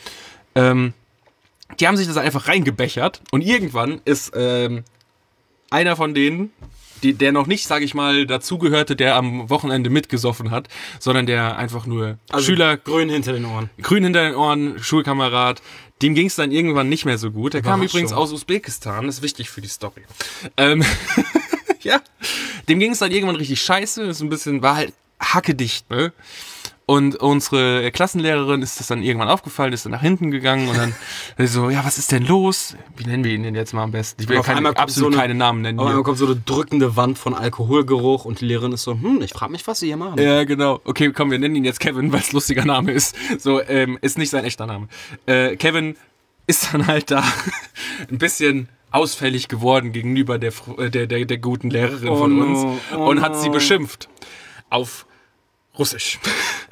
Ähm, 0.54 0.94
die 1.80 1.86
haben 1.86 1.96
sich 1.96 2.06
das 2.06 2.16
einfach 2.16 2.48
reingebechert 2.48 3.20
und 3.30 3.42
irgendwann 3.42 4.00
ist 4.04 4.32
ähm, 4.34 4.84
einer 5.70 5.96
von 5.96 6.14
denen, 6.14 6.50
die, 7.02 7.12
der 7.12 7.32
noch 7.32 7.46
nicht, 7.46 7.66
sage 7.66 7.84
ich 7.84 7.94
mal, 7.94 8.26
dazugehörte, 8.26 8.96
der 8.96 9.16
am 9.16 9.50
Wochenende 9.50 9.90
mitgesoffen 9.90 10.50
hat, 10.50 10.68
sondern 10.98 11.26
der 11.26 11.58
einfach 11.58 11.84
nur 11.86 12.16
Schüler, 12.40 12.78
grün 12.78 13.10
hinter 13.10 13.34
den 13.34 13.44
Ohren. 13.44 13.68
grün 13.82 14.04
hinter 14.04 14.24
den 14.24 14.34
Ohren, 14.34 14.78
Schulkamerad. 14.78 15.60
Dem 16.02 16.14
ging 16.14 16.26
es 16.26 16.36
dann 16.36 16.52
irgendwann 16.52 16.88
nicht 16.88 17.04
mehr 17.06 17.16
so 17.16 17.30
gut. 17.30 17.54
Der 17.54 17.62
kam 17.62 17.82
übrigens 17.82 18.12
aus 18.12 18.32
Usbekistan, 18.32 19.06
das 19.06 19.16
ist 19.16 19.22
wichtig 19.22 19.48
für 19.48 19.62
die 19.62 19.68
Story. 19.68 20.02
Ähm, 20.56 20.84
ja, 21.80 22.00
dem 22.68 22.78
ging 22.78 22.92
es 22.92 22.98
dann 22.98 23.12
irgendwann 23.12 23.36
richtig 23.36 23.62
scheiße, 23.62 24.02
ist 24.02 24.20
ein 24.20 24.28
bisschen, 24.28 24.60
war 24.62 24.76
halt 24.76 24.92
hackedicht, 25.20 25.88
ne? 25.90 26.12
Und 26.88 27.16
unsere 27.16 27.90
Klassenlehrerin 27.90 28.62
ist 28.62 28.78
das 28.78 28.86
dann 28.86 29.02
irgendwann 29.02 29.28
aufgefallen, 29.28 29.72
ist 29.72 29.84
dann 29.84 29.90
nach 29.92 30.02
hinten 30.02 30.30
gegangen 30.30 30.68
und 30.68 30.76
dann 30.78 30.94
so, 31.48 31.68
ja, 31.68 31.84
was 31.84 31.98
ist 31.98 32.12
denn 32.12 32.24
los? 32.24 32.76
Wie 32.96 33.04
nennen 33.04 33.24
wir 33.24 33.32
ihn 33.32 33.42
denn 33.42 33.56
jetzt 33.56 33.72
mal 33.74 33.82
am 33.82 33.90
besten? 33.90 34.22
Ich 34.22 34.28
will 34.28 34.40
keine, 34.40 34.68
absolut 34.68 34.90
so 34.94 35.06
eine- 35.06 35.16
keine 35.16 35.34
Namen 35.34 35.62
nennen. 35.62 35.80
Aber 35.80 35.88
einmal 35.88 36.04
kommt 36.04 36.18
so 36.18 36.26
eine 36.26 36.36
drückende 36.36 36.94
Wand 36.94 37.18
von 37.18 37.34
Alkoholgeruch 37.34 38.24
und 38.24 38.40
die 38.40 38.44
Lehrerin 38.44 38.70
ist 38.70 38.84
so, 38.84 38.92
hm, 38.92 39.20
ich 39.20 39.32
frage 39.32 39.50
mich, 39.50 39.66
was 39.66 39.80
sie 39.80 39.86
hier 39.86 39.96
machen. 39.96 40.20
Ja, 40.22 40.44
genau. 40.44 40.80
Okay, 40.84 41.10
komm, 41.12 41.32
wir 41.32 41.40
nennen 41.40 41.56
ihn 41.56 41.64
jetzt 41.64 41.80
Kevin, 41.80 42.12
weil 42.12 42.20
es 42.20 42.30
lustiger 42.32 42.64
Name 42.64 42.92
ist. 42.92 43.16
So, 43.38 43.60
ähm, 43.62 43.98
ist 44.00 44.16
nicht 44.16 44.30
sein 44.30 44.44
echter 44.44 44.66
Name. 44.66 44.86
Äh, 45.26 45.56
Kevin 45.56 45.96
ist 46.46 46.72
dann 46.72 46.86
halt 46.86 47.10
da 47.10 47.24
ein 48.10 48.18
bisschen 48.18 48.68
ausfällig 48.92 49.48
geworden 49.48 49.90
gegenüber 49.90 50.38
der, 50.38 50.52
äh, 50.78 50.88
der, 50.88 51.08
der, 51.08 51.24
der 51.24 51.38
guten 51.38 51.68
Lehrerin 51.70 52.08
Oh 52.10 52.16
von 52.16 52.38
no, 52.38 52.44
uns 52.44 52.80
oh 52.96 53.06
und 53.10 53.22
hat 53.22 53.36
sie 53.36 53.48
no. 53.48 53.54
beschimpft. 53.54 54.08
Auf 54.70 55.05
Russisch. 55.78 56.18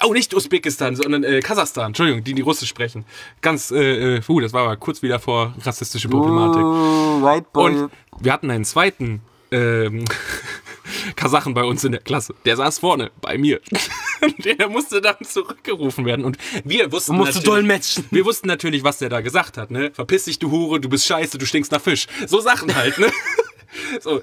Oh, 0.03 0.13
nicht 0.13 0.35
Usbekistan, 0.35 0.97
sondern 0.97 1.25
äh, 1.25 1.41
Kasachstan. 1.41 1.89
Entschuldigung, 1.89 2.25
die, 2.25 2.35
die 2.35 2.43
Russisch 2.43 2.69
sprechen. 2.69 3.05
Ganz, 3.43 3.71
äh, 3.71 4.21
puh, 4.21 4.41
das 4.41 4.53
war 4.53 4.65
aber 4.65 4.77
kurz 4.77 5.03
wieder 5.03 5.19
vor 5.19 5.55
rassistische 5.63 6.09
Problematik. 6.09 6.63
Oh, 6.63 7.23
White 7.23 7.47
Und 7.53 7.91
wir 8.21 8.33
hatten 8.33 8.51
einen 8.51 8.65
zweiten 8.65 9.21
ähm, 9.51 10.05
Kasachen 11.17 11.55
bei 11.55 11.65
uns 11.65 11.85
in 11.85 11.93
der 11.93 12.01
Klasse. 12.01 12.35
Der 12.45 12.57
saß 12.57 12.79
vorne 12.79 13.11
bei 13.21 13.39
mir. 13.39 13.61
der 14.45 14.69
musste 14.69 15.01
dann 15.01 15.17
zurückgerufen 15.23 16.05
werden. 16.05 16.25
Und 16.25 16.39
wir 16.65 16.91
wussten 16.93 17.17
musste 17.17 17.37
natürlich, 17.37 17.49
dolmetschen. 17.49 18.05
wir 18.11 18.25
wussten 18.25 18.49
natürlich, 18.49 18.85
was 18.85 18.99
der 18.99 19.09
da 19.09 19.21
gesagt 19.21 19.57
hat. 19.57 19.71
Ne? 19.71 19.91
Verpiss 19.93 20.25
dich, 20.25 20.39
du 20.39 20.51
Hure, 20.51 20.81
du 20.81 20.89
bist 20.89 21.07
scheiße, 21.07 21.39
du 21.39 21.47
stinkst 21.47 21.73
nach 21.73 21.81
Fisch. 21.81 22.07
So 22.27 22.41
Sachen 22.41 22.75
halt. 22.75 22.99
Ne? 22.99 23.11
so. 24.01 24.23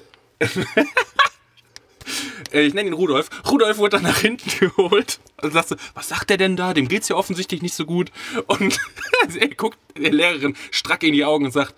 Äh, 2.52 2.62
Ich 2.62 2.74
nenne 2.74 2.88
ihn 2.90 2.94
Rudolf. 2.94 3.28
Rudolf 3.50 3.78
wurde 3.78 3.96
dann 3.96 4.02
nach 4.04 4.18
hinten 4.18 4.50
geholt 4.58 5.20
und 5.42 5.52
sagte, 5.52 5.76
was 5.94 6.08
sagt 6.08 6.30
der 6.30 6.36
denn 6.36 6.56
da? 6.56 6.74
Dem 6.74 6.88
geht's 6.88 7.08
ja 7.08 7.16
offensichtlich 7.16 7.62
nicht 7.62 7.74
so 7.74 7.84
gut. 7.86 8.10
Und 8.46 8.78
er 9.38 9.48
guckt 9.48 9.78
der 9.96 10.12
Lehrerin 10.12 10.56
strack 10.70 11.02
in 11.02 11.12
die 11.12 11.24
Augen 11.24 11.44
und 11.46 11.52
sagt, 11.52 11.74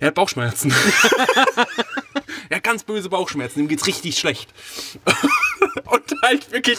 er 0.00 0.08
hat 0.08 0.14
Bauchschmerzen. 0.14 0.74
er 2.48 2.56
hat 2.56 2.64
ganz 2.64 2.82
böse 2.84 3.08
Bauchschmerzen, 3.08 3.60
ihm 3.60 3.68
geht's 3.68 3.86
richtig 3.86 4.18
schlecht. 4.18 4.48
Und 5.84 6.02
halt 6.22 6.50
wirklich 6.52 6.78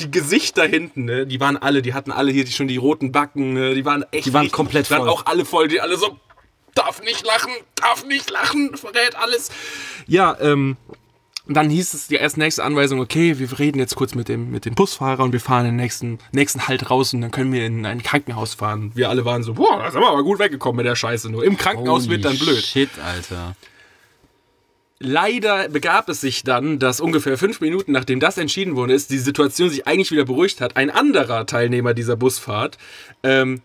die 0.00 0.10
Gesichter 0.10 0.64
hinten, 0.66 1.04
ne, 1.04 1.26
die 1.26 1.38
waren 1.40 1.56
alle, 1.56 1.82
die 1.82 1.92
hatten 1.94 2.12
alle 2.12 2.32
hier 2.32 2.46
schon 2.46 2.68
die 2.68 2.76
roten 2.78 3.12
Backen, 3.12 3.52
ne, 3.54 3.74
die 3.74 3.84
waren 3.84 4.04
echt. 4.10 4.26
Die 4.26 4.32
waren 4.32 4.42
richtig- 4.42 4.52
komplett 4.56 4.90
waren 4.90 5.00
voll. 5.00 5.08
auch 5.10 5.26
alle 5.26 5.44
voll, 5.44 5.68
die 5.68 5.80
alle 5.80 5.96
so, 5.98 6.18
darf 6.74 7.02
nicht 7.02 7.26
lachen, 7.26 7.50
darf 7.74 8.04
nicht 8.06 8.30
lachen, 8.30 8.74
verrät 8.76 9.16
alles. 9.16 9.50
Ja, 10.06 10.36
ähm, 10.40 10.76
dann 11.54 11.70
hieß 11.70 11.94
es 11.94 12.06
die 12.06 12.16
erste 12.16 12.40
nächste 12.40 12.64
Anweisung, 12.64 13.00
okay, 13.00 13.38
wir 13.38 13.58
reden 13.58 13.78
jetzt 13.78 13.94
kurz 13.94 14.14
mit 14.14 14.28
dem, 14.28 14.50
mit 14.50 14.64
dem 14.64 14.74
Busfahrer 14.74 15.22
und 15.22 15.32
wir 15.32 15.40
fahren 15.40 15.64
den 15.64 15.76
nächsten, 15.76 16.18
nächsten 16.32 16.68
Halt 16.68 16.90
raus 16.90 17.12
und 17.14 17.20
dann 17.20 17.30
können 17.30 17.52
wir 17.52 17.66
in 17.66 17.84
ein 17.84 18.02
Krankenhaus 18.02 18.54
fahren. 18.54 18.92
Wir 18.94 19.08
alle 19.08 19.24
waren 19.24 19.42
so, 19.42 19.54
boah, 19.54 19.78
da 19.78 19.90
sind 19.90 20.00
wir 20.00 20.08
aber 20.08 20.22
gut 20.22 20.38
weggekommen 20.38 20.76
mit 20.76 20.86
der 20.86 20.96
Scheiße. 20.96 21.30
Nur 21.30 21.44
im 21.44 21.56
Krankenhaus 21.56 22.08
wird 22.08 22.24
dann 22.24 22.38
blöd. 22.38 22.62
Shit, 22.62 22.90
Alter. 23.04 23.56
Leider 25.04 25.68
begab 25.68 26.08
es 26.08 26.20
sich 26.20 26.44
dann, 26.44 26.78
dass 26.78 27.00
ungefähr 27.00 27.36
fünf 27.36 27.60
Minuten 27.60 27.90
nachdem 27.90 28.20
das 28.20 28.38
entschieden 28.38 28.76
worden 28.76 28.92
ist, 28.92 29.10
die 29.10 29.18
Situation 29.18 29.68
sich 29.68 29.86
eigentlich 29.86 30.12
wieder 30.12 30.24
beruhigt 30.24 30.60
hat, 30.60 30.76
ein 30.76 30.90
anderer 30.90 31.44
Teilnehmer 31.44 31.92
dieser 31.92 32.14
Busfahrt 32.14 32.78
ähm, 33.24 33.62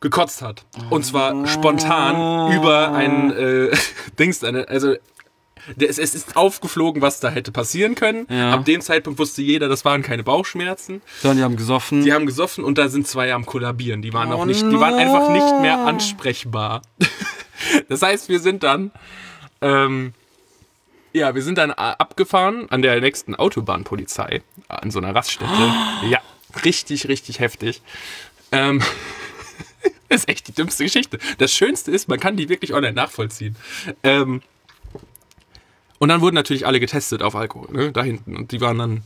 gekotzt 0.00 0.42
hat. 0.42 0.66
Und 0.90 1.06
zwar 1.06 1.46
spontan 1.46 2.54
über 2.54 2.92
ein 2.92 3.32
äh, 3.32 3.70
Dings, 4.18 4.44
eine, 4.44 4.68
also 4.68 4.96
es, 5.78 5.98
es 5.98 6.14
ist 6.14 6.36
aufgeflogen, 6.36 7.02
was 7.02 7.20
da 7.20 7.30
hätte 7.30 7.52
passieren 7.52 7.94
können. 7.94 8.26
Ja. 8.30 8.52
Ab 8.52 8.64
dem 8.64 8.80
Zeitpunkt 8.80 9.18
wusste 9.18 9.42
jeder, 9.42 9.68
das 9.68 9.84
waren 9.84 10.02
keine 10.02 10.22
Bauchschmerzen. 10.22 11.02
Sondern 11.20 11.38
die 11.38 11.44
haben 11.44 11.56
gesoffen. 11.56 12.04
Die 12.04 12.12
haben 12.12 12.26
gesoffen 12.26 12.64
und 12.64 12.78
da 12.78 12.88
sind 12.88 13.06
zwei 13.06 13.32
am 13.32 13.46
kollabieren. 13.46 14.02
Die 14.02 14.12
waren 14.12 14.32
Oh 14.32 14.36
auch 14.36 14.44
nicht, 14.44 14.62
die 14.62 14.80
waren 14.80 14.94
einfach 14.94 15.30
nicht 15.30 15.60
mehr 15.60 15.78
ansprechbar. 15.78 16.82
das 17.88 18.02
heißt, 18.02 18.28
wir 18.28 18.40
sind 18.40 18.62
dann, 18.62 18.92
ähm, 19.60 20.14
ja, 21.12 21.34
wir 21.34 21.42
sind 21.42 21.58
dann 21.58 21.70
äh, 21.70 21.74
abgefahren 21.74 22.70
an 22.70 22.82
der 22.82 23.00
nächsten 23.00 23.34
Autobahnpolizei, 23.34 24.42
an 24.68 24.90
so 24.90 24.98
einer 24.98 25.14
Raststätte. 25.14 25.52
Ja, 26.08 26.20
richtig, 26.64 27.08
richtig 27.08 27.40
heftig. 27.40 27.82
Ähm, 28.52 28.82
ist 30.08 30.28
echt 30.28 30.46
die 30.48 30.52
dümmste 30.52 30.84
Geschichte. 30.84 31.18
Das 31.38 31.52
Schönste 31.52 31.90
ist, 31.90 32.08
man 32.08 32.20
kann 32.20 32.36
die 32.36 32.48
wirklich 32.48 32.74
online 32.74 32.94
nachvollziehen. 32.94 33.56
Ähm, 34.02 34.42
und 35.98 36.08
dann 36.08 36.20
wurden 36.20 36.34
natürlich 36.34 36.66
alle 36.66 36.80
getestet 36.80 37.22
auf 37.22 37.34
Alkohol, 37.34 37.68
ne, 37.72 37.92
da 37.92 38.02
hinten. 38.02 38.36
Und 38.36 38.52
die 38.52 38.60
waren 38.60 38.78
dann, 38.78 39.02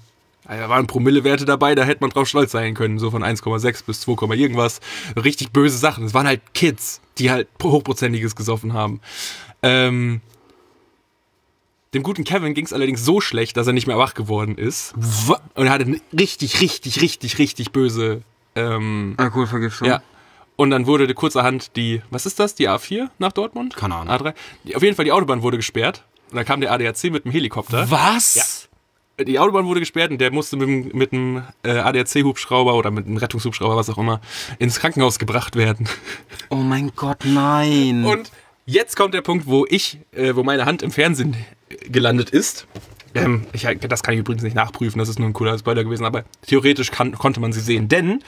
da 0.46 0.68
waren 0.68 0.86
Promillewerte 0.86 1.44
dabei, 1.44 1.74
da 1.74 1.84
hätte 1.84 2.00
man 2.00 2.10
drauf 2.10 2.28
stolz 2.28 2.52
sein 2.52 2.74
können, 2.74 2.98
so 2.98 3.10
von 3.10 3.22
1,6 3.22 3.84
bis 3.86 4.00
2, 4.02 4.34
irgendwas. 4.34 4.80
Richtig 5.16 5.52
böse 5.52 5.78
Sachen. 5.78 6.04
Es 6.04 6.14
waren 6.14 6.26
halt 6.26 6.40
Kids, 6.54 7.00
die 7.18 7.30
halt 7.30 7.48
hochprozentiges 7.62 8.34
gesoffen 8.36 8.72
haben. 8.72 9.00
Ähm, 9.62 10.20
dem 11.92 12.02
guten 12.02 12.24
Kevin 12.24 12.54
ging 12.54 12.64
es 12.64 12.72
allerdings 12.72 13.04
so 13.04 13.20
schlecht, 13.20 13.56
dass 13.56 13.66
er 13.66 13.72
nicht 13.72 13.86
mehr 13.86 13.98
wach 13.98 14.14
geworden 14.14 14.56
ist. 14.56 14.94
Und 15.54 15.66
er 15.66 15.70
hatte 15.70 15.86
eine 15.86 16.00
richtig, 16.16 16.60
richtig, 16.60 17.02
richtig, 17.02 17.38
richtig 17.38 17.72
böse 17.72 18.22
ähm, 18.54 19.14
Alkoholvergiftung. 19.16 19.88
ja. 19.88 20.02
Und 20.60 20.68
dann 20.68 20.86
wurde 20.86 21.12
kurzerhand 21.14 21.74
die, 21.76 22.02
was 22.10 22.26
ist 22.26 22.38
das, 22.38 22.54
die 22.54 22.68
A4 22.68 23.08
nach 23.18 23.32
Dortmund? 23.32 23.76
Keine 23.76 23.94
Ahnung. 23.94 24.14
A3? 24.14 24.34
Die, 24.64 24.76
auf 24.76 24.82
jeden 24.82 24.94
Fall 24.94 25.06
die 25.06 25.12
Autobahn 25.12 25.42
wurde 25.42 25.56
gesperrt. 25.56 26.04
Und 26.30 26.36
dann 26.36 26.44
kam 26.44 26.60
der 26.60 26.72
ADAC 26.72 27.04
mit 27.04 27.24
dem 27.24 27.32
Helikopter. 27.32 27.90
Was? 27.90 28.68
Die 29.26 29.38
Autobahn 29.38 29.66
wurde 29.66 29.80
gesperrt 29.80 30.10
und 30.10 30.20
der 30.20 30.32
musste 30.32 30.56
mit, 30.56 30.94
mit 30.94 31.12
einem 31.12 31.42
äh, 31.62 31.72
ADAC-Hubschrauber 31.72 32.74
oder 32.74 32.90
mit 32.90 33.06
einem 33.06 33.18
Rettungshubschrauber, 33.18 33.76
was 33.76 33.90
auch 33.90 33.98
immer, 33.98 34.20
ins 34.58 34.80
Krankenhaus 34.80 35.18
gebracht 35.18 35.56
werden. 35.56 35.88
Oh 36.48 36.56
mein 36.56 36.92
Gott, 36.96 37.24
nein. 37.24 38.04
Und 38.04 38.30
jetzt 38.64 38.96
kommt 38.96 39.12
der 39.12 39.20
Punkt, 39.20 39.46
wo 39.46 39.66
ich, 39.68 39.98
äh, 40.12 40.34
wo 40.34 40.42
meine 40.42 40.64
Hand 40.64 40.82
im 40.82 40.90
Fernsehen 40.90 41.36
gelandet 41.88 42.30
ist. 42.30 42.66
Ähm, 43.14 43.46
ich, 43.52 43.66
das 43.80 44.02
kann 44.02 44.14
ich 44.14 44.20
übrigens 44.20 44.42
nicht 44.42 44.54
nachprüfen, 44.54 44.98
das 44.98 45.08
ist 45.08 45.18
nur 45.18 45.28
ein 45.28 45.32
cooler 45.32 45.58
Spoiler 45.58 45.84
gewesen, 45.84 46.04
aber 46.04 46.24
theoretisch 46.46 46.90
kann, 46.90 47.12
konnte 47.12 47.40
man 47.40 47.52
sie 47.52 47.60
sehen. 47.60 47.88
Denn 47.88 48.22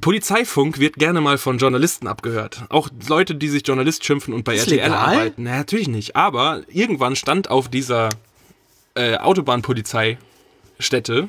Polizeifunk 0.00 0.78
wird 0.78 0.94
gerne 0.96 1.20
mal 1.20 1.38
von 1.38 1.58
Journalisten 1.58 2.06
abgehört. 2.06 2.64
Auch 2.68 2.88
Leute, 3.08 3.34
die 3.34 3.48
sich 3.48 3.66
Journalist 3.66 4.04
schimpfen 4.04 4.34
und 4.34 4.44
bei 4.44 4.54
Ist 4.54 4.70
RTL 4.70 4.84
legal? 4.84 4.92
arbeiten. 4.98 5.42
Na, 5.44 5.58
natürlich 5.58 5.88
nicht. 5.88 6.16
Aber 6.16 6.62
irgendwann 6.68 7.16
stand 7.16 7.50
auf 7.50 7.68
dieser 7.68 8.10
äh, 8.94 9.16
Autobahnpolizeistätte 9.16 11.28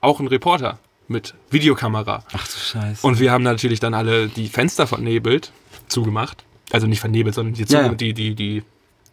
auch 0.00 0.20
ein 0.20 0.26
Reporter 0.26 0.78
mit 1.08 1.34
Videokamera. 1.50 2.24
Ach 2.32 2.46
du 2.46 2.58
Scheiße. 2.58 3.06
Und 3.06 3.20
wir 3.20 3.32
haben 3.32 3.44
natürlich 3.44 3.80
dann 3.80 3.94
alle 3.94 4.28
die 4.28 4.48
Fenster 4.48 4.86
vernebelt, 4.86 5.52
zugemacht. 5.88 6.44
Also 6.72 6.86
nicht 6.86 7.00
vernebelt, 7.00 7.34
sondern 7.34 7.54
die, 7.54 7.64
Ja, 7.64 7.82
ja. 7.82 7.88
die, 7.94 8.14
die, 8.14 8.34
die 8.34 8.62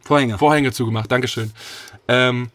Vorhänge. 0.02 0.38
Vorhänge 0.38 0.72
zugemacht. 0.72 1.12
Dankeschön. 1.12 1.52
Ähm, 2.08 2.50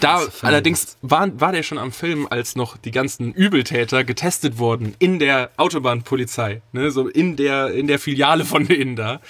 da 0.00 0.26
allerdings 0.42 0.96
war, 1.02 1.28
war 1.40 1.52
der 1.52 1.62
schon 1.62 1.78
am 1.78 1.92
Film, 1.92 2.26
als 2.28 2.56
noch 2.56 2.76
die 2.76 2.90
ganzen 2.90 3.32
Übeltäter 3.32 4.04
getestet 4.04 4.58
wurden 4.58 4.94
in 4.98 5.18
der 5.18 5.50
Autobahnpolizei, 5.56 6.62
ne, 6.72 6.90
so 6.90 7.08
in 7.08 7.36
der, 7.36 7.72
in 7.72 7.86
der 7.86 7.98
Filiale 7.98 8.44
von 8.44 8.66
denen 8.66 8.96
da. 8.96 9.20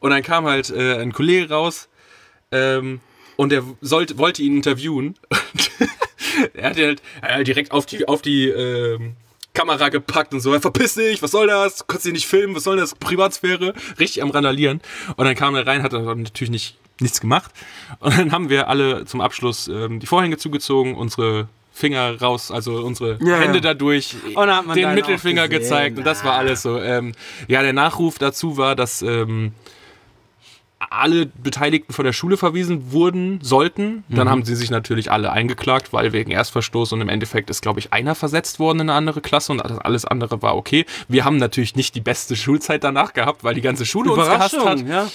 Und 0.00 0.10
dann 0.10 0.22
kam 0.22 0.46
halt 0.46 0.70
äh, 0.70 0.96
ein 0.98 1.12
Kollege 1.12 1.50
raus 1.50 1.88
ähm, 2.52 3.00
und 3.36 3.52
er 3.52 3.62
sollte, 3.80 4.18
wollte 4.18 4.42
ihn 4.42 4.56
interviewen. 4.56 5.16
er 6.54 6.70
hat 6.70 6.76
ihn 6.76 6.86
halt 6.86 7.02
äh, 7.22 7.44
direkt 7.44 7.72
auf 7.72 7.86
die, 7.86 8.06
auf 8.08 8.22
die 8.22 8.48
ähm, 8.48 9.14
Kamera 9.54 9.88
gepackt 9.88 10.34
und 10.34 10.40
so, 10.40 10.52
"Ja, 10.52 10.60
verpiss 10.60 10.94
dich, 10.94 11.22
was 11.22 11.30
soll 11.30 11.46
das? 11.46 11.76
Du 11.76 11.84
kannst 11.86 12.04
dich 12.04 12.12
nicht 12.12 12.26
filmen, 12.26 12.54
was 12.54 12.64
soll 12.64 12.76
das? 12.76 12.94
Privatsphäre. 12.94 13.74
Richtig 13.98 14.22
am 14.22 14.30
Randalieren. 14.30 14.80
Und 15.16 15.24
dann 15.24 15.34
kam 15.34 15.54
er 15.54 15.66
rein, 15.66 15.82
hat 15.82 15.94
aber 15.94 16.14
natürlich 16.14 16.50
nicht, 16.50 16.76
nichts 17.00 17.20
gemacht. 17.20 17.50
Und 18.00 18.18
dann 18.18 18.32
haben 18.32 18.48
wir 18.48 18.68
alle 18.68 19.04
zum 19.04 19.20
Abschluss 19.20 19.68
ähm, 19.68 20.00
die 20.00 20.06
Vorhänge 20.06 20.38
zugezogen, 20.38 20.94
unsere 20.94 21.48
Finger 21.72 22.18
raus, 22.20 22.50
also 22.50 22.76
unsere 22.82 23.18
Ja, 23.20 23.36
Hände 23.36 23.58
ja. 23.58 23.60
dadurch, 23.60 24.16
Und 24.34 24.46
dann 24.46 24.56
hat 24.56 24.66
man 24.66 24.76
den 24.76 24.94
Mittelfinger 24.94 25.46
gezeigt 25.48 25.98
und 25.98 26.04
das 26.04 26.24
war 26.24 26.34
alles 26.34 26.62
so. 26.62 26.80
Ähm, 26.80 27.12
ja, 27.48 27.62
der 27.62 27.74
Nachruf 27.74 28.18
dazu 28.18 28.56
war, 28.56 28.74
dass 28.74 29.02
ähm, 29.02 29.52
alle 30.78 31.26
Beteiligten 31.26 31.92
von 31.92 32.04
der 32.04 32.12
Schule 32.12 32.36
verwiesen 32.36 32.92
wurden, 32.92 33.40
sollten. 33.40 34.04
Mhm. 34.08 34.14
Dann 34.14 34.28
haben 34.28 34.44
sie 34.44 34.54
sich 34.54 34.70
natürlich 34.70 35.10
alle 35.10 35.32
eingeklagt, 35.32 35.92
weil 35.92 36.12
wegen 36.12 36.30
Erstverstoß 36.30 36.92
und 36.92 37.00
im 37.00 37.08
Endeffekt 37.08 37.48
ist, 37.48 37.62
glaube 37.62 37.80
ich, 37.80 37.92
einer 37.92 38.14
versetzt 38.14 38.58
worden 38.58 38.80
in 38.80 38.90
eine 38.90 38.98
andere 38.98 39.20
Klasse 39.20 39.52
und 39.52 39.60
alles 39.60 40.04
andere 40.04 40.42
war 40.42 40.56
okay. 40.56 40.84
Wir 41.08 41.24
haben 41.24 41.38
natürlich 41.38 41.76
nicht 41.76 41.94
die 41.94 42.00
beste 42.00 42.36
Schulzeit 42.36 42.84
danach 42.84 43.14
gehabt, 43.14 43.42
weil 43.42 43.54
die 43.54 43.62
ganze 43.62 43.86
Schule 43.86 44.12
uns 44.12 44.24
gehasst 44.24 44.64
hat. 44.64 44.86
ja. 44.86 45.08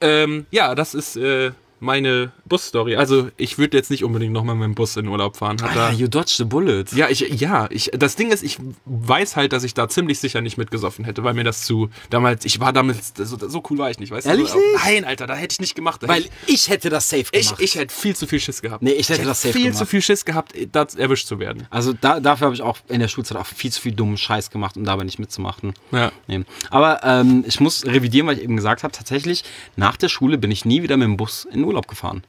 Ähm, 0.00 0.46
ja, 0.50 0.74
das 0.74 0.94
ist 0.94 1.16
äh, 1.16 1.52
meine 1.80 2.32
Busstory. 2.44 2.96
Also 2.96 3.28
ich 3.36 3.58
würde 3.58 3.76
jetzt 3.76 3.90
nicht 3.90 4.04
unbedingt 4.04 4.32
nochmal 4.32 4.54
mit 4.54 4.64
dem 4.64 4.74
Bus 4.74 4.96
in 4.96 5.08
Urlaub 5.08 5.36
fahren. 5.36 5.60
Hat 5.62 5.76
Ah, 5.76 5.90
you 5.92 6.08
dodged 6.08 6.36
the 6.36 6.44
bullet. 6.44 6.84
ja, 6.94 7.08
ich, 7.08 7.20
ja, 7.20 7.66
ich, 7.70 7.90
das 7.94 8.16
Ding 8.16 8.30
ist, 8.30 8.42
ich 8.42 8.58
weiß 8.84 9.36
halt, 9.36 9.52
dass 9.52 9.64
ich 9.64 9.74
da 9.74 9.88
ziemlich 9.88 10.18
sicher 10.18 10.40
nicht 10.40 10.58
mitgesoffen 10.58 11.04
hätte, 11.04 11.24
weil 11.24 11.34
mir 11.34 11.44
das 11.44 11.62
zu, 11.64 11.88
damals, 12.10 12.44
ich 12.44 12.60
war 12.60 12.72
damals, 12.72 13.12
so, 13.16 13.36
so 13.48 13.62
cool 13.70 13.78
war 13.78 13.90
ich 13.90 13.98
nicht, 13.98 14.10
weißt 14.12 14.26
Ehrlich 14.26 14.50
du? 14.50 14.58
nicht? 14.58 14.84
Nein, 14.84 15.04
Alter, 15.04 15.26
da 15.26 15.34
hätte 15.34 15.52
ich 15.54 15.60
nicht 15.60 15.74
gemacht. 15.74 16.02
Weil 16.06 16.24
hätte 16.24 16.34
ich 16.46 16.68
hätte 16.68 16.90
das 16.90 17.08
safe 17.08 17.24
ich, 17.32 17.46
gemacht. 17.46 17.54
ich, 17.60 17.74
ich 17.74 17.80
hätte 17.80 17.94
viel 17.94 18.14
zu 18.14 18.26
viel 18.26 18.40
Schiss 18.40 18.60
gehabt. 18.62 18.82
Nee, 18.82 18.92
ich 18.92 19.08
hätte 19.08 19.24
das 19.24 19.40
safe 19.42 19.54
viel 19.54 19.62
gemacht. 19.64 19.78
zu 19.78 19.86
viel 19.86 20.02
Schiss 20.02 20.24
gehabt, 20.24 20.52
da 20.72 20.86
erwischt 20.96 21.26
zu 21.26 21.38
werden. 21.38 21.66
also 21.70 21.92
da, 21.92 22.20
dafür 22.20 22.46
habe 22.46 22.54
ich 22.54 22.62
auch 22.62 22.78
in 22.88 23.00
der 23.00 23.08
Schulzeit 23.08 23.38
auch 23.38 23.46
viel 23.46 23.72
zu 23.72 23.80
viel 23.80 23.92
dummen 23.92 24.16
Scheiß 24.18 24.50
gemacht, 24.50 24.76
um 24.76 24.84
dabei 24.84 25.04
nicht 25.04 25.18
mitzumachen. 25.18 25.72
Ja. 25.92 26.12
Nee. 26.26 26.44
Aber 26.70 27.00
ähm, 27.04 27.44
ich 27.46 27.60
muss 27.60 27.86
revidieren, 27.86 28.26
weil 28.26 28.36
ich 28.38 28.44
eben 28.44 28.56
gesagt 28.56 28.82
habe, 28.82 28.92
tatsächlich, 28.92 29.44
nach 29.76 29.96
der 29.96 30.08
Schule 30.08 30.36
bin 30.38 30.50
ich 30.50 30.64
nie 30.64 30.82
wieder 30.82 30.96
mit 30.96 31.06
dem 31.06 31.16
Bus 31.16 31.46
in 31.50 31.64
Urlaub 31.64 31.69
gefahren. 31.88 32.24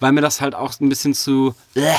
Weil 0.00 0.12
mir 0.12 0.20
das 0.20 0.40
halt 0.40 0.54
auch 0.54 0.78
ein 0.80 0.88
bisschen 0.88 1.14
zu... 1.14 1.54
Äh, 1.74 1.92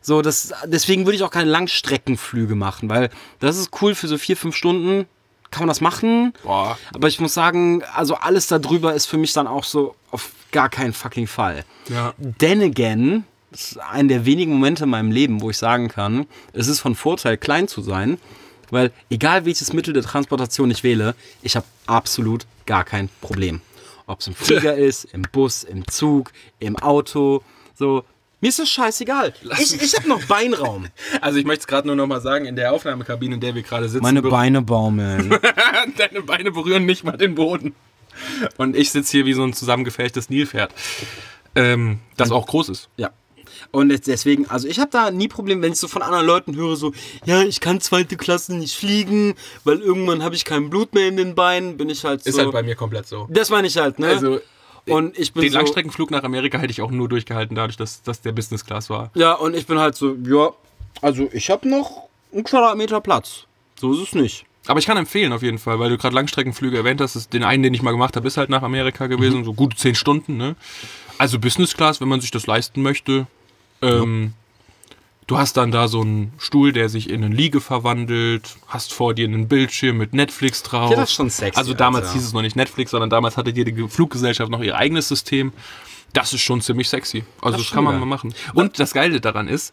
so, 0.00 0.20
das, 0.20 0.52
deswegen 0.66 1.06
würde 1.06 1.16
ich 1.16 1.22
auch 1.22 1.30
keine 1.30 1.48
Langstreckenflüge 1.50 2.54
machen, 2.54 2.90
weil 2.90 3.08
das 3.40 3.56
ist 3.56 3.70
cool 3.80 3.94
für 3.94 4.06
so 4.06 4.18
vier, 4.18 4.36
fünf 4.36 4.54
Stunden, 4.54 5.06
kann 5.50 5.62
man 5.62 5.68
das 5.68 5.80
machen. 5.80 6.34
Boah. 6.42 6.76
Aber 6.92 7.08
ich 7.08 7.20
muss 7.20 7.32
sagen, 7.32 7.82
also 7.94 8.16
alles 8.16 8.48
darüber 8.48 8.92
ist 8.92 9.06
für 9.06 9.16
mich 9.16 9.32
dann 9.32 9.46
auch 9.46 9.64
so 9.64 9.94
auf 10.10 10.32
gar 10.52 10.68
keinen 10.68 10.92
fucking 10.92 11.26
Fall. 11.26 11.64
Ja. 11.88 12.12
Then 12.38 12.60
again, 12.60 13.24
das 13.50 13.72
ist 13.72 13.78
einer 13.78 14.08
der 14.08 14.26
wenigen 14.26 14.52
Momente 14.52 14.84
in 14.84 14.90
meinem 14.90 15.10
Leben, 15.10 15.40
wo 15.40 15.48
ich 15.48 15.56
sagen 15.56 15.88
kann, 15.88 16.26
es 16.52 16.66
ist 16.66 16.80
von 16.80 16.94
Vorteil, 16.94 17.38
klein 17.38 17.66
zu 17.66 17.80
sein, 17.80 18.18
weil 18.70 18.92
egal 19.08 19.46
welches 19.46 19.72
Mittel 19.72 19.94
der 19.94 20.02
Transportation 20.02 20.70
ich 20.70 20.82
wähle, 20.82 21.14
ich 21.42 21.56
habe 21.56 21.66
absolut 21.86 22.46
gar 22.66 22.84
kein 22.84 23.08
Problem. 23.20 23.60
Ob 24.06 24.20
es 24.20 24.26
im 24.26 24.34
Flieger 24.34 24.74
ist, 24.76 25.04
im 25.04 25.22
Bus, 25.22 25.64
im 25.64 25.86
Zug, 25.88 26.32
im 26.58 26.76
Auto, 26.76 27.42
so. 27.74 28.04
Mir 28.40 28.48
ist 28.48 28.58
das 28.58 28.68
scheißegal. 28.68 29.32
Ich, 29.58 29.80
ich 29.80 29.96
habe 29.96 30.06
noch 30.06 30.22
Beinraum. 30.28 30.88
Also 31.22 31.38
ich 31.38 31.46
möchte 31.46 31.60
es 31.60 31.66
gerade 31.66 31.86
nur 31.86 31.96
noch 31.96 32.06
mal 32.06 32.20
sagen, 32.20 32.44
in 32.44 32.56
der 32.56 32.72
Aufnahmekabine, 32.74 33.36
in 33.36 33.40
der 33.40 33.54
wir 33.54 33.62
gerade 33.62 33.88
sitzen, 33.88 34.02
Meine 34.02 34.20
Beine 34.20 34.60
baumeln. 34.60 35.30
deine 35.96 36.20
Beine 36.22 36.50
berühren 36.50 36.84
nicht 36.84 37.04
mal 37.04 37.16
den 37.16 37.34
Boden. 37.34 37.74
Und 38.58 38.76
ich 38.76 38.90
sitze 38.90 39.12
hier 39.12 39.24
wie 39.24 39.32
so 39.32 39.42
ein 39.44 39.54
zusammengefälltes 39.54 40.28
Nilpferd. 40.28 40.74
Ähm, 41.54 42.00
das 42.18 42.32
auch 42.32 42.46
groß 42.46 42.68
ist. 42.68 42.90
Ja. 42.96 43.10
Und 43.70 43.88
deswegen, 44.06 44.46
also 44.48 44.68
ich 44.68 44.78
habe 44.78 44.90
da 44.90 45.10
nie 45.10 45.28
Problem, 45.28 45.62
wenn 45.62 45.72
ich 45.72 45.78
so 45.78 45.88
von 45.88 46.02
anderen 46.02 46.26
Leuten 46.26 46.56
höre, 46.56 46.76
so, 46.76 46.92
ja, 47.24 47.42
ich 47.42 47.60
kann 47.60 47.80
zweite 47.80 48.16
Klasse 48.16 48.54
nicht 48.54 48.76
fliegen, 48.76 49.34
weil 49.64 49.80
irgendwann 49.80 50.22
habe 50.22 50.34
ich 50.34 50.44
kein 50.44 50.70
Blut 50.70 50.94
mehr 50.94 51.08
in 51.08 51.16
den 51.16 51.34
Beinen, 51.34 51.76
bin 51.76 51.88
ich 51.88 52.04
halt 52.04 52.24
so. 52.24 52.30
Ist 52.30 52.38
halt 52.38 52.52
bei 52.52 52.62
mir 52.62 52.74
komplett 52.74 53.06
so. 53.06 53.26
das 53.30 53.50
meine 53.50 53.66
ich 53.66 53.76
halt, 53.76 53.98
ne? 53.98 54.08
Also 54.08 54.40
und 54.86 55.18
ich 55.18 55.32
bin 55.32 55.42
den 55.42 55.52
so, 55.52 55.58
Langstreckenflug 55.58 56.10
nach 56.10 56.24
Amerika 56.24 56.58
hätte 56.58 56.70
ich 56.70 56.82
auch 56.82 56.90
nur 56.90 57.08
durchgehalten, 57.08 57.54
dadurch, 57.54 57.76
dass, 57.76 58.02
dass 58.02 58.20
der 58.20 58.32
Business 58.32 58.64
Class 58.64 58.90
war. 58.90 59.10
Ja, 59.14 59.32
und 59.32 59.56
ich 59.56 59.66
bin 59.66 59.78
halt 59.78 59.94
so, 59.94 60.14
ja, 60.26 60.50
also 61.00 61.28
ich 61.32 61.50
habe 61.50 61.68
noch 61.68 62.08
einen 62.32 62.44
Quadratmeter 62.44 63.00
Platz. 63.00 63.46
So 63.80 63.92
ist 63.94 64.00
es 64.00 64.14
nicht. 64.14 64.44
Aber 64.66 64.78
ich 64.78 64.86
kann 64.86 64.96
empfehlen 64.96 65.32
auf 65.32 65.42
jeden 65.42 65.58
Fall, 65.58 65.78
weil 65.78 65.90
du 65.90 65.98
gerade 65.98 66.14
Langstreckenflüge 66.14 66.76
erwähnt 66.76 67.00
hast. 67.00 67.16
ist 67.16 67.32
Den 67.32 67.44
einen, 67.44 67.62
den 67.62 67.74
ich 67.74 67.82
mal 67.82 67.90
gemacht 67.92 68.16
habe, 68.16 68.26
ist 68.26 68.36
halt 68.36 68.48
nach 68.48 68.62
Amerika 68.62 69.06
gewesen, 69.06 69.44
so 69.44 69.52
gute 69.52 69.76
zehn 69.76 69.94
Stunden. 69.94 70.36
Ne? 70.36 70.56
Also 71.18 71.38
Business 71.38 71.74
Class, 71.74 72.00
wenn 72.00 72.08
man 72.08 72.20
sich 72.20 72.30
das 72.30 72.46
leisten 72.46 72.82
möchte. 72.82 73.26
Ähm, 73.82 74.34
Du 75.26 75.38
hast 75.38 75.56
dann 75.56 75.70
da 75.70 75.88
so 75.88 76.02
einen 76.02 76.32
Stuhl, 76.38 76.72
der 76.72 76.90
sich 76.90 77.08
in 77.08 77.24
eine 77.24 77.34
Liege 77.34 77.62
verwandelt, 77.62 78.56
hast 78.68 78.92
vor 78.92 79.14
dir 79.14 79.26
einen 79.26 79.48
Bildschirm 79.48 79.96
mit 79.96 80.12
Netflix 80.12 80.62
drauf. 80.62 80.90
Ja, 80.90 80.96
das 80.96 81.10
ist 81.10 81.14
schon 81.14 81.30
sexy, 81.30 81.58
Also 81.58 81.72
damals 81.72 82.06
Alter. 82.06 82.18
hieß 82.18 82.26
es 82.26 82.32
noch 82.34 82.42
nicht 82.42 82.56
Netflix, 82.56 82.90
sondern 82.90 83.08
damals 83.08 83.38
hatte 83.38 83.50
jede 83.50 83.88
Fluggesellschaft 83.88 84.50
noch 84.50 84.62
ihr 84.62 84.76
eigenes 84.76 85.08
System. 85.08 85.52
Das 86.12 86.34
ist 86.34 86.42
schon 86.42 86.60
ziemlich 86.60 86.90
sexy. 86.90 87.24
Also 87.40 87.56
das, 87.56 87.66
ist 87.66 87.72
kann 87.72 87.84
man 87.84 87.98
mal 87.98 88.06
machen. 88.06 88.34
Und 88.52 88.78
das 88.78 88.92
Geile 88.92 89.20
daran 89.20 89.48
ist, 89.48 89.72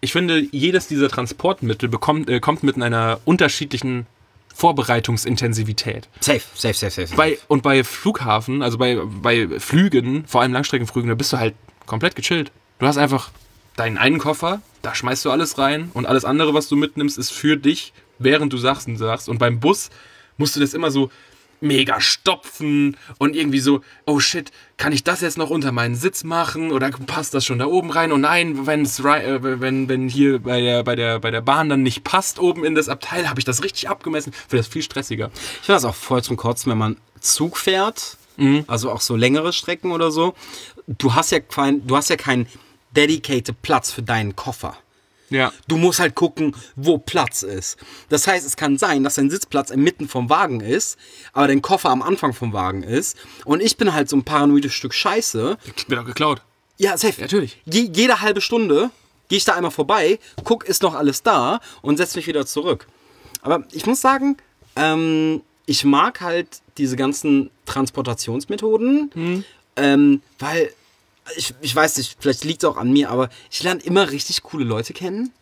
ich 0.00 0.12
finde, 0.12 0.38
jedes 0.52 0.86
dieser 0.86 1.08
Transportmittel 1.08 1.88
bekommt, 1.88 2.28
äh, 2.28 2.38
kommt 2.38 2.62
mit 2.62 2.80
einer 2.80 3.20
unterschiedlichen 3.24 4.06
Vorbereitungsintensivität. 4.54 6.08
Safe, 6.20 6.42
safe, 6.54 6.74
safe, 6.74 7.06
safe. 7.06 7.16
Bei, 7.16 7.38
und 7.48 7.62
bei 7.62 7.82
Flughafen, 7.84 8.62
also 8.62 8.76
bei, 8.76 8.96
bei 9.22 9.48
Flügen, 9.58 10.26
vor 10.26 10.42
allem 10.42 10.52
Langstreckenflügen, 10.52 11.08
da 11.08 11.14
bist 11.14 11.32
du 11.32 11.38
halt 11.38 11.54
komplett 11.86 12.16
gechillt. 12.16 12.52
Du 12.78 12.86
hast 12.86 12.96
einfach 12.96 13.30
deinen 13.76 13.98
einen 13.98 14.18
Koffer, 14.18 14.62
da 14.82 14.94
schmeißt 14.94 15.24
du 15.24 15.30
alles 15.30 15.58
rein 15.58 15.90
und 15.94 16.06
alles 16.06 16.24
andere, 16.24 16.54
was 16.54 16.68
du 16.68 16.76
mitnimmst, 16.76 17.18
ist 17.18 17.30
für 17.30 17.56
dich, 17.56 17.92
während 18.18 18.52
du 18.52 18.56
Sachen 18.56 18.96
sagst. 18.96 19.28
Und 19.28 19.38
beim 19.38 19.58
Bus 19.58 19.90
musst 20.36 20.54
du 20.54 20.60
das 20.60 20.74
immer 20.74 20.90
so 20.90 21.10
mega 21.60 22.00
stopfen 22.00 22.96
und 23.18 23.34
irgendwie 23.34 23.58
so, 23.58 23.80
oh 24.06 24.20
shit, 24.20 24.52
kann 24.76 24.92
ich 24.92 25.02
das 25.02 25.22
jetzt 25.22 25.38
noch 25.38 25.50
unter 25.50 25.72
meinen 25.72 25.96
Sitz 25.96 26.22
machen 26.22 26.70
oder 26.70 26.90
passt 26.90 27.34
das 27.34 27.44
schon 27.44 27.58
da 27.58 27.66
oben 27.66 27.90
rein? 27.90 28.12
Und 28.12 28.20
nein, 28.20 28.66
wenn's, 28.68 29.00
äh, 29.00 29.60
wenn, 29.60 29.88
wenn 29.88 30.08
hier 30.08 30.38
bei 30.38 30.60
der, 30.60 30.84
bei, 30.84 30.94
der, 30.94 31.18
bei 31.18 31.32
der 31.32 31.40
Bahn 31.40 31.68
dann 31.68 31.82
nicht 31.82 32.04
passt 32.04 32.38
oben 32.38 32.64
in 32.64 32.76
das 32.76 32.88
Abteil, 32.88 33.28
habe 33.28 33.40
ich 33.40 33.44
das 33.44 33.64
richtig 33.64 33.88
abgemessen. 33.88 34.32
Finde 34.32 34.58
das 34.58 34.68
viel 34.68 34.82
stressiger. 34.82 35.32
Ich 35.34 35.66
finde 35.66 35.74
das 35.74 35.84
auch 35.84 35.96
voll 35.96 36.22
zum 36.22 36.36
Kotzen, 36.36 36.70
wenn 36.70 36.78
man 36.78 36.96
Zug 37.18 37.56
fährt, 37.56 38.18
also 38.68 38.92
auch 38.92 39.00
so 39.00 39.16
längere 39.16 39.52
Strecken 39.52 39.90
oder 39.90 40.12
so. 40.12 40.34
Du 40.86 41.16
hast 41.16 41.32
ja 41.32 41.40
kein, 41.40 41.84
du 41.84 41.96
hast 41.96 42.08
ja 42.08 42.14
keinen 42.14 42.46
dedicated 42.98 43.62
Platz 43.62 43.92
für 43.92 44.02
deinen 44.02 44.34
Koffer. 44.34 44.76
Ja. 45.30 45.52
Du 45.68 45.76
musst 45.76 46.00
halt 46.00 46.14
gucken, 46.14 46.56
wo 46.74 46.98
Platz 46.98 47.42
ist. 47.42 47.76
Das 48.08 48.26
heißt, 48.26 48.46
es 48.46 48.56
kann 48.56 48.78
sein, 48.78 49.04
dass 49.04 49.16
dein 49.16 49.30
Sitzplatz 49.30 49.70
inmitten 49.70 50.08
vom 50.08 50.30
Wagen 50.30 50.60
ist, 50.60 50.98
aber 51.32 51.48
dein 51.48 51.62
Koffer 51.62 51.90
am 51.90 52.02
Anfang 52.02 52.32
vom 52.32 52.52
Wagen 52.52 52.82
ist. 52.82 53.16
Und 53.44 53.62
ich 53.62 53.76
bin 53.76 53.92
halt 53.92 54.08
so 54.08 54.16
ein 54.16 54.24
paranoides 54.24 54.72
Stück 54.72 54.94
Scheiße. 54.94 55.58
Wird 55.86 56.00
auch 56.00 56.06
geklaut. 56.06 56.42
Ja, 56.78 56.96
safe. 56.96 57.20
Natürlich. 57.20 57.60
Je, 57.66 57.90
jede 57.92 58.20
halbe 58.20 58.40
Stunde 58.40 58.90
gehe 59.28 59.36
ich 59.36 59.44
da 59.44 59.54
einmal 59.54 59.70
vorbei, 59.70 60.18
guck, 60.42 60.64
ist 60.64 60.82
noch 60.82 60.94
alles 60.94 61.22
da 61.22 61.60
und 61.82 61.98
setze 61.98 62.16
mich 62.16 62.26
wieder 62.26 62.46
zurück. 62.46 62.86
Aber 63.42 63.64
ich 63.72 63.84
muss 63.84 64.00
sagen, 64.00 64.38
ähm, 64.74 65.42
ich 65.66 65.84
mag 65.84 66.22
halt 66.22 66.48
diese 66.78 66.96
ganzen 66.96 67.50
Transportationsmethoden, 67.66 69.10
ähm, 69.76 70.22
weil 70.38 70.72
ich, 71.36 71.54
ich 71.60 71.74
weiß 71.74 71.98
nicht, 71.98 72.16
vielleicht 72.18 72.44
liegt 72.44 72.62
es 72.62 72.68
auch 72.68 72.76
an 72.76 72.90
mir, 72.90 73.10
aber 73.10 73.28
ich 73.50 73.62
lerne 73.62 73.82
immer 73.82 74.10
richtig 74.10 74.42
coole 74.42 74.64
Leute 74.64 74.92
kennen. 74.92 75.32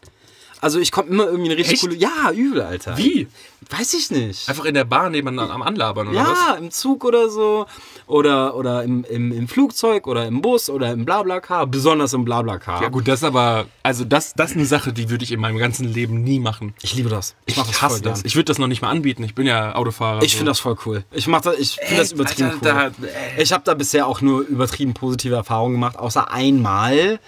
Also 0.67 0.81
ich 0.81 0.91
komme 0.91 1.09
immer 1.11 1.27
irgendwie 1.27 1.51
eine 1.51 1.57
richtig 1.59 1.75
Echt? 1.75 1.83
coole. 1.83 1.95
Ja, 1.95 2.33
übel, 2.35 2.61
Alter. 2.61 2.99
Wie? 2.99 3.29
Weiß 3.71 3.95
ich 3.95 4.11
nicht. 4.11 4.49
Einfach 4.49 4.65
in 4.65 4.75
der 4.75 4.83
Bahn 4.85 5.13
nebenan 5.13 5.49
am 5.49 5.63
Anlabern 5.63 6.09
oder 6.09 6.19
was? 6.27 6.39
Ja, 6.49 6.55
im 6.55 6.73
Zug 6.73 7.05
oder 7.05 7.31
so. 7.31 7.67
Oder, 8.09 8.57
oder 8.57 8.83
im, 8.83 9.05
im, 9.05 9.31
im 9.31 9.47
Flugzeug 9.47 10.09
oder 10.09 10.27
im 10.27 10.43
Bus 10.43 10.69
oder 10.69 10.91
im 10.91 11.05
Blablacar. 11.05 11.69
Besonders 11.69 12.15
im 12.15 12.25
Blablacar. 12.25 12.83
Ja 12.83 12.89
gut, 12.89 13.07
das 13.07 13.23
aber, 13.23 13.67
also 13.85 14.05
das, 14.05 14.35
das 14.35 14.51
ist 14.51 14.57
eine 14.57 14.67
Sache, 14.67 14.93
die 14.93 15.09
würde 15.09 15.23
ich 15.23 15.31
in 15.31 15.39
meinem 15.39 15.59
ganzen 15.59 15.87
Leben 15.87 16.25
nie 16.25 16.41
machen. 16.41 16.75
Ich 16.83 16.97
liebe 16.97 17.11
das. 17.11 17.37
Ich, 17.47 17.57
mach 17.57 17.69
das 17.69 17.81
hasse 17.81 18.03
das. 18.03 18.25
Ich 18.25 18.35
würde 18.35 18.47
das 18.47 18.59
noch 18.59 18.67
nicht 18.67 18.83
mal 18.83 18.91
anbieten. 18.91 19.23
Ich 19.23 19.37
bin 19.37 19.47
ja 19.47 19.77
Autofahrer. 19.77 20.25
Ich 20.25 20.35
finde 20.35 20.51
das 20.51 20.59
voll 20.59 20.77
cool. 20.85 21.05
Ich 21.13 21.29
mach 21.29 21.43
das, 21.43 21.57
ich 21.59 21.77
finde 21.77 22.03
das 22.03 22.11
übertrieben 22.11 22.51
Alter, 22.61 22.93
cool. 23.01 23.09
da- 23.37 23.41
ich 23.41 23.53
habe 23.53 23.63
da 23.65 23.75
bisher 23.75 24.09
auch 24.09 24.21
nur 24.21 24.41
übertrieben 24.41 24.95
positive 24.95 25.37
Erfahrungen 25.37 25.75
gemacht, 25.75 25.97
außer 25.97 26.29
einmal, 26.33 27.21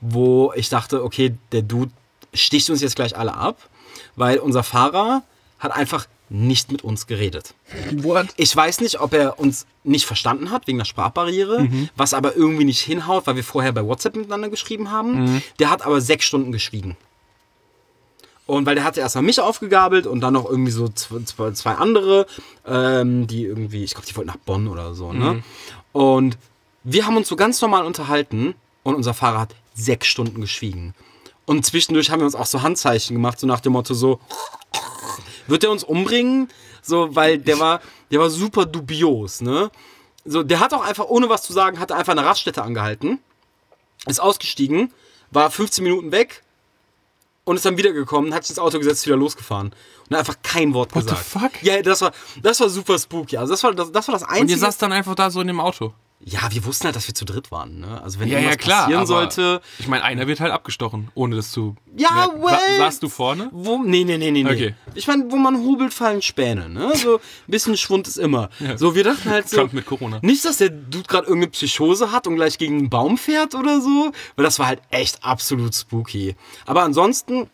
wo 0.00 0.54
ich 0.56 0.70
dachte, 0.70 1.04
okay, 1.04 1.34
der 1.52 1.60
Dude 1.60 1.92
sticht 2.42 2.70
uns 2.70 2.80
jetzt 2.80 2.96
gleich 2.96 3.16
alle 3.16 3.34
ab, 3.34 3.68
weil 4.16 4.38
unser 4.38 4.62
Fahrer 4.62 5.22
hat 5.58 5.72
einfach 5.72 6.06
nicht 6.30 6.70
mit 6.70 6.84
uns 6.84 7.06
geredet. 7.06 7.54
What? 7.92 8.26
Ich 8.36 8.54
weiß 8.54 8.80
nicht, 8.80 9.00
ob 9.00 9.14
er 9.14 9.38
uns 9.38 9.66
nicht 9.82 10.04
verstanden 10.04 10.50
hat 10.50 10.66
wegen 10.66 10.76
der 10.78 10.84
Sprachbarriere, 10.84 11.66
was 11.96 12.12
aber 12.14 12.36
irgendwie 12.36 12.64
nicht 12.64 12.80
hinhaut, 12.80 13.26
weil 13.26 13.36
wir 13.36 13.44
vorher 13.44 13.72
bei 13.72 13.84
WhatsApp 13.84 14.14
miteinander 14.16 14.50
geschrieben 14.50 14.90
haben. 14.90 15.42
Der 15.58 15.70
hat 15.70 15.82
aber 15.82 16.00
sechs 16.00 16.26
Stunden 16.26 16.52
geschwiegen. 16.52 16.96
Und 18.46 18.64
weil 18.64 18.74
der 18.76 18.84
hatte 18.84 19.00
erstmal 19.00 19.24
mich 19.24 19.40
aufgegabelt 19.40 20.06
und 20.06 20.20
dann 20.20 20.32
noch 20.32 20.48
irgendwie 20.48 20.70
so 20.70 20.88
zwei, 20.88 21.50
zwei, 21.52 21.72
andere, 21.74 22.26
ähm, 22.66 23.26
die 23.26 23.44
irgendwie, 23.44 23.84
ich 23.84 23.92
glaube, 23.92 24.06
die 24.06 24.16
wollten 24.16 24.28
nach 24.28 24.36
Bonn 24.38 24.68
oder 24.68 24.94
so, 24.94 25.12
ne? 25.12 25.42
Und 25.92 26.38
wir 26.82 27.06
haben 27.06 27.16
uns 27.18 27.28
so 27.28 27.36
ganz 27.36 27.60
normal 27.60 27.84
unterhalten 27.84 28.54
und 28.84 28.94
unser 28.94 29.12
Fahrer 29.12 29.40
hat 29.40 29.54
sechs 29.74 30.06
Stunden 30.08 30.40
geschwiegen. 30.40 30.94
Und 31.48 31.64
zwischendurch 31.64 32.10
haben 32.10 32.20
wir 32.20 32.26
uns 32.26 32.34
auch 32.34 32.44
so 32.44 32.60
Handzeichen 32.60 33.16
gemacht, 33.16 33.40
so 33.40 33.46
nach 33.46 33.60
dem 33.60 33.72
Motto 33.72 33.94
so, 33.94 34.20
wird 35.46 35.64
er 35.64 35.70
uns 35.70 35.82
umbringen? 35.82 36.50
So, 36.82 37.16
weil 37.16 37.38
der 37.38 37.58
war, 37.58 37.80
der 38.10 38.20
war 38.20 38.28
super 38.28 38.66
dubios, 38.66 39.40
ne? 39.40 39.70
So, 40.26 40.42
der 40.42 40.60
hat 40.60 40.74
auch 40.74 40.82
einfach, 40.84 41.06
ohne 41.06 41.30
was 41.30 41.42
zu 41.42 41.54
sagen, 41.54 41.80
hat 41.80 41.90
einfach 41.90 42.12
eine 42.12 42.22
Raststätte 42.26 42.62
angehalten, 42.62 43.18
ist 44.06 44.20
ausgestiegen, 44.20 44.92
war 45.30 45.50
15 45.50 45.82
Minuten 45.84 46.12
weg 46.12 46.42
und 47.44 47.56
ist 47.56 47.64
dann 47.64 47.78
wiedergekommen, 47.78 48.34
hat 48.34 48.44
sich 48.44 48.50
ins 48.50 48.58
Auto 48.58 48.76
gesetzt, 48.78 49.06
wieder 49.06 49.16
losgefahren. 49.16 49.68
Und 50.10 50.10
hat 50.16 50.18
einfach 50.18 50.36
kein 50.42 50.74
Wort 50.74 50.94
What 50.94 51.04
the 51.04 51.08
gesagt. 51.14 51.26
fuck? 51.26 51.62
Ja, 51.62 51.80
das 51.80 52.02
war, 52.02 52.12
das 52.42 52.60
war 52.60 52.68
super 52.68 52.98
spooky. 52.98 53.38
Also 53.38 53.54
das 53.54 53.62
war 53.62 53.74
das, 53.74 53.90
das 53.90 54.06
war 54.06 54.12
das 54.12 54.22
Und 54.24 54.34
ihr 54.34 54.40
einzige. 54.42 54.60
saßt 54.60 54.82
dann 54.82 54.92
einfach 54.92 55.14
da 55.14 55.30
so 55.30 55.40
in 55.40 55.46
dem 55.46 55.60
Auto. 55.60 55.94
Ja, 56.20 56.40
wir 56.50 56.64
wussten 56.64 56.84
halt, 56.86 56.96
dass 56.96 57.06
wir 57.06 57.14
zu 57.14 57.24
dritt 57.24 57.50
waren. 57.52 57.78
Ne? 57.78 58.02
Also 58.02 58.18
wenn 58.18 58.28
Ja, 58.28 58.34
ja, 58.34 58.40
irgendwas 58.50 58.64
klar. 58.64 58.82
passieren 58.82 59.06
sollte, 59.06 59.60
Ich 59.78 59.86
meine, 59.86 60.02
einer 60.02 60.26
wird 60.26 60.40
halt 60.40 60.52
abgestochen, 60.52 61.10
ohne 61.14 61.36
das 61.36 61.52
zu. 61.52 61.76
Ja, 61.96 62.28
well. 62.34 62.58
Sa 62.78 62.84
saßt 62.84 63.02
du 63.04 63.08
vorne? 63.08 63.48
Wo, 63.52 63.78
nee, 63.84 64.02
nee, 64.04 64.18
nee, 64.18 64.30
nee. 64.32 64.44
Okay. 64.44 64.74
Ich 64.94 65.06
meine, 65.06 65.30
wo 65.30 65.36
man 65.36 65.58
hobelt, 65.58 65.94
fallen 65.94 66.20
Späne, 66.20 66.68
ne? 66.68 66.92
So 66.96 67.16
ein 67.16 67.20
bisschen 67.46 67.76
Schwund 67.76 68.08
ist 68.08 68.18
immer. 68.18 68.50
So, 68.76 68.94
wir 68.96 69.04
dachten 69.04 69.30
halt 69.30 69.48
so. 69.48 69.58
Trump 69.58 69.72
mit 69.72 69.86
Corona. 69.86 70.18
Nicht, 70.22 70.44
dass 70.44 70.58
der 70.58 70.70
Dude 70.70 71.04
gerade 71.06 71.28
irgendeine 71.28 71.52
Psychose 71.52 72.10
hat 72.10 72.26
und 72.26 72.34
gleich 72.36 72.58
gegen 72.58 72.78
einen 72.78 72.90
Baum 72.90 73.16
fährt 73.16 73.54
oder 73.54 73.80
so. 73.80 74.10
Weil 74.36 74.44
das 74.44 74.58
war 74.58 74.66
halt 74.66 74.80
echt 74.90 75.22
absolut 75.24 75.74
spooky. 75.74 76.34
Aber 76.66 76.82
ansonsten. 76.82 77.48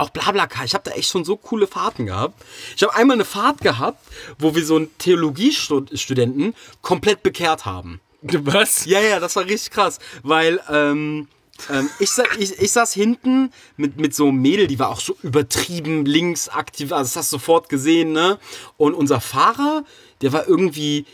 Auch 0.00 0.10
Blablacar, 0.10 0.64
ich 0.64 0.72
habe 0.72 0.88
da 0.88 0.96
echt 0.96 1.10
schon 1.10 1.24
so 1.24 1.36
coole 1.36 1.66
Fahrten 1.66 2.06
gehabt. 2.06 2.42
Ich 2.74 2.82
habe 2.82 2.94
einmal 2.94 3.16
eine 3.16 3.26
Fahrt 3.26 3.60
gehabt, 3.60 4.02
wo 4.38 4.54
wir 4.54 4.64
so 4.64 4.76
einen 4.76 4.96
Theologiestudenten 4.98 6.54
komplett 6.80 7.22
bekehrt 7.22 7.66
haben. 7.66 8.00
Was? 8.22 8.86
Ja, 8.86 9.00
ja, 9.00 9.20
das 9.20 9.36
war 9.36 9.44
richtig 9.44 9.70
krass, 9.70 9.98
weil 10.22 10.60
ähm, 10.70 11.28
ähm, 11.68 11.90
ich, 11.98 12.10
ich, 12.38 12.58
ich 12.58 12.72
saß 12.72 12.94
hinten 12.94 13.52
mit, 13.76 13.98
mit 13.98 14.14
so 14.14 14.28
einem 14.28 14.40
Mädel, 14.40 14.66
die 14.66 14.78
war 14.78 14.88
auch 14.88 15.00
so 15.00 15.16
übertrieben 15.22 16.06
links 16.06 16.48
aktiv, 16.48 16.92
also 16.92 17.02
das 17.02 17.16
hast 17.16 17.32
du 17.32 17.36
sofort 17.36 17.68
gesehen, 17.68 18.12
ne? 18.12 18.38
Und 18.78 18.94
unser 18.94 19.20
Fahrer, 19.20 19.84
der 20.22 20.32
war 20.32 20.48
irgendwie, 20.48 21.04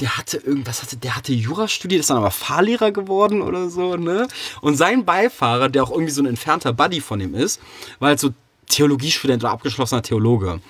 der 0.00 0.16
hatte 0.16 0.36
irgendwas, 0.36 0.82
hatte, 0.82 0.96
der 0.96 1.16
hatte 1.16 1.32
Jura 1.32 1.68
studiert, 1.68 2.00
ist 2.00 2.10
dann 2.10 2.18
aber 2.18 2.30
Fahrlehrer 2.30 2.92
geworden 2.92 3.40
oder 3.40 3.70
so, 3.70 3.96
ne? 3.96 4.28
Und 4.60 4.76
sein 4.76 5.04
Beifahrer, 5.04 5.68
der 5.68 5.84
auch 5.84 5.90
irgendwie 5.90 6.12
so 6.12 6.22
ein 6.22 6.26
entfernter 6.26 6.72
Buddy 6.72 7.00
von 7.00 7.20
ihm 7.20 7.34
ist, 7.34 7.60
war 7.98 8.08
halt 8.08 8.20
so 8.20 8.30
Theologiestudent 8.68 9.44
oder 9.44 9.52
abgeschlossener 9.52 10.02
Theologe. 10.02 10.60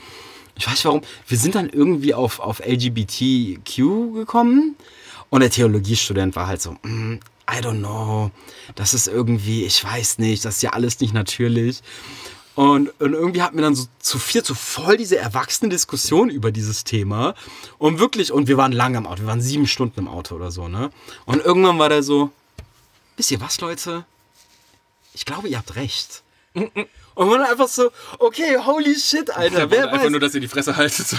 Ich 0.59 0.66
weiß 0.66 0.74
nicht 0.74 0.85
warum, 0.85 1.03
wir 1.27 1.39
sind 1.39 1.55
dann 1.55 1.68
irgendwie 1.68 2.14
auf, 2.14 2.41
auf 2.41 2.61
LGBTQ 2.61 4.14
gekommen 4.14 4.77
und 5.31 5.41
der 5.41 5.51
Theologiestudent 5.51 6.37
war 6.37 6.47
halt 6.47 6.62
so, 6.62 6.72
mm, 6.83 7.18
I 7.49 7.59
don't 7.61 7.79
know, 7.79 8.31
das 8.74 8.95
ist 8.95 9.07
irgendwie, 9.07 9.64
ich 9.64 9.83
weiß 9.83 10.18
nicht, 10.18 10.45
das 10.45 10.57
ist 10.57 10.62
ja 10.62 10.70
alles 10.70 11.01
nicht 11.01 11.14
natürlich. 11.14 11.83
Und, 12.57 12.88
und 13.00 13.12
irgendwie 13.12 13.42
hatten 13.42 13.57
wir 13.57 13.62
dann 13.62 13.74
so 13.74 13.84
zu 13.98 14.18
viert 14.18 14.46
so 14.46 14.54
voll 14.54 14.96
diese 14.96 15.18
erwachsene 15.18 15.68
Diskussion 15.68 16.30
über 16.30 16.50
dieses 16.50 16.84
Thema. 16.84 17.34
Und 17.76 17.98
wirklich, 17.98 18.32
und 18.32 18.48
wir 18.48 18.57
waren 18.57 18.72
lange 18.72 18.96
im 18.96 19.07
Auto, 19.07 19.20
wir 19.20 19.28
waren 19.28 19.42
sieben 19.42 19.66
Stunden 19.66 20.00
im 20.00 20.09
Auto 20.09 20.34
oder 20.34 20.50
so, 20.50 20.66
ne? 20.66 20.90
Und 21.26 21.44
irgendwann 21.44 21.78
war 21.78 21.90
der 21.90 22.02
so, 22.02 22.30
wisst 23.18 23.30
ihr 23.30 23.42
was, 23.42 23.61
Leute? 23.61 24.07
Ich 25.12 25.26
glaube, 25.26 25.48
ihr 25.48 25.59
habt 25.59 25.76
recht. 25.76 26.22
Und 26.54 27.28
man 27.28 27.42
einfach 27.42 27.68
so, 27.68 27.90
okay, 28.18 28.57
holy 28.59 28.94
shit, 28.94 29.30
Alter, 29.30 29.70
wer 29.70 29.84
einfach 29.84 30.04
weiß. 30.04 30.11
nur, 30.11 30.20
dass 30.20 30.34
ihr 30.34 30.40
die 30.40 30.48
Fresse 30.48 30.76
haltet. 30.76 31.07
So. 31.07 31.18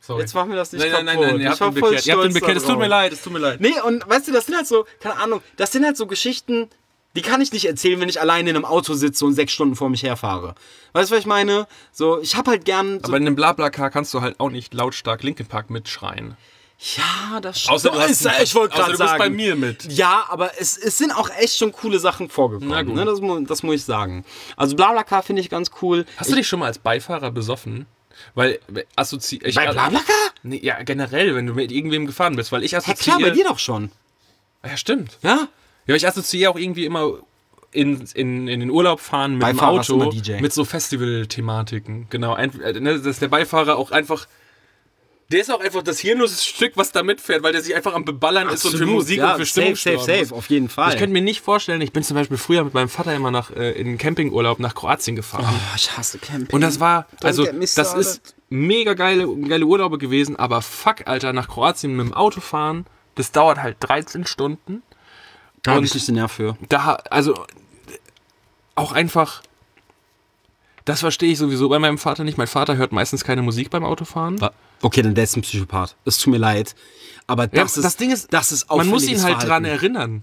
Sorry. 0.00 0.22
Jetzt 0.22 0.34
machen 0.34 0.50
wir 0.50 0.56
das 0.56 0.72
nicht 0.72 0.82
nein, 0.82 1.04
nein, 1.04 1.04
nein, 1.04 1.14
kaputt. 1.14 1.30
nein, 1.30 1.40
ihr 1.40 1.52
Ich 1.52 1.60
war 1.60 1.72
voll 1.72 1.82
bekehrt. 1.82 2.06
Ihr 2.06 2.12
habt 2.14 2.24
ihn 2.24 2.30
stolz 2.30 2.40
bekehrt. 2.40 2.56
Es 2.56 2.64
tut 2.64 2.78
mir 2.78 2.88
leid, 2.88 3.12
es 3.12 3.22
tut 3.22 3.32
mir 3.32 3.38
leid. 3.38 3.60
Nee, 3.60 3.80
und 3.80 4.08
weißt 4.08 4.26
du, 4.26 4.32
das 4.32 4.46
sind 4.46 4.56
halt 4.56 4.66
so, 4.66 4.86
keine 4.98 5.16
Ahnung, 5.18 5.40
das 5.56 5.70
sind 5.70 5.84
halt 5.84 5.96
so 5.96 6.08
Geschichten, 6.08 6.68
die 7.16 7.22
kann 7.22 7.40
ich 7.40 7.52
nicht 7.52 7.64
erzählen, 7.64 8.00
wenn 8.00 8.08
ich 8.08 8.20
alleine 8.20 8.50
in 8.50 8.56
einem 8.56 8.64
Auto 8.64 8.94
sitze 8.94 9.24
und 9.24 9.34
sechs 9.34 9.52
Stunden 9.52 9.74
vor 9.76 9.88
mich 9.90 10.02
herfahre. 10.02 10.54
Weißt 10.92 11.10
du, 11.10 11.14
was 11.14 11.20
ich 11.20 11.26
meine? 11.26 11.66
So, 11.92 12.20
ich 12.20 12.36
hab 12.36 12.46
halt 12.46 12.64
gern 12.64 13.00
so, 13.00 13.08
Aber 13.08 13.16
in 13.16 13.26
einem 13.26 13.34
Blablacar 13.36 13.90
kannst 13.90 14.14
du 14.14 14.20
halt 14.20 14.38
auch 14.38 14.50
nicht 14.50 14.74
lautstark 14.74 15.22
Linkin 15.22 15.46
Park 15.46 15.70
mitschreien. 15.70 16.36
ja, 16.96 17.40
das 17.40 17.60
stimmt. 17.60 17.74
Außer 17.74 17.90
du 17.90 17.98
hast 18.00 18.26
einen- 18.26 18.42
ich 18.42 18.54
wollte 18.54 18.76
gerade 18.76 18.96
sagen. 18.96 19.18
bei 19.18 19.28
mir 19.30 19.56
mit. 19.56 19.92
Ja, 19.92 20.24
aber 20.28 20.52
es, 20.60 20.76
es 20.78 20.96
sind 20.98 21.10
auch 21.10 21.28
echt 21.30 21.56
schon 21.58 21.72
coole 21.72 21.98
Sachen 21.98 22.28
vorgekommen. 22.30 22.70
Na 22.70 22.82
gut. 22.82 22.94
Ne? 22.94 23.04
Das, 23.04 23.20
das 23.48 23.62
muss 23.62 23.74
ich 23.74 23.84
sagen. 23.84 24.24
Also 24.56 24.76
Blablacar 24.76 25.22
finde 25.22 25.42
ich 25.42 25.50
ganz 25.50 25.70
cool. 25.82 26.06
Hast 26.16 26.30
du 26.30 26.36
dich 26.36 26.46
schon 26.48 26.60
mal 26.60 26.66
als 26.66 26.78
Beifahrer 26.78 27.30
besoffen? 27.32 27.86
Weil 28.34 28.60
assozi 28.96 29.40
ich 29.42 29.54
Bei 29.56 29.66
Blablacar? 29.70 30.14
Nee, 30.42 30.60
ja, 30.62 30.82
generell, 30.82 31.34
wenn 31.34 31.46
du 31.46 31.54
mit 31.54 31.72
irgendwem 31.72 32.06
gefahren 32.06 32.36
bist, 32.36 32.52
weil 32.52 32.62
ich 32.64 32.72
Ja, 32.72 32.78
assoziiere. 32.78 33.18
klar, 33.18 33.28
bei 33.30 33.34
dir 33.34 33.44
doch 33.44 33.58
schon. 33.58 33.90
Ja, 34.64 34.76
stimmt. 34.76 35.18
Ja? 35.22 35.48
Ja, 35.86 35.94
ich 35.94 36.06
assoziiere 36.06 36.50
auch 36.50 36.58
irgendwie 36.58 36.84
immer 36.84 37.20
in, 37.72 38.04
in, 38.14 38.48
in 38.48 38.60
den 38.60 38.70
Urlaub 38.70 39.00
fahren 39.00 39.34
mit 39.34 39.42
dem 39.42 39.56
Beifahrer 39.56 39.80
ist 39.80 39.90
Auto 39.90 40.12
mit 40.40 40.52
so 40.52 40.64
Festival-Thematiken. 40.64 42.06
Genau, 42.10 42.34
ein, 42.34 42.60
äh, 42.60 42.80
ne, 42.80 43.00
dass 43.00 43.18
der 43.18 43.28
Beifahrer 43.28 43.76
auch 43.76 43.90
einfach. 43.90 44.26
Der 45.30 45.40
ist 45.40 45.50
auch 45.52 45.60
einfach 45.60 45.84
das 45.84 46.00
hirnlose 46.00 46.44
Stück, 46.44 46.72
was 46.74 46.90
da 46.90 47.04
mitfährt, 47.04 47.44
weil 47.44 47.52
der 47.52 47.62
sich 47.62 47.76
einfach 47.76 47.94
am 47.94 48.04
Beballern 48.04 48.48
ist 48.48 48.64
und 48.64 48.76
für 48.76 48.86
Musik 48.86 49.18
ja, 49.18 49.34
und 49.34 49.38
für 49.38 49.46
Stimmung 49.46 49.76
Safe, 49.76 49.98
safe, 49.98 50.04
safe, 50.04 50.20
muss. 50.22 50.32
auf 50.32 50.50
jeden 50.50 50.68
Fall. 50.68 50.92
Ich 50.92 50.98
könnte 50.98 51.12
mir 51.12 51.22
nicht 51.22 51.40
vorstellen, 51.40 51.80
ich 51.82 51.92
bin 51.92 52.02
zum 52.02 52.16
Beispiel 52.16 52.36
früher 52.36 52.64
mit 52.64 52.74
meinem 52.74 52.88
Vater 52.88 53.14
immer 53.14 53.30
nach, 53.30 53.52
äh, 53.52 53.70
in 53.72 53.86
den 53.86 53.96
Campingurlaub 53.98 54.58
nach 54.58 54.74
Kroatien 54.74 55.14
gefahren. 55.14 55.46
oh, 55.48 55.74
ich 55.76 55.96
hasse 55.96 56.18
Camping. 56.18 56.52
Und 56.52 56.62
das 56.62 56.80
war, 56.80 57.06
also, 57.22 57.46
das 57.46 57.94
ist 57.94 58.34
mega 58.48 58.94
geile, 58.94 59.28
geile 59.46 59.64
Urlaube 59.66 59.98
gewesen, 59.98 60.34
aber 60.34 60.62
fuck, 60.62 61.06
Alter, 61.06 61.32
nach 61.32 61.46
Kroatien 61.46 61.94
mit 61.94 62.06
dem 62.06 62.12
Auto 62.12 62.40
fahren, 62.40 62.86
das 63.14 63.30
dauert 63.30 63.62
halt 63.62 63.76
13 63.78 64.26
Stunden. 64.26 64.82
Da 65.62 65.72
habe 65.72 65.84
ich 65.84 65.94
nicht 65.94 66.08
den 66.08 66.14
Nerv 66.16 66.32
für. 66.32 66.56
Da, 66.68 66.94
also, 67.10 67.44
auch 68.74 68.92
einfach, 68.92 69.42
das 70.84 71.00
verstehe 71.00 71.32
ich 71.32 71.38
sowieso 71.38 71.68
bei 71.68 71.78
meinem 71.78 71.98
Vater 71.98 72.24
nicht. 72.24 72.38
Mein 72.38 72.46
Vater 72.46 72.76
hört 72.76 72.92
meistens 72.92 73.24
keine 73.24 73.42
Musik 73.42 73.70
beim 73.70 73.84
Autofahren. 73.84 74.38
Okay, 74.82 75.02
dann 75.02 75.14
der 75.14 75.24
ist 75.24 75.36
ein 75.36 75.42
Psychopath. 75.42 75.96
Es 76.04 76.18
tut 76.18 76.32
mir 76.32 76.38
leid. 76.38 76.74
Aber 77.26 77.46
das, 77.46 77.76
Ja, 77.76 77.80
ist, 77.80 77.84
das 77.84 77.96
Ding 77.96 78.10
ist, 78.10 78.32
das 78.32 78.52
ist 78.52 78.68
Man 78.70 78.88
muss 78.88 79.06
ihn 79.06 79.22
halt 79.22 79.34
dran 79.36 79.46
Verhalten. 79.46 79.64
erinnern. 79.66 80.22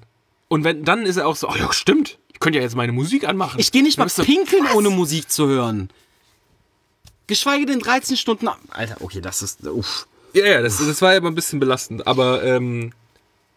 Und 0.49 0.63
wenn, 0.63 0.83
dann 0.83 1.05
ist 1.05 1.17
er 1.17 1.27
auch 1.27 1.35
so, 1.35 1.47
oh 1.49 1.55
ja, 1.55 1.71
stimmt, 1.71 2.17
ich 2.33 2.39
könnte 2.39 2.57
ja 2.59 2.63
jetzt 2.63 2.75
meine 2.75 2.91
Musik 2.91 3.27
anmachen. 3.27 3.59
Ich 3.59 3.71
gehe 3.71 3.83
nicht 3.83 3.97
mal 3.97 4.07
pinkeln, 4.07 4.65
was? 4.65 4.75
ohne 4.75 4.89
Musik 4.89 5.29
zu 5.29 5.47
hören. 5.47 5.89
Geschweige 7.27 7.65
denn 7.65 7.79
13 7.79 8.15
Stunden. 8.17 8.47
Alter, 8.69 8.97
okay, 9.01 9.21
das 9.21 9.41
ist. 9.41 9.65
Uff. 9.67 10.07
Ja, 10.33 10.45
ja, 10.45 10.61
das, 10.61 10.77
das 10.77 11.01
war 11.01 11.11
ja 11.11 11.17
immer 11.17 11.29
ein 11.29 11.35
bisschen 11.35 11.59
belastend. 11.59 12.07
Aber 12.07 12.43
ähm, 12.43 12.93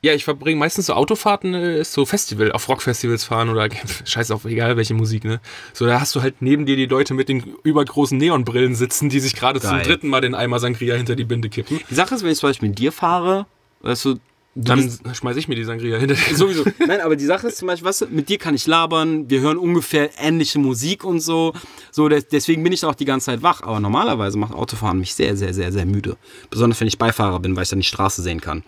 ja, 0.02 0.14
ich 0.14 0.24
verbringe 0.24 0.58
meistens 0.58 0.86
so 0.86 0.94
Autofahrten, 0.94 1.52
äh, 1.54 1.80
ist 1.80 1.92
so 1.92 2.06
Festival, 2.06 2.52
auf 2.52 2.68
Rockfestivals 2.68 3.24
fahren 3.24 3.48
oder 3.50 3.68
scheiß 4.04 4.30
auf, 4.30 4.44
egal 4.46 4.76
welche 4.76 4.94
Musik, 4.94 5.24
ne? 5.24 5.40
So, 5.74 5.84
da 5.86 6.00
hast 6.00 6.14
du 6.14 6.22
halt 6.22 6.40
neben 6.40 6.64
dir 6.66 6.76
die 6.76 6.86
Leute 6.86 7.12
mit 7.14 7.28
den 7.28 7.54
übergroßen 7.64 8.16
Neonbrillen 8.16 8.74
sitzen, 8.74 9.08
die 9.10 9.20
sich 9.20 9.34
gerade 9.36 9.60
zum 9.60 9.78
dritten 9.82 10.08
Mal 10.08 10.20
den 10.22 10.34
Eimer 10.34 10.58
Sangria 10.58 10.94
hinter 10.96 11.16
die 11.16 11.24
Binde 11.24 11.48
kippen. 11.50 11.80
Die 11.90 11.94
Sache 11.94 12.14
ist, 12.14 12.22
wenn 12.22 12.30
ich 12.32 12.38
zum 12.38 12.48
Beispiel 12.48 12.68
mit 12.70 12.78
dir 12.78 12.92
fahre, 12.92 13.46
weißt 13.82 14.04
du. 14.06 14.14
du 14.14 14.20
Dann 14.54 14.82
bist- 14.82 15.02
schmeiß 15.16 15.36
ich 15.36 15.48
mir 15.48 15.54
die 15.54 15.64
Sangria 15.64 15.98
hinter 15.98 16.14
die 16.14 16.34
Sowieso. 16.34 16.64
Nein, 16.86 17.00
aber 17.02 17.14
die 17.16 17.24
Sache 17.26 17.48
ist 17.48 17.58
zum 17.58 17.68
Beispiel, 17.68 17.86
weißt 17.88 18.00
du, 18.02 18.06
mit 18.06 18.28
dir 18.30 18.38
kann 18.38 18.54
ich 18.54 18.66
labern, 18.66 19.28
wir 19.28 19.40
hören 19.42 19.58
ungefähr 19.58 20.10
ähnliche 20.18 20.58
Musik 20.58 21.04
und 21.04 21.20
so. 21.20 21.52
So, 21.92 22.08
des- 22.08 22.26
deswegen 22.26 22.62
bin 22.64 22.72
ich 22.72 22.84
auch 22.86 22.94
die 22.94 23.04
ganze 23.04 23.26
Zeit 23.26 23.42
wach. 23.42 23.62
Aber 23.62 23.78
normalerweise 23.80 24.38
macht 24.38 24.54
Autofahren 24.54 24.98
mich 24.98 25.14
sehr, 25.14 25.36
sehr, 25.36 25.52
sehr, 25.54 25.70
sehr 25.72 25.84
müde. 25.86 26.16
Besonders 26.48 26.80
wenn 26.80 26.88
ich 26.88 26.96
Beifahrer 26.98 27.38
bin, 27.38 27.54
weil 27.54 27.64
ich 27.64 27.68
dann 27.68 27.80
die 27.80 27.84
Straße 27.86 28.22
sehen 28.22 28.40
kann. 28.40 28.64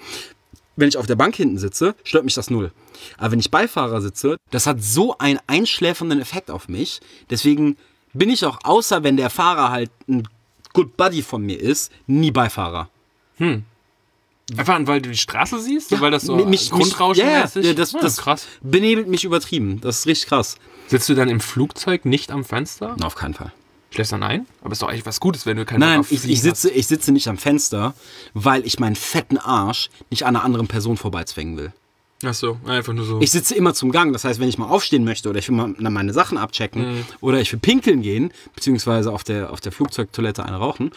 Wenn 0.77 0.89
ich 0.89 0.97
auf 0.97 1.07
der 1.07 1.17
Bank 1.17 1.37
hinten 1.37 1.59
sitze, 1.59 1.95
stört 2.05 2.25
mich 2.25 2.35
das 2.35 2.49
null. 2.51 2.73
Aber 3.19 3.33
wenn 3.33 3.39
ich 3.41 3.51
Beifahrer 3.51 4.01
sitze, 4.01 4.37
das 4.51 4.67
hat 4.67 4.83
so 4.83 5.17
einen 5.19 5.39
einschläfernden 5.47 6.21
Effekt 6.21 6.51
auf 6.51 6.69
mich. 6.69 7.01
Deswegen 7.31 7.77
bin 8.15 8.31
ich 8.31 8.45
auch, 8.45 8.59
außer 8.65 9.03
wenn 9.05 9.17
der 9.17 9.31
Fahrer 9.31 9.71
halt 9.71 9.91
ein 10.09 10.27
Good 10.73 10.97
Buddy 10.97 11.23
von 11.23 11.43
mir 11.43 11.61
ist, 11.61 11.93
nie 12.07 12.31
Beifahrer. 12.31 12.89
Einfach, 14.57 14.81
weil 14.87 15.01
du 15.03 15.11
die 15.11 15.17
Straße 15.17 15.61
siehst? 15.61 15.99
weil 16.01 16.11
das 16.11 16.23
so 16.25 16.35
Mi- 16.37 16.45
mich, 16.47 16.71
Grundrauschen 16.71 17.25
mich, 17.25 17.33
ja, 17.33 17.41
ja, 17.63 17.75
das, 17.75 17.93
Ja, 17.93 18.01
das 18.01 18.17
krass. 18.19 18.47
benebelt 18.63 19.09
mich 19.09 19.25
übertrieben. 19.25 19.81
Das 19.81 20.01
ist 20.01 20.07
richtig 20.07 20.29
krass. 20.29 20.57
Sitzt 20.89 21.09
du 21.09 21.15
dann 21.15 21.29
im 21.29 21.41
Flugzeug 21.41 22.05
nicht 22.05 22.31
am 22.31 22.45
Fenster? 22.45 22.97
Na, 22.99 23.07
auf 23.07 23.15
keinen 23.15 23.35
Fall. 23.35 23.53
Schläfst 23.93 24.13
dann 24.13 24.23
ein? 24.23 24.47
Aber 24.63 24.73
ist 24.73 24.83
doch 24.83 24.89
eigentlich 24.89 25.07
was 25.07 25.21
Gutes, 25.21 25.45
wenn 25.47 25.57
du 25.59 25.65
keinen 25.65 25.81
Nein, 25.81 26.05
ich, 26.11 26.25
ich, 26.29 26.41
sitze, 26.43 26.71
ich 26.71 26.87
sitze 26.87 27.13
nicht 27.13 27.29
am 27.29 27.37
Fenster, 27.39 27.95
weil 28.35 28.67
ich 28.67 28.79
meinen 28.81 28.97
fetten 28.97 29.37
Arsch 29.39 29.91
nicht 30.11 30.25
an 30.25 30.35
einer 30.35 30.45
anderen 30.45 30.67
Person 30.67 30.97
vorbeizwängen 30.97 31.57
will. 31.59 31.73
hast. 32.23 32.25
Ach 32.25 32.35
so, 32.35 32.61
einfach 32.67 32.93
nur 32.93 33.05
so. 33.05 33.21
Ich 33.21 33.31
sitze 33.33 33.55
immer 33.55 33.75
zum 33.75 33.91
Gang. 33.93 34.13
Das 34.13 34.25
heißt, 34.25 34.39
wenn 34.41 34.49
ich 34.49 34.57
mal 34.57 34.69
aufstehen 34.69 35.05
möchte 35.05 35.29
oder 35.29 35.41
ich 35.41 35.49
will 35.49 35.57
mal 35.57 35.75
meine 35.91 36.13
Sachen 36.13 36.39
abchecken 36.39 36.99
Mhm. 36.99 37.05
oder 37.21 37.41
ich 37.41 37.53
will 37.53 37.59
pinkeln 37.61 38.01
gehen, 38.01 38.33
beziehungsweise 38.55 39.13
auf 39.13 39.25
der, 39.25 39.51
auf 39.51 39.61
der 39.61 39.73
Flugzeugtoilette 39.73 40.45
eine 40.45 40.57
rauchen, 40.57 40.93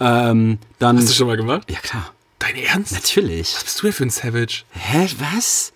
ähm, 0.00 0.58
dann. 0.80 0.98
Hast 0.98 1.08
du 1.08 1.12
schon 1.14 1.28
mal 1.28 1.36
gemacht? 1.36 1.70
ja, 1.70 1.78
klar. 1.78 2.12
Dein 2.40 2.56
Ernst? 2.56 2.92
Natürlich. 2.92 3.54
Was 3.54 3.64
bist 3.64 3.78
du 3.78 3.82
denn 3.86 3.92
für 3.92 4.02
ein 4.04 4.10
Savage? 4.10 4.64
Hä, 4.72 5.08
was? 5.18 5.72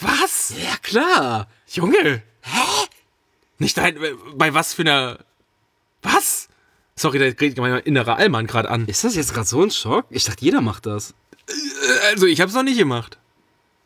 Was? 0.00 0.52
Ja, 0.62 0.76
klar. 0.82 1.48
Junge! 1.68 2.22
Hä? 2.42 2.86
Nicht 3.58 3.76
dein. 3.76 3.98
Bei 4.36 4.54
was 4.54 4.74
für 4.74 4.82
einer. 4.82 5.18
Was? 6.02 6.48
Sorry, 6.96 7.18
da 7.18 7.24
redet 7.24 7.58
mein 7.58 7.78
innerer 7.80 8.16
Allmann 8.16 8.46
gerade 8.46 8.68
an. 8.68 8.86
Ist 8.86 9.04
das 9.04 9.14
jetzt 9.14 9.32
gerade 9.32 9.46
so 9.46 9.62
ein 9.62 9.70
Schock? 9.70 10.06
Ich 10.10 10.24
dachte, 10.24 10.44
jeder 10.44 10.60
macht 10.60 10.86
das. 10.86 11.14
Also, 12.10 12.26
ich 12.26 12.40
hab's 12.40 12.54
noch 12.54 12.62
nicht 12.62 12.78
gemacht. 12.78 13.18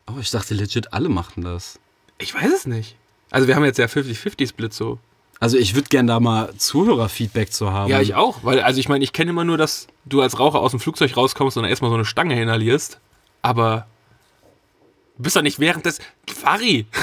Oh, 0.07 0.19
ich 0.19 0.31
dachte 0.31 0.53
legit, 0.53 0.93
alle 0.93 1.09
machten 1.09 1.41
das. 1.41 1.79
Ich 2.17 2.33
weiß 2.33 2.51
es 2.53 2.67
nicht. 2.67 2.95
Also, 3.31 3.47
wir 3.47 3.55
haben 3.55 3.63
jetzt 3.65 3.79
ja 3.79 3.85
50-50-Split 3.85 4.73
so. 4.73 4.99
Also 5.39 5.57
ich 5.57 5.75
würde 5.75 5.89
gerne 5.89 6.07
da 6.07 6.19
mal 6.21 6.55
Zuhörerfeedback 6.55 7.51
zu 7.51 7.71
haben. 7.71 7.91
Ja, 7.91 7.99
ich 7.99 8.15
auch. 8.15 8.43
Weil, 8.43 8.61
also, 8.61 8.79
ich 8.79 8.87
meine, 8.87 9.03
ich 9.03 9.13
kenne 9.13 9.31
immer 9.31 9.43
nur, 9.43 9.57
dass 9.57 9.87
du 10.05 10.21
als 10.21 10.39
Raucher 10.39 10.59
aus 10.59 10.71
dem 10.71 10.79
Flugzeug 10.79 11.15
rauskommst 11.17 11.57
und 11.57 11.63
dann 11.63 11.69
erstmal 11.69 11.91
so 11.91 11.95
eine 11.95 12.05
Stange 12.05 12.41
inhalierst. 12.41 12.99
Aber. 13.41 13.87
Du 15.17 15.23
bist 15.23 15.35
doch 15.35 15.41
nicht 15.41 15.59
während 15.59 15.85
des. 15.85 15.99
Fari! 16.27 16.85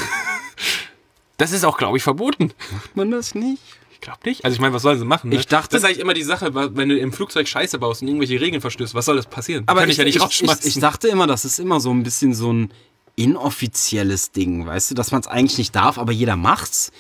Das 1.39 1.51
ist 1.51 1.65
auch, 1.65 1.77
glaube 1.77 1.97
ich, 1.97 2.05
verboten. 2.05 2.53
Macht 2.71 2.95
man 2.95 3.11
das 3.11 3.35
nicht? 3.35 3.61
Glaub 4.03 4.23
nicht. 4.27 4.45
Also 4.45 4.55
ich 4.55 4.61
meine, 4.61 4.75
was 4.75 4.83
sollen 4.83 4.99
sie 4.99 5.05
machen? 5.07 5.31
Ne? 5.31 5.37
Ich 5.37 5.47
dachte- 5.47 5.71
das 5.71 5.83
ist 5.83 5.85
eigentlich 5.89 6.01
immer 6.01 6.13
die 6.15 6.23
Sache, 6.23 6.55
wenn 6.55 6.89
du 6.91 6.99
im 6.99 7.13
Flugzeug 7.13 7.49
Scheiße 7.49 7.79
baust 7.79 8.03
und 8.03 8.09
irgendwelche 8.09 8.39
Regeln 8.41 8.61
verstößt, 8.61 8.95
was 8.95 9.07
soll 9.07 9.17
das 9.17 9.27
passieren? 9.27 9.65
Aber 9.67 9.81
Kann 9.81 9.89
ich, 9.89 9.95
ich 9.95 9.99
ja 9.99 10.05
nicht 10.05 10.17
ich, 10.17 10.23
rausschmeißen. 10.23 10.69
ich, 10.69 10.77
ich 10.77 10.81
dachte 10.81 11.09
immer, 11.09 11.27
das 11.27 11.45
ist 11.47 11.59
immer 11.59 11.81
so 11.81 11.91
ein 11.93 12.03
bisschen 12.03 12.35
so 12.35 12.53
ein 12.53 12.71
inoffizielles 13.17 14.33
Ding, 14.33 14.67
weißt 14.67 14.91
du, 14.91 14.95
dass 14.95 15.11
man 15.13 15.21
es 15.23 15.27
eigentlich 15.27 15.59
nicht 15.59 15.75
darf, 15.75 15.99
aber 15.99 16.13
jeder 16.13 16.37
macht's. 16.37 16.93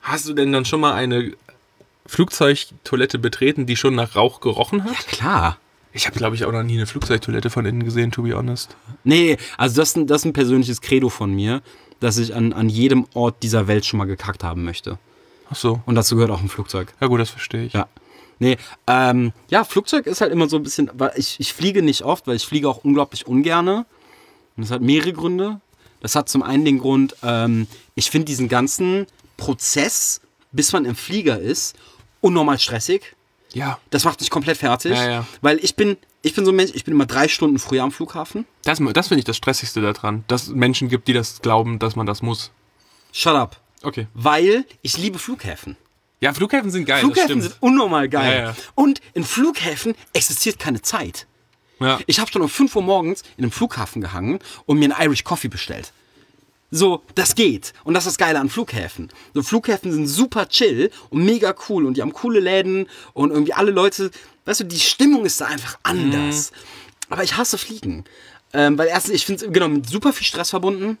Hast 0.00 0.28
du 0.28 0.32
denn 0.34 0.52
dann 0.52 0.64
schon 0.64 0.80
mal 0.80 0.92
eine 0.94 1.32
Flugzeugtoilette 2.06 3.18
betreten, 3.18 3.66
die 3.66 3.76
schon 3.76 3.94
nach 3.94 4.16
Rauch 4.16 4.40
gerochen 4.40 4.84
hat? 4.84 5.06
Klar. 5.06 5.58
Ich 5.92 6.06
habe, 6.06 6.16
glaube 6.18 6.36
ich, 6.36 6.44
auch 6.44 6.52
noch 6.52 6.62
nie 6.62 6.74
eine 6.76 6.86
Flugzeugtoilette 6.86 7.50
von 7.50 7.66
innen 7.66 7.84
gesehen, 7.84 8.12
to 8.12 8.22
be 8.22 8.34
honest. 8.34 8.76
Nee, 9.04 9.36
also 9.56 9.76
das, 9.80 9.90
ist 9.90 9.96
ein- 9.96 10.06
das 10.06 10.20
ist 10.22 10.24
ein 10.26 10.32
persönliches 10.32 10.80
Credo 10.80 11.08
von 11.08 11.34
mir, 11.34 11.62
dass 11.98 12.16
ich 12.18 12.34
an, 12.34 12.52
an 12.52 12.68
jedem 12.68 13.06
Ort 13.14 13.42
dieser 13.42 13.66
Welt 13.68 13.84
schon 13.86 13.98
mal 13.98 14.04
gekackt 14.06 14.44
haben 14.44 14.64
möchte. 14.64 14.98
Ach 15.50 15.56
so. 15.56 15.80
Und 15.86 15.94
dazu 15.96 16.14
gehört 16.14 16.30
auch 16.30 16.40
ein 16.40 16.48
Flugzeug. 16.48 16.92
Ja 17.00 17.06
gut, 17.08 17.20
das 17.20 17.30
verstehe 17.30 17.64
ich. 17.64 17.72
Ja. 17.72 17.88
Nee, 18.38 18.56
ähm, 18.86 19.32
ja, 19.50 19.64
Flugzeug 19.64 20.06
ist 20.06 20.22
halt 20.22 20.32
immer 20.32 20.48
so 20.48 20.56
ein 20.56 20.62
bisschen, 20.62 20.90
weil 20.94 21.12
ich, 21.16 21.38
ich 21.38 21.52
fliege 21.52 21.82
nicht 21.82 22.02
oft, 22.02 22.26
weil 22.26 22.36
ich 22.36 22.46
fliege 22.46 22.68
auch 22.68 22.84
unglaublich 22.84 23.26
ungerne. 23.26 23.84
Und 24.56 24.62
das 24.62 24.70
hat 24.70 24.80
mehrere 24.80 25.12
Gründe. 25.12 25.60
Das 26.00 26.16
hat 26.16 26.30
zum 26.30 26.42
einen 26.42 26.64
den 26.64 26.78
Grund, 26.78 27.14
ähm, 27.22 27.66
ich 27.94 28.10
finde 28.10 28.24
diesen 28.26 28.48
ganzen 28.48 29.06
Prozess, 29.36 30.22
bis 30.52 30.72
man 30.72 30.86
im 30.86 30.96
Flieger 30.96 31.38
ist, 31.38 31.76
unnormal 32.22 32.58
stressig. 32.58 33.14
Ja. 33.52 33.78
Das 33.90 34.04
macht 34.04 34.20
mich 34.20 34.30
komplett 34.30 34.56
fertig. 34.56 34.92
Ja, 34.92 35.10
ja. 35.10 35.26
Weil 35.42 35.58
ich 35.62 35.76
bin, 35.76 35.98
ich 36.22 36.34
bin 36.34 36.46
so 36.46 36.52
ein 36.52 36.56
Mensch, 36.56 36.70
ich 36.74 36.84
bin 36.84 36.94
immer 36.94 37.06
drei 37.06 37.28
Stunden 37.28 37.58
früher 37.58 37.82
am 37.82 37.92
Flughafen. 37.92 38.46
Das, 38.64 38.80
das 38.94 39.08
finde 39.08 39.18
ich 39.18 39.24
das 39.24 39.36
Stressigste 39.36 39.82
daran, 39.82 40.24
dass 40.28 40.44
es 40.44 40.48
Menschen 40.50 40.88
gibt, 40.88 41.08
die 41.08 41.12
das 41.12 41.42
glauben, 41.42 41.78
dass 41.78 41.96
man 41.96 42.06
das 42.06 42.22
muss. 42.22 42.50
Shut 43.12 43.34
up. 43.34 43.60
Okay. 43.82 44.06
Weil 44.14 44.64
ich 44.82 44.98
liebe 44.98 45.18
Flughäfen. 45.18 45.76
Ja, 46.20 46.34
Flughäfen 46.34 46.70
sind 46.70 46.84
geil. 46.84 47.00
Flughäfen 47.00 47.40
sind 47.40 47.56
unnormal 47.60 48.08
geil. 48.08 48.32
Ja, 48.32 48.44
ja. 48.48 48.56
Und 48.74 49.00
in 49.14 49.24
Flughäfen 49.24 49.94
existiert 50.12 50.58
keine 50.58 50.82
Zeit. 50.82 51.26
Ja. 51.80 51.98
Ich 52.06 52.20
habe 52.20 52.30
schon 52.30 52.42
um 52.42 52.48
5 52.48 52.76
Uhr 52.76 52.82
morgens 52.82 53.22
in 53.38 53.44
einem 53.44 53.52
Flughafen 53.52 54.02
gehangen 54.02 54.38
und 54.66 54.78
mir 54.78 54.94
einen 54.94 55.06
Irish 55.06 55.24
Coffee 55.24 55.48
bestellt. 55.48 55.92
So, 56.70 57.02
das 57.14 57.34
geht. 57.34 57.72
Und 57.84 57.94
das 57.94 58.06
ist 58.06 58.12
das 58.12 58.26
Geile 58.26 58.38
an 58.38 58.48
Flughäfen. 58.50 59.08
So, 59.34 59.42
Flughäfen 59.42 59.90
sind 59.90 60.06
super 60.06 60.48
chill 60.48 60.90
und 61.08 61.24
mega 61.24 61.54
cool 61.68 61.86
und 61.86 61.96
die 61.96 62.02
haben 62.02 62.12
coole 62.12 62.38
Läden 62.38 62.86
und 63.12 63.30
irgendwie 63.30 63.54
alle 63.54 63.72
Leute, 63.72 64.10
weißt 64.44 64.60
du, 64.60 64.64
die 64.64 64.78
Stimmung 64.78 65.24
ist 65.24 65.40
da 65.40 65.46
einfach 65.46 65.78
anders. 65.82 66.52
Aber 67.08 67.24
ich 67.24 67.36
hasse 67.36 67.58
Fliegen. 67.58 68.04
Ähm, 68.52 68.78
weil 68.78 68.88
erstens, 68.88 69.14
ich 69.14 69.26
finde 69.26 69.46
es 69.46 69.52
genau 69.52 69.68
mit 69.68 69.88
super 69.88 70.12
viel 70.12 70.26
Stress 70.26 70.50
verbunden. 70.50 70.98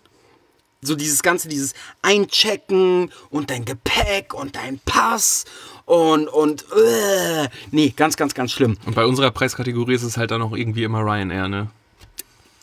So 0.82 0.94
dieses 0.94 1.22
ganze, 1.22 1.48
dieses 1.48 1.74
Einchecken 2.02 3.10
und 3.28 3.50
dein 3.50 3.64
Gepäck 3.64 4.32
und 4.34 4.56
dein 4.56 4.78
Pass 4.84 5.44
und, 5.84 6.28
und, 6.28 6.64
äh, 6.72 7.48
nee, 7.70 7.92
ganz, 7.96 8.16
ganz, 8.16 8.32
ganz 8.32 8.52
schlimm. 8.52 8.78
Und 8.86 8.94
bei 8.94 9.04
unserer 9.04 9.30
Preiskategorie 9.30 9.94
ist 9.94 10.04
es 10.04 10.16
halt 10.16 10.30
dann 10.30 10.40
auch 10.40 10.52
irgendwie 10.52 10.84
immer 10.84 11.00
Ryanair, 11.00 11.48
ne? 11.48 11.70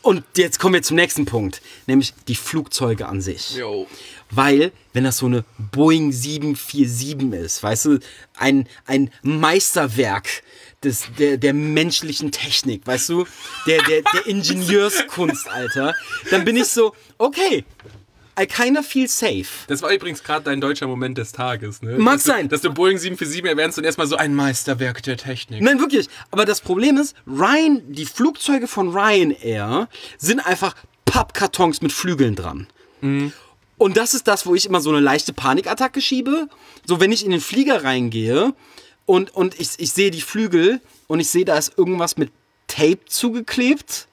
Und 0.01 0.23
jetzt 0.37 0.59
kommen 0.59 0.75
wir 0.75 0.81
zum 0.81 0.95
nächsten 0.95 1.25
Punkt, 1.25 1.61
nämlich 1.85 2.13
die 2.29 2.35
Flugzeuge 2.35 3.07
an 3.07 3.19
sich. 3.19 3.57
Jo. 3.57 3.85
Weil, 4.29 4.71
wenn 4.93 5.03
das 5.03 5.17
so 5.17 5.25
eine 5.25 5.43
Boeing 5.57 6.13
747 6.13 7.33
ist, 7.33 7.61
weißt 7.61 7.85
du, 7.85 7.99
ein, 8.37 8.69
ein 8.85 9.11
Meisterwerk 9.23 10.43
des, 10.81 11.07
der, 11.19 11.35
der 11.35 11.53
menschlichen 11.53 12.31
Technik, 12.31 12.87
weißt 12.87 13.09
du, 13.09 13.25
der, 13.65 13.83
der, 13.83 14.03
der 14.13 14.25
Ingenieurskunst, 14.27 15.49
Alter, 15.49 15.93
dann 16.31 16.45
bin 16.45 16.55
ich 16.55 16.67
so, 16.67 16.95
okay, 17.17 17.65
I 18.39 18.45
kinda 18.45 18.83
feel 18.83 19.07
safe. 19.07 19.47
Das 19.67 19.81
war 19.81 19.91
übrigens 19.91 20.23
gerade 20.23 20.43
dein 20.43 20.61
deutscher 20.61 20.87
Moment 20.87 21.17
des 21.17 21.31
Tages, 21.31 21.81
ne? 21.81 21.97
Mag 21.97 22.15
dass 22.15 22.23
du, 22.23 22.31
sein. 22.31 22.49
Dass 22.49 22.61
du 22.61 22.71
Boeing 22.71 22.97
747 22.97 23.45
erwähnst 23.45 23.77
und 23.77 23.83
erstmal 23.83 24.07
so 24.07 24.15
ein 24.15 24.35
Meisterwerk 24.35 25.01
der 25.03 25.17
Technik. 25.17 25.61
Nein, 25.61 25.79
wirklich. 25.79 26.07
Aber 26.29 26.45
das 26.45 26.61
Problem 26.61 26.97
ist, 26.97 27.15
Ryan, 27.25 27.81
die 27.91 28.05
Flugzeuge 28.05 28.67
von 28.67 28.89
Ryanair 28.95 29.89
sind 30.17 30.39
einfach 30.45 30.75
Pappkartons 31.05 31.81
mit 31.81 31.91
Flügeln 31.91 32.35
dran. 32.35 32.67
Und 33.77 33.97
das 33.97 34.13
ist 34.13 34.27
das, 34.27 34.45
wo 34.45 34.55
ich 34.55 34.65
immer 34.65 34.81
so 34.81 34.89
eine 34.89 34.99
leichte 34.99 35.33
Panikattacke 35.33 36.01
schiebe. 36.01 36.47
So, 36.85 36.99
wenn 36.99 37.11
ich 37.11 37.25
in 37.25 37.31
den 37.31 37.41
Flieger 37.41 37.83
reingehe 37.83 38.53
und, 39.05 39.33
und 39.35 39.59
ich, 39.59 39.71
ich 39.77 39.93
sehe 39.93 40.11
die 40.11 40.21
Flügel 40.21 40.81
und 41.07 41.19
ich 41.19 41.29
sehe, 41.29 41.45
da 41.45 41.57
ist 41.57 41.77
irgendwas 41.77 42.17
mit 42.17 42.31
Tape 42.67 43.05
zugeklebt. 43.05 44.07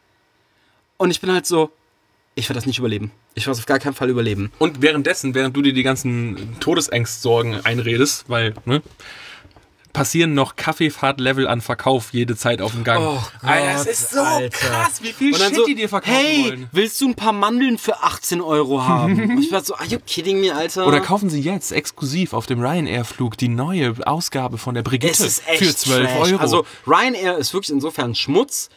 Und 0.97 1.11
ich 1.11 1.21
bin 1.21 1.33
halt 1.33 1.47
so, 1.47 1.71
ich 2.35 2.49
werde 2.49 2.59
das 2.59 2.67
nicht 2.67 2.79
überleben. 2.79 3.11
Ich 3.35 3.47
werde 3.47 3.53
es 3.55 3.59
auf 3.59 3.67
gar 3.67 3.81
keinen 3.81 3.95
Fall 3.95 4.11
überleben. 4.11 4.53
Und 4.59 4.81
währenddessen, 4.81 5.35
während 5.35 5.57
du 5.57 5.63
dir 5.63 5.73
die 5.73 5.83
ganzen 5.83 6.57
Todesängstsorgen 6.61 7.65
einredest, 7.65 8.25
weil, 8.29 8.55
ne? 8.65 8.83
Passieren 9.93 10.35
noch 10.35 10.57
Kaffeefahrt-Level 10.57 11.47
an 11.47 11.61
Verkauf 11.61 12.13
jede 12.13 12.35
Zeit 12.37 12.61
auf 12.61 12.73
dem 12.73 12.83
Gang. 12.83 13.01
Oh 13.01 13.23
Alter, 13.43 13.77
Gott, 13.77 13.87
das 13.87 13.87
ist 13.87 14.11
so 14.11 14.21
Alter. 14.21 14.49
krass, 14.49 15.01
wie 15.03 15.13
viel 15.13 15.33
Und 15.33 15.41
dann 15.41 15.51
Shit 15.51 15.57
so, 15.57 15.67
die 15.67 15.77
dir 15.77 15.89
verkaufen 15.89 16.17
hey, 16.17 16.45
wollen. 16.51 16.69
willst 16.73 17.01
du 17.01 17.09
ein 17.09 17.15
paar 17.15 17.33
Mandeln 17.33 17.79
für 17.79 18.03
18 18.03 18.41
Euro 18.41 18.83
haben? 18.83 19.21
Und 19.21 19.39
ich 19.41 19.53
war 19.53 19.63
so, 19.63 19.77
are 19.77 19.87
you 19.87 19.99
kidding 20.05 20.41
me, 20.41 20.53
Alter? 20.53 20.89
Oder 20.89 20.99
kaufen 20.99 21.31
Sie 21.31 21.41
jetzt 21.41 21.71
exklusiv 21.71 22.33
auf 22.33 22.47
dem 22.47 22.61
Ryanair-Flug 22.61 23.37
die 23.39 23.47
neue 23.47 23.95
Ausgabe 24.05 24.59
von 24.59 24.75
der 24.75 24.83
Brigitte 24.83 25.13
es 25.13 25.21
ist 25.21 25.49
echt 25.49 25.63
für 25.63 25.77
12 25.77 26.11
trash. 26.11 26.33
Euro. 26.33 26.41
Also 26.41 26.67
Ryanair 26.89 27.39
ist 27.39 27.55
wirklich 27.55 27.71
insofern 27.71 28.17
Schmutz. 28.17 28.71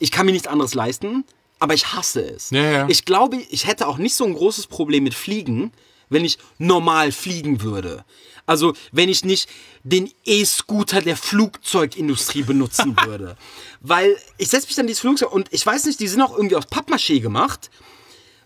Ich 0.00 0.10
kann 0.10 0.26
mir 0.26 0.32
nichts 0.32 0.48
anderes 0.48 0.74
leisten, 0.74 1.22
aber 1.64 1.72
ich 1.74 1.94
hasse 1.94 2.20
es. 2.22 2.50
Ja, 2.50 2.70
ja. 2.70 2.88
Ich 2.88 3.06
glaube, 3.06 3.38
ich 3.48 3.66
hätte 3.66 3.88
auch 3.88 3.96
nicht 3.96 4.14
so 4.14 4.24
ein 4.24 4.34
großes 4.34 4.66
Problem 4.66 5.02
mit 5.04 5.14
Fliegen, 5.14 5.72
wenn 6.10 6.22
ich 6.22 6.38
normal 6.58 7.10
fliegen 7.10 7.62
würde. 7.62 8.04
Also, 8.44 8.74
wenn 8.92 9.08
ich 9.08 9.24
nicht 9.24 9.48
den 9.82 10.10
E-Scooter 10.26 11.00
der 11.00 11.16
Flugzeugindustrie 11.16 12.42
benutzen 12.42 12.94
würde. 13.06 13.38
Weil 13.80 14.14
ich 14.36 14.50
setze 14.50 14.66
mich 14.66 14.76
dann 14.76 14.84
in 14.84 14.88
dieses 14.88 15.00
Flugzeug 15.00 15.32
und 15.32 15.48
ich 15.52 15.64
weiß 15.64 15.86
nicht, 15.86 15.98
die 16.00 16.08
sind 16.08 16.20
auch 16.20 16.36
irgendwie 16.36 16.56
aus 16.56 16.66
Pappmaché 16.66 17.20
gemacht. 17.20 17.70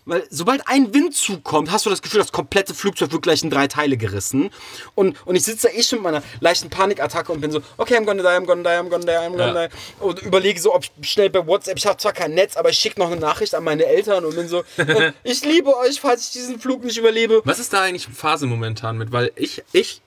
Weil 0.09 0.25
sobald 0.29 0.67
ein 0.67 0.93
Windzug 0.93 1.43
kommt, 1.43 1.71
hast 1.71 1.85
du 1.85 1.89
das 1.89 2.01
Gefühl, 2.01 2.19
das 2.19 2.31
komplette 2.31 2.73
Flugzeug 2.73 3.11
wird 3.11 3.21
gleich 3.21 3.43
in 3.43 3.49
drei 3.49 3.67
Teile 3.67 3.95
gerissen. 3.95 4.49
Und, 4.95 5.15
und 5.25 5.35
ich 5.35 5.43
sitze 5.43 5.67
da 5.67 5.73
eh 5.73 5.83
schon 5.83 5.99
mit 5.99 6.03
meiner 6.03 6.23
leichten 6.39 6.69
Panikattacke 6.69 7.31
und 7.31 7.41
bin 7.41 7.51
so, 7.51 7.61
okay, 7.77 7.95
I'm 7.95 8.05
gonna 8.05 8.21
die, 8.23 8.27
I'm 8.27 8.45
gonna 8.45 8.63
die, 8.63 8.69
I'm 8.69 8.89
gonna 8.89 9.05
die, 9.05 9.11
I'm 9.11 9.31
gonna 9.37 9.63
Ja. 9.63 9.67
die. 9.67 9.73
Und 9.99 10.21
überlege 10.21 10.59
so, 10.59 10.73
ob 10.73 10.83
ich 10.83 11.09
schnell 11.09 11.29
bei 11.29 11.45
WhatsApp, 11.45 11.77
ich 11.77 11.85
habe 11.85 11.97
zwar 11.97 12.13
kein 12.13 12.33
Netz, 12.33 12.57
aber 12.57 12.69
ich 12.69 12.77
schicke 12.79 12.99
noch 12.99 13.11
eine 13.11 13.19
Nachricht 13.19 13.53
an 13.55 13.63
meine 13.63 13.85
Eltern 13.85 14.25
und 14.25 14.35
bin 14.35 14.47
so, 14.47 14.63
äh, 14.77 15.11
ich 15.23 15.45
liebe 15.45 15.75
euch, 15.77 16.01
falls 16.01 16.25
ich 16.27 16.31
diesen 16.33 16.59
Flug 16.59 16.83
nicht 16.83 16.97
überlebe. 16.97 17.41
Was 17.45 17.59
ist 17.59 17.71
da 17.71 17.83
eigentlich 17.83 18.07
Phase 18.07 18.47
momentan 18.47 18.97
mit? 18.97 19.11
Weil 19.11 19.31
ich, 19.35 19.63
ich, 19.71 20.01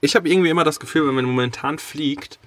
ich 0.00 0.14
habe 0.14 0.28
irgendwie 0.28 0.50
immer 0.50 0.64
das 0.64 0.78
Gefühl, 0.80 1.06
wenn 1.08 1.14
man 1.14 1.24
momentan 1.24 1.78
fliegt, 1.78 2.38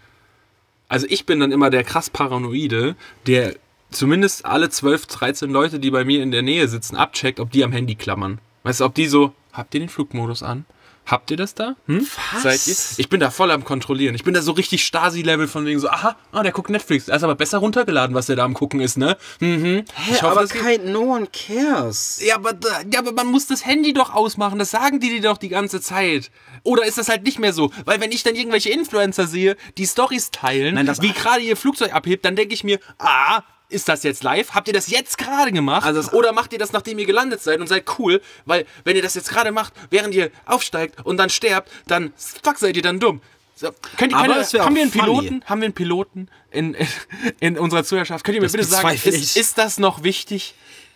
also 0.88 1.06
ich 1.10 1.26
bin 1.26 1.40
dann 1.40 1.52
immer 1.52 1.70
der 1.70 1.84
krass 1.84 2.10
Paranoide, 2.10 2.96
der 3.28 3.56
zumindest 3.92 4.46
alle 4.46 4.70
12, 4.70 5.06
13 5.08 5.50
Leute, 5.50 5.80
die 5.80 5.92
bei 5.92 6.06
mir 6.06 6.22
in 6.24 6.32
der 6.32 6.42
Nähe 6.42 6.68
sitzen, 6.68 6.96
abcheckt, 6.96 7.40
ob 7.40 7.52
die 7.52 7.64
am 7.64 7.72
Handy 7.72 7.96
klammern. 7.96 8.40
Weißt 8.64 8.82
du, 8.82 8.86
ob 8.86 8.96
die 8.96 9.08
so, 9.08 9.34
habt 9.54 9.74
ihr 9.74 9.80
den 9.80 9.90
Flugmodus 9.90 10.44
an? 10.44 10.66
Habt 11.06 11.32
ihr 11.32 11.38
das 11.38 11.56
da? 11.56 11.76
Hm? 11.88 12.06
Was? 12.34 12.44
Seid 12.44 12.68
ihr? 12.68 12.76
Ich 12.98 13.10
bin 13.10 13.20
da 13.20 13.32
voll 13.32 13.50
am 13.50 13.64
Kontrollieren. 13.64 14.14
Ich 14.14 14.24
bin 14.24 14.36
da 14.36 14.44
so 14.44 14.52
richtig 14.52 14.86
Stasi-Level 14.86 15.48
von 15.48 15.66
wegen 15.66 15.80
so, 15.80 15.90
aha, 15.90 16.16
ah, 16.32 16.44
der 16.44 16.52
guckt 16.52 16.70
Netflix. 16.70 17.08
Er 17.08 17.16
ist 17.16 17.24
aber 17.24 17.34
besser 17.34 17.58
runtergeladen, 17.58 18.14
was 18.16 18.28
der 18.28 18.36
da 18.36 18.44
am 18.46 18.54
gucken 18.54 18.80
ist, 18.80 18.96
ne? 18.96 19.18
Mhm. 19.40 19.86
Hä, 19.96 20.12
Ich 20.14 20.22
hoffe, 20.22 20.40
aber 20.40 20.46
kein, 20.48 20.92
no 20.92 21.16
one 21.16 21.28
cares. 21.34 22.22
ja 22.24 22.36
aber, 22.36 22.54
da- 22.54 22.82
ja, 22.94 23.00
aber 23.00 23.12
man 23.14 23.26
muss 23.26 23.48
das 23.48 23.66
Handy 23.66 23.92
doch 23.94 24.14
ausmachen. 24.14 24.60
Das 24.60 24.70
sagen 24.70 25.00
die 25.00 25.10
dir 25.10 25.22
doch 25.22 25.40
die 25.40 25.50
ganze 25.50 25.82
Zeit. 25.82 26.30
Oder 26.62 26.86
ist 26.86 27.00
das 27.00 27.10
halt 27.10 27.24
nicht 27.24 27.40
mehr 27.40 27.54
so? 27.54 27.72
Weil 27.86 28.00
wenn 28.02 28.12
ich 28.12 28.22
dann 28.22 28.36
irgendwelche 28.36 28.70
Influencer 28.70 29.26
sehe, 29.26 29.58
die 29.80 29.88
Stories 29.88 30.30
teilen, 30.30 30.76
Nein, 30.76 30.86
das- 30.86 31.02
wie 31.02 31.12
gerade 31.14 31.42
ihr 31.42 31.58
Flugzeug 31.58 31.92
abhebt, 31.96 32.24
dann 32.24 32.36
denke 32.36 32.54
ich 32.54 32.64
mir, 32.64 32.80
ah, 33.00 33.42
ist 33.70 33.88
das 33.88 34.04
jetzt 34.04 34.24
live? 34.24 34.52
Habt 34.52 34.68
ihr 34.68 34.74
das 34.74 34.90
jetzt 34.90 35.18
gerade 35.18 35.52
gemacht? 35.52 35.86
Also 35.86 36.12
Oder 36.12 36.34
macht 36.34 36.52
ihr 36.54 36.60
das, 36.60 36.74
nachdem 36.74 37.00
ihr 37.00 37.06
gelandet 37.06 37.42
seid 37.42 37.60
und 37.60 37.68
seid 37.68 37.86
cool? 38.00 38.22
Weil, 38.46 38.66
wenn 38.84 38.96
ihr 38.96 39.02
das 39.02 39.14
jetzt 39.14 39.30
gerade 39.30 39.52
macht, 39.52 39.74
während 39.90 40.14
ihr 40.14 40.32
aufsteigt 40.46 41.06
und 41.06 41.18
dann 41.18 41.30
sterbt, 41.30 41.70
dann, 41.88 42.12
fuck, 42.18 42.58
seid 42.58 42.76
ihr 42.76 42.82
dann 42.82 43.00
dumm. 43.00 43.22
So, 43.56 43.70
könnt 43.98 44.14
ihr, 44.14 44.18
Aber 44.18 44.28
wär 44.30 44.66
haben 44.66 44.76
wir 44.76 44.82
einen 44.84 44.92
funny. 44.92 45.04
Piloten? 45.04 45.44
Haben 45.46 45.62
wir 45.62 45.66
einen 45.66 45.74
Piloten 45.74 46.30
in, 46.50 46.76
in 47.40 47.58
unserer 47.60 47.84
Zuhörerschaft? 47.84 48.24
Könnt 48.26 48.36
ihr 48.36 48.42
mir 48.42 48.48
Das 48.48 48.54
bitte 48.54 48.66
sagen, 48.66 48.90
ist, 49.04 49.38
ist 49.38 49.58
das 49.58 49.78
noch 49.78 50.04
wichtig? 50.04 50.56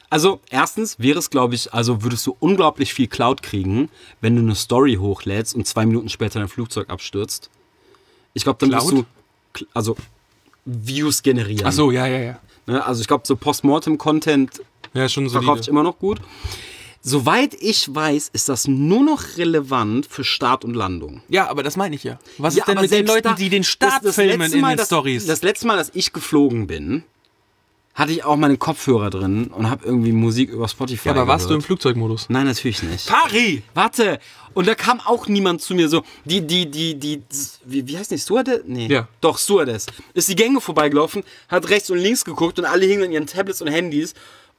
Also, 0.10 0.40
erstens 0.50 1.00
wäre 1.00 1.20
es, 1.20 1.30
glaube 1.30 1.56
ich, 1.56 1.74
also 1.74 2.04
würdest 2.04 2.26
du 2.28 2.36
unglaublich 2.40 2.94
viel 2.94 3.08
Cloud 3.08 3.42
kriegen, 3.42 3.90
wenn 4.22 4.36
du 4.36 4.42
eine 4.44 4.56
Story 4.56 4.96
hochlädst 4.96 5.56
und 5.56 5.68
zwei 5.68 5.86
Minuten 5.86 6.08
später 6.08 6.40
dein 6.40 6.48
Flugzeug 6.48 6.90
abstürzt. 6.90 7.50
Ich 8.34 8.44
glaube, 8.44 8.60
dann 8.60 8.70
Cloud? 8.70 8.84
wirst 8.84 9.06
du, 9.56 9.66
also, 9.74 9.98
Views 10.66 11.22
generieren. 11.24 11.66
Ach 11.66 11.72
so, 11.72 11.92
ja, 11.92 12.06
ja, 12.08 12.20
ja. 12.20 12.40
Ne? 12.66 12.86
Also, 12.86 13.02
ich 13.02 13.08
glaube, 13.08 13.24
so 13.26 13.36
Postmortem-Content 13.36 14.62
Ja, 14.94 15.08
verkauft 15.10 15.64
sich 15.64 15.68
immer 15.70 15.84
noch 15.84 16.00
gut. 16.00 16.20
Soweit 17.06 17.54
ich 17.60 17.94
weiß, 17.94 18.30
ist 18.32 18.48
das 18.48 18.66
nur 18.68 19.04
noch 19.04 19.38
relevant 19.38 20.06
für 20.06 20.24
Start 20.24 20.64
und 20.64 20.74
Landung. 20.74 21.22
Ja, 21.28 21.50
aber 21.50 21.62
das 21.62 21.76
meine 21.76 21.96
ich 21.96 22.04
ja. 22.06 22.18
Was 22.38 22.56
Ja, 22.56 22.64
ist 22.64 22.68
denn 22.70 22.80
mit 22.82 22.92
den 22.92 23.06
Leuten, 23.06 23.24
da- 23.24 23.34
die 23.34 23.50
den 23.50 23.64
das- 23.64 23.68
Start 23.72 24.06
das 24.06 24.16
filmen 24.16 24.40
letzte 24.40 24.56
in 24.56 24.62
Mal, 24.62 24.70
den 24.74 24.78
das, 24.78 24.86
Stories? 24.88 25.26
Das 25.26 25.42
letzte 25.42 25.68
Mal, 25.68 25.76
dass 25.76 25.92
ich 25.94 26.14
geflogen 26.14 26.66
bin, 26.68 27.04
hatte 27.94 28.12
ich 28.12 28.24
auch 28.24 28.36
meine 28.36 28.58
Kopfhörer 28.58 29.10
drin 29.10 29.48
und 29.48 29.70
habe 29.70 29.86
irgendwie 29.86 30.12
Musik 30.12 30.50
über 30.50 30.68
Spotify 30.68 31.10
Ja, 31.10 31.16
aber 31.16 31.28
warst 31.28 31.50
du 31.50 31.54
im. 31.54 31.62
Flugzeugmodus? 31.62 32.28
Nein, 32.30 32.46
natürlich 32.46 32.82
nicht. 32.84 33.08
Pari! 33.08 33.62
Warte! 33.74 34.20
Und 34.54 34.68
da 34.68 34.76
kam 34.76 35.00
auch 35.00 35.28
niemand 35.28 35.62
zu 35.62 35.74
mir 35.76 35.90
so, 35.90 36.04
die, 36.26 36.42
die, 36.42 36.70
die, 36.70 36.96
die, 36.96 37.22
wie, 37.66 37.88
wie 37.88 37.98
heißt 37.98 38.12
die, 38.12 38.18
Stewardess? 38.18 38.62
Nee. 38.66 38.88
Ja. 38.88 39.08
Doch, 39.22 39.38
Stewardess. 39.38 39.88
Ist 40.14 40.30
die 40.30 40.36
Gänge 40.36 40.62
vorbeigelaufen, 40.62 41.24
hat 41.48 41.70
rechts 41.70 41.90
und 41.90 41.98
links 41.98 42.24
geguckt 42.24 42.60
und 42.60 42.66
alle 42.66 42.86
hingen 42.86 43.04
an 43.04 43.12
ihren 43.12 43.28
Tablets 43.28 43.62
und 43.62 43.68
Handys 43.70 44.14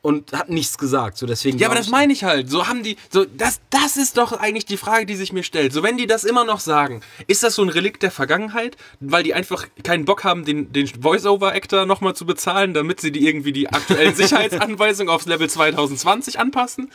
und 0.05 0.34
hat 0.34 0.50
nichts 0.50 0.76
gesagt. 0.76 1.16
So 1.16 1.24
deswegen 1.24 1.57
Ja, 1.57 1.68
aber 1.68 1.76
das 1.76 1.88
meine 1.88 2.12
ich 2.12 2.24
halt. 2.24 2.50
So 2.50 2.68
haben 2.68 2.82
die, 2.82 2.98
so, 3.09 3.24
das, 3.24 3.62
das 3.70 3.96
ist 3.96 4.18
doch 4.18 4.32
eigentlich 4.32 4.66
die 4.66 4.76
Frage, 4.76 5.07
die 5.07 5.16
sich 5.16 5.32
mir 5.32 5.42
stellt. 5.42 5.72
So, 5.72 5.82
wenn 5.82 5.96
die 5.96 6.07
das 6.07 6.24
immer 6.24 6.44
noch 6.44 6.61
sagen, 6.61 7.00
ist 7.26 7.42
das 7.42 7.55
so 7.55 7.62
ein 7.62 7.70
Relikt 7.70 8.02
der 8.02 8.11
Vergangenheit, 8.11 8.76
weil 9.00 9.22
die 9.22 9.32
einfach 9.32 9.66
keinen 9.82 10.05
Bock 10.05 10.22
haben, 10.22 10.44
den, 10.44 10.70
den 10.74 10.88
Voice-Over-Actor 10.88 11.86
nochmal 11.86 12.14
zu 12.14 12.26
bezahlen, 12.26 12.74
damit 12.74 13.00
sie 13.00 13.12
die 13.12 13.26
irgendwie 13.26 13.52
die 13.52 13.70
aktuellen 13.70 14.14
Sicherheitsanweisungen 14.14 15.09
aufs 15.09 15.24
Level 15.24 15.48
2020 15.48 16.38
anpassen? 16.38 16.92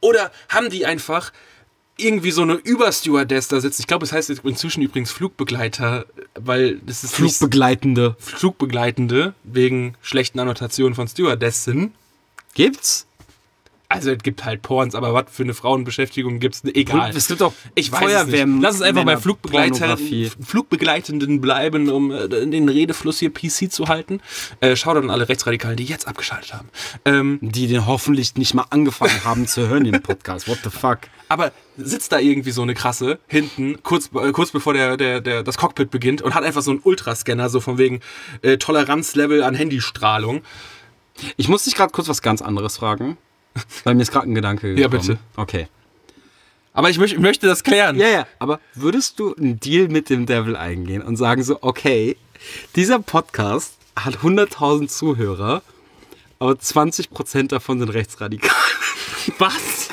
Oder 0.00 0.30
haben 0.50 0.68
die 0.68 0.84
einfach 0.84 1.32
irgendwie 1.96 2.30
so 2.30 2.42
eine 2.42 2.56
Überstewardess 2.56 3.48
da 3.48 3.62
sitzen? 3.62 3.80
Ich 3.80 3.86
glaube, 3.86 4.04
es 4.04 4.12
heißt 4.12 4.28
jetzt 4.28 4.44
inzwischen 4.44 4.82
übrigens 4.82 5.10
Flugbegleiter, 5.12 6.04
weil 6.34 6.76
das 6.84 7.04
ist 7.04 7.14
Flugbegleitende. 7.14 8.16
Flugbegleitende 8.18 9.32
wegen 9.44 9.94
schlechten 10.02 10.38
Annotationen 10.40 10.94
von 10.94 11.08
Stewardessen. 11.08 11.94
Gibt's? 12.54 13.06
Also 13.92 14.12
es 14.12 14.22
gibt 14.22 14.44
halt 14.44 14.62
Porns, 14.62 14.94
aber 14.94 15.12
was 15.14 15.24
für 15.32 15.42
eine 15.42 15.52
Frauenbeschäftigung 15.52 16.38
gibt's? 16.38 16.62
Egal. 16.62 17.10
Es 17.12 17.26
gibt 17.26 17.42
auch 17.42 17.52
ich 17.74 17.90
weiß 17.90 17.98
Feuerwehr- 18.00 18.44
es. 18.56 18.62
Lass 18.62 18.74
uns 18.76 18.82
einfach 18.82 19.04
bei 19.04 19.16
Pornografie. 19.16 20.30
Flugbegleitenden 20.40 21.40
bleiben, 21.40 21.90
um 21.90 22.12
äh, 22.12 22.28
den 22.28 22.68
Redefluss 22.68 23.18
hier 23.18 23.32
PC 23.34 23.68
zu 23.72 23.88
halten. 23.88 24.20
Äh, 24.60 24.76
Schaut 24.76 24.96
an 24.96 25.10
alle 25.10 25.28
Rechtsradikalen, 25.28 25.76
die 25.76 25.82
jetzt 25.86 26.06
abgeschaltet 26.06 26.54
haben. 26.54 26.68
Ähm, 27.04 27.40
Die 27.42 27.66
den 27.66 27.88
hoffentlich 27.88 28.36
nicht 28.36 28.54
mal 28.54 28.66
angefangen 28.70 29.24
haben 29.24 29.48
zu 29.48 29.66
hören, 29.66 29.82
den 29.82 30.00
Podcast. 30.00 30.46
What 30.46 30.58
the 30.62 30.70
fuck? 30.70 31.00
aber 31.28 31.52
sitzt 31.76 32.10
da 32.10 32.18
irgendwie 32.18 32.50
so 32.50 32.62
eine 32.62 32.74
krasse 32.74 33.20
hinten, 33.28 33.82
kurz, 33.84 34.10
äh, 34.14 34.32
kurz 34.32 34.50
bevor 34.50 34.74
der, 34.74 34.96
der, 34.96 35.20
der, 35.20 35.44
das 35.44 35.56
Cockpit 35.56 35.90
beginnt 35.90 36.22
und 36.22 36.34
hat 36.34 36.42
einfach 36.42 36.60
so 36.62 36.72
einen 36.72 36.80
Ultrascanner, 36.82 37.48
so 37.48 37.60
von 37.60 37.78
wegen 37.78 38.00
äh, 38.42 38.56
Toleranzlevel 38.58 39.42
an 39.44 39.54
Handystrahlung. 39.54 40.42
Ich 41.36 41.48
muss 41.48 41.64
dich 41.64 41.74
gerade 41.74 41.92
kurz 41.92 42.08
was 42.08 42.22
ganz 42.22 42.42
anderes 42.42 42.76
fragen. 42.76 43.16
Weil 43.84 43.94
mir 43.94 44.02
ist 44.02 44.12
gerade 44.12 44.30
ein 44.30 44.34
Gedanke 44.34 44.74
gekommen. 44.74 44.82
Ja, 44.82 44.88
bitte. 44.88 45.18
Okay. 45.36 45.68
Aber 46.72 46.88
ich, 46.88 46.98
möcht, 46.98 47.14
ich 47.14 47.18
möchte 47.18 47.46
das 47.46 47.64
klären. 47.64 47.96
Ja, 47.96 48.08
ja. 48.08 48.26
Aber 48.38 48.60
würdest 48.74 49.18
du 49.18 49.34
einen 49.34 49.58
Deal 49.58 49.88
mit 49.88 50.08
dem 50.08 50.26
Devil 50.26 50.56
eingehen 50.56 51.02
und 51.02 51.16
sagen 51.16 51.42
so, 51.42 51.58
okay, 51.62 52.16
dieser 52.76 53.00
Podcast 53.00 53.74
hat 53.96 54.18
100.000 54.18 54.88
Zuhörer, 54.88 55.62
aber 56.38 56.52
20% 56.52 57.48
davon 57.48 57.80
sind 57.80 57.88
rechtsradikal. 57.88 58.50
Was? 59.38 59.88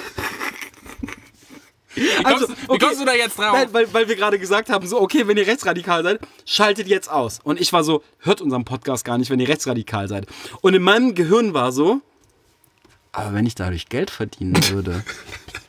Wie 1.97 2.23
kommst, 2.23 2.49
du- 2.49 2.73
wie 2.73 2.77
kommst 2.79 3.01
du 3.01 3.05
da 3.05 3.13
jetzt 3.13 3.37
drauf? 3.37 3.53
Also, 3.53 3.57
Nein, 3.65 3.73
weil, 3.73 3.93
weil 3.93 4.07
wir 4.07 4.15
gerade 4.15 4.37
gesagt 4.39 4.69
haben, 4.69 4.85
so, 4.87 5.01
okay, 5.01 5.27
wenn 5.27 5.37
ihr 5.37 5.47
rechtsradikal 5.47 6.03
seid, 6.03 6.19
schaltet 6.45 6.87
jetzt 6.87 7.09
aus. 7.09 7.39
Und 7.43 7.59
ich 7.59 7.73
war 7.73 7.83
so, 7.83 8.03
hört 8.19 8.41
unseren 8.41 8.65
Podcast 8.65 9.03
gar 9.05 9.17
nicht, 9.17 9.29
wenn 9.29 9.39
ihr 9.39 9.47
rechtsradikal 9.49 10.07
seid. 10.07 10.27
Und 10.61 10.73
in 10.73 10.81
meinem 10.83 11.15
Gehirn 11.15 11.53
war 11.53 11.71
so, 11.71 12.01
aber 13.11 13.33
wenn 13.33 13.45
ich 13.45 13.55
dadurch 13.55 13.89
Geld 13.89 14.11
verdienen 14.11 14.55
würde, 14.69 15.03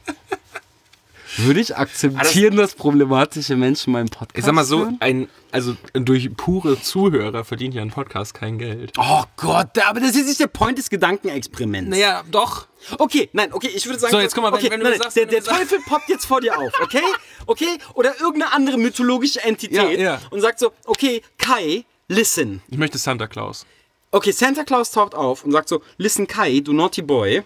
würde 1.38 1.60
ich 1.60 1.76
akzeptieren, 1.76 2.56
dass 2.56 2.74
problematische 2.74 3.56
Menschen 3.56 3.92
meinen 3.92 4.08
Podcast 4.08 4.36
Ich 4.38 4.44
sag 4.44 4.54
mal 4.54 4.64
so, 4.64 4.90
ein, 5.00 5.28
also 5.50 5.76
durch 5.94 6.34
pure 6.36 6.80
Zuhörer 6.80 7.44
verdient 7.44 7.74
ja 7.74 7.82
ein 7.82 7.90
Podcast 7.90 8.34
kein 8.34 8.58
Geld. 8.58 8.92
Oh 8.98 9.22
Gott, 9.36 9.78
aber 9.86 10.00
das 10.00 10.14
ist 10.16 10.26
nicht 10.26 10.40
der 10.40 10.46
Point 10.48 10.78
des 10.78 10.90
Gedankenexperiments. 10.90 11.90
Naja, 11.90 12.22
doch. 12.30 12.66
Okay, 12.98 13.28
nein, 13.32 13.52
okay, 13.52 13.70
ich 13.74 13.86
würde 13.86 13.98
sagen, 13.98 14.12
So, 14.12 14.20
jetzt 14.20 14.34
guck 14.34 14.42
mal, 14.44 14.52
wenn- 14.52 14.58
okay, 14.58 14.70
wenn 14.70 14.80
du 14.80 14.88
nein, 14.90 14.98
sagst, 14.98 15.16
der, 15.16 15.24
wenn 15.24 15.30
der 15.30 15.42
sagst- 15.42 15.58
Teufel 15.60 15.78
poppt 15.86 16.08
jetzt 16.08 16.26
vor 16.26 16.40
dir 16.40 16.58
auf, 16.58 16.72
okay? 16.82 17.02
Okay? 17.46 17.78
Oder 17.94 18.20
irgendeine 18.20 18.52
andere 18.52 18.78
mythologische 18.78 19.42
Entität 19.42 19.98
Ja, 19.98 20.14
ja. 20.14 20.20
und 20.30 20.40
sagt 20.40 20.58
so, 20.58 20.72
okay, 20.86 21.22
Kai, 21.38 21.84
listen. 22.08 22.62
Ich 22.68 22.78
möchte 22.78 22.98
Santa 22.98 23.26
Claus. 23.26 23.66
Okay, 24.10 24.30
Santa 24.32 24.64
Claus 24.64 24.90
taucht 24.90 25.14
auf 25.14 25.44
und 25.44 25.52
sagt 25.52 25.68
so, 25.68 25.82
listen 25.98 26.26
Kai, 26.26 26.60
du 26.60 26.72
naughty 26.72 27.02
boy. 27.02 27.42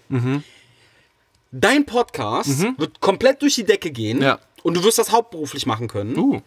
Dein 1.53 1.85
Podcast 1.85 2.65
wird 2.79 3.01
komplett 3.01 3.43
durch 3.43 3.55
die 3.57 3.65
Decke 3.65 3.91
gehen 3.91 4.23
Ja. 4.23 4.39
und 4.63 4.75
du 4.75 4.83
wirst 4.85 4.99
das 4.99 5.13
hauptberuflich 5.13 5.67
machen 5.67 5.87
können. 5.87 6.17
Uh. 6.17 6.41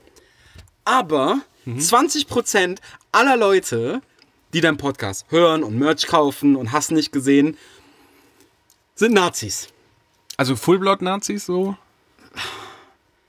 Aber 0.83 1.41
20% 1.67 2.79
aller 3.11 3.37
Leute, 3.37 4.01
die 4.53 4.61
deinen 4.61 4.77
Podcast 4.77 5.25
hören 5.29 5.63
und 5.63 5.77
Merch 5.77 6.07
kaufen 6.07 6.55
und 6.55 6.71
hast 6.71 6.91
nicht 6.91 7.11
gesehen, 7.11 7.57
sind 8.95 9.13
Nazis. 9.13 9.67
Also 10.37 10.55
Fullblood-Nazis 10.55 11.45
so? 11.45 11.75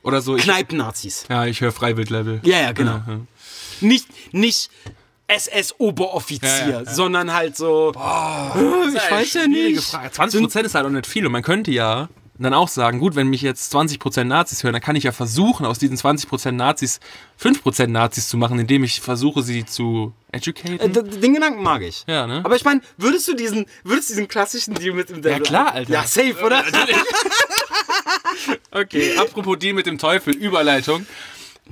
Oder 0.02 0.20
so? 0.22 0.36
Ich, 0.36 0.44
Kneipen-Nazis. 0.44 1.26
ja, 1.28 1.46
ich 1.46 1.60
höre 1.60 1.72
Freiwild-Level. 1.72 2.40
Ja, 2.44 2.60
ja, 2.60 2.72
genau. 2.72 2.92
Ja, 2.92 3.04
ja. 3.08 3.20
Nicht, 3.80 4.08
nicht 4.32 4.70
SS-Oberoffizier, 5.28 6.48
Ja, 6.48 6.68
ja, 6.68 6.82
ja. 6.82 6.90
sondern 6.94 7.32
halt 7.32 7.56
so. 7.56 7.90
ich 7.92 9.10
weiß 9.10 9.34
ja 9.34 9.46
nicht. 9.46 9.82
Frage. 9.82 10.08
20% 10.08 10.60
ist 10.62 10.74
halt 10.74 10.86
auch 10.86 10.90
nicht 10.90 11.06
viel 11.06 11.26
und 11.26 11.32
man 11.32 11.42
könnte 11.42 11.70
ja 11.70 12.08
dann 12.38 12.52
auch 12.52 12.68
sagen, 12.68 12.98
gut, 12.98 13.16
wenn 13.16 13.28
mich 13.28 13.40
jetzt 13.40 13.74
20% 13.74 14.24
Nazis 14.24 14.62
hören, 14.62 14.74
dann 14.74 14.82
kann 14.82 14.94
ich 14.94 15.04
ja 15.04 15.12
versuchen, 15.12 15.64
aus 15.64 15.78
diesen 15.78 15.96
20% 15.96 16.52
Nazis 16.52 17.00
5% 17.42 17.86
Nazis 17.86 18.28
zu 18.28 18.36
machen, 18.36 18.58
indem 18.58 18.84
ich 18.84 19.00
versuche, 19.00 19.42
sie 19.42 19.64
zu 19.64 20.12
educaten. 20.32 20.78
Äh, 20.78 20.90
Den 20.90 21.32
Gedanken 21.32 21.62
mag 21.62 21.80
ich. 21.80 22.04
Ja, 22.06 22.26
ne? 22.26 22.42
Aber 22.44 22.54
ich 22.54 22.64
meine, 22.64 22.82
würdest 22.98 23.26
du 23.26 23.34
diesen, 23.34 23.64
würdest 23.84 24.10
du 24.10 24.14
diesen 24.14 24.28
klassischen 24.28 24.74
Deal 24.74 24.94
mit 24.94 25.08
dem 25.08 25.22
Devil 25.22 25.40
klar, 25.44 25.72
Alter. 25.72 25.90
Ja, 25.92 26.04
safe, 26.04 26.36
oder? 26.44 26.62
Okay, 28.70 29.16
apropos 29.16 29.58
Deal 29.58 29.72
mit 29.74 29.86
dem 29.86 29.96
Teufel, 29.98 30.34
Überleitung. 30.34 31.06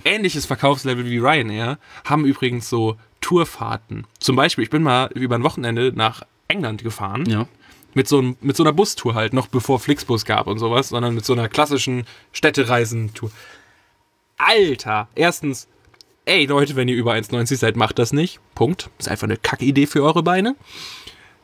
Ähnliches 0.05 0.47
Verkaufslevel 0.47 1.05
wie 1.05 1.19
Ryanair 1.19 1.79
haben 2.05 2.25
übrigens 2.25 2.69
so 2.69 2.97
Tourfahrten. 3.25 4.07
Zum 4.21 4.37
Beispiel, 4.37 4.65
ich 4.65 4.71
bin 4.71 4.83
mal 4.83 5.11
über 5.15 5.35
ein 5.35 5.43
Wochenende 5.43 5.93
nach 5.95 6.25
England 6.47 6.83
gefahren. 6.85 7.25
Ja. 7.27 7.47
Mit 7.95 8.07
so, 8.07 8.19
einem- 8.19 8.37
mit 8.43 8.55
so 8.55 8.63
einer 8.65 8.73
Bustour 8.75 9.15
halt, 9.15 9.33
noch 9.33 9.47
bevor 9.47 9.81
Flixbus 9.81 10.27
gab 10.27 10.47
und 10.47 10.59
sowas, 10.59 10.91
sondern 10.91 11.15
mit 11.15 11.25
so 11.25 11.33
einer 11.33 11.49
klassischen 11.49 12.05
Städtereisentour. 12.33 13.31
Alter! 14.37 15.09
Erstens, 15.15 15.69
ey 16.27 16.45
Leute, 16.45 16.77
wenn 16.77 16.89
ihr 16.89 16.97
über 16.97 17.13
1,90 17.15 17.57
seid, 17.57 17.77
macht 17.77 17.99
das 17.99 18.13
nicht. 18.13 18.41
Punkt. 18.55 18.91
Ist 18.99 19.09
einfach 19.09 19.25
eine 19.25 19.39
Kackidee 19.39 19.87
für 19.87 20.03
eure 20.03 20.23
Beine. 20.23 20.55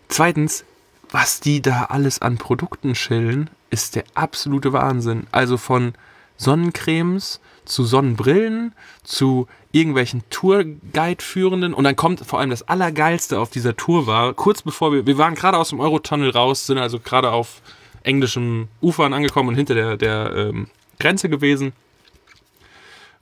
Zweitens, 0.09 0.65
was 1.11 1.41
die 1.41 1.63
da 1.63 1.85
alles 1.85 2.21
an 2.21 2.37
Produkten 2.37 2.95
schillen, 2.95 3.49
ist 3.71 3.95
der 3.97 4.05
absolute 4.15 4.73
Wahnsinn. 4.75 5.27
Also 5.33 5.57
von 5.57 5.95
Sonnencremes 6.37 7.41
zu 7.71 7.85
Sonnenbrillen 7.85 8.73
zu 9.05 9.47
irgendwelchen 9.73 10.23
Tourguide-Führenden 10.31 11.73
und 11.73 11.85
dann 11.85 11.97
kommt 11.97 12.21
vor 12.27 12.41
allem 12.41 12.51
das 12.51 12.69
Allergeilste 12.69 13.39
auf 13.39 13.51
dieser 13.51 13.77
Tour 13.77 14.07
war, 14.07 14.35
kurz 14.35 14.63
bevor 14.63 14.93
wir, 14.93 15.07
wir 15.07 15.19
waren 15.19 15.35
gerade 15.35 15.57
aus 15.57 15.71
dem 15.71 15.81
Eurotunnel 15.81 16.31
raus, 16.31 16.67
sind 16.67 16.79
also 16.79 16.99
gerade 16.99 17.31
auf 17.31 17.63
englischem 18.03 18.69
Ufern 18.81 19.13
angekommen 19.13 19.51
und 19.51 19.55
hinter 19.55 19.75
der, 19.75 19.97
der 19.97 20.33
ähm, 20.35 20.69
Grenze 20.99 21.29
gewesen 21.29 21.73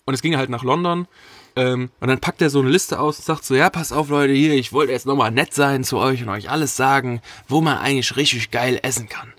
und 0.05 0.15
es 0.15 0.23
ging 0.23 0.37
halt 0.37 0.51
nach 0.51 0.65
London 0.65 1.07
ähm, 1.55 1.91
und 2.01 2.09
dann 2.09 2.21
packt 2.21 2.41
er 2.41 2.51
so 2.51 2.61
eine 2.61 2.71
Liste 2.71 2.99
aus 2.99 3.19
und 3.19 3.25
sagt 3.25 3.45
so, 3.45 3.55
ja, 3.55 3.69
pass 3.69 3.93
auf 3.93 4.09
Leute, 4.09 4.33
hier, 4.33 4.55
ich 4.55 4.73
wollte 4.73 4.93
jetzt 4.93 5.07
nochmal 5.07 5.31
nett 5.31 5.53
sein 5.53 5.85
zu 5.85 5.99
euch 5.99 6.23
und 6.23 6.29
euch 6.31 6.51
alles 6.51 6.77
sagen, 6.77 7.21
wo 7.49 7.61
man 7.61 7.79
eigentlich 7.79 8.17
richtig 8.17 8.51
geil 8.51 8.79
essen 8.83 9.09
kann. 9.09 9.35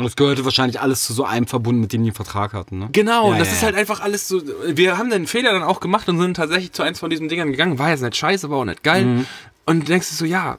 Und 0.00 0.06
das 0.06 0.16
gehörte 0.16 0.44
wahrscheinlich 0.46 0.80
alles 0.80 1.04
zu 1.04 1.12
so 1.12 1.24
einem 1.24 1.46
Verbund, 1.46 1.78
mit 1.78 1.92
dem 1.92 2.02
die 2.02 2.08
einen 2.08 2.14
Vertrag 2.14 2.54
hatten, 2.54 2.78
ne? 2.78 2.88
Genau, 2.92 3.26
Ja, 3.26 3.32
und 3.32 3.38
das 3.38 3.48
ja, 3.48 3.54
ist 3.54 3.60
ja. 3.60 3.66
halt 3.66 3.76
einfach 3.76 4.00
alles 4.00 4.26
so. 4.28 4.40
Wir 4.66 4.96
haben 4.96 5.10
den 5.10 5.26
Fehler 5.26 5.52
dann 5.52 5.62
auch 5.62 5.80
gemacht 5.80 6.08
und 6.08 6.18
sind 6.18 6.34
tatsächlich 6.38 6.72
zu 6.72 6.82
eins 6.82 6.98
von 6.98 7.10
diesen 7.10 7.28
Dingern 7.28 7.50
gegangen. 7.50 7.78
War 7.78 7.90
jetzt 7.90 8.00
nicht 8.02 8.16
scheiße, 8.16 8.48
war 8.48 8.58
auch 8.58 8.64
nicht 8.64 8.82
geil. 8.82 9.04
Mhm. 9.04 9.26
Und 9.66 9.80
du 9.80 9.86
denkst 9.86 10.08
dir 10.08 10.14
so, 10.16 10.24
ja, 10.24 10.56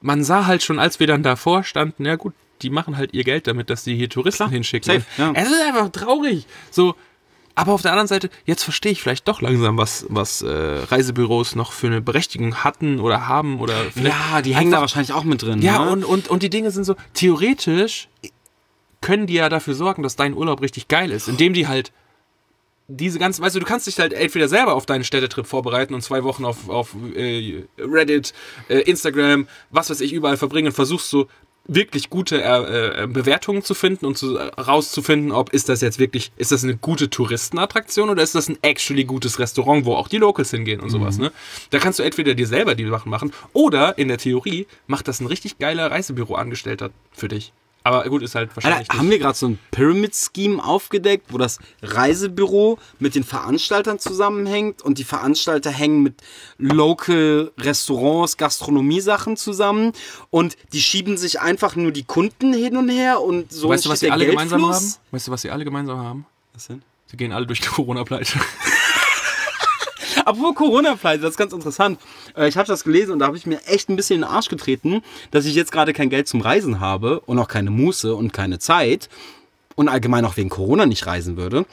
man 0.00 0.22
sah 0.22 0.46
halt 0.46 0.62
schon, 0.62 0.78
als 0.78 1.00
wir 1.00 1.06
dann 1.08 1.22
davor 1.24 1.64
standen, 1.64 2.04
ja 2.06 2.14
gut, 2.14 2.32
die 2.62 2.70
machen 2.70 2.96
halt 2.96 3.12
ihr 3.12 3.24
Geld 3.24 3.46
damit, 3.48 3.70
dass 3.70 3.82
die 3.84 3.96
hier 3.96 4.08
Touristen 4.08 4.48
hinschicken. 4.50 5.02
safe. 5.16 5.32
Es 5.34 5.50
ist 5.50 5.60
einfach 5.60 5.90
traurig. 5.90 6.46
So, 6.70 6.94
aber 7.56 7.72
auf 7.72 7.82
der 7.82 7.92
anderen 7.92 8.08
Seite, 8.08 8.30
jetzt 8.46 8.64
verstehe 8.64 8.90
ich 8.92 9.00
vielleicht 9.00 9.28
doch 9.28 9.40
langsam, 9.40 9.76
was, 9.76 10.06
was 10.08 10.42
äh, 10.42 10.48
Reisebüros 10.50 11.54
noch 11.54 11.72
für 11.72 11.86
eine 11.86 12.00
Berechtigung 12.00 12.56
hatten 12.64 12.98
oder 13.00 13.28
haben 13.28 13.60
oder 13.60 13.74
Ja, 13.94 14.42
die 14.42 14.54
hängen 14.56 14.72
da 14.72 14.80
wahrscheinlich 14.80 15.12
auch 15.12 15.24
mit 15.24 15.42
drin. 15.42 15.62
ja, 15.62 15.84
ne? 15.84 15.90
und, 15.90 16.04
und, 16.04 16.28
und 16.28 16.42
die 16.42 16.50
Dinge 16.50 16.70
sind 16.70 16.84
so, 16.84 16.96
theoretisch 17.14 18.08
können 19.04 19.26
die 19.26 19.34
ja 19.34 19.50
dafür 19.50 19.74
sorgen, 19.74 20.02
dass 20.02 20.16
dein 20.16 20.32
Urlaub 20.32 20.62
richtig 20.62 20.88
geil 20.88 21.12
ist, 21.12 21.28
indem 21.28 21.52
die 21.52 21.68
halt 21.68 21.92
diese 22.88 23.18
ganzen, 23.18 23.42
weißt 23.42 23.54
du, 23.54 23.60
du 23.60 23.66
kannst 23.66 23.86
dich 23.86 23.98
halt 23.98 24.14
entweder 24.14 24.48
selber 24.48 24.74
auf 24.74 24.86
deinen 24.86 25.04
Städtetrip 25.04 25.46
vorbereiten 25.46 25.92
und 25.92 26.00
zwei 26.00 26.24
Wochen 26.24 26.46
auf, 26.46 26.70
auf 26.70 26.96
äh, 27.14 27.64
Reddit, 27.78 28.32
äh, 28.68 28.78
Instagram, 28.80 29.46
was 29.70 29.90
weiß 29.90 30.00
ich, 30.00 30.14
überall 30.14 30.38
verbringen 30.38 30.68
und 30.68 30.72
versuchst 30.72 31.10
so 31.10 31.28
wirklich 31.66 32.08
gute 32.08 32.42
äh, 32.42 33.04
äh, 33.04 33.06
Bewertungen 33.06 33.62
zu 33.62 33.74
finden 33.74 34.06
und 34.06 34.16
zu, 34.16 34.36
rauszufinden, 34.36 35.32
ob 35.32 35.52
ist 35.52 35.68
das 35.68 35.82
jetzt 35.82 35.98
wirklich, 35.98 36.32
ist 36.38 36.52
das 36.52 36.64
eine 36.64 36.76
gute 36.76 37.10
Touristenattraktion 37.10 38.08
oder 38.08 38.22
ist 38.22 38.34
das 38.34 38.48
ein 38.48 38.58
actually 38.62 39.04
gutes 39.04 39.38
Restaurant, 39.38 39.84
wo 39.84 39.94
auch 39.96 40.08
die 40.08 40.18
Locals 40.18 40.50
hingehen 40.50 40.80
und 40.80 40.88
sowas. 40.88 41.18
Ne? 41.18 41.30
Da 41.70 41.78
kannst 41.78 41.98
du 41.98 42.02
entweder 42.02 42.34
dir 42.34 42.46
selber 42.46 42.74
die 42.74 42.88
Sachen 42.88 43.10
machen 43.10 43.32
oder 43.52 43.98
in 43.98 44.08
der 44.08 44.18
Theorie 44.18 44.66
macht 44.86 45.08
das 45.08 45.20
ein 45.20 45.26
richtig 45.26 45.58
geiler 45.58 45.90
Reisebüroangestellter 45.90 46.90
für 47.12 47.28
dich. 47.28 47.52
Aber 47.86 48.02
gut, 48.08 48.22
ist 48.22 48.34
halt 48.34 48.48
wahrscheinlich. 48.56 48.90
Alter, 48.90 48.98
haben 48.98 49.10
wir 49.10 49.18
gerade 49.18 49.36
so 49.36 49.46
ein 49.46 49.58
Pyramid-Scheme 49.70 50.64
aufgedeckt, 50.64 51.26
wo 51.30 51.36
das 51.36 51.58
Reisebüro 51.82 52.78
mit 52.98 53.14
den 53.14 53.24
Veranstaltern 53.24 53.98
zusammenhängt 53.98 54.80
und 54.80 54.96
die 54.96 55.04
Veranstalter 55.04 55.70
hängen 55.70 56.02
mit 56.02 56.14
Local 56.56 57.52
Restaurants, 57.58 58.38
Gastronomiesachen 58.38 59.36
zusammen 59.36 59.92
und 60.30 60.56
die 60.72 60.80
schieben 60.80 61.18
sich 61.18 61.40
einfach 61.42 61.76
nur 61.76 61.92
die 61.92 62.04
Kunden 62.04 62.54
hin 62.54 62.78
und 62.78 62.88
her 62.88 63.20
und 63.20 63.52
so 63.52 63.68
weißt 63.68 63.84
du, 63.84 63.90
was 63.90 64.00
sie 64.00 64.10
alle 64.10 64.24
der 64.24 64.30
gemeinsam 64.32 64.62
Geldfluss. 64.62 64.94
haben? 64.94 65.00
Weißt 65.10 65.28
du, 65.28 65.32
was 65.32 65.42
sie 65.42 65.50
alle 65.50 65.64
gemeinsam 65.64 65.98
haben? 65.98 66.26
Was 66.54 66.68
denn? 66.68 66.82
Sie 67.06 67.18
gehen 67.18 67.32
alle 67.32 67.46
durch 67.46 67.60
die 67.60 67.68
Corona-Pleite. 67.68 68.40
Apropos 70.28 70.54
Corona-Pleite, 70.54 71.22
das 71.22 71.30
ist 71.32 71.36
ganz 71.36 71.52
interessant. 71.52 71.98
Äh, 72.36 72.48
Ich 72.48 72.56
habe 72.56 72.66
das 72.66 72.84
gelesen 72.84 73.12
und 73.12 73.18
da 73.20 73.26
habe 73.26 73.36
ich 73.36 73.46
mir 73.46 73.60
echt 73.66 73.88
ein 73.88 73.96
bisschen 73.96 74.16
in 74.16 74.20
den 74.22 74.30
Arsch 74.30 74.48
getreten, 74.48 75.02
dass 75.30 75.44
ich 75.46 75.54
jetzt 75.54 75.72
gerade 75.72 75.92
kein 75.92 76.10
Geld 76.10 76.28
zum 76.28 76.40
Reisen 76.40 76.80
habe 76.80 77.20
und 77.20 77.38
auch 77.38 77.48
keine 77.48 77.70
Muße 77.70 78.14
und 78.14 78.32
keine 78.32 78.58
Zeit 78.58 79.08
und 79.76 79.88
allgemein 79.88 80.24
auch 80.24 80.36
wegen 80.36 80.48
Corona 80.50 80.86
nicht 80.86 81.06
reisen 81.06 81.36
würde. 81.36 81.66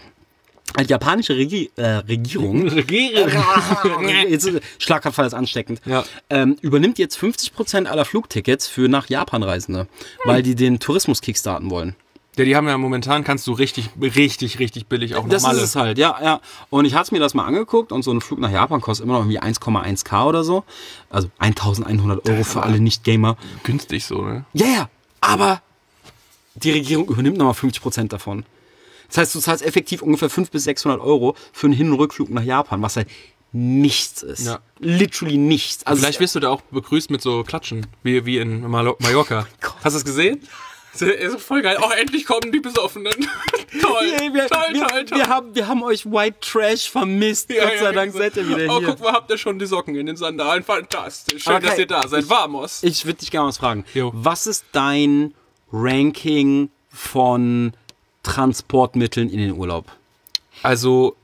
Die 0.80 0.86
japanische 0.86 1.36
Regi 1.36 1.70
äh, 1.76 1.86
Regierung, 2.08 2.68
jetzt, 4.30 4.50
Schlaganfall 4.80 5.28
ist 5.28 5.34
ansteckend, 5.34 5.82
Ja. 5.86 6.06
ähm, 6.30 6.56
übernimmt 6.62 6.98
jetzt 6.98 7.18
50% 7.20 7.88
aller 7.88 8.06
Flugtickets 8.06 8.68
für 8.68 8.88
nach 8.88 9.10
Japan 9.10 9.44
Reisende, 9.44 9.88
weil 10.24 10.44
die 10.44 10.56
den 10.56 10.80
Tourismus 10.80 11.20
kickstarten 11.22 11.70
wollen. 11.70 11.96
Ja, 12.42 12.46
die 12.46 12.56
haben 12.56 12.68
ja 12.68 12.76
momentan, 12.78 13.24
kannst 13.24 13.46
du 13.46 13.54
richtig, 13.54 13.90
richtig, 14.02 14.58
richtig 14.58 14.88
billig 14.88 15.16
auch 15.16 15.28
Das 15.30 15.44
normale. 15.44 15.60
ist 15.60 15.70
es 15.70 15.76
halt, 15.76 15.98
ja, 16.00 16.18
ja. 16.24 16.42
Und 16.72 16.86
ich 16.86 16.96
hatte 16.96 17.14
mir 17.14 17.20
das 17.20 17.36
mal 17.36 17.46
angeguckt 17.46 17.92
und 17.92 18.02
so 18.02 18.12
ein 18.12 18.20
Flug 18.20 18.40
nach 18.40 18.50
Japan 18.50 18.82
kostet 18.82 19.06
immer 19.06 19.14
noch 19.14 19.22
irgendwie 19.22 19.40
1,1k 19.40 20.26
oder 20.26 20.44
so. 20.44 20.64
Also 21.12 21.30
1100 21.38 22.28
Euro 22.28 22.44
für 22.44 22.64
alle 22.64 22.80
Nicht-Gamer. 22.80 23.38
günstig 23.64 24.06
so, 24.06 24.24
ne? 24.24 24.46
Ja, 24.54 24.66
ja, 24.66 24.90
aber 25.22 25.62
die 26.56 26.72
Regierung 26.72 27.08
übernimmt 27.08 27.38
nochmal 27.38 27.54
50% 27.54 28.08
davon. 28.08 28.44
Das 29.08 29.18
heißt, 29.18 29.36
du 29.36 29.40
zahlst 29.40 29.64
effektiv 29.64 30.02
ungefähr 30.02 30.30
500 30.30 30.52
bis 30.52 30.64
600 30.64 31.00
Euro 31.00 31.36
für 31.54 31.68
einen 31.68 31.76
Hin- 31.76 31.92
und 31.92 32.00
Rückflug 32.00 32.30
nach 32.32 32.44
Japan, 32.44 32.82
was 32.82 32.96
halt 32.96 33.08
nichts 33.52 34.24
ist. 34.24 34.46
Ja. 34.48 34.60
Literally 34.80 35.38
nichts. 35.38 35.86
Also 35.86 36.02
Vielleicht 36.02 36.20
wirst 36.22 36.36
du 36.36 36.40
da 36.40 36.50
auch 36.50 36.62
begrüßt 36.62 37.12
mit 37.12 37.22
so 37.22 37.44
Klatschen, 37.44 37.86
wie, 38.04 38.26
wie 38.26 38.38
in 38.38 38.62
Malo 38.68 38.96
Mallorca. 39.00 39.46
Hast 39.84 39.94
du 39.94 39.98
es 39.98 40.06
gesehen? 40.06 40.42
Das 40.94 41.02
ist 41.02 41.42
voll 41.42 41.62
geil. 41.62 41.78
Oh, 41.82 41.90
endlich 41.90 42.26
kommen 42.26 42.52
die 42.52 42.60
Besoffenen. 42.60 43.14
toll, 43.82 44.12
Hey, 44.18 44.34
wir, 44.34 44.48
toll, 44.48 44.60
wir, 44.74 44.88
toll, 44.88 45.06
toll. 45.06 45.18
wir, 45.18 45.28
haben, 45.28 45.56
wir 45.56 45.68
haben 45.68 45.84
euch 45.84 46.06
White 46.06 46.38
Trash 46.42 46.90
vermisst. 46.90 47.50
Ja, 47.50 47.64
Gott 47.64 47.74
ja, 47.76 47.80
sei 47.80 47.92
Dank 47.94 48.12
genau. 48.12 48.24
seid 48.24 48.38
ihr 48.38 48.48
wieder 48.48 48.76
oh, 48.76 48.80
hier. 48.80 48.88
guck 48.90 49.00
mal, 49.00 49.14
habt 49.14 49.32
ihr 49.32 49.38
schon 49.38 49.58
die 49.58 49.66
Socken 49.66 49.96
in 49.96 50.06
den 50.06 50.18
Sandalen? 50.18 50.64
Fantastisch. 50.64 51.44
Schön, 51.44 51.54
Aber 51.54 51.66
dass 51.66 51.78
ihr 51.78 51.88
da 51.88 52.08
seid. 52.08 52.30
Vamos. 52.30 52.84
Ich 52.84 53.06
würde 53.06 53.20
dich 53.20 53.32
gerne 53.32 53.48
was 53.48 53.58
fragen. 53.58 53.86
Jo. 53.94 54.12
Was 54.14 54.48
ist 54.48 54.66
dein 54.74 55.34
Ranking 55.72 56.70
von 56.90 57.74
Transportmitteln 58.24 59.30
in 59.30 59.38
den 59.40 59.52
Urlaub? 59.54 59.86
Also, 60.64 61.16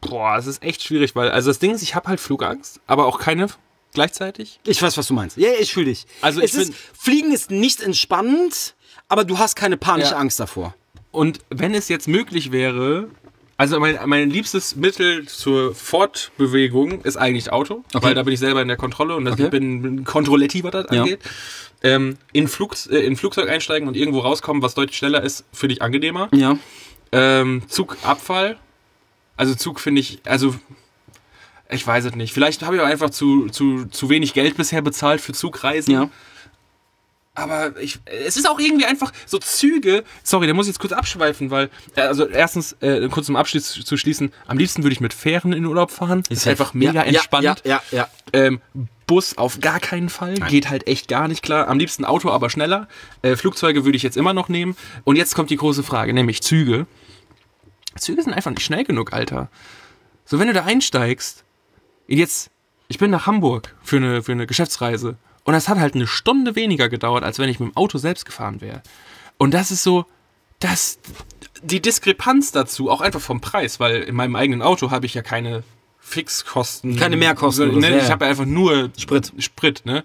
boah, 0.00 0.36
es 0.36 0.46
ist 0.46 0.62
echt 0.62 0.82
schwierig, 0.82 1.16
weil, 1.16 1.30
also 1.30 1.50
das 1.50 1.58
Ding 1.58 1.70
ist, 1.72 1.82
ich 1.82 1.94
habe 1.94 2.08
halt 2.08 2.20
Flugangst, 2.20 2.80
aber 2.86 3.06
auch 3.06 3.18
keine 3.18 3.48
gleichzeitig. 3.92 4.60
Ich 4.66 4.80
weiß, 4.80 4.96
was 4.96 5.06
du 5.08 5.14
meinst. 5.14 5.36
Ja, 5.36 5.50
ich 5.58 5.72
fühle 5.72 5.86
dich. 5.86 6.06
Also 6.20 6.40
es 6.40 6.54
ich 6.54 6.60
ist, 6.60 6.66
find- 6.66 6.76
Fliegen 6.98 7.32
ist 7.32 7.50
nicht 7.50 7.80
entspannend, 7.80 8.74
aber 9.10 9.24
du 9.24 9.38
hast 9.38 9.54
keine 9.56 9.76
panische 9.76 10.12
Ja. 10.12 10.16
Angst 10.16 10.40
davor. 10.40 10.74
Und 11.10 11.40
wenn 11.50 11.74
es 11.74 11.88
jetzt 11.88 12.08
möglich 12.08 12.50
wäre, 12.52 13.08
also 13.56 13.78
mein, 13.78 13.98
mein 14.06 14.30
liebstes 14.30 14.76
Mittel 14.76 15.26
zur 15.26 15.74
Fortbewegung 15.74 17.02
ist 17.02 17.16
eigentlich 17.18 17.52
Auto, 17.52 17.84
Okay. 17.92 18.06
weil 18.06 18.14
da 18.14 18.22
bin 18.22 18.32
ich 18.32 18.40
selber 18.40 18.62
in 18.62 18.68
der 18.68 18.76
Kontrolle 18.78 19.16
und 19.16 19.28
Okay. 19.28 19.44
ich 19.44 19.50
bin, 19.50 20.04
Kontrolletti, 20.04 20.64
was 20.64 20.70
das 20.72 20.86
Ja. 20.90 21.02
angeht. 21.02 21.20
Ähm, 21.82 22.16
in, 22.32 22.46
Flugs, 22.48 22.86
äh, 22.86 22.98
in 23.00 23.16
Flugzeug 23.16 23.48
einsteigen 23.48 23.88
und 23.88 23.96
irgendwo 23.96 24.20
rauskommen, 24.20 24.62
was 24.62 24.74
deutlich 24.74 24.96
schneller 24.96 25.22
ist, 25.22 25.44
finde 25.52 25.74
ich 25.74 25.82
angenehmer. 25.82 26.28
Ja. 26.32 26.56
Ähm, 27.12 27.62
Zugabfall. 27.68 28.56
Also 29.36 29.54
Zug 29.54 29.80
finde 29.80 30.00
ich, 30.00 30.20
also 30.26 30.54
ich 31.70 31.86
weiß 31.86 32.04
es 32.04 32.14
nicht. 32.14 32.32
Vielleicht 32.34 32.62
habe 32.62 32.76
ich 32.76 32.82
auch 32.82 32.86
einfach 32.86 33.10
zu, 33.10 33.48
zu, 33.48 33.86
zu 33.86 34.10
wenig 34.10 34.34
Geld 34.34 34.56
bisher 34.56 34.82
bezahlt 34.82 35.20
für 35.20 35.32
Zugreisen. 35.32 35.92
Ja. 35.92 36.10
Aber 37.34 37.80
ich, 37.80 38.00
es 38.04 38.36
ist 38.36 38.48
auch 38.48 38.58
irgendwie 38.58 38.86
einfach 38.86 39.12
so 39.24 39.38
Züge. 39.38 40.04
Sorry, 40.24 40.46
da 40.46 40.54
muss 40.54 40.66
ich 40.66 40.72
jetzt 40.72 40.80
kurz 40.80 40.92
abschweifen, 40.92 41.50
weil, 41.50 41.70
äh, 41.94 42.02
also 42.02 42.26
erstens, 42.26 42.72
äh, 42.80 43.08
kurz 43.08 43.26
zum 43.26 43.36
Abschluss 43.36 43.72
zu 43.72 43.96
schließen, 43.96 44.32
am 44.46 44.58
liebsten 44.58 44.82
würde 44.82 44.92
ich 44.92 45.00
mit 45.00 45.14
Fähren 45.14 45.52
in 45.52 45.62
den 45.62 45.66
Urlaub 45.66 45.90
fahren. 45.90 46.24
Ist 46.28 46.46
einfach 46.48 46.74
mega 46.74 46.92
ja, 46.92 47.02
entspannt. 47.02 47.44
Ja, 47.44 47.56
ja, 47.64 47.82
ja. 47.92 48.08
Ähm, 48.32 48.60
Bus 49.06 49.38
auf 49.38 49.60
gar 49.60 49.80
keinen 49.80 50.08
Fall. 50.08 50.34
Geht 50.34 50.70
halt 50.70 50.86
echt 50.86 51.08
gar 51.08 51.28
nicht 51.28 51.42
klar. 51.42 51.68
Am 51.68 51.78
liebsten 51.78 52.04
Auto, 52.04 52.30
aber 52.30 52.50
schneller. 52.50 52.88
Äh, 53.22 53.36
Flugzeuge 53.36 53.84
würde 53.84 53.96
ich 53.96 54.02
jetzt 54.02 54.16
immer 54.16 54.32
noch 54.32 54.48
nehmen. 54.48 54.76
Und 55.04 55.16
jetzt 55.16 55.34
kommt 55.34 55.50
die 55.50 55.56
große 55.56 55.82
Frage, 55.82 56.12
nämlich 56.12 56.42
Züge. 56.42 56.86
Züge 57.96 58.22
sind 58.22 58.34
einfach 58.34 58.50
nicht 58.50 58.62
schnell 58.62 58.84
genug, 58.84 59.12
Alter. 59.12 59.48
So, 60.24 60.38
wenn 60.38 60.46
du 60.46 60.52
da 60.52 60.64
einsteigst, 60.64 61.44
jetzt, 62.06 62.50
ich 62.88 62.98
bin 62.98 63.10
nach 63.10 63.26
Hamburg 63.26 63.74
für 63.82 63.96
eine, 63.96 64.22
für 64.22 64.32
eine 64.32 64.46
Geschäftsreise. 64.46 65.16
Und 65.44 65.54
das 65.54 65.68
hat 65.68 65.78
halt 65.78 65.94
eine 65.94 66.06
Stunde 66.06 66.54
weniger 66.56 66.88
gedauert, 66.88 67.24
als 67.24 67.38
wenn 67.38 67.48
ich 67.48 67.60
mit 67.60 67.70
dem 67.70 67.76
Auto 67.76 67.98
selbst 67.98 68.24
gefahren 68.24 68.60
wäre. 68.60 68.82
Und 69.38 69.54
das 69.54 69.70
ist 69.70 69.82
so, 69.82 70.04
das, 70.58 70.98
die 71.62 71.80
Diskrepanz 71.80 72.52
dazu, 72.52 72.90
auch 72.90 73.00
einfach 73.00 73.20
vom 73.20 73.40
Preis, 73.40 73.80
weil 73.80 74.02
in 74.02 74.14
meinem 74.14 74.36
eigenen 74.36 74.62
Auto 74.62 74.90
habe 74.90 75.06
ich 75.06 75.14
ja 75.14 75.22
keine 75.22 75.62
Fixkosten. 75.98 76.96
Keine 76.96 77.16
Mehrkosten 77.16 77.78
Ne? 77.78 77.98
Ich 77.98 78.10
habe 78.10 78.24
ja 78.24 78.30
einfach 78.30 78.44
nur 78.44 78.90
Sprit. 78.98 79.32
Sprit, 79.38 79.82
ne? 79.84 80.04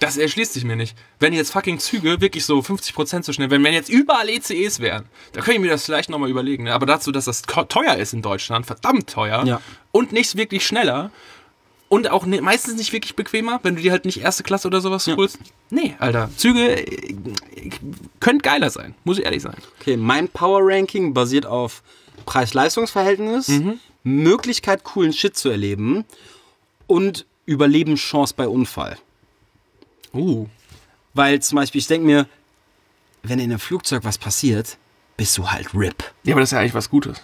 Das 0.00 0.16
erschließt 0.16 0.52
sich 0.52 0.64
mir 0.64 0.76
nicht. 0.76 0.96
Wenn 1.18 1.32
jetzt 1.32 1.50
fucking 1.52 1.80
Züge 1.80 2.20
wirklich 2.20 2.44
so 2.44 2.60
50% 2.60 3.24
so 3.24 3.32
schnell, 3.32 3.50
wenn, 3.50 3.64
wenn 3.64 3.74
jetzt 3.74 3.88
überall 3.88 4.28
ECEs 4.28 4.78
wären, 4.78 5.06
da 5.32 5.40
könnte 5.40 5.54
ich 5.54 5.60
mir 5.60 5.70
das 5.70 5.84
vielleicht 5.84 6.08
nochmal 6.08 6.30
überlegen. 6.30 6.64
Ne? 6.64 6.72
Aber 6.72 6.86
dazu, 6.86 7.10
dass 7.10 7.24
das 7.24 7.42
teuer 7.42 7.96
ist 7.96 8.12
in 8.12 8.22
Deutschland, 8.22 8.64
verdammt 8.64 9.10
teuer 9.10 9.44
Ja. 9.44 9.60
und 9.90 10.12
nicht 10.12 10.36
wirklich 10.36 10.64
schneller 10.64 11.10
und 11.88 12.10
auch 12.10 12.26
ne, 12.26 12.40
meistens 12.40 12.76
nicht 12.76 12.92
wirklich 12.92 13.16
bequemer, 13.16 13.60
wenn 13.62 13.76
du 13.76 13.82
dir 13.82 13.92
halt 13.92 14.04
nicht 14.04 14.20
erste 14.20 14.42
Klasse 14.42 14.68
oder 14.68 14.80
sowas 14.80 15.06
holst. 15.06 15.38
Nee, 15.70 15.94
Alter, 15.98 16.30
Züge 16.36 16.86
äh, 16.86 17.14
könnte 18.20 18.42
geiler 18.42 18.70
sein, 18.70 18.94
muss 19.04 19.18
ich 19.18 19.24
ehrlich 19.24 19.42
sein. 19.42 19.56
Okay, 19.80 19.96
mein 19.96 20.28
Power 20.28 20.60
Ranking 20.62 21.14
basiert 21.14 21.46
auf 21.46 21.82
Preis-Leistungs-Verhältnis, 22.26 23.50
Möglichkeit, 24.02 24.84
coolen 24.84 25.12
Shit 25.12 25.36
zu 25.36 25.48
erleben 25.48 26.04
und 26.86 27.26
Überlebenschance 27.46 28.34
bei 28.36 28.46
Unfall. 28.48 28.98
Uh. 30.12 30.46
Weil 31.14 31.40
zum 31.40 31.56
Beispiel, 31.56 31.78
ich 31.80 31.86
denke 31.86 32.06
mir, 32.06 32.26
wenn 33.22 33.38
in 33.38 33.50
einem 33.50 33.58
Flugzeug 33.58 34.04
was 34.04 34.18
passiert, 34.18 34.76
bist 35.16 35.36
du 35.38 35.50
halt 35.50 35.74
RIP. 35.74 36.04
Ja, 36.24 36.34
aber 36.34 36.40
das 36.40 36.50
ist 36.50 36.52
ja 36.52 36.60
eigentlich 36.60 36.74
was 36.74 36.90
Gutes. 36.90 37.22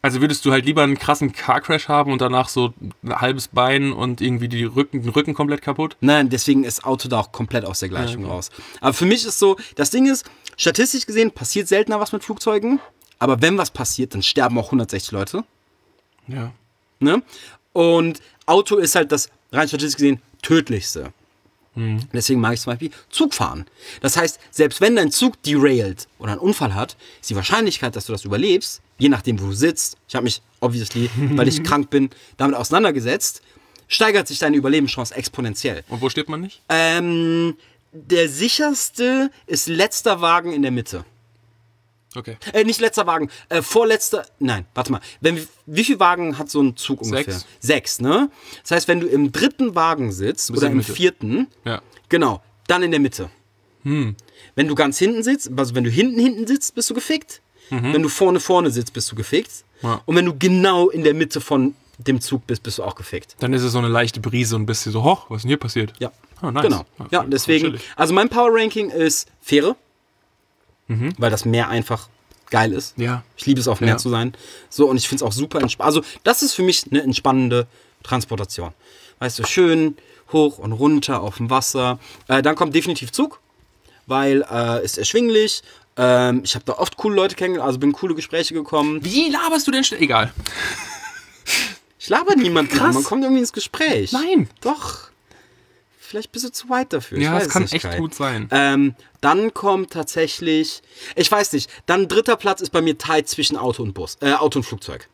Also 0.00 0.20
würdest 0.20 0.44
du 0.44 0.52
halt 0.52 0.64
lieber 0.64 0.82
einen 0.82 0.96
krassen 0.96 1.32
Car-Crash 1.32 1.88
haben 1.88 2.12
und 2.12 2.20
danach 2.20 2.48
so 2.48 2.72
ein 3.02 3.20
halbes 3.20 3.48
Bein 3.48 3.92
und 3.92 4.20
irgendwie 4.20 4.48
die 4.48 4.64
Rücken, 4.64 5.02
den 5.02 5.10
Rücken 5.10 5.34
komplett 5.34 5.60
kaputt? 5.60 5.96
Nein, 6.00 6.28
deswegen 6.28 6.64
ist 6.64 6.84
Auto 6.84 7.08
da 7.08 7.18
auch 7.18 7.32
komplett 7.32 7.64
aus 7.64 7.80
der 7.80 7.88
Gleichung 7.88 8.24
raus. 8.24 8.50
Aber 8.80 8.92
für 8.92 9.06
mich 9.06 9.26
ist 9.26 9.38
so, 9.38 9.56
das 9.74 9.90
Ding 9.90 10.06
ist, 10.06 10.24
statistisch 10.56 11.04
gesehen 11.04 11.32
passiert 11.32 11.66
seltener 11.66 11.98
was 11.98 12.12
mit 12.12 12.22
Flugzeugen, 12.22 12.80
aber 13.18 13.42
wenn 13.42 13.58
was 13.58 13.72
passiert, 13.72 14.14
dann 14.14 14.22
sterben 14.22 14.56
auch 14.58 14.66
160 14.66 15.10
Leute. 15.10 15.44
Ja. 16.28 16.52
Ne? 17.00 17.22
Und 17.72 18.20
Auto 18.46 18.76
ist 18.76 18.94
halt 18.94 19.10
das 19.10 19.30
rein 19.52 19.66
statistisch 19.66 19.96
gesehen 19.96 20.22
tödlichste. 20.42 21.12
Deswegen 22.12 22.40
mag 22.40 22.54
ich 22.54 22.60
zum 22.60 22.72
Beispiel 22.72 22.90
Zugfahren. 23.10 23.66
Das 24.00 24.16
heißt, 24.16 24.38
selbst 24.50 24.80
wenn 24.80 24.96
dein 24.96 25.10
Zug 25.10 25.42
derailt 25.42 26.08
oder 26.18 26.32
einen 26.32 26.40
Unfall 26.40 26.74
hat, 26.74 26.96
ist 27.20 27.30
die 27.30 27.36
Wahrscheinlichkeit, 27.36 27.96
dass 27.96 28.06
du 28.06 28.12
das 28.12 28.24
überlebst, 28.24 28.80
je 28.98 29.08
nachdem, 29.08 29.40
wo 29.40 29.46
du 29.46 29.52
sitzt, 29.52 29.96
ich 30.08 30.14
habe 30.14 30.24
mich 30.24 30.42
obviously, 30.60 31.10
weil 31.16 31.48
ich 31.48 31.62
krank 31.64 31.90
bin, 31.90 32.10
damit 32.36 32.56
auseinandergesetzt, 32.56 33.42
steigert 33.86 34.28
sich 34.28 34.38
deine 34.38 34.56
Überlebenschance 34.56 35.14
exponentiell. 35.14 35.84
Und 35.88 36.00
wo 36.02 36.08
steht 36.08 36.28
man 36.28 36.40
nicht? 36.40 36.60
Ähm, 36.68 37.56
der 37.92 38.28
sicherste 38.28 39.30
ist 39.46 39.68
letzter 39.68 40.20
Wagen 40.20 40.52
in 40.52 40.62
der 40.62 40.70
Mitte. 40.70 41.04
Okay. 42.14 42.36
Äh, 42.52 42.64
nicht 42.64 42.80
letzter 42.80 43.06
Wagen, 43.06 43.30
äh, 43.50 43.60
vorletzter. 43.62 44.24
Nein, 44.38 44.64
warte 44.74 44.92
mal. 44.92 45.00
Wenn, 45.20 45.46
wie 45.66 45.84
viel 45.84 46.00
Wagen 46.00 46.38
hat 46.38 46.50
so 46.50 46.62
ein 46.62 46.76
Zug 46.76 47.02
ungefähr? 47.02 47.34
Sechs. 47.34 47.46
Sechs, 47.60 48.00
ne? 48.00 48.30
Das 48.62 48.70
heißt, 48.72 48.88
wenn 48.88 49.00
du 49.00 49.06
im 49.06 49.30
dritten 49.30 49.74
Wagen 49.74 50.10
sitzt 50.10 50.50
oder 50.50 50.68
im 50.68 50.82
vierten, 50.82 51.48
Ja. 51.64 51.82
genau, 52.08 52.42
dann 52.66 52.82
in 52.82 52.90
der 52.90 53.00
Mitte. 53.00 53.30
Hm. 53.82 54.16
Wenn 54.54 54.68
du 54.68 54.74
ganz 54.74 54.98
hinten 54.98 55.22
sitzt, 55.22 55.50
also 55.56 55.74
wenn 55.74 55.84
du 55.84 55.90
hinten 55.90 56.18
hinten 56.18 56.46
sitzt, 56.46 56.74
bist 56.74 56.88
du 56.90 56.94
gefickt. 56.94 57.40
Wenn 57.70 58.02
du 58.02 58.08
vorne 58.08 58.40
vorne 58.40 58.70
sitzt, 58.70 58.94
bist 58.94 59.12
du 59.12 59.16
gefickt. 59.16 59.64
Mhm. 59.82 59.88
Ja. 59.88 60.00
Und 60.06 60.16
wenn 60.16 60.24
du 60.24 60.34
genau 60.38 60.88
in 60.88 61.04
der 61.04 61.12
Mitte 61.12 61.42
von 61.42 61.74
dem 61.98 62.18
Zug 62.20 62.46
bist, 62.46 62.62
bist 62.62 62.78
du 62.78 62.82
auch 62.82 62.94
gefickt. 62.94 63.36
Dann 63.40 63.52
ist 63.52 63.62
es 63.62 63.72
so 63.72 63.78
eine 63.78 63.88
leichte 63.88 64.20
Brise 64.20 64.56
und 64.56 64.64
bist 64.64 64.86
du 64.86 64.90
so, 64.90 65.04
hoch, 65.04 65.26
was 65.28 65.38
ist 65.38 65.42
denn 65.42 65.48
hier 65.50 65.58
passiert? 65.58 65.92
Ja. 65.98 66.10
Oh, 66.40 66.50
nice. 66.50 66.62
Genau. 66.62 66.86
Ja, 67.10 67.24
deswegen. 67.24 67.78
Also 67.96 68.14
mein 68.14 68.28
Power 68.30 68.48
Ranking 68.52 68.88
ist 68.90 69.28
Fähre. 69.42 69.76
Weil 71.18 71.30
das 71.30 71.44
Meer 71.44 71.68
einfach 71.68 72.08
geil 72.50 72.72
ist. 72.72 72.94
Ja. 72.96 73.22
Ich 73.36 73.44
liebe 73.44 73.60
es, 73.60 73.68
auf 73.68 73.78
dem 73.78 73.84
Meer 73.84 73.94
Ja. 73.94 73.98
zu 73.98 74.08
sein. 74.08 74.32
So, 74.70 74.88
und 74.88 74.96
ich 74.96 75.06
finde 75.06 75.22
es 75.24 75.28
auch 75.28 75.32
super 75.32 75.60
entspannend. 75.60 75.86
Also, 75.96 76.08
das 76.24 76.42
ist 76.42 76.54
für 76.54 76.62
mich 76.62 76.84
eine 76.90 77.02
entspannende 77.02 77.66
Transportation. 78.02 78.72
Weißt 79.18 79.38
du, 79.38 79.44
schön 79.46 79.96
hoch 80.32 80.58
und 80.58 80.72
runter 80.72 81.20
auf 81.20 81.36
dem 81.36 81.50
Wasser. 81.50 81.98
Äh, 82.28 82.40
dann 82.42 82.54
kommt 82.56 82.74
definitiv 82.74 83.12
Zug, 83.12 83.40
weil 84.06 84.44
äh, 84.50 84.82
ist 84.84 84.96
erschwinglich. 84.96 85.62
Ähm, 85.96 86.42
ich 86.44 86.54
habe 86.54 86.64
da 86.64 86.74
oft 86.74 86.96
coole 86.96 87.16
Leute 87.16 87.34
kennengelernt, 87.34 87.66
also 87.66 87.78
bin 87.78 87.90
in 87.90 87.96
coole 87.96 88.14
Gespräche 88.14 88.54
gekommen. 88.54 89.04
Wie 89.04 89.28
laberst 89.30 89.66
du 89.66 89.70
denn 89.70 89.84
schnell? 89.84 90.00
Egal. 90.00 90.32
Ich 91.98 92.08
laber 92.08 92.36
niemanden 92.36 92.70
Krass. 92.72 92.88
an, 92.88 92.94
man 92.94 93.04
kommt 93.04 93.22
irgendwie 93.24 93.40
ins 93.40 93.52
Gespräch. 93.52 94.12
Nein. 94.12 94.48
Doch. 94.60 95.10
Vielleicht 96.08 96.32
bist 96.32 96.46
du 96.46 96.50
zu 96.50 96.70
weit 96.70 96.94
dafür. 96.94 97.18
Ich 97.18 97.24
Ja, 97.24 97.34
weiß 97.34 97.40
das 97.40 97.46
es 97.48 97.52
kann 97.52 97.62
nicht, 97.64 97.74
echt 97.74 97.84
Kai. 97.84 97.98
gut 97.98 98.14
sein. 98.14 98.48
Ähm, 98.50 98.94
dann 99.20 99.52
kommt 99.52 99.90
tatsächlich, 99.92 100.80
ich 101.16 101.30
weiß 101.30 101.52
nicht, 101.52 101.68
dann 101.84 102.08
dritter 102.08 102.36
Platz 102.36 102.62
ist 102.62 102.70
bei 102.70 102.80
mir 102.80 102.96
tight 102.96 103.28
zwischen 103.28 103.58
Auto 103.58 103.82
und 103.82 103.92
Bus, 103.92 104.16
äh, 104.22 104.32
Auto 104.32 104.60
und 104.60 104.62
Flugzeug. 104.62 105.06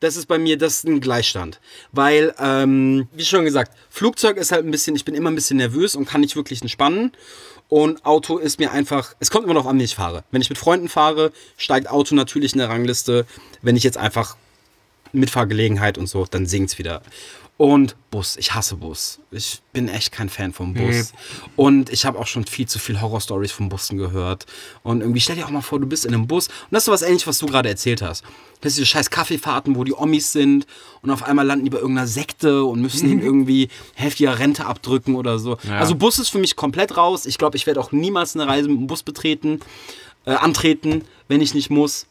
Das 0.00 0.16
ist 0.16 0.26
bei 0.26 0.38
mir, 0.38 0.58
das 0.58 0.74
ist 0.74 0.84
ein 0.86 1.00
Gleichstand. 1.00 1.58
Weil, 1.90 2.34
ähm, 2.38 3.08
wie 3.12 3.24
schon 3.24 3.44
gesagt, 3.46 3.72
Flugzeug 3.88 4.36
ist 4.36 4.52
halt 4.52 4.66
ein 4.66 4.70
bisschen, 4.70 4.94
ich 4.94 5.06
bin 5.06 5.14
immer 5.14 5.30
ein 5.30 5.34
bisschen 5.34 5.56
nervös 5.56 5.96
und 5.96 6.06
kann 6.06 6.20
nicht 6.20 6.36
wirklich 6.36 6.60
entspannen. 6.60 7.12
Und 7.68 8.04
Auto 8.04 8.36
ist 8.36 8.58
mir 8.60 8.70
einfach, 8.72 9.14
es 9.20 9.30
kommt 9.30 9.44
immer 9.46 9.54
noch 9.54 9.66
an, 9.66 9.78
wie 9.78 9.84
ich 9.84 9.94
fahre. 9.94 10.22
Wenn 10.30 10.42
ich 10.42 10.50
mit 10.50 10.58
Freunden 10.58 10.88
fahre, 10.90 11.32
steigt 11.56 11.88
Auto 11.88 12.14
natürlich 12.14 12.52
in 12.52 12.58
der 12.58 12.68
Rangliste. 12.68 13.26
Wenn 13.62 13.74
ich 13.74 13.84
jetzt 13.84 13.96
einfach 13.96 14.36
Mitfahrgelegenheit 15.12 15.98
und 15.98 16.06
so, 16.06 16.24
dann 16.24 16.46
sinkt's 16.46 16.78
wieder. 16.78 17.02
Und 17.58 17.96
Bus, 18.12 18.36
ich 18.36 18.54
hasse 18.54 18.76
Bus. 18.76 19.18
Ich 19.32 19.60
bin 19.72 19.88
echt 19.88 20.12
kein 20.12 20.28
Fan 20.28 20.52
vom 20.52 20.74
Bus. 20.74 21.12
Und 21.56 21.90
ich 21.90 22.06
habe 22.06 22.16
auch 22.16 22.28
schon 22.28 22.46
viel 22.46 22.68
zu 22.68 22.78
viel 22.78 23.00
Horrorstories 23.00 23.50
von 23.50 23.68
Bussen 23.68 23.98
gehört. 23.98 24.46
Und 24.84 25.00
irgendwie 25.00 25.20
stell 25.20 25.34
dir 25.34 25.44
auch 25.44 25.50
mal 25.50 25.60
vor, 25.60 25.80
du 25.80 25.86
bist 25.86 26.06
in 26.06 26.14
einem 26.14 26.28
Bus 26.28 26.46
und 26.46 26.54
das 26.70 26.82
ist 26.82 26.86
so 26.86 26.92
was 26.92 27.02
ähnliches, 27.02 27.26
was 27.26 27.38
du 27.38 27.46
gerade 27.46 27.68
erzählt 27.68 28.00
hast. 28.00 28.22
Das 28.60 28.74
sind 28.74 28.82
diese 28.82 28.86
scheiß 28.86 29.10
Kaffeefahrten, 29.10 29.74
wo 29.74 29.82
die 29.82 29.92
Omis 29.92 30.30
sind 30.30 30.68
und 31.02 31.10
auf 31.10 31.24
einmal 31.24 31.44
landen 31.44 31.64
die 31.64 31.70
bei 31.70 31.78
irgendeiner 31.78 32.06
Sekte 32.06 32.62
und 32.62 32.80
müssen 32.80 33.10
ihnen 33.10 33.22
irgendwie 33.24 33.70
Hälfte 33.94 34.22
ihrer 34.22 34.38
Rente 34.38 34.64
abdrücken 34.64 35.16
oder 35.16 35.40
so. 35.40 35.58
Ja. 35.64 35.80
Also 35.80 35.96
Bus 35.96 36.20
ist 36.20 36.28
für 36.28 36.38
mich 36.38 36.54
komplett 36.54 36.96
raus. 36.96 37.26
Ich 37.26 37.38
glaube, 37.38 37.56
ich 37.56 37.66
werde 37.66 37.80
auch 37.80 37.90
niemals 37.90 38.36
eine 38.36 38.46
Reise 38.46 38.68
mit 38.68 38.78
dem 38.78 38.86
Bus 38.86 39.02
betreten, 39.02 39.58
äh, 40.26 40.30
antreten, 40.30 41.02
wenn 41.26 41.40
ich 41.40 41.54
nicht 41.54 41.70
muss. 41.70 42.06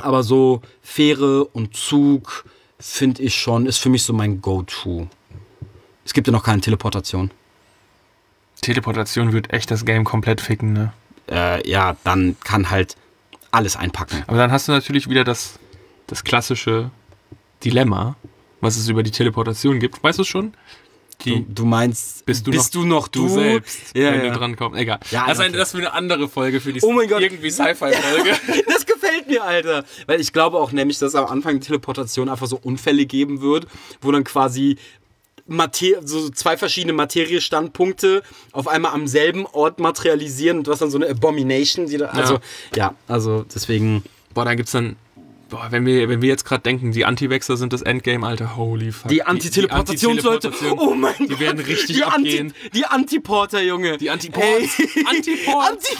Aber 0.00 0.22
so 0.22 0.62
Fähre 0.82 1.44
und 1.44 1.76
Zug 1.76 2.44
finde 2.78 3.22
ich 3.22 3.34
schon, 3.34 3.66
ist 3.66 3.78
für 3.78 3.88
mich 3.88 4.02
so 4.02 4.12
mein 4.12 4.40
Go-To. 4.40 5.08
Es 6.04 6.12
gibt 6.12 6.26
ja 6.26 6.32
noch 6.32 6.44
keine 6.44 6.60
Teleportation. 6.60 7.30
Teleportation 8.60 9.32
wird 9.32 9.52
echt 9.52 9.70
das 9.70 9.84
Game 9.84 10.04
komplett 10.04 10.40
ficken, 10.40 10.72
ne? 10.72 10.92
Äh, 11.30 11.68
ja, 11.68 11.96
dann 12.04 12.36
kann 12.44 12.70
halt 12.70 12.96
alles 13.50 13.76
einpacken. 13.76 14.24
Aber 14.26 14.38
dann 14.38 14.50
hast 14.52 14.68
du 14.68 14.72
natürlich 14.72 15.08
wieder 15.08 15.24
das, 15.24 15.58
das 16.06 16.24
klassische 16.24 16.90
Dilemma, 17.64 18.16
was 18.60 18.76
es 18.76 18.88
über 18.88 19.02
die 19.02 19.10
Teleportation 19.10 19.78
gibt. 19.80 20.02
Weißt 20.02 20.18
du 20.18 20.22
es 20.22 20.28
schon? 20.28 20.54
Du, 21.18 21.30
Die, 21.30 21.46
du 21.52 21.64
meinst, 21.64 22.24
bist 22.26 22.46
du, 22.46 22.52
bist 22.52 22.74
noch, 22.76 22.82
du 22.82 22.86
noch 22.86 23.08
du, 23.08 23.28
selbst, 23.28 23.78
Ja, 23.92 24.12
wenn 24.12 24.24
ja. 24.24 24.32
du 24.32 24.38
dran 24.38 24.54
kommst. 24.54 24.78
Egal. 24.78 25.00
Ja, 25.10 25.26
das, 25.26 25.38
ist 25.38 25.40
eine, 25.40 25.48
okay. 25.48 25.58
das 25.58 25.68
ist 25.70 25.74
eine 25.74 25.92
andere 25.92 26.28
Folge 26.28 26.60
für 26.60 26.72
die 26.72 26.80
Oh 26.82 26.92
mein 26.92 27.08
Gott. 27.08 27.20
irgendwie 27.22 27.50
Sci-Fi-Folge. 27.50 28.36
Das 28.68 28.86
gefällt 28.86 29.26
mir, 29.26 29.42
Alter. 29.42 29.84
Weil 30.06 30.20
ich 30.20 30.32
glaube 30.32 30.58
auch 30.58 30.70
nämlich, 30.70 30.98
dass 31.00 31.16
am 31.16 31.26
Anfang 31.26 31.60
Teleportation 31.60 32.28
einfach 32.28 32.46
so 32.46 32.58
Unfälle 32.62 33.04
geben 33.04 33.40
wird, 33.40 33.66
wo 34.00 34.12
dann 34.12 34.22
quasi 34.22 34.76
Mater 35.48 36.06
so 36.06 36.28
zwei 36.28 36.56
verschiedene 36.56 36.92
Materiestandpunkte 36.92 38.22
auf 38.52 38.68
einmal 38.68 38.92
am 38.92 39.08
selben 39.08 39.46
Ort 39.46 39.80
materialisieren 39.80 40.58
und 40.58 40.66
du 40.66 40.70
hast 40.72 40.82
dann 40.82 40.90
so 40.90 40.98
eine 40.98 41.08
Abomination. 41.08 41.86
Die 41.86 41.96
da, 41.96 42.06
also, 42.06 42.38
ja, 42.76 42.94
also 43.08 43.44
deswegen. 43.52 44.04
Boah, 44.34 44.44
dann 44.44 44.56
gibt's 44.56 44.72
dann. 44.72 44.94
Boah, 45.50 45.68
wenn 45.70 45.86
wir, 45.86 46.08
wenn 46.10 46.20
wir 46.20 46.28
jetzt 46.28 46.44
gerade 46.44 46.62
denken, 46.62 46.92
die 46.92 47.06
Anti-Wechsler 47.06 47.56
sind 47.56 47.72
das 47.72 47.80
Endgame, 47.80 48.26
Alter, 48.26 48.56
holy 48.56 48.92
fuck. 48.92 49.08
Die 49.10 49.22
Antiteleportationsleute. 49.22 50.48
Antiteleportation, 50.48 50.78
Oh 50.78 50.94
mein 50.94 51.14
Die 51.20 51.26
Gott. 51.28 51.40
werden 51.40 51.60
richtig 51.60 51.96
die 51.96 52.04
abgehen. 52.04 52.48
Anti, 52.48 52.70
die 52.74 52.84
Antiporter, 52.84 53.62
Junge. 53.62 53.96
Die 53.96 54.10
Antiports. 54.10 54.78
Ey. 54.78 55.04
Antiports. 55.06 55.96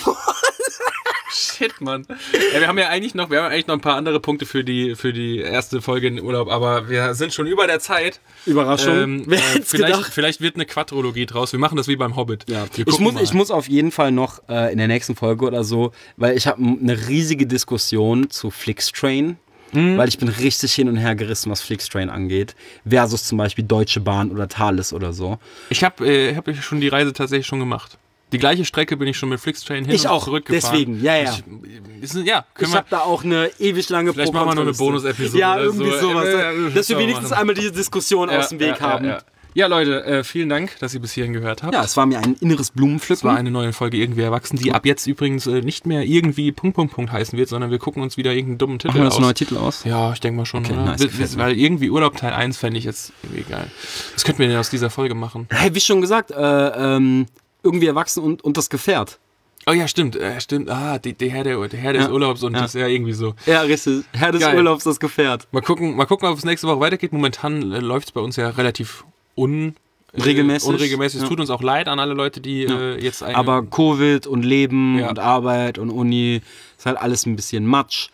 Shit, 1.30 1.80
Mann. 1.80 2.06
Ja, 2.54 2.60
wir 2.60 2.68
haben 2.68 2.78
ja 2.78 2.88
eigentlich 2.88 3.14
noch, 3.14 3.30
wir 3.30 3.42
haben 3.42 3.52
eigentlich 3.52 3.66
noch 3.66 3.74
ein 3.74 3.80
paar 3.80 3.96
andere 3.96 4.20
Punkte 4.20 4.46
für 4.46 4.64
die, 4.64 4.94
für 4.94 5.12
die 5.12 5.38
erste 5.38 5.82
Folge 5.82 6.08
in 6.08 6.20
Urlaub, 6.20 6.50
aber 6.50 6.88
wir 6.88 7.14
sind 7.14 7.34
schon 7.34 7.46
über 7.46 7.66
der 7.66 7.80
Zeit. 7.80 8.20
Überraschung. 8.46 8.96
Ähm, 8.96 9.22
Wer 9.26 9.38
äh, 9.38 9.62
vielleicht, 9.62 9.94
gedacht? 9.94 10.12
vielleicht 10.12 10.40
wird 10.40 10.56
eine 10.56 10.66
Quadrologie 10.66 11.26
draus. 11.26 11.52
Wir 11.52 11.60
machen 11.60 11.76
das 11.76 11.88
wie 11.88 11.96
beim 11.96 12.16
Hobbit. 12.16 12.44
Ja, 12.48 12.66
ich 12.74 12.98
muss, 12.98 13.14
mal. 13.14 13.22
ich 13.22 13.34
muss 13.34 13.50
auf 13.50 13.68
jeden 13.68 13.92
Fall 13.92 14.10
noch 14.10 14.42
äh, 14.48 14.72
in 14.72 14.78
der 14.78 14.88
nächsten 14.88 15.16
Folge 15.16 15.46
oder 15.46 15.64
so, 15.64 15.92
weil 16.16 16.36
ich 16.36 16.46
habe 16.46 16.62
eine 16.62 17.08
riesige 17.08 17.46
Diskussion 17.46 18.30
zu 18.30 18.50
Flixtrain. 18.50 19.36
Mhm. 19.72 19.98
Weil 19.98 20.08
ich 20.08 20.16
bin 20.16 20.28
richtig 20.28 20.72
hin 20.72 20.88
und 20.88 20.96
her 20.96 21.14
gerissen, 21.14 21.50
was 21.50 21.60
Flixtrain 21.60 22.08
angeht. 22.08 22.54
Versus 22.88 23.24
zum 23.24 23.36
Beispiel 23.36 23.64
Deutsche 23.64 24.00
Bahn 24.00 24.30
oder 24.30 24.48
Thales 24.48 24.94
oder 24.94 25.12
so. 25.12 25.38
Ich 25.68 25.84
habe 25.84 26.06
äh, 26.06 26.34
hab 26.34 26.50
schon 26.62 26.80
die 26.80 26.88
Reise 26.88 27.12
tatsächlich 27.12 27.46
schon 27.46 27.58
gemacht. 27.58 27.98
Die 28.32 28.38
gleiche 28.38 28.64
Strecke 28.64 28.96
bin 28.96 29.08
ich 29.08 29.16
schon 29.16 29.30
mit 29.30 29.40
Flixtrain 29.40 29.84
hin 29.86 29.94
Ich 29.94 30.02
und 30.02 30.08
auch, 30.10 30.24
zurückgefahren. 30.24 30.72
deswegen, 30.76 31.02
ja, 31.02 31.16
ja. 31.16 31.34
Ich, 32.02 32.12
ja, 32.14 32.44
Ich 32.58 32.68
wir, 32.68 32.74
habe 32.76 32.86
da 32.90 33.00
auch 33.00 33.24
eine 33.24 33.50
ewig 33.58 33.88
lange 33.88 34.12
Vielleicht 34.12 34.32
machen 34.34 34.48
wir 34.48 34.54
noch 34.54 34.62
eine. 34.62 34.72
Bonus-Episode 34.72 35.38
Ja, 35.38 35.58
irgendwie 35.58 35.90
so. 35.92 36.10
sowas. 36.10 36.26
Ja, 36.26 36.52
ja, 36.52 36.68
dass 36.70 36.88
wir 36.90 36.96
ja, 36.96 37.02
wenigstens 37.02 37.30
machen. 37.30 37.40
einmal 37.40 37.54
diese 37.54 37.72
Diskussion 37.72 38.28
aus 38.30 38.50
dem 38.50 38.60
Weg 38.60 38.76
ja, 38.78 38.80
haben. 38.80 39.04
Ja, 39.06 39.10
ja. 39.12 39.18
ja, 39.54 39.66
Leute, 39.66 40.04
äh, 40.04 40.24
vielen 40.24 40.50
Dank, 40.50 40.78
dass 40.78 40.92
ihr 40.92 41.00
bis 41.00 41.12
hierhin 41.12 41.32
gehört 41.32 41.62
habt. 41.62 41.72
Ja, 41.72 41.82
es 41.82 41.96
war 41.96 42.04
mir 42.04 42.18
ein 42.18 42.34
inneres 42.40 42.70
Blumenpflücken. 42.70 43.20
Es 43.20 43.24
war 43.24 43.36
eine 43.38 43.50
neue 43.50 43.72
Folge 43.72 43.96
Irgendwie 43.96 44.20
Erwachsen, 44.20 44.58
die 44.58 44.72
ab 44.72 44.84
jetzt 44.84 45.06
übrigens 45.06 45.46
äh, 45.46 45.62
nicht 45.62 45.86
mehr 45.86 46.02
irgendwie 46.02 46.52
Punkt, 46.52 46.76
Punkt, 46.76 46.92
Punkt 46.94 47.10
heißen 47.10 47.38
wird, 47.38 47.48
sondern 47.48 47.70
wir 47.70 47.78
gucken 47.78 48.02
uns 48.02 48.18
wieder 48.18 48.32
irgendeinen 48.32 48.58
dummen 48.58 48.78
Titel 48.78 48.88
Machen 48.88 49.00
wir 49.00 49.04
das 49.06 49.14
aus. 49.14 49.20
neue 49.20 49.34
Titel 49.34 49.56
aus? 49.56 49.84
Ja, 49.84 50.12
ich 50.12 50.20
denke 50.20 50.36
mal 50.36 50.44
schon. 50.44 50.66
Okay, 50.66 50.74
nice, 50.76 51.00
Wir- 51.00 51.38
weil 51.38 51.58
irgendwie 51.58 51.88
Urlaub 51.88 52.16
Teil 52.18 52.34
1 52.34 52.58
fände 52.58 52.78
ich 52.78 52.84
jetzt 52.84 53.12
irgendwie 53.22 53.50
geil. 53.50 53.68
Was 54.12 54.24
könnten 54.24 54.40
wir 54.40 54.48
denn 54.48 54.58
aus 54.58 54.68
dieser 54.68 54.90
Folge 54.90 55.14
machen? 55.14 55.46
Hey, 55.50 55.74
wie 55.74 55.80
schon 55.80 56.02
gesagt, 56.02 56.30
äh, 56.30 56.36
ähm, 56.36 57.24
irgendwie 57.62 57.86
erwachsen 57.86 58.22
und, 58.22 58.42
und 58.42 58.56
das 58.56 58.70
Gefährt. 58.70 59.18
Oh 59.66 59.72
ja, 59.72 59.86
stimmt, 59.88 60.16
äh, 60.16 60.40
stimmt. 60.40 60.70
Ah, 60.70 60.98
die, 60.98 61.12
der 61.12 61.28
Herr, 61.30 61.44
der, 61.44 61.68
der 61.68 61.78
Herr 61.78 61.92
des 61.92 62.04
Ja. 62.04 62.10
Urlaubs 62.10 62.42
und 62.42 62.54
Ja. 62.54 62.62
das 62.62 62.74
ist 62.74 62.80
ja 62.80 62.86
irgendwie 62.86 63.12
so. 63.12 63.34
Ja, 63.44 63.62
richtig. 63.62 64.04
Herr 64.12 64.32
des 64.32 64.40
Geil. 64.40 64.56
Urlaubs, 64.56 64.84
das 64.84 64.98
Gefährt. 65.00 65.46
Mal 65.52 65.60
gucken, 65.60 65.94
mal 65.96 66.06
gucken, 66.06 66.28
ob 66.28 66.38
es 66.38 66.44
nächste 66.44 66.66
Woche 66.68 66.80
weitergeht. 66.80 67.12
Momentan 67.12 67.72
äh, 67.72 67.80
läuft 67.80 68.08
es 68.08 68.12
bei 68.12 68.20
uns 68.20 68.36
ja 68.36 68.48
relativ 68.50 69.04
un, 69.36 69.74
äh, 70.14 70.22
Regelmäßig. 70.22 70.68
unregelmäßig. 70.68 71.16
Es 71.18 71.22
Ja. 71.24 71.28
tut 71.28 71.40
uns 71.40 71.50
auch 71.50 71.62
leid 71.62 71.88
an 71.88 71.98
alle 72.00 72.14
Leute, 72.14 72.40
die 72.40 72.62
äh, 72.64 72.98
jetzt 73.02 73.22
eine, 73.22 73.36
Aber 73.36 73.62
Covid 73.66 74.26
und 74.26 74.44
Leben 74.44 74.98
Ja. 75.00 75.10
und 75.10 75.18
Arbeit 75.18 75.78
und 75.78 75.90
Uni 75.90 76.40
ist 76.78 76.86
halt 76.86 76.96
alles 76.96 77.26
ein 77.26 77.36
bisschen 77.36 77.66
Matsch. 77.66 78.08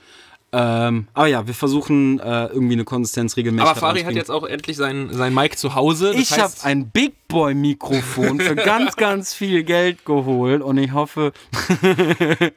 Ähm, 0.57 1.09
aber 1.15 1.27
ja, 1.27 1.47
wir 1.49 1.55
versuchen 1.55 2.21
äh, 2.21 2.47
irgendwie 2.47 2.75
eine 2.75 2.85
Konsistenz 2.85 3.37
regelmäßig 3.37 3.69
aber 3.69 3.81
Fari 3.81 4.03
hat 4.03 4.15
jetzt 4.15 4.31
auch 4.31 4.45
endlich 4.45 4.77
sein, 4.77 5.09
sein 5.11 5.35
Mic 5.35 5.57
zu 5.57 5.75
Hause. 5.75 6.13
Das 6.13 6.21
Ich 6.21 6.39
habe 6.39 6.53
ein 6.63 6.91
Big 6.91 7.27
Boy 7.27 7.55
Mikrofon 7.55 8.39
für 8.39 8.55
ganz, 8.55 8.95
ganz 8.97 9.35
viel 9.35 9.65
Geld 9.65 10.05
geholt 10.05 10.63
und 10.63 10.79
ich 10.79 10.93
hoffe 10.93 11.33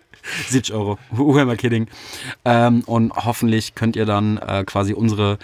70 0.50 0.76
Euro. 0.76 1.00
Who 1.10 1.40
am 1.40 1.50
I 1.50 1.56
kidding? 1.56 1.88
Ähm, 2.46 2.84
und 2.86 3.16
hoffentlich 3.16 3.74
könnt 3.74 3.96
ihr 3.96 4.06
dann 4.06 4.38
äh, 4.38 4.64
quasi 4.64 4.94
unsere 4.94 5.40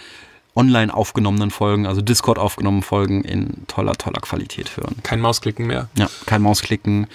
online 0.56 0.94
aufgenommenen 0.94 1.50
Folgen, 1.50 1.88
also 1.88 2.02
Discord 2.02 2.38
aufgenommenen 2.38 2.84
Folgen 2.84 3.24
in 3.24 3.66
toller, 3.66 3.94
toller 3.94 4.22
Qualität 4.22 4.78
hören. 4.78 4.98
kein 5.02 5.20
Mausklicken 5.20 5.66
mehr. 5.66 5.90
Ja, 5.98 6.08
kein 6.28 6.44
Mausklicken. 6.44 7.08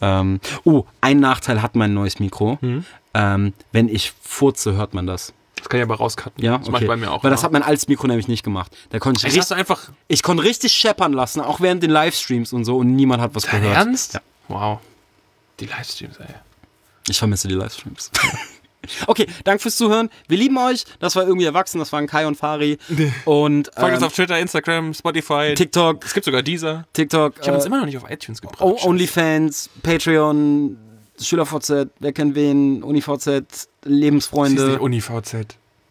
Ähm, 0.00 0.38
oh, 0.62 0.84
ein 1.00 1.18
Nachteil 1.18 1.62
hat 1.62 1.74
mein 1.74 1.94
neues 1.94 2.20
Mikro. 2.20 2.58
Mhm. 2.60 2.84
Ähm, 3.14 3.52
wenn 3.72 3.88
ich 3.88 4.12
furze, 4.22 4.74
hört 4.74 4.92
man 4.94 5.06
das. 5.06 5.32
Das 5.56 5.68
kann 5.68 5.78
ich 5.80 5.84
aber 5.84 5.94
rauscutten. 5.96 6.44
Ja, 6.44 6.58
das 6.58 6.68
mache 6.68 6.82
ich 6.82 6.88
bei 6.88 6.96
mir 6.96 7.10
auch. 7.10 7.24
Weil 7.24 7.30
das 7.30 7.42
hat 7.42 7.52
mein 7.52 7.62
altes 7.62 7.88
Mikro 7.88 8.06
nämlich 8.06 8.28
nicht 8.28 8.42
gemacht. 8.42 8.76
Da 8.90 8.98
konnte 8.98 9.26
ich, 9.26 9.38
hast 9.38 9.50
du 9.50 9.54
einfach. 9.54 9.88
ich 10.08 10.22
konnte 10.22 10.42
richtig 10.42 10.72
scheppern 10.72 11.12
lassen, 11.14 11.40
auch 11.40 11.60
während 11.60 11.82
den 11.82 11.90
Livestreams 11.90 12.52
und 12.52 12.64
so, 12.64 12.76
und 12.76 12.94
niemand 12.94 13.22
hat 13.22 13.34
was 13.34 13.44
Dein 13.44 13.62
gehört. 13.62 13.76
Ernst? 13.78 14.14
Ja. 14.14 14.20
Wow. 14.48 14.78
Die 15.60 15.66
Livestreams, 15.66 16.18
ey. 16.18 16.26
Ich 17.08 17.18
vermisse 17.18 17.48
die 17.48 17.54
Livestreams. 17.54 18.10
okay, 19.06 19.26
danke 19.44 19.62
fürs 19.62 19.76
Zuhören. 19.76 20.10
Wir 20.28 20.36
lieben 20.36 20.58
euch. 20.58 20.84
Das 20.98 21.16
war 21.16 21.24
irgendwie 21.26 21.46
erwachsen. 21.46 21.78
Das 21.78 21.92
waren 21.92 22.06
Kai 22.06 22.26
und 22.26 22.34
Fari. 22.36 22.78
Und 23.24 23.70
Folgt 23.74 23.92
uns 23.94 24.02
ähm, 24.02 24.06
auf 24.06 24.12
Twitter, 24.14 24.38
Instagram, 24.38 24.92
Spotify. 24.92 25.54
TikTok, 25.54 26.04
Es 26.04 26.12
gibt 26.12 26.26
sogar 26.26 26.42
dieser. 26.42 26.84
TikTok, 26.92 27.34
Ich 27.40 27.46
habe 27.46 27.56
uns 27.56 27.64
äh, 27.64 27.68
immer 27.68 27.78
noch 27.78 27.86
nicht 27.86 27.96
auf 27.96 28.10
iTunes 28.10 28.40
gebracht. 28.42 28.60
O- 28.60 28.76
OnlyFans, 28.82 29.70
Patreon, 29.82 30.76
SchülerVZ, 31.20 31.88
wer 32.00 32.12
kennt 32.12 32.34
wen, 32.34 32.82
UniVZ, 32.82 33.26
Das 33.26 33.42
ist 33.50 33.68
Lebensfreunde. 33.84 34.66
nicht 34.68 34.80
UniVZ. 34.80 35.36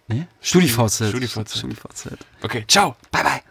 Nee? 0.07 0.27
StudiVZ. 0.41 1.09
StudiVZ. 1.09 1.57
StudiVZ. 1.57 2.07
Okay, 2.41 2.65
ciao. 2.67 2.95
Bye, 3.11 3.23
bye. 3.23 3.41